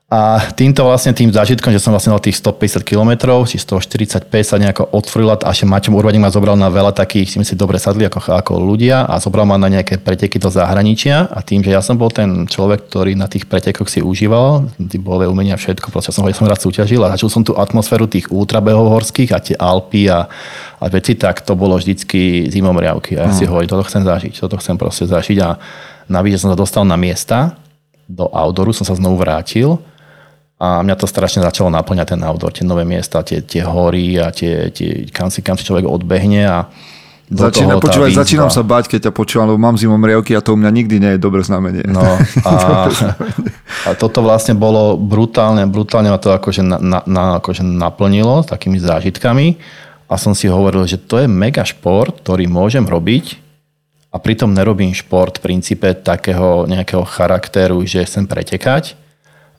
A 0.10 0.42
týmto 0.58 0.82
vlastne 0.90 1.14
tým 1.14 1.30
zážitkom, 1.30 1.70
že 1.70 1.78
som 1.78 1.94
vlastne 1.94 2.10
dal 2.10 2.18
tých 2.18 2.42
150 2.42 2.82
km, 2.82 3.30
či 3.46 3.62
145 3.62 4.26
sa 4.42 4.58
nejako 4.58 4.90
otvorila 4.90 5.38
a 5.38 5.54
že 5.54 5.70
Maťo 5.70 5.94
Urbaník 5.94 6.18
ma 6.18 6.34
zobral 6.34 6.58
na 6.58 6.66
veľa 6.66 6.98
takých, 6.98 7.30
si 7.30 7.38
myslím, 7.38 7.62
dobre 7.62 7.78
sadli 7.78 8.10
ako, 8.10 8.34
ako 8.34 8.58
ľudia 8.58 9.06
a 9.06 9.22
zobral 9.22 9.46
ma 9.46 9.62
na 9.62 9.70
nejaké 9.70 10.02
preteky 10.02 10.42
do 10.42 10.50
zahraničia. 10.50 11.30
A 11.30 11.46
tým, 11.46 11.62
že 11.62 11.78
ja 11.78 11.86
som 11.86 11.94
bol 11.94 12.10
ten 12.10 12.50
človek, 12.50 12.90
ktorý 12.90 13.14
na 13.14 13.30
tých 13.30 13.46
pretekoch 13.46 13.86
si 13.86 14.02
užíval, 14.02 14.74
tí 14.90 14.98
boli 14.98 15.30
umenia 15.30 15.54
všetko, 15.54 15.94
proste 15.94 16.10
som, 16.10 16.26
som 16.26 16.50
rád 16.50 16.58
súťažil 16.58 17.06
a 17.06 17.14
začal 17.14 17.30
som 17.30 17.46
tú 17.46 17.54
atmosféru 17.54 18.10
tých 18.10 18.34
ultrabehov 18.34 18.90
horských 18.90 19.30
a 19.30 19.38
tie 19.38 19.54
Alpy 19.62 20.10
a, 20.10 20.26
a 20.82 20.86
veci, 20.90 21.22
tak 21.22 21.46
to 21.46 21.54
bolo 21.54 21.78
vždycky 21.78 22.50
zimomriavky. 22.50 23.14
A 23.14 23.30
ja 23.30 23.38
si 23.38 23.46
hovorím, 23.46 23.70
toto 23.70 23.86
chcem 23.86 24.02
zažiť, 24.02 24.42
toto 24.42 24.58
chcem 24.58 24.74
proste 24.74 25.06
zažiť. 25.06 25.38
A 25.46 25.62
navíc, 26.10 26.42
že 26.42 26.50
som 26.50 26.50
sa 26.50 26.58
dostal 26.58 26.82
na 26.82 26.98
miesta, 26.98 27.62
do 28.10 28.26
outdooru 28.26 28.74
som 28.74 28.90
sa 28.90 28.98
znovu 28.98 29.22
vrátil 29.22 29.78
a 30.60 30.84
mňa 30.84 30.96
to 31.00 31.08
strašne 31.08 31.40
začalo 31.40 31.72
naplňať 31.72 32.14
ten 32.16 32.22
outdoor, 32.22 32.52
tie 32.52 32.68
nové 32.68 32.84
miesta, 32.84 33.24
tie, 33.24 33.40
tie 33.40 33.64
hory 33.64 34.20
a 34.20 34.28
tie, 34.36 34.68
tie 34.76 35.08
kam, 35.08 35.32
si, 35.32 35.40
kam 35.40 35.56
si 35.56 35.64
človek 35.64 35.88
odbehne 35.88 36.44
a 36.44 36.68
do 37.30 37.46
Začína, 37.46 37.78
toho 37.78 37.80
tá 37.80 37.86
počúvaj, 37.86 38.10
výzva. 38.10 38.22
začínam 38.26 38.50
sa 38.50 38.66
bať, 38.66 38.90
keď 38.90 39.00
ťa 39.08 39.12
počúvam, 39.14 39.54
lebo 39.54 39.62
mám 39.62 39.78
zimom 39.78 40.02
riavky 40.02 40.34
a 40.34 40.42
to 40.42 40.58
u 40.58 40.60
mňa 40.60 40.72
nikdy 40.74 40.96
nie 40.98 41.12
je 41.16 41.20
dobré 41.22 41.46
znamenie. 41.46 41.86
No 41.86 42.02
a, 42.42 42.90
a 43.88 43.90
toto 43.94 44.26
vlastne 44.26 44.58
bolo 44.58 44.98
brutálne, 44.98 45.64
brutálne 45.70 46.10
ma 46.10 46.18
to 46.18 46.34
akože, 46.34 46.66
na, 46.66 46.82
na, 46.82 47.00
na, 47.06 47.24
akože 47.38 47.62
naplnilo 47.62 48.42
takými 48.44 48.82
zážitkami 48.82 49.62
a 50.10 50.18
som 50.18 50.34
si 50.34 50.50
hovoril, 50.50 50.90
že 50.90 50.98
to 50.98 51.22
je 51.22 51.30
mega 51.30 51.62
šport, 51.62 52.26
ktorý 52.26 52.50
môžem 52.50 52.82
robiť 52.82 53.38
a 54.10 54.18
pritom 54.18 54.50
nerobím 54.50 54.98
šport 54.98 55.38
v 55.38 55.54
princípe 55.54 55.86
takého 55.94 56.66
nejakého 56.66 57.06
charakteru, 57.06 57.86
že 57.86 58.10
chcem 58.10 58.26
pretekať, 58.26 58.98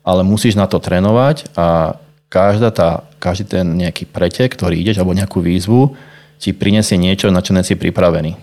ale 0.05 0.23
musíš 0.25 0.57
na 0.57 0.65
to 0.67 0.81
trénovať 0.81 1.53
a 1.57 1.99
každá 2.31 2.71
tá, 2.71 3.05
každý 3.19 3.59
ten 3.59 3.67
nejaký 3.77 4.07
pretek, 4.07 4.55
ktorý 4.55 4.79
ideš, 4.79 5.03
alebo 5.03 5.17
nejakú 5.17 5.43
výzvu, 5.43 5.93
ti 6.41 6.57
prinesie 6.57 6.97
niečo, 6.97 7.29
na 7.29 7.45
čo 7.45 7.53
si 7.61 7.77
pripravený. 7.77 8.39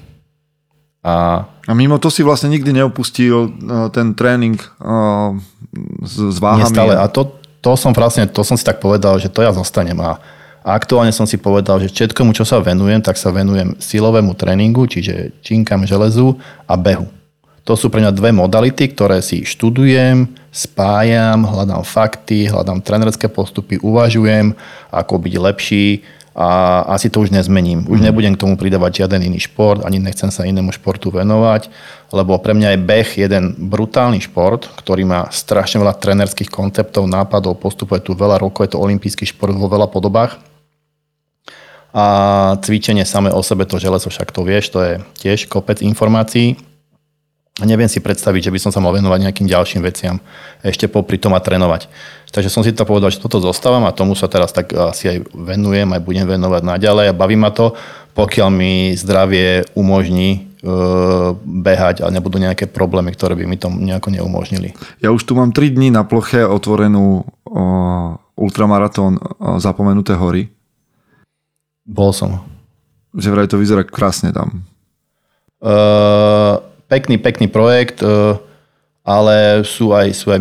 A 1.01 1.45
A 1.67 1.71
mimo 1.75 1.99
to 1.99 2.07
si 2.07 2.23
vlastne 2.23 2.47
nikdy 2.47 2.71
neopustil 2.71 3.51
uh, 3.51 3.91
ten 3.91 4.15
tréning 4.15 4.55
uh, 4.79 5.35
s, 6.03 6.15
s 6.15 6.37
váhami. 6.39 6.67
stále. 6.71 6.95
A 6.95 7.11
to, 7.11 7.27
to 7.59 7.75
som 7.75 7.91
vlastne, 7.91 8.23
to 8.27 8.39
som 8.43 8.55
si 8.55 8.63
tak 8.63 8.79
povedal, 8.79 9.19
že 9.19 9.27
to 9.27 9.43
ja 9.43 9.51
zostanem. 9.51 9.99
A 9.99 10.15
aktuálne 10.63 11.11
som 11.11 11.27
si 11.27 11.35
povedal, 11.35 11.83
že 11.83 11.91
všetkomu, 11.91 12.31
čo 12.31 12.47
sa 12.47 12.63
venujem, 12.63 13.03
tak 13.03 13.19
sa 13.19 13.35
venujem 13.35 13.75
silovému 13.79 14.31
tréningu, 14.35 14.87
čiže 14.87 15.35
činkam 15.43 15.83
železu 15.83 16.39
a 16.67 16.75
behu. 16.79 17.07
To 17.67 17.75
sú 17.75 17.91
pre 17.91 17.99
mňa 17.99 18.15
dve 18.15 18.31
modality, 18.31 18.95
ktoré 18.95 19.19
si 19.19 19.43
študujem, 19.43 20.31
spájam, 20.57 21.45
hľadám 21.45 21.85
fakty, 21.85 22.49
hľadám 22.49 22.81
trenerské 22.81 23.29
postupy, 23.29 23.77
uvažujem, 23.77 24.57
ako 24.89 25.13
byť 25.21 25.33
lepší 25.37 26.01
a 26.37 26.81
asi 26.93 27.09
to 27.09 27.21
už 27.25 27.33
nezmením. 27.33 27.89
Už 27.89 28.01
nebudem 28.01 28.37
k 28.37 28.41
tomu 28.41 28.57
pridávať 28.57 29.05
žiaden 29.05 29.25
iný 29.25 29.41
šport, 29.41 29.81
ani 29.81 30.01
nechcem 30.01 30.29
sa 30.29 30.45
inému 30.45 30.69
športu 30.69 31.09
venovať, 31.09 31.69
lebo 32.13 32.37
pre 32.37 32.53
mňa 32.53 32.73
je 32.73 32.79
beh 32.85 33.09
jeden 33.17 33.57
brutálny 33.57 34.21
šport, 34.21 34.69
ktorý 34.81 35.05
má 35.05 35.29
strašne 35.33 35.81
veľa 35.81 35.97
trenerských 35.97 36.49
konceptov, 36.49 37.09
nápadov, 37.09 37.57
postupuje 37.57 38.05
tu 38.05 38.13
veľa 38.13 38.37
rokov, 38.37 38.69
je 38.69 38.77
to 38.77 38.81
olimpijský 38.81 39.25
šport 39.29 39.53
vo 39.53 39.65
veľa 39.65 39.89
podobách. 39.89 40.37
A 41.97 42.05
cvičenie 42.61 43.01
samé 43.09 43.33
o 43.33 43.41
sebe, 43.41 43.65
to 43.65 43.81
železo, 43.81 44.13
však 44.13 44.29
to 44.29 44.45
vieš, 44.45 44.69
to 44.69 44.79
je 44.85 44.93
tiež 45.17 45.49
kopec 45.49 45.81
informácií. 45.81 46.66
A 47.57 47.65
neviem 47.65 47.89
si 47.89 47.97
predstaviť, 47.97 48.49
že 48.49 48.53
by 48.53 48.59
som 48.61 48.69
sa 48.69 48.77
mal 48.77 48.93
venovať 48.93 49.17
nejakým 49.17 49.49
ďalším 49.49 49.81
veciam 49.81 50.21
ešte 50.61 50.85
popri 50.85 51.17
tom 51.17 51.33
a 51.33 51.41
trénovať. 51.41 51.89
Takže 52.29 52.53
som 52.53 52.61
si 52.61 52.69
to 52.69 52.85
povedal, 52.85 53.09
že 53.09 53.17
toto 53.17 53.41
zostávam 53.41 53.81
a 53.89 53.95
tomu 53.97 54.13
sa 54.13 54.29
teraz 54.29 54.53
tak 54.53 54.77
asi 54.77 55.09
aj 55.09 55.17
venujem, 55.33 55.89
aj 55.89 56.05
budem 56.05 56.29
venovať 56.29 56.61
naďalej 56.61 57.05
a 57.09 57.17
baví 57.17 57.33
ma 57.33 57.49
to, 57.49 57.73
pokiaľ 58.13 58.49
mi 58.53 58.93
zdravie 58.93 59.65
umožní 59.73 60.29
e, 60.37 60.39
behať 61.41 62.05
a 62.05 62.13
nebudú 62.13 62.37
nejaké 62.37 62.69
problémy, 62.69 63.09
ktoré 63.17 63.33
by 63.33 63.49
mi 63.49 63.57
to 63.57 63.73
nejako 63.73 64.13
neumožnili. 64.13 64.77
Ja 65.01 65.09
už 65.09 65.25
tu 65.25 65.33
mám 65.33 65.49
3 65.49 65.73
dní 65.73 65.89
na 65.89 66.05
ploche 66.05 66.45
otvorenú 66.45 67.25
uh, 67.25 68.21
ultramaratón 68.37 69.17
uh, 69.17 69.57
Zapomenuté 69.57 70.13
hory. 70.13 70.53
Bol 71.89 72.13
som. 72.13 72.45
Že 73.17 73.33
vraj 73.33 73.47
to 73.49 73.57
vyzerá 73.57 73.81
krásne 73.81 74.29
tam. 74.29 74.61
Uh, 75.57 76.61
pekný, 76.87 77.15
pekný 77.19 77.47
projekt, 77.51 78.01
uh, 78.01 78.39
ale 79.07 79.63
sú 79.63 79.95
aj, 79.95 80.11
sú 80.11 80.35
aj 80.35 80.39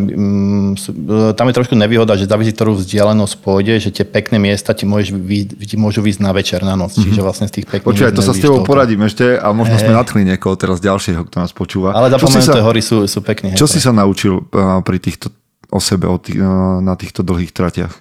sú, 0.74 0.90
uh, 0.90 1.30
tam 1.38 1.46
je 1.46 1.54
trošku 1.54 1.78
nevýhoda, 1.78 2.18
že 2.18 2.26
závisí, 2.26 2.50
ktorú 2.50 2.74
vzdialenosť 2.78 3.34
pôjde, 3.38 3.78
že 3.78 3.90
tie 3.94 4.02
pekné 4.02 4.42
miesta 4.42 4.74
ti, 4.74 4.82
môžeš, 4.82 5.14
ti 5.62 5.76
môžu 5.78 6.02
výjsť 6.02 6.20
na 6.22 6.32
večer, 6.34 6.66
na 6.66 6.74
noc, 6.74 6.94
mm-hmm. 6.94 7.06
čiže 7.06 7.20
vlastne 7.22 7.46
z 7.46 7.62
tých 7.62 7.66
pekných 7.70 7.86
Počúvaj, 7.86 8.14
to 8.14 8.26
sa 8.26 8.34
s 8.34 8.42
tebou 8.42 8.66
poradím 8.66 9.06
ešte 9.06 9.38
a 9.38 9.54
možno 9.54 9.78
sme 9.78 9.94
nadchli 9.94 10.26
niekoho 10.26 10.58
teraz 10.58 10.82
ďalšieho, 10.82 11.26
kto 11.30 11.36
nás 11.38 11.54
počúva. 11.54 11.94
Ale 11.94 12.10
zapomenuté 12.10 12.58
hory 12.58 12.82
sú, 12.82 13.06
sú 13.06 13.22
pekné. 13.22 13.54
čo 13.54 13.70
si 13.70 13.78
sa 13.78 13.94
naučil 13.94 14.42
uh, 14.50 14.82
pri 14.82 14.98
týchto 14.98 15.30
o 15.66 15.82
sebe 15.82 16.06
o 16.06 16.18
tých, 16.18 16.38
na 16.82 16.94
týchto 16.94 17.26
dlhých 17.26 17.50
tratiach? 17.50 17.94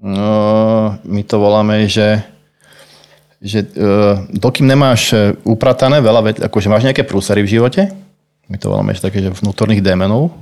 No, 0.00 0.96
my 1.04 1.22
to 1.28 1.36
voláme, 1.36 1.84
že 1.84 2.24
že 3.40 3.64
uh, 3.64 4.28
dokým 4.36 4.68
nemáš 4.68 5.16
e, 5.16 5.32
upratané 5.48 6.04
veľa 6.04 6.20
vecí, 6.28 6.38
akože 6.44 6.68
máš 6.68 6.84
nejaké 6.84 7.08
prúsery 7.08 7.40
v 7.40 7.56
živote, 7.56 7.88
my 8.52 8.56
to 8.60 8.68
voláme 8.68 8.92
že 8.92 9.00
také, 9.00 9.24
že 9.24 9.32
vnútorných 9.32 9.80
démonov, 9.80 10.36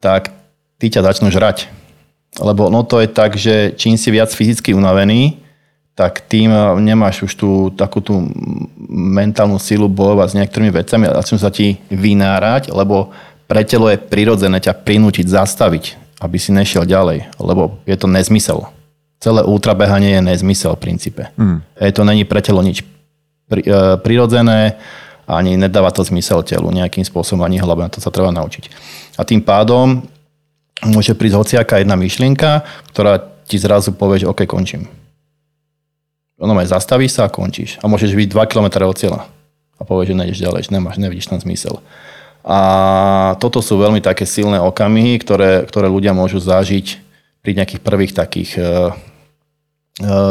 tak 0.00 0.32
tí 0.80 0.88
ťa 0.88 1.04
začnú 1.04 1.28
žrať. 1.28 1.68
Lebo 2.40 2.72
no 2.72 2.80
to 2.86 3.02
je 3.04 3.08
tak, 3.12 3.36
že 3.36 3.76
čím 3.76 4.00
si 4.00 4.08
viac 4.08 4.32
fyzicky 4.32 4.72
unavený, 4.72 5.36
tak 5.92 6.24
tým 6.24 6.48
e, 6.48 6.80
nemáš 6.80 7.28
už 7.28 7.32
tú 7.36 7.50
takú 7.76 8.00
tú 8.00 8.24
mentálnu 8.88 9.60
silu 9.60 9.86
bojovať 9.92 10.28
s 10.32 10.36
niektorými 10.40 10.72
vecami 10.72 11.04
a 11.06 11.20
začnú 11.20 11.38
sa 11.38 11.52
ti 11.52 11.76
vynárať, 11.92 12.72
lebo 12.72 13.12
pre 13.44 13.62
telo 13.68 13.92
je 13.92 14.00
prirodzené 14.00 14.64
ťa 14.64 14.80
prinútiť, 14.80 15.28
zastaviť, 15.28 16.00
aby 16.24 16.36
si 16.40 16.56
nešiel 16.56 16.88
ďalej, 16.88 17.28
lebo 17.36 17.76
je 17.84 17.96
to 18.00 18.08
nezmysel. 18.08 18.72
Celé 19.22 19.40
ultrabehanie 19.42 20.18
je 20.18 20.22
nezmysel 20.22 20.76
v 20.76 20.82
princípe. 20.84 21.22
Mm. 21.38 21.64
Hej, 21.80 21.90
to 21.96 22.02
není 22.04 22.24
pre 22.28 22.44
telo 22.44 22.60
nič 22.60 22.84
pri, 23.48 23.62
e, 23.64 23.96
prirodzené, 24.00 24.76
ani 25.24 25.56
nedáva 25.56 25.88
to 25.88 26.04
zmysel 26.04 26.44
telu 26.44 26.68
nejakým 26.68 27.04
spôsobom, 27.04 27.44
ani 27.44 27.60
hlave, 27.60 27.80
na 27.80 27.92
to 27.92 28.00
sa 28.00 28.12
treba 28.12 28.28
naučiť. 28.28 28.68
A 29.16 29.24
tým 29.24 29.40
pádom 29.40 30.04
môže 30.84 31.16
prísť 31.16 31.36
hociaká 31.40 31.80
jedna 31.80 31.96
myšlienka, 31.96 32.66
ktorá 32.92 33.20
ti 33.48 33.56
zrazu 33.56 33.96
povie, 33.96 34.24
že 34.24 34.28
OK, 34.28 34.44
končím. 34.44 34.88
Ono 36.40 36.52
aj 36.58 36.76
zastavíš 36.76 37.16
sa 37.16 37.30
a 37.30 37.32
končíš. 37.32 37.78
A 37.80 37.88
môžeš 37.88 38.12
byť 38.12 38.28
2 38.28 38.50
km 38.50 38.68
od 38.84 38.98
cieľa. 38.98 39.20
A 39.78 39.82
povieš, 39.86 40.12
že 40.12 40.18
nejdeš 40.18 40.38
ďalej, 40.44 40.60
že 40.68 40.70
nemáš, 40.74 40.96
nevidíš 40.98 41.30
tam 41.30 41.40
zmysel. 41.40 41.78
A 42.44 42.58
toto 43.40 43.64
sú 43.64 43.80
veľmi 43.80 44.04
také 44.04 44.28
silné 44.28 44.60
okamihy, 44.60 45.16
ktoré, 45.22 45.64
ktoré 45.64 45.88
ľudia 45.88 46.12
môžu 46.12 46.42
zažiť 46.42 47.00
pri 47.44 47.52
nejakých 47.52 47.82
prvých 47.84 48.16
takých 48.16 48.50
e, 48.56 48.62
e, 48.64 48.92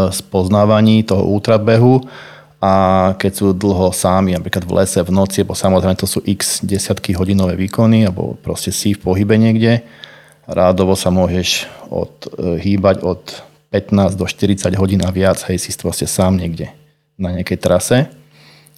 spoznávaní 0.09 1.05
toho 1.05 1.29
ultrabehu. 1.29 2.01
A 2.63 3.13
keď 3.19 3.31
sú 3.31 3.45
dlho 3.53 3.93
sami, 3.93 4.33
napríklad 4.33 4.65
v 4.65 4.81
lese, 4.81 4.97
v 5.03 5.13
noci, 5.13 5.45
bo 5.45 5.53
samozrejme 5.53 5.99
to 5.99 6.09
sú 6.09 6.23
x 6.25 6.65
desiatky 6.65 7.13
hodinové 7.13 7.53
výkony, 7.53 8.09
alebo 8.09 8.33
proste 8.41 8.73
si 8.73 8.97
v 8.97 9.03
pohybe 9.03 9.35
niekde, 9.37 9.85
rádovo 10.47 10.97
sa 10.97 11.13
môžeš 11.13 11.69
od, 11.93 12.33
e, 12.33 12.57
hýbať 12.57 13.05
od 13.05 13.21
15 13.69 14.17
do 14.17 14.25
40 14.25 14.73
hodín 14.81 15.05
a 15.05 15.13
viac, 15.13 15.37
hej, 15.45 15.61
si 15.61 15.69
proste 15.77 16.09
sám 16.09 16.41
niekde 16.41 16.73
na 17.13 17.29
nejakej 17.29 17.59
trase 17.61 18.09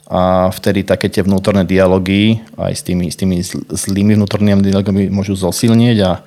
a 0.06 0.54
vtedy 0.54 0.86
také 0.86 1.10
tie 1.10 1.26
vnútorné 1.26 1.66
dialógy 1.66 2.38
aj 2.62 2.74
s 2.78 2.82
tými, 2.86 3.10
s 3.10 3.18
tými 3.18 3.42
zlými 3.74 4.14
vnútornými 4.14 4.62
dialógami 4.62 5.10
môžu 5.10 5.34
zosilnieť 5.34 5.98
a 6.06 6.12
e, 6.14 6.20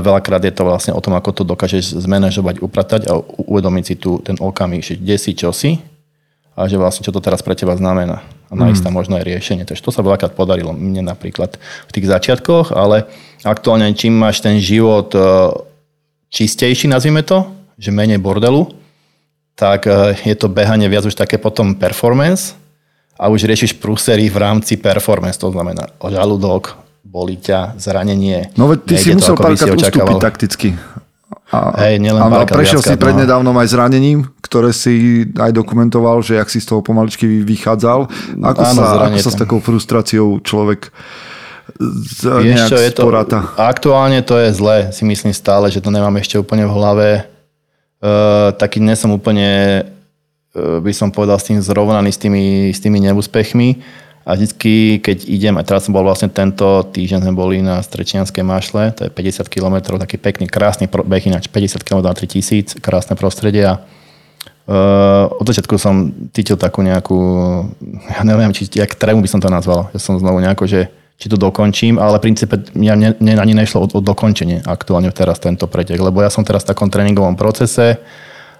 veľakrát 0.00 0.40
je 0.40 0.52
to 0.56 0.64
vlastne 0.64 0.96
o 0.96 1.00
tom, 1.04 1.12
ako 1.12 1.30
to 1.36 1.42
dokážeš 1.44 2.00
zmanéžovať, 2.00 2.64
upratať 2.64 3.12
a 3.12 3.20
uvedomiť 3.20 3.84
si 3.84 3.94
tu 4.00 4.16
ten 4.24 4.40
okamih, 4.40 4.80
že 4.80 4.96
kde 4.96 5.16
si, 5.20 5.36
čo 5.36 5.52
si 5.52 5.76
a 6.56 6.64
že 6.64 6.80
vlastne 6.80 7.04
čo 7.04 7.12
to 7.12 7.20
teraz 7.20 7.44
pre 7.44 7.52
teba 7.52 7.76
znamená. 7.76 8.24
A 8.48 8.56
nájsť 8.56 8.80
tam 8.84 8.96
možno 8.96 9.20
aj 9.20 9.28
riešenie. 9.28 9.64
Takže 9.64 9.84
to 9.84 9.92
sa 9.92 10.04
veľakrát 10.04 10.32
podarilo 10.32 10.72
mne 10.72 11.04
napríklad 11.04 11.56
v 11.88 11.92
tých 11.92 12.08
začiatkoch, 12.08 12.72
ale 12.72 13.08
aktuálne 13.44 13.92
čím 13.92 14.16
máš 14.16 14.40
ten 14.40 14.56
život 14.56 15.12
e, 15.12 15.20
čistejší, 16.32 16.88
nazvime 16.88 17.20
to, 17.20 17.44
že 17.76 17.92
menej 17.92 18.24
bordelu, 18.24 18.72
tak 19.52 19.84
e, 19.84 20.16
je 20.16 20.32
to 20.32 20.48
behanie 20.48 20.88
viac 20.88 21.04
už 21.04 21.12
také 21.12 21.36
potom 21.36 21.76
performance 21.76 22.61
a 23.18 23.24
už 23.28 23.46
riešiš 23.46 23.78
prúsery 23.78 24.28
v 24.32 24.36
rámci 24.40 24.76
performance, 24.80 25.38
to 25.38 25.52
znamená 25.52 25.88
žalúdok, 26.00 26.76
bolí 27.04 27.36
ťa, 27.36 27.76
zranenie. 27.76 28.50
No 28.56 28.70
veď 28.72 28.78
ty 28.88 28.94
si 28.98 29.10
to, 29.12 29.20
musel 29.20 29.36
si 29.36 29.42
párkrát 29.42 29.74
ustúpiť 29.76 30.16
takticky. 30.18 30.68
A, 31.52 31.84
Hej, 31.84 32.00
nielen 32.00 32.16
a, 32.16 32.48
prešiel 32.48 32.80
si 32.80 32.96
viackrát, 32.96 32.96
no. 32.96 33.04
prednedávnom 33.04 33.56
aj 33.60 33.68
zranením, 33.68 34.24
ktoré 34.40 34.72
si 34.72 35.28
aj 35.36 35.52
dokumentoval, 35.52 36.24
že 36.24 36.40
ak 36.40 36.48
si 36.48 36.64
z 36.64 36.72
toho 36.72 36.80
pomaličky 36.80 37.44
vychádzal. 37.44 38.08
Ako, 38.40 38.60
Áno, 38.64 38.80
sa, 38.80 39.12
ako 39.12 39.18
sa 39.20 39.30
s 39.30 39.36
takou 39.36 39.60
frustráciou 39.60 40.40
človek 40.40 40.88
z, 41.78 42.20
Vieš 42.40 42.56
nejak 42.56 42.70
čo, 42.72 42.78
je 42.80 42.90
to, 42.92 43.02
sporata. 43.04 43.38
aktuálne 43.56 44.20
to 44.24 44.34
je 44.40 44.48
zle, 44.56 44.76
si 44.90 45.04
myslím 45.04 45.32
stále, 45.32 45.68
že 45.68 45.84
to 45.84 45.92
nemám 45.92 46.16
ešte 46.18 46.40
úplne 46.40 46.66
v 46.66 46.72
hlave. 46.72 47.08
Uh, 48.02 48.50
taký 48.58 48.82
nie 48.82 48.98
som 48.98 49.14
úplne, 49.14 49.84
by 50.56 50.92
som 50.92 51.08
povedal, 51.08 51.40
s 51.40 51.48
tým 51.48 51.58
zrovnaný 51.64 52.12
s 52.12 52.20
tými, 52.20 52.68
s 52.72 52.80
tými 52.80 53.00
neúspechmi. 53.00 53.80
A 54.22 54.38
vždycky, 54.38 55.02
keď 55.02 55.26
idem, 55.26 55.58
a 55.58 55.66
teraz 55.66 55.90
som 55.90 55.90
bol 55.90 56.06
vlastne 56.06 56.30
tento 56.30 56.86
týždeň, 56.94 57.26
sme 57.26 57.34
boli 57.34 57.58
na 57.58 57.82
Strečianskej 57.82 58.46
mašle, 58.46 58.94
to 58.94 59.08
je 59.08 59.10
50 59.10 59.50
km, 59.50 59.98
taký 59.98 60.14
pekný, 60.14 60.46
krásny 60.46 60.86
beh 60.86 61.26
ináč, 61.26 61.50
50 61.50 61.82
km 61.82 62.06
na 62.06 62.14
3000, 62.14 62.78
krásne 62.78 63.18
prostredie 63.18 63.66
a 63.66 63.82
Uh, 64.62 65.26
od 65.42 65.46
začiatku 65.50 65.74
som 65.74 66.14
cítil 66.30 66.54
takú 66.54 66.86
nejakú, 66.86 67.18
ja 68.06 68.22
neviem, 68.22 68.54
či, 68.54 68.70
jak 68.70 68.94
trému 68.94 69.18
by 69.18 69.26
som 69.26 69.42
to 69.42 69.50
nazval, 69.50 69.90
že 69.90 69.98
som 69.98 70.14
znovu 70.22 70.38
nejako, 70.38 70.70
že 70.70 70.86
či 71.18 71.26
to 71.26 71.34
dokončím, 71.34 71.98
ale 71.98 72.22
v 72.22 72.30
princípe 72.30 72.70
mňa 72.70 72.94
ne, 72.94 73.10
ne, 73.18 73.32
ani 73.42 73.58
nešlo 73.58 73.82
o, 73.82 73.86
o 73.90 73.98
dokončenie 73.98 74.62
aktuálne 74.62 75.10
teraz 75.10 75.42
tento 75.42 75.66
pretek, 75.66 75.98
lebo 75.98 76.22
ja 76.22 76.30
som 76.30 76.46
teraz 76.46 76.62
v 76.62 76.78
takom 76.78 76.86
tréningovom 76.86 77.34
procese 77.34 77.98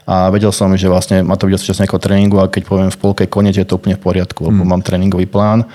a 0.02 0.30
vedel 0.34 0.50
som, 0.50 0.74
že 0.74 0.90
vlastne 0.90 1.22
má 1.22 1.38
to 1.38 1.46
byť 1.46 1.62
súčasť 1.62 1.80
nejakého 1.86 2.02
tréningu 2.02 2.42
a 2.42 2.50
keď 2.50 2.62
poviem 2.66 2.90
v 2.90 2.98
polke 2.98 3.24
koniec, 3.30 3.54
je 3.54 3.66
to 3.66 3.78
úplne 3.78 3.94
v 3.94 4.02
poriadku, 4.02 4.50
lebo 4.50 4.66
mám 4.66 4.82
tréningový 4.82 5.30
plán 5.30 5.70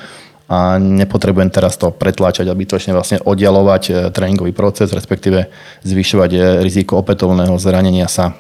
a 0.48 0.80
nepotrebujem 0.80 1.52
teraz 1.52 1.76
to 1.76 1.92
pretláčať 1.92 2.48
a 2.48 2.56
bytočne 2.56 2.96
vlastne 2.96 3.20
oddialovať 3.20 3.84
e, 3.88 3.92
tréningový 4.16 4.56
proces, 4.56 4.96
respektíve 4.96 5.52
zvyšovať 5.84 6.32
e, 6.32 6.40
riziko 6.64 7.04
opätovného 7.04 7.52
zranenia 7.60 8.08
sa. 8.08 8.32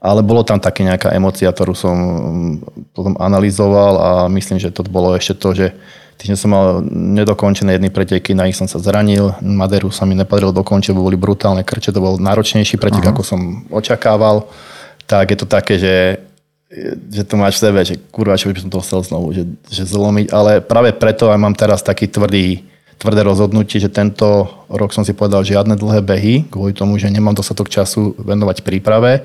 Ale 0.00 0.20
bolo 0.24 0.40
tam 0.40 0.60
také 0.60 0.84
nejaká 0.84 1.12
emocia, 1.12 1.52
ktorú 1.52 1.76
som 1.76 1.96
mm, 1.96 2.52
potom 2.96 3.12
analyzoval 3.20 3.92
a 4.00 4.10
myslím, 4.32 4.56
že 4.56 4.72
to 4.72 4.84
bolo 4.88 5.12
ešte 5.12 5.36
to, 5.36 5.52
že 5.52 5.66
týždeň 6.16 6.38
som 6.38 6.50
mal 6.50 6.80
nedokončené 6.90 7.76
jedny 7.76 7.90
preteky, 7.90 8.32
na 8.32 8.46
nich 8.48 8.58
som 8.58 8.70
sa 8.70 8.80
zranil, 8.80 9.34
Maderu 9.42 9.92
sa 9.92 10.08
mi 10.08 10.16
nepodarilo 10.16 10.54
dokončiť, 10.54 10.94
boli 10.94 11.18
brutálne 11.18 11.66
krče, 11.66 11.92
to 11.92 12.00
bol 12.02 12.16
náročnejší 12.16 12.78
pretek, 12.78 13.04
uh-huh. 13.04 13.14
ako 13.14 13.22
som 13.22 13.40
očakával. 13.70 14.48
Tak 15.04 15.34
je 15.34 15.38
to 15.38 15.46
také, 15.46 15.76
že 15.76 15.94
že 17.14 17.22
to 17.22 17.38
máš 17.38 17.62
v 17.62 17.70
sebe, 17.70 17.80
že 17.86 17.94
kurva, 18.10 18.34
čo 18.34 18.50
by 18.50 18.58
som 18.58 18.66
to 18.66 18.82
chcel 18.82 19.00
znovu, 19.06 19.30
že, 19.30 19.46
že 19.70 19.86
zlomiť, 19.86 20.26
ale 20.34 20.58
práve 20.58 20.90
preto 20.90 21.30
aj 21.30 21.38
mám 21.38 21.54
teraz 21.54 21.86
taký 21.86 22.10
tvrdý, 22.10 22.66
tvrdé 22.98 23.22
rozhodnutie, 23.22 23.78
že 23.78 23.86
tento 23.86 24.50
rok 24.66 24.90
som 24.90 25.06
si 25.06 25.14
povedal 25.14 25.46
žiadne 25.46 25.78
dlhé 25.78 26.02
behy, 26.02 26.34
kvôli 26.50 26.74
tomu, 26.74 26.98
že 26.98 27.14
nemám 27.14 27.38
dostatok 27.38 27.70
času 27.70 28.18
venovať 28.18 28.66
príprave 28.66 29.22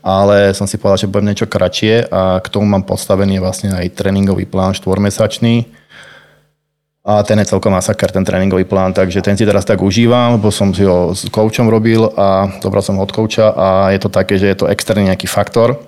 ale 0.00 0.56
som 0.56 0.64
si 0.64 0.80
povedal, 0.80 1.06
že 1.06 1.10
budem 1.12 1.32
niečo 1.32 1.48
kratšie 1.48 2.08
a 2.08 2.40
k 2.40 2.48
tomu 2.48 2.64
mám 2.64 2.88
postavený 2.88 3.36
vlastne 3.36 3.76
aj 3.76 3.92
tréningový 3.92 4.48
plán 4.48 4.72
štvormesačný. 4.72 5.68
A 7.10 7.26
ten 7.26 7.42
je 7.42 7.50
celkom 7.50 7.74
masaker, 7.74 8.14
ten 8.14 8.22
tréningový 8.22 8.62
plán, 8.62 8.94
takže 8.94 9.18
ten 9.18 9.34
si 9.34 9.42
teraz 9.42 9.66
tak 9.66 9.82
užívam, 9.82 10.38
lebo 10.38 10.54
som 10.54 10.70
si 10.70 10.86
ho 10.86 11.10
s 11.10 11.26
koučom 11.26 11.66
robil 11.66 12.06
a 12.14 12.46
dobral 12.62 12.86
som 12.86 12.94
ho 12.94 13.02
od 13.02 13.10
kouča 13.10 13.50
a 13.50 13.90
je 13.90 13.98
to 13.98 14.06
také, 14.06 14.38
že 14.38 14.46
je 14.46 14.56
to 14.62 14.70
externý 14.70 15.10
nejaký 15.10 15.26
faktor, 15.26 15.82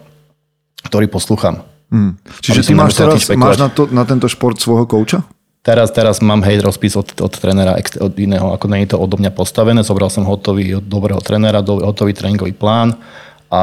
ktorý 0.83 1.07
poslúcham. 1.07 1.63
Hmm. 1.95 2.19
Čiže 2.43 2.67
ty 2.67 2.75
máš 2.75 2.99
teraz 2.99 3.23
máš 3.39 3.63
na, 3.63 3.71
to, 3.71 3.87
na 3.87 4.03
tento 4.03 4.27
šport 4.27 4.59
svojho 4.59 4.91
kouča? 4.91 5.23
Teraz, 5.63 5.95
teraz 5.95 6.19
mám 6.19 6.43
hej 6.43 6.59
rozpis 6.59 6.99
od, 6.99 7.15
od 7.23 7.33
trénera 7.39 7.79
od 7.79 8.13
iného, 8.19 8.51
ako 8.51 8.67
nie 8.67 8.83
je 8.83 8.91
to 8.91 8.99
odo 8.99 9.15
mňa 9.15 9.31
postavené. 9.31 9.87
Zobral 9.87 10.11
som 10.11 10.27
hotový 10.27 10.83
od 10.83 10.85
dobrého 10.91 11.23
trénera, 11.23 11.63
do, 11.63 11.79
hotový 11.87 12.19
tréningový 12.19 12.51
plán 12.51 12.99
a 13.47 13.63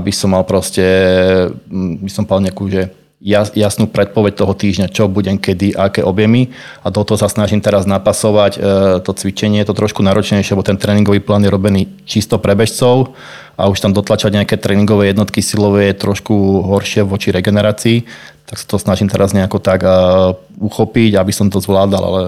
aby 0.00 0.08
som 0.08 0.32
mal 0.32 0.48
proste, 0.48 0.88
mm, 1.68 2.00
by 2.00 2.10
som 2.14 2.24
povedal 2.24 2.48
nejakú, 2.48 2.64
že 2.72 2.88
jas, 3.18 3.50
jasnú 3.54 3.90
predpoveď 3.90 4.38
toho 4.38 4.54
týždňa, 4.54 4.94
čo 4.94 5.10
budem 5.10 5.38
kedy, 5.38 5.74
aké 5.74 6.06
objemy 6.06 6.54
a 6.86 6.90
do 6.90 7.02
toho 7.02 7.18
sa 7.18 7.26
snažím 7.26 7.58
teraz 7.58 7.84
napasovať 7.84 8.52
e, 8.56 8.60
to 9.02 9.10
cvičenie, 9.10 9.58
je 9.62 9.68
to 9.68 9.74
trošku 9.74 10.00
náročnejšie, 10.06 10.54
lebo 10.54 10.66
ten 10.66 10.78
tréningový 10.78 11.18
plán 11.18 11.42
je 11.42 11.50
robený 11.50 11.90
čisto 12.06 12.38
pre 12.38 12.54
bežcov 12.54 13.18
a 13.58 13.66
už 13.66 13.82
tam 13.82 13.90
dotlačať 13.90 14.38
nejaké 14.38 14.54
tréningové 14.54 15.10
jednotky 15.10 15.42
silové 15.42 15.90
je 15.90 15.98
trošku 15.98 16.34
horšie 16.62 17.02
voči 17.02 17.34
regenerácii, 17.34 18.06
tak 18.46 18.56
sa 18.56 18.66
to 18.70 18.78
snažím 18.78 19.10
teraz 19.10 19.34
nejako 19.34 19.58
tak 19.58 19.82
e, 19.82 19.90
uchopiť, 20.62 21.18
aby 21.18 21.32
som 21.34 21.50
to 21.50 21.58
zvládal, 21.58 22.02
ale 22.02 22.22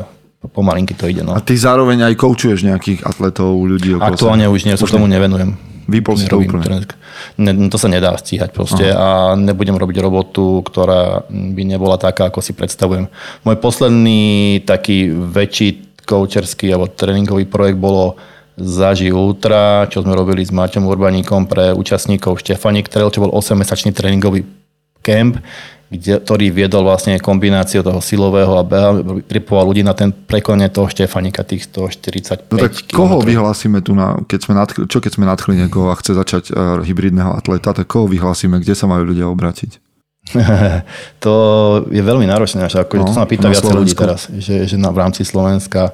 pomalinky 0.49 0.97
to 0.97 1.07
ide. 1.07 1.21
No. 1.21 1.37
A 1.37 1.45
ty 1.45 1.55
zároveň 1.55 2.11
aj 2.11 2.15
koučuješ 2.17 2.65
nejakých 2.65 3.05
atletov, 3.05 3.61
ľudí 3.61 3.95
okolo 3.95 4.11
Aktuálne 4.17 4.49
seba? 4.49 4.55
už 4.57 4.61
nie, 4.67 4.75
sa 4.75 4.89
tomu 4.89 5.07
nevenujem. 5.07 5.53
Vypol 5.91 6.15
si 6.15 6.31
to 6.31 6.39
úplne. 6.39 6.63
tréning. 6.63 6.91
Ne, 7.37 7.67
to 7.67 7.77
sa 7.77 7.91
nedá 7.91 8.15
stíhať 8.15 8.55
proste 8.55 8.87
a 8.95 9.35
nebudem 9.35 9.75
robiť 9.75 9.97
robotu, 9.99 10.63
ktorá 10.63 11.27
by 11.27 11.63
nebola 11.67 11.99
taká, 11.99 12.31
ako 12.31 12.39
si 12.39 12.55
predstavujem. 12.55 13.11
Môj 13.43 13.57
posledný 13.59 14.63
taký 14.63 15.11
väčší 15.11 15.99
coacherský 16.07 16.71
alebo 16.71 16.87
tréningový 16.89 17.51
projekt 17.51 17.83
bolo 17.83 18.15
Zaži 18.61 19.11
Ultra, 19.11 19.89
čo 19.89 20.05
sme 20.05 20.13
robili 20.13 20.45
s 20.45 20.53
Maťom 20.53 20.85
Urbaníkom 20.85 21.49
pre 21.49 21.73
účastníkov 21.73 22.45
Štefanik 22.45 22.93
Trail, 22.93 23.09
čo 23.09 23.25
bol 23.25 23.33
8-mesačný 23.33 23.91
tréningový 23.97 24.45
camp, 25.01 25.41
kde, 25.91 26.23
ktorý 26.23 26.55
viedol 26.55 26.87
vlastne 26.87 27.19
kombináciu 27.19 27.83
toho 27.83 27.99
silového 27.99 28.55
a 28.55 28.63
beha, 28.63 28.95
pripoval 29.27 29.75
ľudí 29.75 29.83
na 29.83 29.91
ten 29.91 30.15
prekonanie 30.15 30.71
toho 30.71 30.87
Štefanika, 30.87 31.43
tých 31.43 31.67
145 31.67 32.55
No 32.55 32.59
tak 32.63 32.73
koho 32.95 33.19
kilometrov. 33.19 33.27
vyhlásime 33.27 33.79
tu 33.83 33.99
na, 33.99 34.15
keď 34.23 34.41
sme 34.47 34.55
nadchli, 34.55 34.87
čo 34.87 35.03
keď 35.03 35.13
sme 35.19 35.27
nadchli 35.27 35.67
niekoho 35.67 35.91
a 35.91 35.99
chce 35.99 36.15
začať 36.15 36.45
uh, 36.55 36.79
hybridného 36.87 37.35
atleta, 37.35 37.75
tak 37.75 37.91
koho 37.91 38.07
vyhlásime, 38.07 38.63
kde 38.63 38.79
sa 38.79 38.87
majú 38.87 39.11
ľudia 39.11 39.27
obratiť? 39.27 39.83
to 41.25 41.33
je 41.91 42.03
veľmi 42.07 42.29
náročné, 42.31 42.63
ako, 42.71 42.95
no, 42.95 43.05
to 43.11 43.13
sa 43.19 43.27
ma 43.27 43.29
pýta 43.29 43.51
viacej 43.51 43.75
ľudí 43.75 43.95
teraz, 43.99 44.31
že, 44.31 44.71
že 44.71 44.79
na, 44.79 44.95
v 44.95 45.03
rámci 45.03 45.27
Slovenska 45.27 45.91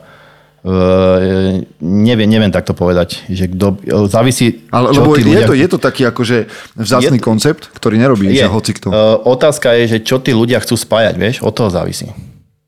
neviem, 1.79 2.27
neviem 2.27 2.51
takto 2.51 2.73
povedať, 2.73 3.23
že 3.27 3.47
kto, 3.47 3.79
závisí, 4.07 4.67
Ale, 4.69 4.91
čo 4.91 5.01
lebo 5.01 5.15
tí 5.15 5.23
je, 5.23 5.29
ľudia... 5.31 5.47
to, 5.47 5.55
je 5.55 5.69
to 5.69 5.79
taký 5.79 6.03
akože 6.05 6.37
vzácný 6.75 7.19
Je 7.19 7.25
koncept, 7.25 7.71
ktorý 7.71 7.97
nerobí 7.97 8.27
je. 8.29 8.43
že 8.43 8.51
hoci 8.51 8.73
kto. 8.75 8.87
Uh, 8.89 8.97
otázka 9.25 9.73
je, 9.75 9.97
že 9.97 9.99
čo 10.01 10.19
tí 10.19 10.31
ľudia 10.31 10.59
chcú 10.59 10.75
spájať, 10.75 11.15
vieš, 11.15 11.37
od 11.41 11.53
toho 11.53 11.71
závisí. 11.71 12.11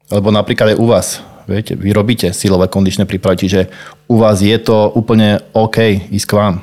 Lebo 0.08 0.30
napríklad 0.30 0.72
aj 0.72 0.78
u 0.78 0.86
vás, 0.86 1.06
viete, 1.44 1.74
vy 1.74 1.90
robíte 1.90 2.30
silové 2.30 2.66
kondičné 2.66 3.02
prípravy, 3.02 3.44
čiže 3.44 3.60
u 4.06 4.16
vás 4.16 4.38
je 4.38 4.56
to 4.56 4.94
úplne 4.94 5.42
OK 5.52 5.82
ísť 6.08 6.24
k 6.24 6.32
vám. 6.32 6.54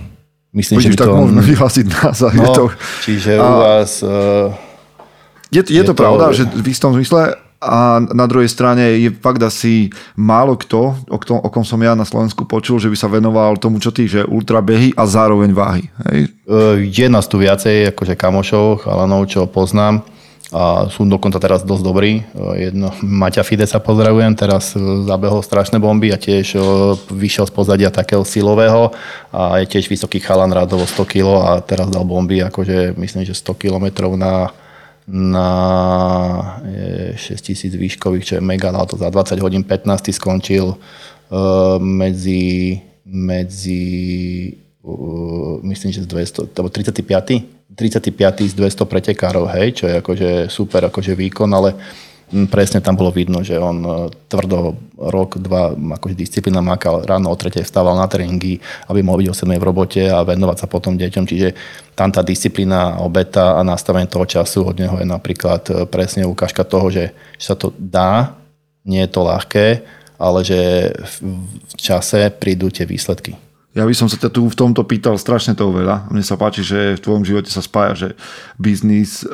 Myslím, 0.50 0.80
Vidíš, 0.80 0.96
že 0.96 1.00
tak 1.00 1.12
to... 1.12 1.20
môžeme 1.20 1.44
vyhlásiť 1.44 1.86
nás. 1.92 2.18
Je 2.32 2.40
No, 2.40 2.54
to, 2.54 2.64
čiže 3.04 3.32
A- 3.36 3.44
u 3.44 3.54
vás... 3.60 4.00
Uh, 4.00 4.56
je, 5.52 5.62
je, 5.62 5.78
je 5.78 5.84
to 5.84 5.92
to- 5.92 6.00
pravda, 6.00 6.32
že 6.32 6.48
v 6.48 6.68
istom 6.68 6.90
zmysle 6.92 7.36
a 7.66 7.98
na 8.14 8.30
druhej 8.30 8.46
strane 8.46 9.02
je 9.02 9.10
fakt 9.10 9.42
asi 9.42 9.90
málo 10.14 10.54
kto, 10.54 10.94
o, 11.10 11.18
kto, 11.18 11.42
o 11.42 11.50
kom 11.50 11.66
som 11.66 11.82
ja 11.82 11.98
na 11.98 12.06
Slovensku 12.06 12.46
počul, 12.46 12.78
že 12.78 12.94
by 12.94 12.98
sa 12.98 13.10
venoval 13.10 13.58
tomu, 13.58 13.82
čo 13.82 13.90
ty, 13.90 14.06
že 14.06 14.22
ultra 14.22 14.62
behy 14.62 14.94
a 14.94 15.10
zároveň 15.10 15.50
váhy. 15.50 15.90
Hej? 16.08 16.20
Uh, 16.46 16.78
Je 16.86 17.10
nás 17.10 17.26
tu 17.26 17.42
viacej, 17.42 17.90
akože 17.90 18.14
kamošov, 18.14 18.86
chalanov, 18.86 19.26
čo 19.26 19.50
poznám 19.50 20.06
a 20.54 20.86
sú 20.94 21.10
dokonca 21.10 21.42
teraz 21.42 21.66
dosť 21.66 21.84
dobrí. 21.84 22.22
Uh, 22.38 22.54
Jedno, 22.54 22.94
Maťa 23.26 23.42
Fide 23.42 23.66
sa 23.66 23.82
pozdravujem, 23.82 24.38
teraz 24.38 24.78
uh, 24.78 25.02
zabehol 25.02 25.42
strašné 25.42 25.82
bomby 25.82 26.14
a 26.14 26.22
tiež 26.22 26.62
vyšiel 27.10 27.50
z 27.50 27.54
pozadia 27.54 27.90
takého 27.90 28.22
silového 28.22 28.94
a 29.34 29.58
je 29.60 29.66
tiež 29.66 29.90
vysoký 29.90 30.22
chalan 30.22 30.54
radovo 30.54 30.86
100 30.86 31.02
kg 31.10 31.28
a 31.42 31.52
teraz 31.66 31.90
dal 31.90 32.06
bomby, 32.06 32.46
akože 32.46 32.94
myslím, 32.94 33.26
že 33.26 33.34
100 33.34 33.58
km 33.58 34.14
na 34.14 34.54
na 35.08 35.50
e, 36.66 37.14
6000 37.14 37.78
výškových, 37.78 38.26
čo 38.26 38.34
je 38.38 38.42
mega, 38.42 38.74
dal 38.74 38.90
to 38.90 38.98
za 38.98 39.10
20 39.10 39.38
hodín 39.38 39.62
15 39.62 40.10
skončil 40.18 40.74
uh, 40.74 41.78
medzi, 41.78 42.82
medzi 43.06 43.86
uh, 44.82 45.62
myslím, 45.62 45.94
že 45.94 46.04
z 46.04 46.10
200, 46.10 46.58
alebo 46.58 46.70
35. 46.74 47.06
35. 47.76 48.50
z 48.50 48.54
200 48.58 48.86
pretekárov, 48.88 49.46
hej, 49.54 49.78
čo 49.78 49.86
je 49.86 49.94
akože 50.02 50.30
super 50.50 50.90
akože 50.90 51.14
výkon, 51.14 51.54
ale 51.54 51.78
presne 52.50 52.82
tam 52.82 52.98
bolo 52.98 53.14
vidno, 53.14 53.46
že 53.46 53.62
on 53.62 53.78
e, 53.86 53.90
tvrdo 54.26 54.74
rok, 54.98 55.38
dva 55.38 55.78
akože 55.78 56.18
disciplína 56.18 56.60
makal, 56.66 57.06
ráno 57.06 57.30
o 57.30 57.38
tretej 57.38 57.62
vstával 57.62 57.94
na 57.94 58.10
tréningy, 58.10 58.58
aby 58.90 59.00
mohol 59.06 59.22
byť 59.22 59.30
o 59.30 59.36
7 59.38 59.62
v 59.62 59.68
robote 59.68 60.04
a 60.10 60.26
venovať 60.26 60.58
sa 60.66 60.68
potom 60.68 60.98
deťom, 60.98 61.26
čiže 61.30 61.54
tam 61.94 62.10
tá 62.10 62.26
disciplína, 62.26 63.00
obeta 63.06 63.56
a 63.56 63.62
nastavenie 63.62 64.10
toho 64.10 64.26
času 64.26 64.66
od 64.66 64.76
neho 64.82 64.98
je 64.98 65.06
napríklad 65.06 65.62
e, 65.70 65.74
presne 65.86 66.26
ukážka 66.26 66.66
toho, 66.66 66.90
že, 66.90 67.14
že 67.38 67.46
sa 67.46 67.56
to 67.56 67.70
dá, 67.78 68.34
nie 68.82 69.06
je 69.06 69.12
to 69.14 69.22
ľahké, 69.22 69.68
ale 70.18 70.40
že 70.42 70.60
v 70.98 71.74
čase 71.78 72.32
prídu 72.34 72.72
tie 72.74 72.88
výsledky. 72.88 73.45
Ja 73.76 73.84
by 73.84 73.92
som 73.92 74.08
sa 74.08 74.16
ťa 74.16 74.32
tu 74.32 74.48
v 74.48 74.56
tomto 74.56 74.88
pýtal 74.88 75.20
strašne 75.20 75.52
toho 75.52 75.76
veľa. 75.76 76.08
Mne 76.08 76.24
sa 76.24 76.40
páči, 76.40 76.64
že 76.64 76.96
v 76.96 77.04
tvojom 77.04 77.28
živote 77.28 77.52
sa 77.52 77.60
spája, 77.60 77.94
že 77.94 78.08
biznis, 78.56 79.28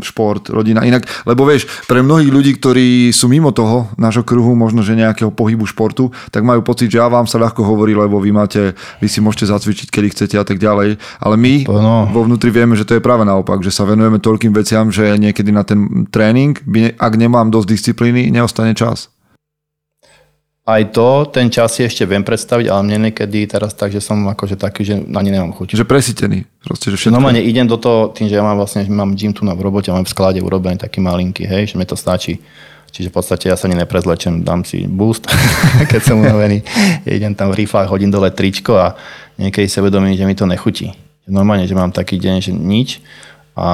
šport, 0.00 0.48
rodina. 0.48 0.80
Inak, 0.82 1.04
lebo 1.28 1.44
vieš, 1.44 1.68
pre 1.84 2.00
mnohých 2.00 2.32
ľudí, 2.32 2.56
ktorí 2.56 3.12
sú 3.12 3.28
mimo 3.28 3.52
toho 3.52 3.92
nášho 4.00 4.24
kruhu, 4.24 4.56
možno 4.56 4.80
že 4.80 4.96
nejakého 4.96 5.28
pohybu 5.28 5.68
športu, 5.68 6.08
tak 6.32 6.42
majú 6.42 6.64
pocit, 6.64 6.88
že 6.88 6.96
ja 6.96 7.12
vám 7.12 7.28
sa 7.28 7.36
ľahko 7.36 7.60
hovorí, 7.60 7.92
lebo 7.92 8.16
vy 8.18 8.32
máte, 8.32 8.72
vy 9.04 9.06
si 9.06 9.20
môžete 9.20 9.52
zacvičiť, 9.52 9.92
kedy 9.92 10.08
chcete 10.16 10.36
a 10.40 10.44
tak 10.48 10.56
ďalej. 10.56 10.96
Ale 11.20 11.36
my 11.36 11.68
No. 11.68 12.08
vo 12.10 12.26
vnútri 12.26 12.48
vieme, 12.50 12.74
že 12.74 12.88
to 12.88 12.96
je 12.96 13.04
práve 13.04 13.22
naopak, 13.22 13.60
že 13.62 13.70
sa 13.70 13.84
venujeme 13.86 14.16
toľkým 14.18 14.50
veciam, 14.50 14.88
že 14.88 15.20
niekedy 15.20 15.52
na 15.54 15.62
ten 15.62 16.08
tréning, 16.10 16.56
ak 16.98 17.12
nemám 17.14 17.52
dosť 17.52 17.68
disciplíny, 17.68 18.32
neostane 18.32 18.74
čas. 18.74 19.13
Aj 20.64 20.80
to, 20.88 21.28
ten 21.28 21.52
čas 21.52 21.76
si 21.76 21.84
ešte 21.84 22.08
viem 22.08 22.24
predstaviť, 22.24 22.72
ale 22.72 22.80
mne 22.88 23.12
niekedy 23.12 23.44
teraz 23.44 23.76
tak, 23.76 23.92
že 23.92 24.00
som 24.00 24.16
akože 24.24 24.56
taký, 24.56 24.80
že 24.80 24.96
ani 24.96 25.28
nemám 25.28 25.52
chuť. 25.52 25.76
Že 25.76 25.84
presítený. 25.84 26.48
Proste, 26.64 26.88
že 26.88 26.96
všetko... 26.96 27.12
Normálne 27.12 27.44
idem 27.44 27.68
do 27.68 27.76
toho, 27.76 28.08
tým, 28.08 28.32
že 28.32 28.40
ja 28.40 28.44
mám 28.44 28.56
vlastne, 28.56 28.80
mám 28.88 29.12
gym 29.12 29.36
tu 29.36 29.44
na 29.44 29.52
v 29.52 29.60
robote, 29.60 29.92
mám 29.92 30.08
v 30.08 30.12
sklade 30.16 30.40
urobený 30.40 30.80
taký 30.80 31.04
malinký, 31.04 31.44
hej, 31.44 31.68
že 31.68 31.76
mi 31.76 31.84
to 31.84 32.00
stačí. 32.00 32.40
Čiže 32.96 33.12
v 33.12 33.14
podstate 33.20 33.52
ja 33.52 33.60
sa 33.60 33.68
ani 33.68 33.76
neprezlečem, 33.76 34.40
dám 34.40 34.64
si 34.64 34.88
boost, 34.88 35.28
keď 35.92 36.00
som 36.00 36.24
unavený, 36.24 36.64
idem 37.04 37.36
tam 37.36 37.52
v 37.52 37.68
rifách, 37.68 37.92
hodím 37.92 38.08
dole 38.08 38.32
tričko 38.32 38.80
a 38.80 38.96
niekedy 39.36 39.68
sa 39.68 39.84
vedomím, 39.84 40.16
že 40.16 40.24
mi 40.24 40.32
to 40.32 40.48
nechutí. 40.48 40.96
Normálne, 41.28 41.68
že 41.68 41.76
mám 41.76 41.92
taký 41.92 42.16
deň, 42.16 42.36
že 42.40 42.52
nič 42.56 43.04
a 43.54 43.66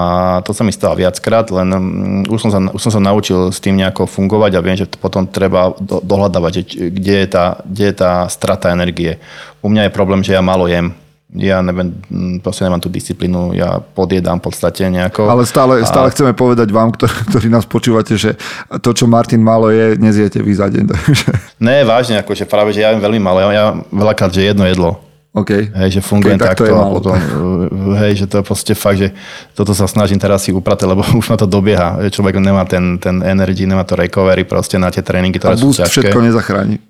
to 0.44 0.52
sa 0.52 0.60
mi 0.60 0.76
stalo 0.76 0.92
viackrát, 0.92 1.48
len 1.48 1.68
um, 1.72 2.20
už 2.28 2.36
som, 2.36 2.50
sa, 2.52 2.60
už 2.68 2.80
som 2.84 2.92
sa 2.92 3.00
naučil 3.00 3.48
s 3.48 3.64
tým 3.64 3.80
nejako 3.80 4.04
fungovať 4.04 4.52
a 4.52 4.64
viem, 4.64 4.76
že 4.76 4.84
potom 4.84 5.24
treba 5.24 5.72
do, 5.80 6.04
dohľadávať, 6.04 6.52
že, 6.52 6.62
kde, 6.92 7.14
je 7.24 7.28
tá, 7.32 7.64
kde 7.64 7.84
je 7.88 7.94
tá 7.96 8.28
strata 8.28 8.68
energie. 8.76 9.16
U 9.64 9.72
mňa 9.72 9.88
je 9.88 9.96
problém, 9.96 10.20
že 10.20 10.36
ja 10.36 10.44
malo 10.44 10.68
jem. 10.68 10.92
Ja 11.32 11.64
neviem, 11.64 11.96
proste 12.44 12.66
nemám 12.66 12.82
tú 12.82 12.90
disciplínu, 12.92 13.56
ja 13.56 13.80
podjedám 13.80 14.42
v 14.42 14.50
podstate 14.50 14.84
nejako. 14.90 15.30
Ale 15.30 15.48
stále, 15.48 15.80
stále 15.88 16.10
a... 16.10 16.12
chceme 16.12 16.36
povedať 16.36 16.68
vám, 16.68 16.92
ktorí, 16.92 17.16
ktorí 17.32 17.46
nás 17.48 17.64
počúvate, 17.64 18.20
že 18.20 18.36
to, 18.84 18.92
čo 18.92 19.08
Martin 19.08 19.40
malo 19.40 19.72
je, 19.72 19.96
nezjete 19.96 20.44
vy 20.44 20.52
za 20.60 20.68
deň. 20.68 20.84
Ne, 21.62 21.88
vážne, 21.88 22.20
akože 22.20 22.44
práve, 22.44 22.76
že 22.76 22.84
ja 22.84 22.92
jem 22.92 23.00
veľmi 23.00 23.20
malo. 23.22 23.40
Ja, 23.40 23.48
ja 23.48 23.66
veľakrát, 23.88 24.34
že 24.34 24.44
jedno 24.44 24.68
jedlo 24.68 25.09
Okay. 25.30 25.70
Hej, 25.70 25.88
že 25.94 26.00
fungujem 26.02 26.42
okay, 26.42 26.50
takto. 26.50 26.74
a 26.74 26.90
potom, 26.90 27.14
hej, 28.02 28.18
že 28.18 28.26
to 28.26 28.42
je 28.42 28.44
proste 28.44 28.74
fakt, 28.74 28.98
že 28.98 29.14
toto 29.54 29.78
sa 29.78 29.86
snažím 29.86 30.18
teraz 30.18 30.42
si 30.42 30.50
upratať, 30.50 30.90
lebo 30.90 31.06
už 31.22 31.30
ma 31.30 31.38
to 31.38 31.46
dobieha. 31.46 32.02
Človek 32.10 32.42
nemá 32.42 32.66
ten, 32.66 32.98
ten 32.98 33.22
energy, 33.22 33.62
nemá 33.62 33.86
to 33.86 33.94
recovery 33.94 34.42
proste 34.42 34.74
na 34.74 34.90
tie 34.90 35.06
tréningy, 35.06 35.38
ktoré 35.38 35.54
a 35.54 35.62
sú 35.62 35.70
ťažké. 35.70 36.10
všetko 36.10 36.18
nezachráni. 36.26 36.82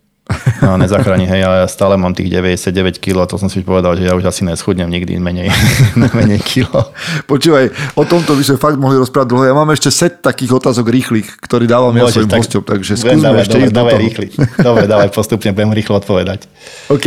No, 0.60 0.76
nezachráni, 0.76 1.26
hej, 1.26 1.42
ale 1.42 1.64
ja 1.64 1.68
stále 1.68 1.96
mám 1.96 2.14
tých 2.14 2.30
99 2.30 3.00
kg 3.02 3.26
to 3.26 3.36
som 3.40 3.48
si 3.48 3.64
povedal, 3.64 3.96
že 3.96 4.06
ja 4.06 4.14
už 4.14 4.24
asi 4.28 4.46
neschudnem 4.46 4.86
nikdy 4.86 5.18
menej, 5.18 5.50
menej 6.18 6.40
kilo. 6.42 6.92
Počúvaj, 7.26 7.96
o 7.96 8.04
tomto 8.06 8.36
by 8.36 8.42
sme 8.44 8.56
fakt 8.56 8.78
mohli 8.78 8.96
rozprávať 8.98 9.28
dlho. 9.30 9.44
Ja 9.50 9.54
mám 9.56 9.70
ešte 9.74 9.90
set 9.90 10.22
takých 10.22 10.58
otázok 10.62 10.88
rýchlych, 10.88 11.38
ktorý 11.42 11.66
dávam 11.66 11.94
ja 11.96 12.08
svojim 12.08 12.30
tak, 12.30 12.40
hostom, 12.42 12.62
takže 12.62 12.96
skúsme 12.96 13.22
dávaj, 13.22 13.44
ešte 13.46 13.56
dávaj, 13.58 13.74
dávaj 13.74 13.98
rýchly. 13.98 14.26
Dobre, 14.60 14.84
dávaj, 14.88 15.10
postupne 15.12 15.50
budem 15.52 15.72
rýchlo 15.74 15.94
odpovedať. 16.00 16.46
OK. 16.90 17.06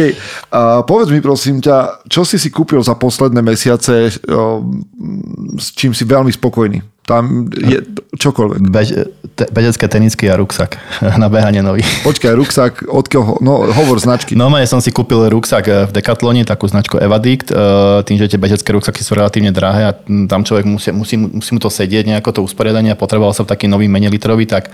A 0.53 0.83
povedz 0.83 1.09
mi 1.09 1.19
prosím 1.23 1.63
ťa, 1.63 2.05
čo 2.07 2.27
si 2.27 2.37
si 2.37 2.51
kúpil 2.53 2.83
za 2.83 2.95
posledné 2.99 3.39
mesiace, 3.39 4.11
s 5.57 5.67
čím 5.73 5.91
si 5.95 6.03
veľmi 6.03 6.29
spokojný? 6.29 6.92
Tam 7.03 7.51
je 7.51 7.83
čokoľvek. 8.15 8.61
Bež, 8.71 8.87
te, 9.35 9.43
bežecké 9.51 9.91
tenisky 9.91 10.31
a 10.31 10.39
ruksak 10.39 10.79
na 11.21 11.27
behanie 11.27 11.59
nový. 11.59 11.83
Počkaj, 12.07 12.31
ruksak, 12.31 12.71
odkiaľ, 12.87 13.43
no 13.43 13.67
hovor 13.75 13.99
značky. 13.99 14.39
No, 14.39 14.47
ja 14.55 14.69
som 14.69 14.79
si 14.79 14.95
kúpil 14.95 15.27
ruksak 15.27 15.67
v 15.67 15.91
Decathlone, 15.91 16.47
takú 16.47 16.69
značku 16.69 16.95
Evadict, 17.01 17.51
e, 17.51 17.55
tým, 18.07 18.15
že 18.15 18.31
tie 18.31 18.39
bežecké 18.39 18.71
ruksaky 18.71 19.03
sú 19.03 19.19
relatívne 19.19 19.51
drahé 19.51 19.91
a 19.91 19.95
tam 20.31 20.47
človek 20.47 20.63
musí, 20.63 20.95
musí, 20.95 21.15
musí 21.19 21.51
mu 21.51 21.59
to 21.59 21.67
sedieť, 21.67 22.07
nejako 22.07 22.39
to 22.39 22.45
usporiadanie 22.45 22.95
a 22.95 22.99
potreboval 22.99 23.35
som 23.35 23.43
taký 23.43 23.67
nový 23.67 23.91
menelitrový, 23.91 24.47
tak 24.47 24.71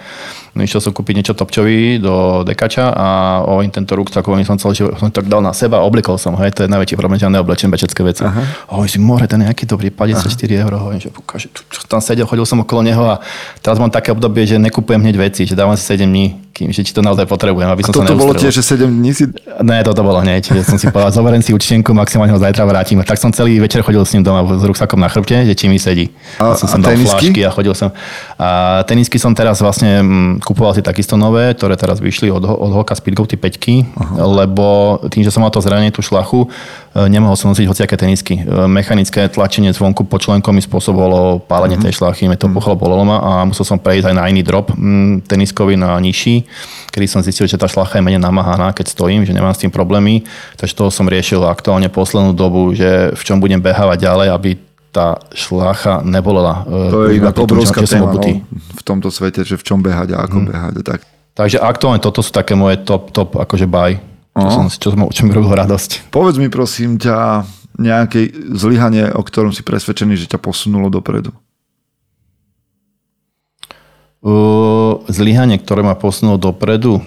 no, 0.55 0.63
išiel 0.63 0.81
som 0.81 0.91
kúpiť 0.93 1.13
niečo 1.21 1.33
topčový 1.37 1.99
do 2.01 2.45
Dekača 2.45 2.93
a 2.93 3.07
o 3.45 3.61
tento 3.67 3.93
ruksak, 3.95 4.25
oni 4.27 4.45
som 4.47 4.57
celý 4.57 4.85
život, 4.85 4.97
som 4.97 5.11
to 5.11 5.21
dal 5.25 5.43
na 5.43 5.53
seba, 5.53 5.83
oblikol 5.83 6.17
som 6.17 6.33
ho, 6.33 6.41
to 6.49 6.65
je 6.65 6.69
najväčší 6.69 6.95
problém, 6.97 7.19
že 7.19 7.25
ja 7.27 7.31
neoblečím 7.33 7.69
bežecké 7.69 8.01
veci. 8.01 8.25
Aha. 8.25 8.41
A 8.69 8.73
si, 8.87 8.97
more, 8.97 9.27
ten 9.27 9.41
je 9.41 9.49
nejaký 9.49 9.65
dobrý, 9.69 9.89
54 9.93 10.29
eur, 10.65 10.71
hovorím, 10.77 10.99
že 11.01 11.09
tam 11.85 12.01
sedel, 12.01 12.25
chodil 12.25 12.45
som 12.45 12.61
okolo 12.61 12.81
neho 12.85 13.03
a 13.05 13.21
teraz 13.61 13.77
mám 13.77 13.91
také 13.91 14.11
obdobie, 14.11 14.45
že 14.45 14.57
nekupujem 14.57 15.01
hneď 15.01 15.15
veci, 15.17 15.45
že 15.45 15.57
dávam 15.57 15.77
si 15.77 15.83
7 15.85 16.05
dní 16.05 16.49
kým, 16.59 16.75
že 16.75 16.83
či 16.83 16.91
to 16.91 16.99
naozaj 16.99 17.23
potrebujem, 17.23 17.71
aby 17.71 17.87
som 17.87 17.95
a 17.95 18.03
toto 18.03 18.19
bolo 18.19 18.35
tiež, 18.35 18.51
že 18.51 18.59
7 18.59 18.91
dní 18.91 19.15
si... 19.15 19.23
Ne, 19.63 19.79
toto 19.79 20.03
bolo 20.03 20.19
hneď, 20.19 20.51
že 20.51 20.61
som 20.67 20.75
si 20.75 20.91
povedal, 20.91 21.15
zoberiem 21.15 21.39
si 21.39 21.55
účtenku, 21.55 21.95
maximálne 21.95 22.35
ho 22.35 22.39
zajtra 22.41 22.67
vrátim. 22.67 22.99
Tak 22.99 23.15
som 23.15 23.31
celý 23.31 23.63
večer 23.63 23.79
chodil 23.79 24.03
s 24.03 24.11
ním 24.11 24.27
doma 24.27 24.43
s 24.43 24.63
ruksakom 24.67 24.99
na 24.99 25.07
chrbte, 25.07 25.47
že 25.47 25.55
či 25.55 25.71
mi 25.71 25.79
sedí. 25.79 26.11
A, 26.35 26.59
som 26.59 26.67
a 26.67 26.75
dal 26.83 26.99
tenisky? 26.99 27.31
flašky 27.31 27.41
a 27.47 27.49
chodil 27.55 27.71
som. 27.71 27.95
A 28.35 28.81
tenisky 28.83 29.15
som 29.15 29.31
teraz 29.31 29.63
vlastne 29.63 30.03
mm, 30.03 30.38
kupoval 30.41 30.73
si 30.73 30.81
takisto 30.81 31.19
nové, 31.19 31.53
ktoré 31.53 31.75
teraz 31.75 31.99
vyšli 31.99 32.31
od, 32.31 32.43
od 32.43 32.71
Hoka 32.71 32.95
Speedgo, 32.95 33.27
tie 33.27 33.37
5 33.37 34.19
lebo 34.19 34.97
tým, 35.11 35.23
že 35.23 35.31
som 35.31 35.43
mal 35.43 35.51
to 35.51 35.61
zranenie, 35.61 35.91
tú 35.91 35.99
šlachu, 36.01 36.47
e, 36.95 37.07
nemohol 37.11 37.35
som 37.35 37.51
nosiť 37.51 37.67
hociaké 37.67 37.95
tenisky. 37.99 38.41
E, 38.41 38.67
mechanické 38.67 39.27
tlačenie 39.27 39.75
zvonku 39.75 40.07
po 40.07 40.17
členkom 40.17 40.55
mi 40.55 40.63
spôsobovalo 40.63 41.43
pálenie 41.43 41.77
uh-huh. 41.77 41.91
tej 41.91 41.99
šlachy, 41.99 42.31
mi 42.31 42.39
to 42.39 42.47
uh-huh. 42.47 42.55
puchlo, 42.57 42.79
bolelo 42.79 43.03
ma 43.03 43.17
a 43.19 43.31
musel 43.43 43.67
som 43.67 43.77
prejsť 43.77 44.11
aj 44.11 44.15
na 44.15 44.25
iný 44.31 44.41
drop 44.41 44.71
mm, 44.73 45.27
teniskový, 45.27 45.75
na 45.75 45.99
nižší, 45.99 46.47
kedy 46.89 47.05
som 47.05 47.21
zistil, 47.21 47.45
že 47.45 47.59
tá 47.59 47.67
šlacha 47.67 47.99
je 47.99 48.05
menej 48.05 48.23
namáhaná, 48.23 48.71
keď 48.71 48.95
stojím, 48.95 49.27
že 49.27 49.35
nemám 49.35 49.53
s 49.53 49.61
tým 49.61 49.71
problémy. 49.71 50.23
Takže 50.55 50.73
toho 50.75 50.89
som 50.89 51.05
riešil 51.07 51.43
aktuálne 51.43 51.91
poslednú 51.91 52.31
dobu, 52.31 52.71
že 52.73 53.11
v 53.13 53.21
čom 53.21 53.37
budem 53.37 53.59
behávať 53.59 54.07
ďalej, 54.07 54.27
aby 54.31 54.68
tá 54.89 55.21
šlacha 55.37 56.01
nebolela. 56.01 56.65
E, 56.65 56.89
to 56.89 56.99
je 57.07 57.21
iba 57.21 57.29
obrovská 57.29 57.85
téma 57.85 58.13
no, 58.13 58.21
v 58.51 58.81
tomto 58.81 59.13
svete, 59.13 59.45
že 59.45 59.55
v 59.55 59.63
čom 59.63 59.79
behať 59.79 60.17
a 60.17 60.25
ako 60.25 60.37
hmm. 60.41 60.47
behať. 60.49 60.73
Tak. 60.81 60.99
Takže 61.37 61.57
aktuálne 61.61 62.01
toto 62.01 62.19
sú 62.25 62.33
také 62.33 62.57
moje 62.57 62.81
top, 62.81 63.13
top 63.13 63.37
akože 63.37 63.69
buy, 63.69 64.01
čo, 64.33 64.49
som, 64.49 64.65
čo, 64.67 64.87
som, 64.91 64.99
čo 65.07 65.21
mi 65.23 65.31
robil 65.31 65.55
radosť. 65.55 66.11
Povedz 66.11 66.41
mi 66.41 66.51
prosím 66.51 66.97
ťa 66.99 67.47
nejaké 67.79 68.27
zlyhanie, 68.59 69.07
o 69.15 69.23
ktorom 69.23 69.55
si 69.55 69.63
presvedčený, 69.63 70.19
že 70.19 70.27
ťa 70.27 70.41
posunulo 70.41 70.91
dopredu. 70.91 71.31
Uh, 74.19 74.99
zlyhanie, 75.07 75.55
ktoré 75.63 75.79
ma 75.79 75.95
posunulo 75.95 76.35
dopredu. 76.35 76.99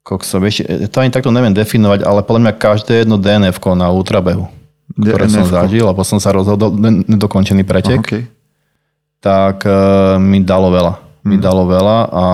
Kokso, 0.00 0.40
vieš, 0.40 0.64
to 0.88 0.96
ani 1.00 1.12
takto 1.12 1.28
neviem 1.28 1.52
definovať, 1.52 2.04
ale 2.04 2.24
podľa 2.24 2.40
mňa 2.40 2.60
každé 2.60 2.92
jedno 3.04 3.20
DNF 3.20 3.60
na 3.76 3.88
ultrabehu, 3.92 4.48
ktoré 4.94 5.26
som 5.26 5.44
zažil, 5.46 5.84
alebo 5.84 6.06
som 6.06 6.22
sa 6.22 6.30
rozhodol, 6.30 6.70
nedokončený 7.10 7.66
pretek, 7.66 8.00
okay. 8.00 8.22
tak 9.18 9.66
uh, 9.66 10.16
mi 10.22 10.40
dalo 10.42 10.70
veľa. 10.70 10.94
Mi 11.24 11.40
hmm. 11.40 11.44
dalo 11.44 11.64
veľa, 11.64 11.98
a, 12.12 12.24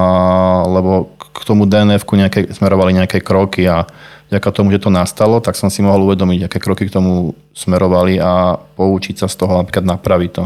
lebo 0.67 1.15
k 1.31 1.47
tomu 1.47 1.63
DNF-ku 1.65 2.19
nejaké, 2.19 2.51
smerovali 2.51 2.91
nejaké 2.91 3.23
kroky 3.23 3.63
a 3.65 3.87
vďaka 4.29 4.49
tomu, 4.51 4.75
že 4.75 4.83
to 4.83 4.91
nastalo, 4.91 5.39
tak 5.39 5.55
som 5.55 5.71
si 5.71 5.79
mohol 5.79 6.11
uvedomiť, 6.11 6.51
aké 6.51 6.59
kroky 6.59 6.91
k 6.91 6.95
tomu 6.99 7.39
smerovali 7.55 8.19
a 8.19 8.59
poučiť 8.59 9.23
sa 9.23 9.27
z 9.31 9.35
toho, 9.39 9.63
napríklad 9.63 9.87
napraviť 9.87 10.31
to. 10.35 10.45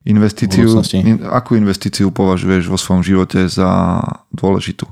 Investíciu, 0.00 0.64
in, 0.96 1.20
akú 1.28 1.60
investíciu 1.60 2.08
považuješ 2.08 2.72
vo 2.72 2.80
svojom 2.80 3.04
živote 3.04 3.44
za 3.48 4.00
dôležitú? 4.32 4.88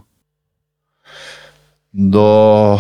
Do 1.99 2.79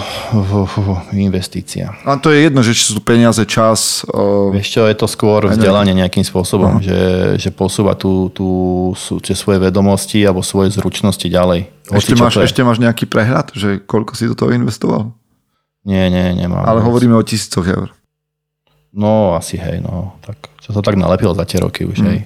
investícia. 1.11 1.91
A 2.07 2.23
to 2.23 2.31
je 2.31 2.47
jedno, 2.47 2.62
že 2.62 2.71
či 2.71 2.95
sú 2.95 3.03
peniaze, 3.03 3.43
čas. 3.51 4.07
O... 4.14 4.55
Vieš 4.55 4.79
čo, 4.79 4.87
je 4.87 4.95
to 4.95 5.11
skôr 5.11 5.51
vzdelanie 5.51 5.91
nejakým 5.91 6.23
spôsobom, 6.23 6.79
uh-huh. 6.79 6.87
že, 6.87 7.01
že 7.35 7.51
posúva 7.51 7.99
tú, 7.99 8.31
tú, 8.31 8.95
tie 9.19 9.35
svoje 9.35 9.59
vedomosti 9.59 10.23
alebo 10.23 10.47
svoje 10.47 10.71
zručnosti 10.71 11.27
ďalej. 11.27 11.66
Ešte 11.91 12.14
máš, 12.14 12.39
ešte 12.47 12.62
máš 12.62 12.79
nejaký 12.79 13.11
prehľad, 13.11 13.59
že 13.59 13.83
koľko 13.83 14.14
si 14.14 14.31
do 14.31 14.39
toho 14.39 14.55
investoval? 14.55 15.11
Nie, 15.83 16.07
nie, 16.14 16.39
nemám. 16.39 16.62
Ale 16.62 16.79
hovoríme 16.87 17.19
o 17.19 17.27
tisícoch 17.27 17.66
eur. 17.66 17.91
No, 18.95 19.35
asi 19.35 19.59
hej, 19.59 19.83
no. 19.83 20.14
Tak 20.23 20.62
čo 20.62 20.71
to 20.71 20.79
tak 20.79 20.95
nalepilo 20.95 21.35
za 21.35 21.43
tie 21.43 21.59
roky 21.59 21.83
už, 21.83 21.99
hmm. 21.99 22.07
hej. 22.07 22.19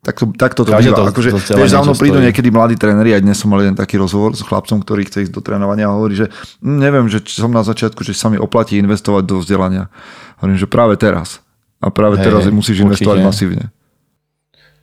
Tak 0.00 0.16
to, 0.16 0.24
tak 0.32 0.56
to, 0.56 0.64
to 0.64 0.72
býva. 0.72 0.96
To, 0.96 1.04
akože, 1.12 1.28
to 1.44 1.60
vieš, 1.60 1.76
za 1.76 1.84
mnou 1.84 1.92
prídu 1.92 2.16
stojí. 2.16 2.32
niekedy 2.32 2.48
mladí 2.48 2.80
tréneri, 2.80 3.12
aj 3.12 3.20
dnes 3.20 3.36
som 3.36 3.52
mal 3.52 3.60
jeden 3.60 3.76
taký 3.76 4.00
rozhovor 4.00 4.32
s 4.32 4.40
chlapcom, 4.40 4.80
ktorý 4.80 5.04
chce 5.04 5.28
ísť 5.28 5.32
do 5.36 5.44
trénovania 5.44 5.92
a 5.92 5.96
hovorí, 5.96 6.16
že 6.16 6.32
hm, 6.64 6.78
neviem, 6.80 7.04
že 7.12 7.20
som 7.28 7.52
na 7.52 7.60
začiatku, 7.60 8.00
že 8.00 8.16
sa 8.16 8.32
mi 8.32 8.40
oplatí 8.40 8.80
investovať 8.80 9.28
do 9.28 9.44
vzdelania. 9.44 9.92
Hovorím, 10.40 10.56
že 10.56 10.64
práve 10.64 10.96
teraz. 10.96 11.44
A 11.84 11.92
práve 11.92 12.16
hej, 12.16 12.32
teraz 12.32 12.48
musíš 12.48 12.80
určite. 12.80 13.04
investovať 13.04 13.18
masívne 13.20 13.64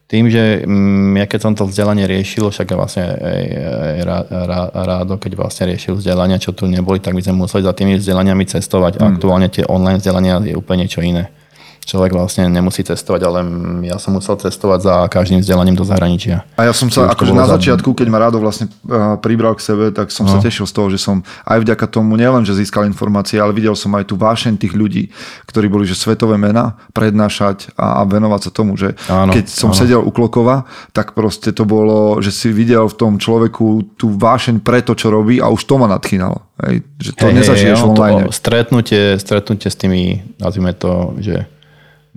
tým, 0.07 0.31
že 0.31 0.63
mm, 0.63 1.19
ja 1.19 1.25
keď 1.27 1.39
som 1.43 1.53
to 1.53 1.67
vzdelanie 1.67 2.07
riešil, 2.07 2.47
však 2.47 2.71
vlastne 2.79 3.11
aj, 3.11 3.43
aj 3.59 3.99
rádo, 4.71 5.19
keď 5.19 5.35
vlastne 5.35 5.67
riešil 5.67 5.99
vzdelania, 5.99 6.39
čo 6.39 6.55
tu 6.55 6.63
neboli, 6.63 7.03
tak 7.03 7.11
my 7.11 7.19
sme 7.19 7.43
museli 7.43 7.67
za 7.67 7.75
tými 7.75 7.99
vzdelaniami 7.99 8.47
cestovať. 8.47 8.97
Mm. 8.97 9.03
Aktuálne 9.03 9.47
tie 9.51 9.67
online 9.67 9.99
vzdelania 9.99 10.39
je 10.47 10.55
úplne 10.55 10.87
niečo 10.87 11.03
iné 11.03 11.27
človek 11.87 12.11
vlastne 12.11 12.51
nemusí 12.51 12.83
cestovať, 12.83 13.21
ale 13.23 13.39
ja 13.87 13.95
som 13.95 14.11
musel 14.11 14.35
cestovať 14.35 14.79
za 14.83 14.95
každým 15.07 15.39
vzdelaním 15.39 15.79
do 15.79 15.87
zahraničia. 15.87 16.43
A 16.59 16.67
ja 16.67 16.75
som 16.75 16.91
sa, 16.91 17.07
akože 17.15 17.31
na 17.31 17.47
začiatku, 17.47 17.95
keď 17.95 18.07
ma 18.11 18.19
Rádo 18.19 18.43
vlastne 18.43 18.67
eh, 18.67 19.15
pribral 19.23 19.55
k 19.55 19.63
sebe, 19.63 19.85
tak 19.95 20.11
som 20.11 20.27
no. 20.27 20.35
sa 20.35 20.43
tešil 20.43 20.67
z 20.67 20.73
toho, 20.75 20.91
že 20.91 20.99
som 20.99 21.23
aj 21.47 21.63
vďaka 21.63 21.87
tomu 21.87 22.19
nielen, 22.19 22.43
že 22.43 22.59
získal 22.59 22.83
informácie, 22.83 23.39
ale 23.39 23.55
videl 23.55 23.71
som 23.71 23.95
aj 23.95 24.11
tú 24.11 24.19
vášeň 24.19 24.59
tých 24.59 24.75
ľudí, 24.75 25.15
ktorí 25.47 25.71
boli 25.71 25.87
že 25.87 25.95
svetové 25.95 26.35
mena, 26.35 26.75
prednášať 26.91 27.71
a, 27.79 28.01
a 28.01 28.05
venovať 28.05 28.41
sa 28.43 28.51
tomu, 28.51 28.75
že 28.75 28.99
áno, 29.07 29.31
keď 29.31 29.47
som 29.47 29.71
áno. 29.71 29.79
sedel 29.79 30.01
u 30.03 30.11
Klokova, 30.11 30.67
tak 30.91 31.15
proste 31.15 31.55
to 31.55 31.63
bolo, 31.63 32.19
že 32.19 32.35
si 32.35 32.51
videl 32.51 32.83
v 32.91 32.95
tom 32.99 33.15
človeku 33.15 33.95
tú 33.95 34.11
vášeň 34.11 34.59
pre 34.59 34.83
to, 34.83 34.91
čo 34.91 35.07
robí 35.07 35.39
a 35.39 35.47
už 35.47 35.63
to 35.63 35.79
ma 35.79 35.87
nadchýnalo. 35.87 36.43
Hej, 36.67 36.83
že 36.99 37.11
to 37.13 37.25
hey, 37.29 37.37
nezažiješ 37.37 37.79
hey, 37.79 37.87
online. 37.87 38.27
To 38.27 38.33
stretnutie, 38.33 39.15
stretnutie 39.21 39.69
s 39.69 39.77
tými, 39.77 40.25
nazvime 40.41 40.73
to, 40.73 41.13
že 41.21 41.45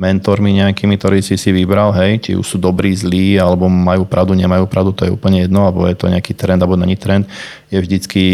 mentormi 0.01 0.57
nejakými, 0.57 0.97
ktorí 0.97 1.21
si 1.21 1.37
si 1.37 1.53
vybral, 1.53 1.93
hej, 1.93 2.25
či 2.25 2.31
už 2.33 2.57
sú 2.57 2.57
dobrí, 2.57 2.97
zlí, 2.97 3.37
alebo 3.37 3.69
majú 3.69 4.09
pravdu, 4.09 4.33
nemajú 4.33 4.65
pravdu, 4.65 4.97
to 4.97 5.05
je 5.05 5.13
úplne 5.13 5.45
jedno, 5.45 5.69
alebo 5.69 5.85
je 5.85 5.93
to 5.93 6.09
nejaký 6.09 6.33
trend, 6.33 6.65
alebo 6.65 6.81
není 6.81 6.97
trend, 6.97 7.29
je 7.69 7.77
vždycky 7.77 8.25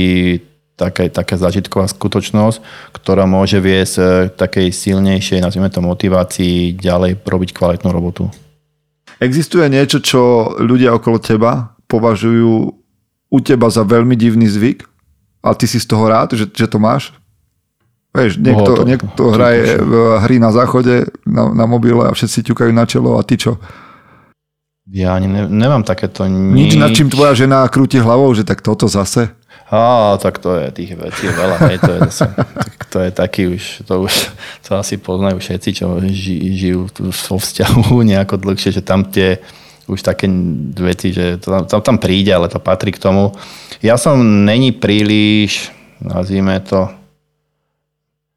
taká, 0.79 1.11
taká 1.11 1.35
zažitková 1.35 1.91
skutočnosť, 1.91 2.63
ktorá 2.95 3.27
môže 3.27 3.59
viesť 3.59 4.31
k 4.31 4.35
takej 4.39 4.69
silnejšej, 4.71 5.43
nazvime 5.43 5.67
to, 5.67 5.83
motivácii 5.83 6.79
ďalej 6.79 7.19
robiť 7.27 7.51
kvalitnú 7.51 7.91
robotu. 7.91 8.31
Existuje 9.19 9.67
niečo, 9.67 9.99
čo 9.99 10.55
ľudia 10.63 10.95
okolo 10.95 11.19
teba 11.19 11.75
považujú 11.91 12.53
u 13.27 13.39
teba 13.43 13.67
za 13.73 13.83
veľmi 13.83 14.15
divný 14.15 14.47
zvyk? 14.47 14.87
A 15.43 15.55
ty 15.57 15.65
si 15.65 15.83
z 15.83 15.89
toho 15.89 16.07
rád, 16.07 16.37
že, 16.37 16.47
že 16.47 16.67
to 16.69 16.77
máš? 16.77 17.15
Vieš, 18.17 18.41
niekto, 18.41 18.71
to, 18.73 18.83
niekto 18.89 19.07
to, 19.13 19.25
hraje 19.37 19.77
to, 19.77 20.17
hry 20.25 20.41
na 20.41 20.51
záchode, 20.51 21.13
na, 21.29 21.53
na 21.53 21.65
mobile 21.69 22.09
a 22.09 22.17
všetci 22.17 22.49
ťukajú 22.53 22.73
na 22.73 22.89
čelo 22.89 23.21
a 23.21 23.23
ty 23.23 23.37
čo? 23.37 23.61
Ja 24.89 25.19
ani 25.19 25.27
ne, 25.27 25.45
nemám 25.51 25.83
takéto 25.83 26.25
nič. 26.25 26.55
Nič, 26.55 26.81
nad 26.81 26.95
čím 26.95 27.11
tvoja 27.11 27.35
žena 27.35 27.67
krúti 27.67 27.99
hlavou, 27.99 28.31
že 28.33 28.47
tak 28.47 28.63
toto 28.63 28.87
zase? 28.87 29.35
Á, 29.67 30.15
tak 30.23 30.39
to 30.39 30.55
je 30.55 30.71
tých 30.71 30.95
vecí 30.95 31.27
je 31.27 31.35
veľa, 31.35 31.57
hej, 31.67 31.79
to 31.83 31.91
je, 31.91 31.99
zase, 32.07 32.27
tak 32.71 32.79
to 32.87 32.99
je 33.03 33.11
taký 33.11 33.43
už, 33.51 33.63
to 33.83 33.95
už, 34.07 34.15
to 34.63 34.71
asi 34.79 34.95
poznajú 34.95 35.43
všetci, 35.43 35.71
čo 35.75 35.99
ži, 36.07 36.55
žijú 36.55 36.87
vo 37.03 37.37
vzťahu 37.37 37.99
nejako 38.15 38.39
dlhšie, 38.39 38.71
že 38.79 38.83
tam 38.87 39.03
tie 39.11 39.43
už 39.87 40.03
také 40.03 40.27
veci, 40.79 41.11
že 41.15 41.39
to 41.43 41.67
tam, 41.67 41.83
tam 41.83 41.99
príde, 41.99 42.35
ale 42.35 42.51
to 42.51 42.59
patrí 42.59 42.91
k 42.95 43.03
tomu. 43.03 43.35
Ja 43.83 43.95
som 43.99 44.19
není 44.47 44.75
príliš, 44.75 45.71
nazvime 46.03 46.59
to, 46.63 46.91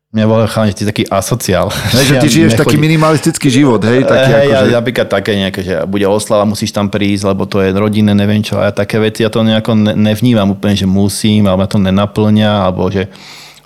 Mňa 0.09 0.25
volá 0.25 0.49
chalani, 0.49 0.73
ty 0.73 0.89
taký 0.89 1.05
asociál. 1.05 1.69
Že 1.93 2.13
ty 2.17 2.27
ja 2.27 2.33
žiješ 2.33 2.51
nechodí... 2.57 2.61
taký 2.65 2.77
minimalistický 2.81 3.47
život, 3.53 3.77
hej? 3.85 4.01
Taký 4.09 4.31
hej, 4.33 4.49
ako, 4.49 4.65
ja, 4.65 4.77
napríklad 4.81 5.05
také 5.05 5.31
nejaké, 5.37 5.61
že 5.61 5.85
bude 5.85 6.01
oslava, 6.09 6.49
musíš 6.49 6.73
tam 6.73 6.89
prísť, 6.89 7.29
lebo 7.29 7.45
to 7.45 7.61
je 7.61 7.69
rodinné, 7.77 8.17
neviem 8.17 8.41
čo. 8.41 8.57
A 8.57 8.73
také 8.73 8.97
veci 8.97 9.21
ja 9.21 9.29
to 9.29 9.45
nejako 9.45 9.77
nevnímam 9.77 10.57
úplne, 10.57 10.73
že 10.73 10.89
musím, 10.89 11.45
alebo 11.45 11.61
ma 11.61 11.69
to 11.69 11.77
nenaplňa, 11.77 12.51
alebo 12.65 12.89
že 12.89 13.05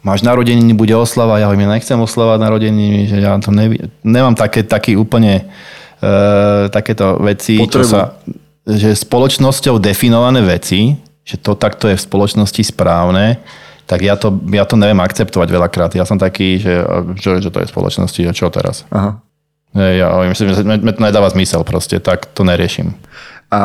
máš 0.03 0.19
narodeniny, 0.27 0.75
bude 0.75 0.91
oslava, 0.91 1.39
ja 1.39 1.47
hovorím, 1.47 1.71
ja 1.71 1.79
nechcem 1.79 1.95
oslavať 1.95 2.37
narodeniny, 2.43 3.07
že 3.07 3.17
ja 3.23 3.39
to 3.39 3.55
neví... 3.55 3.79
nemám 4.03 4.35
také, 4.35 4.67
taký 4.67 4.99
úplne 4.99 5.47
uh, 5.47 6.67
takéto 6.67 7.23
veci, 7.23 7.55
Potrebu. 7.55 7.71
čo 7.71 7.81
sa, 7.87 8.19
že 8.67 8.91
spoločnosťou 8.91 9.79
definované 9.79 10.43
veci, 10.43 10.99
že 11.23 11.39
to 11.39 11.55
takto 11.55 11.87
je 11.87 11.95
v 11.95 12.03
spoločnosti 12.03 12.67
správne, 12.67 13.39
tak 13.83 13.99
ja 13.99 14.15
to, 14.15 14.31
ja 14.51 14.63
to 14.63 14.79
neviem 14.79 15.03
akceptovať 15.03 15.49
veľakrát. 15.51 15.91
Ja 15.93 16.07
som 16.07 16.15
taký, 16.15 16.59
že, 16.59 16.83
že, 17.19 17.43
že 17.43 17.49
to 17.51 17.59
je 17.59 17.67
spoločnosti 17.67 18.21
a 18.23 18.31
čo 18.31 18.47
teraz? 18.47 18.87
Aha. 18.89 19.19
Ja 19.73 20.21
myslím, 20.29 20.53
že 20.53 20.61
mi 20.63 20.93
to 20.93 21.01
nedáva 21.01 21.33
zmysel 21.33 21.65
proste, 21.65 21.97
tak 21.97 22.29
to 22.29 22.45
neriešim. 22.45 22.93
A 23.49 23.61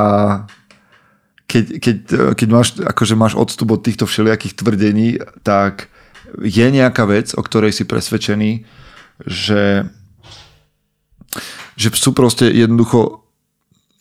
keď, 1.44 1.64
keď, 1.80 1.96
keď 2.32 2.48
máš, 2.48 2.68
akože 2.80 3.14
máš 3.16 3.36
odstup 3.36 3.76
od 3.76 3.84
týchto 3.84 4.08
všelijakých 4.08 4.56
tvrdení, 4.56 5.20
tak 5.44 5.92
je 6.44 6.66
nejaká 6.68 7.08
vec, 7.08 7.32
o 7.36 7.40
ktorej 7.44 7.72
si 7.72 7.84
presvedčený, 7.88 8.64
že, 9.24 9.88
že 11.76 11.88
sú 11.96 12.12
proste 12.12 12.52
jednoducho, 12.52 13.24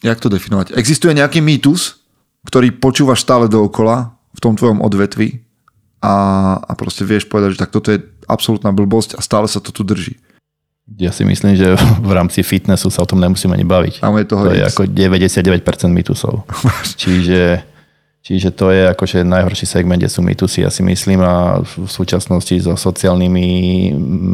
jak 0.03 0.19
to 0.19 0.27
definovať? 0.31 0.76
Existuje 0.76 1.15
nejaký 1.15 1.39
mýtus, 1.39 2.03
ktorý 2.48 2.76
počúvaš 2.76 3.23
stále 3.23 3.48
dookola 3.52 4.15
v 4.35 4.39
tom 4.44 4.56
tvojom 4.56 4.84
odvetvi 4.84 5.47
a, 6.02 6.15
a 6.61 6.72
proste 6.78 7.02
vieš 7.02 7.26
povedať, 7.26 7.57
že 7.57 7.61
tak 7.65 7.74
toto 7.74 7.90
je 7.90 7.99
absolútna 8.30 8.69
blbosť 8.69 9.18
a 9.18 9.22
stále 9.24 9.49
sa 9.49 9.57
to 9.57 9.74
tu 9.74 9.82
drží. 9.82 10.18
Ja 10.95 11.11
si 11.11 11.28
myslím, 11.28 11.60
že 11.60 11.76
v 11.99 12.11
rámci 12.15 12.45
fitnessu 12.48 12.88
sa 12.88 13.03
o 13.03 13.10
tom 13.10 13.19
nemusíme 13.19 13.52
ani 13.52 13.68
baviť. 13.68 13.99
A 14.06 14.07
je 14.15 14.26
toho 14.30 14.48
to 14.48 14.56
je 14.56 14.64
ako 14.64 14.88
99% 14.88 15.60
mytusov. 15.91 16.48
čiže, 17.02 17.65
čiže 18.27 18.51
to 18.51 18.75
je 18.75 18.91
akože 18.91 19.23
najhorší 19.23 19.63
segment, 19.63 20.03
kde 20.03 20.11
sú 20.11 20.19
mytusy, 20.19 20.67
ja 20.67 20.71
si 20.71 20.83
myslím, 20.83 21.23
a 21.23 21.63
v 21.63 21.87
súčasnosti 21.87 22.59
so 22.59 22.75
sociálnymi 22.75 23.47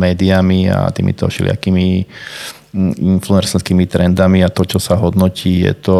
médiami 0.01 0.73
a 0.73 0.89
týmito 0.89 1.29
všelijakými 1.29 2.09
influencerskými 2.97 3.85
trendami 3.85 4.41
a 4.41 4.49
to, 4.49 4.65
čo 4.65 4.81
sa 4.81 4.97
hodnotí, 4.97 5.61
je 5.61 5.77
to 5.77 5.97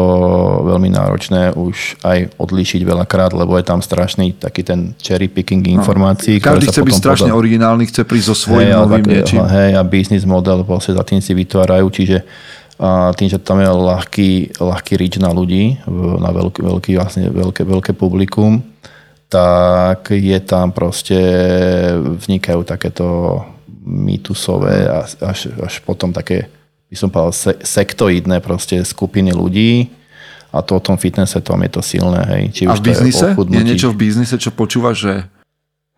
veľmi 0.66 0.90
náročné 0.90 1.54
už 1.54 2.02
aj 2.02 2.34
odlíšiť 2.34 2.82
veľakrát, 2.82 3.30
lebo 3.30 3.54
je 3.54 3.62
tam 3.62 3.78
strašný 3.78 4.34
taký 4.42 4.66
ten 4.66 4.90
cherry 4.98 5.30
picking 5.30 5.62
no. 5.62 5.78
informácií. 5.78 6.42
No, 6.42 6.50
každý 6.50 6.74
chce 6.74 6.82
byť 6.82 6.96
strašne 6.98 7.30
podal... 7.30 7.38
originálny, 7.46 7.86
chce 7.86 8.02
prísť 8.02 8.26
so 8.26 8.34
svojím 8.34 8.74
hej, 8.74 8.78
novým 8.82 9.06
niečím. 9.06 9.46
Hej, 9.46 9.70
a 9.78 9.82
business 9.86 10.26
model 10.26 10.66
vlastne 10.66 10.98
za 10.98 11.06
tým 11.06 11.22
si 11.22 11.30
vytvárajú, 11.30 11.86
čiže 11.94 12.26
a 12.78 13.14
tým, 13.14 13.30
že 13.30 13.38
tam 13.38 13.62
je 13.62 13.70
ľahký, 13.70 14.30
ľahký 14.58 14.92
reach 14.98 15.22
na 15.22 15.30
ľudí, 15.30 15.78
na 16.18 16.30
veľký, 16.34 16.60
veľký, 16.62 16.90
vlastne 16.98 17.30
veľké, 17.30 17.62
veľké 17.62 17.92
publikum, 17.94 18.66
tak 19.30 20.10
je 20.10 20.38
tam 20.42 20.74
proste, 20.74 21.18
vznikajú 22.18 22.66
takéto 22.66 23.40
mýtusové 23.84 24.90
až, 25.22 25.54
až 25.60 25.74
potom 25.86 26.10
také 26.10 26.50
by 26.90 26.96
som 26.96 27.10
povedal, 27.10 27.34
se, 27.34 27.52
sektoidné 27.58 28.38
proste 28.38 28.78
skupiny 28.86 29.34
ľudí 29.34 29.90
a 30.54 30.62
to 30.62 30.78
o 30.78 30.82
tom 30.82 30.94
fitnesse, 30.94 31.34
tom 31.42 31.58
je 31.66 31.70
to 31.74 31.82
silné. 31.82 32.22
Hej. 32.30 32.42
Či 32.54 32.62
a 32.70 32.78
v 32.78 32.86
biznise? 32.86 33.26
Je, 33.34 33.58
je 33.58 33.64
niečo 33.66 33.90
v 33.90 33.98
biznise, 33.98 34.38
čo 34.38 34.54
počúvaš, 34.54 34.96
že... 35.02 35.14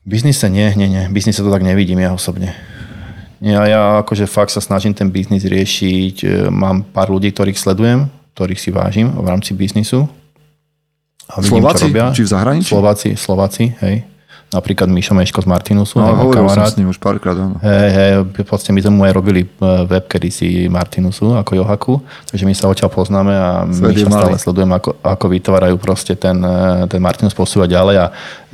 V 0.06 0.08
biznise 0.08 0.48
nie, 0.48 0.72
nie, 0.72 0.88
nie. 0.88 1.04
V 1.10 1.12
biznise 1.12 1.44
to 1.44 1.52
tak 1.52 1.60
nevidím 1.60 2.00
ja 2.00 2.16
osobne. 2.16 2.56
Ja, 3.44 3.68
ja 3.68 3.80
akože 4.00 4.24
fakt 4.24 4.54
sa 4.54 4.64
snažím 4.64 4.96
ten 4.96 5.12
biznis 5.12 5.44
riešiť. 5.44 6.16
E, 6.24 6.28
mám 6.48 6.88
pár 6.88 7.12
ľudí, 7.12 7.28
ktorých 7.30 7.60
sledujem, 7.60 8.08
ktorých 8.32 8.60
si 8.60 8.70
vážim 8.72 9.12
v 9.12 9.26
rámci 9.28 9.52
biznisu. 9.52 10.08
A 11.28 11.44
vidím, 11.44 11.60
Slováci? 11.60 11.84
Čo 11.84 11.88
robia. 11.92 12.06
Či 12.16 12.22
v 12.24 12.30
zahraničí? 12.32 12.70
Slováci, 12.72 13.08
Slováci, 13.18 13.64
hej 13.84 14.15
napríklad 14.56 14.88
Mišo 14.88 15.12
Meško 15.12 15.44
z 15.44 15.48
Martinusu. 15.48 16.00
No, 16.00 16.16
hovoril 16.16 16.48
kamarát. 16.48 16.72
som 16.72 16.74
s 16.74 16.78
ním 16.80 16.88
už 16.88 16.96
párkrát, 16.96 17.36
áno. 17.36 17.60
Hej, 17.60 17.88
hej, 17.92 18.10
vlastne 18.48 18.72
my 18.72 18.80
sme 18.80 18.92
mu 18.96 19.02
aj 19.04 19.12
robili 19.12 19.44
e, 19.44 19.48
web 19.84 20.04
kedysi 20.08 20.72
Martinusu 20.72 21.36
ako 21.36 21.52
Johaku, 21.60 21.94
takže 22.32 22.48
my 22.48 22.54
sa 22.56 22.72
odtiaľ 22.72 22.88
poznáme 22.88 23.34
a 23.36 23.68
my 23.68 23.92
stále 23.92 24.40
sledujem, 24.40 24.72
ako, 24.72 24.96
ako 25.04 25.26
vytvárajú 25.28 25.76
proste 25.76 26.16
ten, 26.16 26.40
e, 26.40 26.88
ten 26.88 27.00
Martinus 27.04 27.36
posúvať 27.36 27.76
ďalej 27.76 27.96
a 28.00 28.06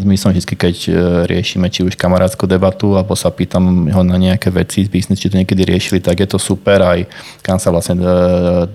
my 0.02 0.18
som 0.18 0.34
vždy, 0.34 0.54
keď 0.58 0.76
e, 0.88 0.90
riešime 1.30 1.70
či 1.70 1.86
už 1.86 1.94
kamarátskú 1.94 2.50
debatu, 2.50 2.98
alebo 2.98 3.14
sa 3.14 3.30
pýtam 3.30 3.86
ho 3.86 4.02
na 4.02 4.18
nejaké 4.18 4.50
veci 4.50 4.82
z 4.82 4.90
biznis, 4.90 5.22
či 5.22 5.30
to 5.30 5.38
niekedy 5.38 5.62
riešili, 5.62 6.02
tak 6.02 6.18
je 6.18 6.26
to 6.26 6.42
super 6.42 6.82
aj 6.82 7.06
kam 7.42 7.58
sa 7.58 7.74
vlastne 7.74 7.98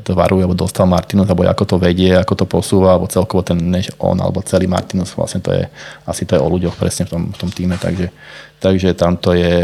tvaruje, 0.04 0.44
alebo 0.44 0.58
dostal 0.58 0.84
Martinus, 0.86 1.32
alebo 1.32 1.48
ako 1.48 1.64
to 1.64 1.76
vedie, 1.80 2.12
ako 2.14 2.44
to 2.44 2.46
posúva, 2.46 2.94
alebo 2.94 3.08
celkovo 3.08 3.42
ten 3.42 3.56
než 3.58 3.96
on, 3.98 4.20
alebo 4.20 4.44
celý 4.44 4.68
Martinus, 4.68 5.16
vlastne 5.16 5.40
to 5.40 5.56
je, 5.56 5.64
asi 6.04 6.28
to 6.28 6.36
je 6.36 6.42
o 6.44 6.52
ľuďoch 6.52 6.76
presne 6.76 7.08
v 7.08 7.12
tom, 7.16 7.17
v 7.20 7.38
tom 7.38 7.50
týme, 7.50 7.78
takže, 7.82 8.14
takže 8.62 8.94
tam 8.94 9.18
to 9.18 9.34
je, 9.34 9.58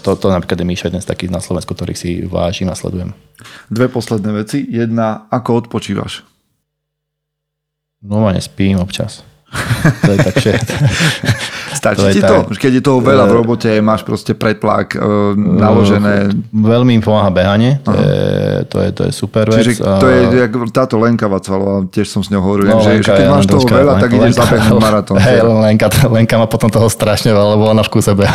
to, 0.00 0.16
to 0.16 0.26
napríklad 0.32 0.58
je 0.60 0.66
Míša 0.66 0.88
jeden 0.88 1.04
z 1.04 1.10
takých 1.10 1.34
na 1.34 1.40
Slovensku, 1.44 1.76
ktorých 1.76 1.98
si 1.98 2.10
vážim 2.24 2.72
a 2.72 2.78
sledujem. 2.78 3.12
Dve 3.68 3.92
posledné 3.92 4.30
veci. 4.32 4.64
Jedna, 4.64 5.28
ako 5.28 5.66
odpočívaš? 5.66 6.24
No 8.04 8.24
a 8.28 8.32
nespím 8.32 8.80
občas. 8.80 9.24
To 10.04 10.10
je 10.12 10.18
tak. 10.18 10.34
Stačí 11.84 12.00
to 12.00 12.12
ti 12.16 12.20
to? 12.22 12.36
Tak, 12.48 12.56
Keď 12.56 12.72
je 12.80 12.82
toho 12.82 12.98
veľa 13.02 13.28
v 13.28 13.32
eh, 13.34 13.36
robote, 13.36 13.70
máš 13.84 14.06
proste 14.06 14.32
pretlak 14.32 14.96
uh, 14.96 15.36
naložené. 15.36 16.32
Veľmi 16.54 16.96
im 16.96 17.02
pomáha 17.04 17.28
behanie, 17.28 17.82
to 17.84 17.92
je, 17.92 18.14
to, 18.70 18.76
je, 18.80 18.88
to 18.94 19.02
je 19.10 19.12
super 19.12 19.44
vec. 19.50 19.60
Čiže 19.60 19.82
to 19.82 20.06
je, 20.08 20.18
jak 20.48 20.52
táto 20.72 20.96
Lenka 20.96 21.28
Vacvalová, 21.28 21.84
tiež 21.90 22.08
som 22.08 22.22
s 22.24 22.32
ňou 22.32 22.40
hovoril, 22.40 22.72
no, 22.72 22.80
že, 22.80 23.04
že 23.04 23.12
keď 23.12 23.26
máš 23.28 23.44
toho 23.50 23.66
veľa, 23.66 23.98
Lenka, 23.98 24.02
tak 24.06 24.10
ideš 24.16 24.32
zabehnúť 24.38 24.80
maratón. 24.80 25.16
Hej, 25.20 25.38
Lenka, 25.44 25.86
Lenka 26.08 26.34
má 26.40 26.46
potom 26.48 26.70
toho 26.72 26.88
strašne 26.88 27.34
veľa, 27.34 27.58
lebo 27.58 27.64
ona 27.68 27.82
v 27.84 27.90
kúse 27.90 28.12
beha. 28.16 28.32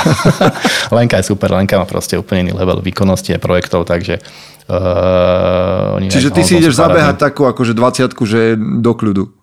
Lenka 0.97 1.17
je 1.17 1.25
super, 1.31 1.49
Lenka 1.49 1.79
má 1.79 1.89
proste 1.89 2.19
úplne 2.19 2.49
iný 2.49 2.53
level 2.53 2.83
výkonnosti 2.85 3.33
a 3.33 3.39
projektov, 3.41 3.87
takže 3.89 4.21
Uh, 4.69 5.97
Čiže 6.13 6.29
ty 6.29 6.45
si 6.45 6.61
ideš 6.61 6.77
zabehať 6.77 7.17
takú 7.17 7.49
akože 7.49 7.73
20 7.73 8.13
že 8.21 8.53
do 8.53 8.93
kľudu. 8.93 9.33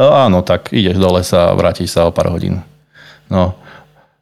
Áno, 0.00 0.40
tak 0.40 0.72
ideš 0.72 0.96
do 0.96 1.12
lesa 1.12 1.52
a 1.52 1.56
vrátiš 1.56 1.92
sa 1.92 2.08
o 2.08 2.14
pár 2.14 2.32
hodín. 2.32 2.64
No. 3.28 3.52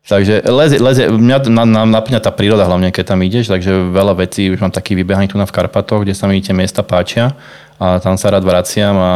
Takže 0.09 0.41
leze, 0.49 0.81
leze, 0.81 1.05
mňa 1.05 1.53
na, 1.53 1.85
napňa 1.85 2.25
tá 2.25 2.33
príroda, 2.33 2.65
hlavne 2.65 2.89
keď 2.89 3.13
tam 3.13 3.21
ideš, 3.21 3.53
takže 3.53 3.93
veľa 3.93 4.25
vecí, 4.25 4.49
už 4.49 4.57
mám 4.65 4.73
taký 4.73 4.97
vybehaný 4.97 5.29
tu 5.29 5.37
na 5.37 5.45
v 5.45 5.53
Karpatoch, 5.53 6.01
kde 6.01 6.17
sa 6.17 6.25
mi 6.25 6.41
tie 6.41 6.57
miesta 6.57 6.81
páčia 6.81 7.37
a 7.79 8.03
tam 8.03 8.19
sa 8.19 8.35
rád 8.35 8.43
vraciam 8.43 8.97
a 8.99 9.13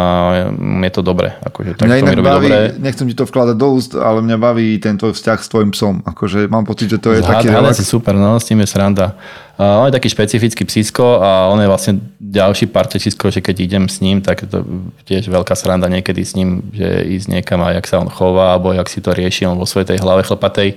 je 0.54 0.92
to 0.94 1.02
dobré. 1.02 1.34
Akože, 1.42 1.74
tak 1.80 1.88
mňa 1.88 1.96
to 1.98 2.06
mi 2.06 2.14
robí 2.14 2.28
baví, 2.28 2.46
dobre. 2.46 2.78
nechcem 2.78 3.08
ti 3.10 3.16
to 3.18 3.26
vkladať 3.26 3.56
do 3.58 3.68
úst, 3.74 3.96
ale 3.98 4.22
mňa 4.22 4.36
baví 4.38 4.78
ten 4.78 4.94
tvoj 4.94 5.18
vzťah 5.18 5.38
s 5.42 5.48
tvojim 5.50 5.70
psom. 5.74 5.98
Akože 6.06 6.46
mám 6.46 6.62
pocit, 6.62 6.86
že 6.92 7.02
to 7.02 7.10
je 7.10 7.24
Zhad, 7.24 7.42
taký 7.42 7.50
relax. 7.50 7.80
si 7.80 7.88
super, 7.88 8.14
no, 8.14 8.38
s 8.38 8.46
tým 8.46 8.62
je 8.62 8.68
sranda. 8.70 9.18
On 9.62 9.86
je 9.86 9.94
taký 9.94 10.08
špecifický 10.08 10.64
psísko 10.64 11.20
a 11.22 11.46
on 11.52 11.60
je 11.60 11.68
vlastne 11.70 11.94
ďalší 12.18 12.72
partecisko, 12.72 13.30
že 13.30 13.44
keď 13.44 13.56
idem 13.60 13.84
s 13.86 14.00
ním, 14.00 14.24
tak 14.24 14.48
to 14.48 14.64
tiež 15.04 15.28
veľká 15.28 15.52
sranda 15.52 15.86
niekedy 15.92 16.24
s 16.24 16.34
ním, 16.34 16.64
že 16.72 17.04
ísť 17.04 17.26
niekam 17.28 17.60
a 17.62 17.76
jak 17.76 17.86
sa 17.86 18.00
on 18.00 18.08
chová, 18.08 18.56
alebo 18.56 18.72
jak 18.72 18.88
si 18.88 19.04
to 19.04 19.12
rieši 19.12 19.46
on 19.46 19.60
vo 19.60 19.68
svojej 19.68 19.94
tej 19.94 19.98
hlave 20.00 20.24
chlpatej 20.24 20.74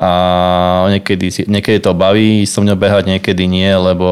a 0.00 0.10
niekedy, 0.88 1.28
niekedy 1.44 1.76
to 1.76 1.92
baví 1.92 2.48
so 2.48 2.64
mňou 2.64 2.72
behať, 2.72 3.04
niekedy 3.04 3.44
nie, 3.44 3.68
lebo, 3.68 4.08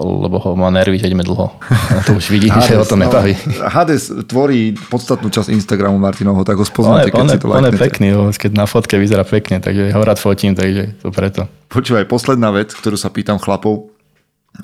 lebo 0.00 0.40
ho 0.40 0.56
má 0.56 0.72
nervy, 0.72 0.96
ideme 0.96 1.20
dlho. 1.20 1.60
A 1.92 2.00
to 2.08 2.16
už 2.16 2.32
vidí, 2.32 2.48
že 2.48 2.80
ho 2.80 2.88
to 2.88 2.96
nebaví. 2.96 3.36
no, 3.36 3.68
Hades 3.68 4.08
tvorí 4.24 4.72
podstatnú 4.88 5.28
časť 5.28 5.52
Instagramu 5.52 6.00
Martinovho, 6.00 6.40
tak 6.40 6.56
ho 6.56 6.64
On 6.64 6.64
je, 6.64 6.72
spoznáte, 6.72 7.12
keď 7.12 7.20
on, 7.20 7.28
si 7.28 7.36
to 7.36 7.52
on 7.52 7.68
je 7.68 7.76
pekný, 7.76 8.08
keď 8.32 8.50
na 8.56 8.64
fotke 8.64 8.96
vyzerá 8.96 9.28
pekne, 9.28 9.60
takže 9.60 9.92
ho 9.92 10.00
rád 10.00 10.16
fotím, 10.16 10.56
takže 10.56 10.96
to 11.04 11.12
preto. 11.12 11.44
Počúvaj, 11.68 12.08
posledná 12.08 12.48
vec, 12.48 12.72
ktorú 12.72 12.96
sa 12.96 13.12
pýtam 13.12 13.36
chlapov 13.36 13.92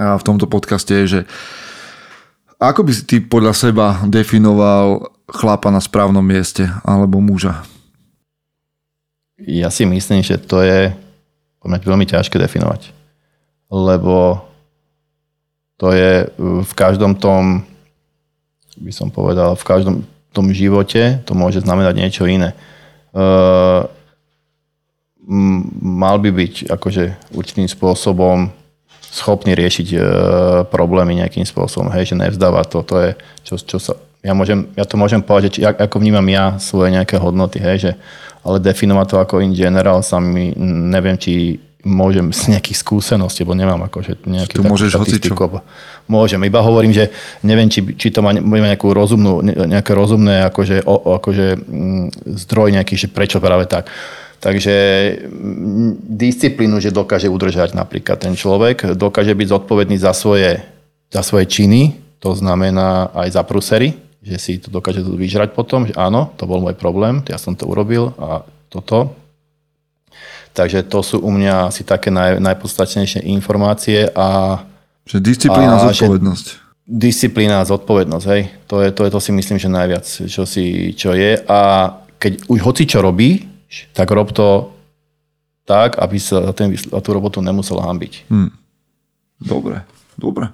a 0.00 0.16
v 0.16 0.24
tomto 0.24 0.48
podcaste 0.48 1.04
je, 1.04 1.06
že 1.06 1.20
ako 2.56 2.80
by 2.88 2.92
si 2.96 3.04
ty 3.04 3.16
podľa 3.20 3.52
seba 3.52 4.00
definoval 4.08 5.12
chlapa 5.28 5.68
na 5.68 5.84
správnom 5.84 6.24
mieste 6.24 6.64
alebo 6.80 7.20
muža? 7.20 7.60
Ja 9.36 9.68
si 9.68 9.84
myslím, 9.84 10.24
že 10.24 10.40
to 10.40 10.64
je 10.64 10.96
mňa 11.66 11.82
veľmi 11.82 12.06
ťažké 12.06 12.38
definovať. 12.38 12.94
Lebo 13.68 14.46
to 15.76 15.92
je 15.92 16.24
uh, 16.24 16.62
v 16.62 16.72
každom 16.72 17.18
tom, 17.18 17.66
by 18.78 18.92
som 18.94 19.10
povedal, 19.10 19.58
v 19.58 19.66
každom 19.66 19.96
tom 20.30 20.52
živote 20.54 21.20
to 21.26 21.32
môže 21.34 21.64
znamenať 21.66 21.94
niečo 21.98 22.24
iné. 22.24 22.54
Uh, 23.10 23.88
m- 25.26 25.68
mal 25.80 26.16
by 26.22 26.30
byť 26.30 26.70
akože 26.70 27.34
určitým 27.34 27.66
spôsobom 27.66 28.52
schopný 29.10 29.56
riešiť 29.56 29.88
uh, 29.96 30.02
problémy 30.68 31.16
nejakým 31.16 31.48
spôsobom, 31.48 31.88
hej, 31.92 32.12
že 32.12 32.20
nevzdáva 32.20 32.68
to, 32.68 32.84
to 32.84 32.94
je, 33.00 33.10
čo, 33.48 33.54
čo 33.56 33.76
sa, 33.80 33.92
ja, 34.20 34.36
môžem, 34.36 34.68
ja 34.76 34.84
to 34.84 35.00
môžem 35.00 35.24
povedať, 35.24 35.56
či, 35.56 35.60
ak- 35.64 35.88
ako 35.88 36.04
vnímam 36.04 36.24
ja 36.28 36.60
svoje 36.60 36.92
nejaké 36.92 37.16
hodnoty, 37.16 37.56
hej, 37.56 37.76
že, 37.80 37.92
ale 38.46 38.62
definovať 38.62 39.06
to 39.10 39.16
ako 39.18 39.34
in 39.42 39.50
general 39.52 39.98
sa 40.06 40.22
mi, 40.22 40.54
neviem, 40.86 41.18
či 41.18 41.58
môžem 41.86 42.34
z 42.34 42.54
nejakých 42.54 42.82
skúseností, 42.82 43.46
bo 43.46 43.54
nemám 43.54 43.86
akože 43.86 44.26
nejakú 44.26 44.58
Tu 44.58 44.62
môžeš 44.66 44.98
alebo- 44.98 45.62
Môžem, 46.06 46.42
iba 46.42 46.62
hovorím, 46.62 46.90
že 46.94 47.10
neviem, 47.46 47.70
či, 47.70 47.82
či 47.94 48.10
to 48.10 48.22
má, 48.22 48.34
mať 48.34 48.74
nejakú 48.74 48.90
rozumnú, 48.90 49.42
ne- 49.42 49.70
nejaké 49.70 49.94
rozumné 49.94 50.46
akože, 50.50 50.82
o, 50.86 51.18
akože 51.18 51.46
mm, 51.58 52.06
zdroj 52.46 52.68
nejaký, 52.74 52.94
že 52.98 53.06
prečo 53.10 53.38
práve 53.42 53.66
tak. 53.70 53.90
Takže 54.42 54.74
mm, 55.26 56.06
disciplínu, 56.06 56.78
že 56.82 56.94
dokáže 56.94 57.30
udržať 57.30 57.74
napríklad 57.74 58.18
ten 58.22 58.34
človek, 58.34 58.94
dokáže 58.98 59.34
byť 59.34 59.48
zodpovedný 59.50 59.98
za 59.98 60.14
svoje, 60.14 60.62
za 61.10 61.22
svoje 61.22 61.46
činy, 61.50 61.98
to 62.18 62.34
znamená 62.34 63.14
aj 63.14 63.28
za 63.30 63.42
prusery, 63.46 64.05
že 64.26 64.36
si 64.42 64.58
to 64.58 64.74
dokáže 64.74 65.06
vyžrať 65.06 65.54
potom, 65.54 65.86
že 65.86 65.94
áno, 65.94 66.34
to 66.34 66.50
bol 66.50 66.58
môj 66.58 66.74
problém, 66.74 67.22
ja 67.30 67.38
som 67.38 67.54
to 67.54 67.70
urobil 67.70 68.10
a 68.18 68.42
toto. 68.66 69.14
Takže 70.50 70.82
to 70.88 71.04
sú 71.04 71.22
u 71.22 71.30
mňa 71.30 71.70
asi 71.70 71.86
také 71.86 72.10
naj, 72.10 72.42
najpodstatnejšie 72.42 73.22
informácie 73.28 74.08
a 74.10 74.58
Že 75.06 75.22
disciplína 75.22 75.78
a 75.78 75.92
zodpovednosť. 75.92 76.46
disciplína 76.88 77.62
a 77.62 77.68
zodpovednosť, 77.68 78.26
hej. 78.34 78.42
To 78.66 78.82
je, 78.82 78.88
to 78.90 79.04
je 79.06 79.10
to 79.14 79.20
si 79.20 79.30
myslím, 79.36 79.58
že 79.62 79.68
najviac, 79.70 80.06
čo, 80.26 80.42
si, 80.48 80.96
čo 80.96 81.14
je. 81.14 81.38
A 81.46 81.92
keď 82.18 82.48
už 82.48 82.58
hoci 82.64 82.88
čo 82.88 83.04
robí, 83.04 83.46
tak 83.92 84.08
rob 84.10 84.32
to 84.32 84.72
tak, 85.68 86.00
aby 86.00 86.16
sa 86.16 86.40
za, 86.50 86.52
ten, 86.56 86.72
za 86.72 87.00
tú 87.04 87.10
robotu 87.12 87.38
nemusel 87.44 87.76
hambiť. 87.76 88.24
Dobre, 89.36 89.84
dobre. 90.16 90.48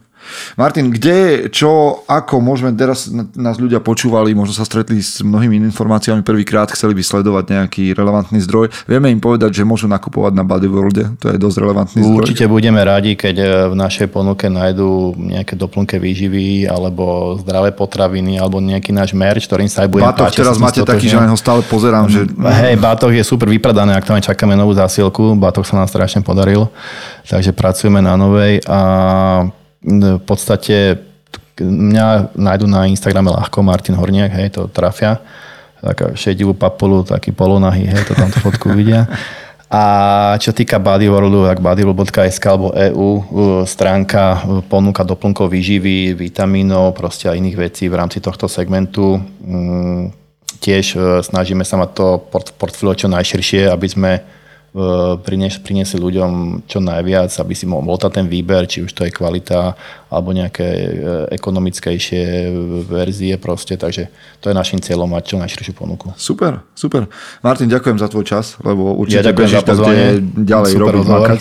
Martin, 0.57 0.93
kde, 0.93 1.49
čo, 1.49 2.03
ako 2.07 2.41
môžeme, 2.41 2.73
teraz 2.77 3.09
nás 3.37 3.57
ľudia 3.57 3.81
počúvali, 3.81 4.37
možno 4.37 4.55
sa 4.57 4.65
stretli 4.65 5.01
s 5.01 5.21
mnohými 5.25 5.59
informáciami 5.73 6.21
prvýkrát, 6.25 6.71
chceli 6.73 6.97
by 6.97 7.03
sledovať 7.03 7.45
nejaký 7.53 7.85
relevantný 7.97 8.41
zdroj. 8.45 8.71
Vieme 8.87 9.09
im 9.09 9.21
povedať, 9.21 9.63
že 9.63 9.69
môžu 9.69 9.89
nakupovať 9.89 10.33
na 10.37 10.45
Bodyworlde, 10.45 11.19
to 11.19 11.33
je 11.33 11.37
dosť 11.41 11.57
relevantný 11.61 12.01
zdroj. 12.05 12.25
Určite 12.25 12.45
budeme 12.49 12.81
radi, 12.85 13.17
keď 13.19 13.37
e, 13.39 13.47
v 13.73 13.75
našej 13.77 14.09
ponuke 14.13 14.47
nájdú 14.49 15.17
nejaké 15.17 15.55
doplnky 15.57 15.97
výživy 15.99 16.67
alebo 16.69 17.37
zdravé 17.41 17.73
potraviny 17.73 18.37
alebo 18.39 18.61
nejaký 18.61 18.91
náš 18.93 19.17
merch, 19.17 19.47
ktorým 19.49 19.69
sa 19.69 19.85
aj 19.85 19.89
budem 19.91 20.09
Batoh, 20.09 20.27
páčiť, 20.29 20.39
teraz 20.39 20.57
máte 20.61 20.81
taký, 20.85 21.07
že 21.09 21.19
na 21.19 21.33
neho 21.33 21.39
stále 21.39 21.65
pozerám, 21.65 22.07
že 22.09 22.29
Hej, 22.33 22.77
Batoh 22.79 23.13
je 23.13 23.25
super 23.25 23.49
vypredaný, 23.49 23.95
aktuálne 23.97 24.25
čakáme 24.25 24.55
novú 24.59 24.75
zásielku, 24.77 25.35
Batoh 25.39 25.65
sa 25.65 25.81
nám 25.81 25.89
strašne 25.89 26.21
podaril, 26.21 26.69
takže 27.27 27.55
pracujeme 27.55 28.01
na 28.05 28.15
novej 28.19 28.61
a 28.69 28.81
v 29.83 30.23
podstate 30.23 30.99
mňa 31.59 32.35
nájdu 32.39 32.67
na 32.71 32.89
Instagrame 32.89 33.29
ľahko 33.29 33.61
Martin 33.61 33.99
Horniak, 33.99 34.33
hej, 34.33 34.49
to 34.55 34.71
trafia, 34.71 35.21
taká 35.83 36.15
šedivú 36.15 36.55
papulu, 36.55 37.05
taký 37.05 37.35
polonahý, 37.35 37.91
hej, 37.91 38.03
to 38.07 38.15
tam 38.15 38.31
fotku 38.31 38.73
vidia. 38.73 39.11
A 39.73 40.37
čo 40.37 40.53
týka 40.53 40.77
Bodyworldu, 40.77 41.49
tak 41.49 41.65
bodyworld.sk 41.65 42.45
alebo 42.45 42.77
EU 42.77 43.09
stránka 43.65 44.45
ponúka 44.69 45.01
doplnkov 45.01 45.49
výživy, 45.49 46.13
vitamínov, 46.13 46.93
proste 46.93 47.33
a 47.33 47.33
iných 47.33 47.57
vecí 47.57 47.89
v 47.89 47.97
rámci 47.97 48.21
tohto 48.21 48.53
segmentu. 48.53 49.17
Mm, 49.41 50.13
Tiež 50.61 50.95
e, 50.95 51.25
snažíme 51.25 51.65
sa 51.65 51.81
mať 51.81 51.91
to 51.97 52.07
port- 52.29 52.53
portfólio 52.55 52.95
čo 52.95 53.09
najširšie, 53.09 53.73
aby 53.73 53.89
sme 53.89 54.11
priniesli 55.21 56.01
ľuďom 56.01 56.65
čo 56.65 56.81
najviac, 56.81 57.29
aby 57.29 57.53
si 57.53 57.69
mohol 57.69 58.01
tam 58.01 58.09
ten 58.09 58.25
výber, 58.25 58.65
či 58.65 58.81
už 58.81 58.97
to 58.97 59.05
je 59.05 59.13
kvalita 59.13 59.77
alebo 60.09 60.33
nejaké 60.33 60.65
e, 60.69 60.89
ekonomickejšie 61.37 62.53
verzie 62.85 63.37
proste, 63.41 63.77
takže 63.77 64.13
to 64.41 64.49
je 64.49 64.55
našim 64.57 64.77
cieľom 64.77 65.09
mať 65.09 65.33
čo 65.33 65.37
najširšiu 65.41 65.73
ponuku. 65.73 66.13
super, 66.17 66.61
super. 66.77 67.09
Martin, 67.41 67.69
ďakujem 67.69 67.97
za 67.97 68.09
tvoj 68.13 68.25
čas, 68.25 68.57
lebo 68.61 68.93
určite 68.93 69.25
Ja 69.25 69.29
ďakujem 69.33 69.49
bežíš 69.49 69.61
za 69.61 69.65
pozvanie. 69.65 70.05
ďalej 70.41 70.71
Super 70.73 70.85
robiť, 70.85 70.97
rozhovor. 71.01 71.29
makať. 71.29 71.41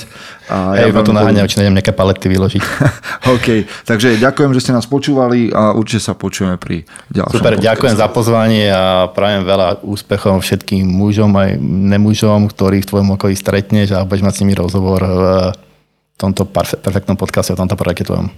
A 0.52 0.56
ja 0.76 0.88
veľmi 0.92 1.08
to 1.08 1.12
naháňam, 1.16 1.48
či 1.48 1.56
nejdem 1.60 1.76
nejaké 1.80 1.94
palety 1.96 2.28
vyložiť. 2.28 2.64
OK, 3.36 3.48
takže 3.88 4.20
ďakujem, 4.20 4.52
že 4.56 4.60
ste 4.60 4.72
nás 4.72 4.84
počúvali 4.84 5.52
a 5.52 5.72
určite 5.72 6.04
sa 6.04 6.16
počujeme 6.16 6.56
pri 6.56 6.84
ďalšom 7.12 7.32
Super, 7.40 7.56
podcaste. 7.56 7.68
ďakujem 7.72 7.96
za 7.96 8.08
pozvanie 8.08 8.66
a 8.68 9.08
prajem 9.08 9.44
veľa 9.44 9.84
úspechov 9.84 10.44
všetkým 10.44 10.84
mužom 10.84 11.32
aj 11.36 11.56
nemužom, 11.60 12.48
ktorých 12.48 12.84
v 12.84 12.90
tvojom 12.90 13.08
okolí 13.22 13.38
stretneš 13.38 13.94
a 13.94 14.02
budeš 14.02 14.26
mať 14.26 14.34
s 14.34 14.42
nimi 14.42 14.58
rozhovor 14.58 14.98
v 15.06 16.18
tomto 16.18 16.50
perfektnom 16.82 17.14
podcaste, 17.14 17.54
v 17.54 17.62
tomto 17.62 17.78
projekte 17.78 18.10
tvojom. 18.10 18.34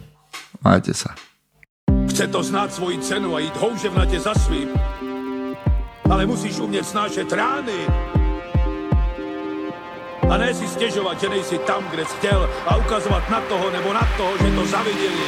Majte 0.60 0.91
sa. 0.91 1.15
Chce 2.11 2.27
to 2.27 2.43
znát 2.43 2.68
svoji 2.68 2.99
cenu 2.99 3.31
a 3.31 3.39
jít 3.39 3.55
houževnatě 3.55 4.19
za 4.19 4.35
svým. 4.35 4.68
Ale 6.11 6.27
musíš 6.27 6.60
umět 6.60 6.84
snášet 6.84 7.31
rány. 7.31 7.80
A 10.30 10.38
ne 10.38 10.53
si 10.53 10.68
stěžovat, 10.68 11.22
že 11.22 11.30
nejsi 11.30 11.57
tam, 11.57 11.84
kde 11.91 12.05
jsi 12.05 12.15
chtěl 12.19 12.49
a 12.68 12.76
ukazovat 12.76 13.30
na 13.30 13.41
toho 13.41 13.72
nebo 13.72 13.93
na 13.93 14.03
toho, 14.18 14.31
že 14.43 14.51
to 14.51 14.65
zaviděli. 14.68 15.27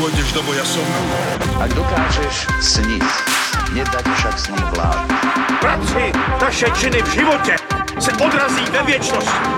Pôjdeš 0.00 0.32
do 0.32 0.42
boja 0.48 0.64
som. 0.64 0.86
Ak 1.60 1.76
dokážeš 1.76 2.48
sniť, 2.62 3.04
nedať 3.74 4.06
však 4.14 4.38
sním 4.38 4.66
vlád. 4.74 5.06
Práci, 5.60 6.12
taše 6.40 6.66
činy 6.70 7.02
v 7.02 7.10
životě 7.12 7.56
se 7.98 8.12
odrazí 8.12 8.64
ve 8.70 8.82
věčnosti. 8.82 9.48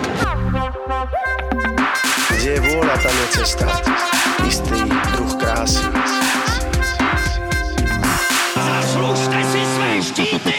Kde 2.31 2.51
je 2.51 2.61
vôľa, 2.61 2.97
tam 2.99 3.15
je 3.15 3.27
cesta. 3.39 3.67
Istý 4.43 4.83
druh 5.15 5.33
krásy. 5.39 5.87
Zaslužte 8.59 9.39
si 9.47 9.61
své 9.63 9.91
štíty! 10.03 10.55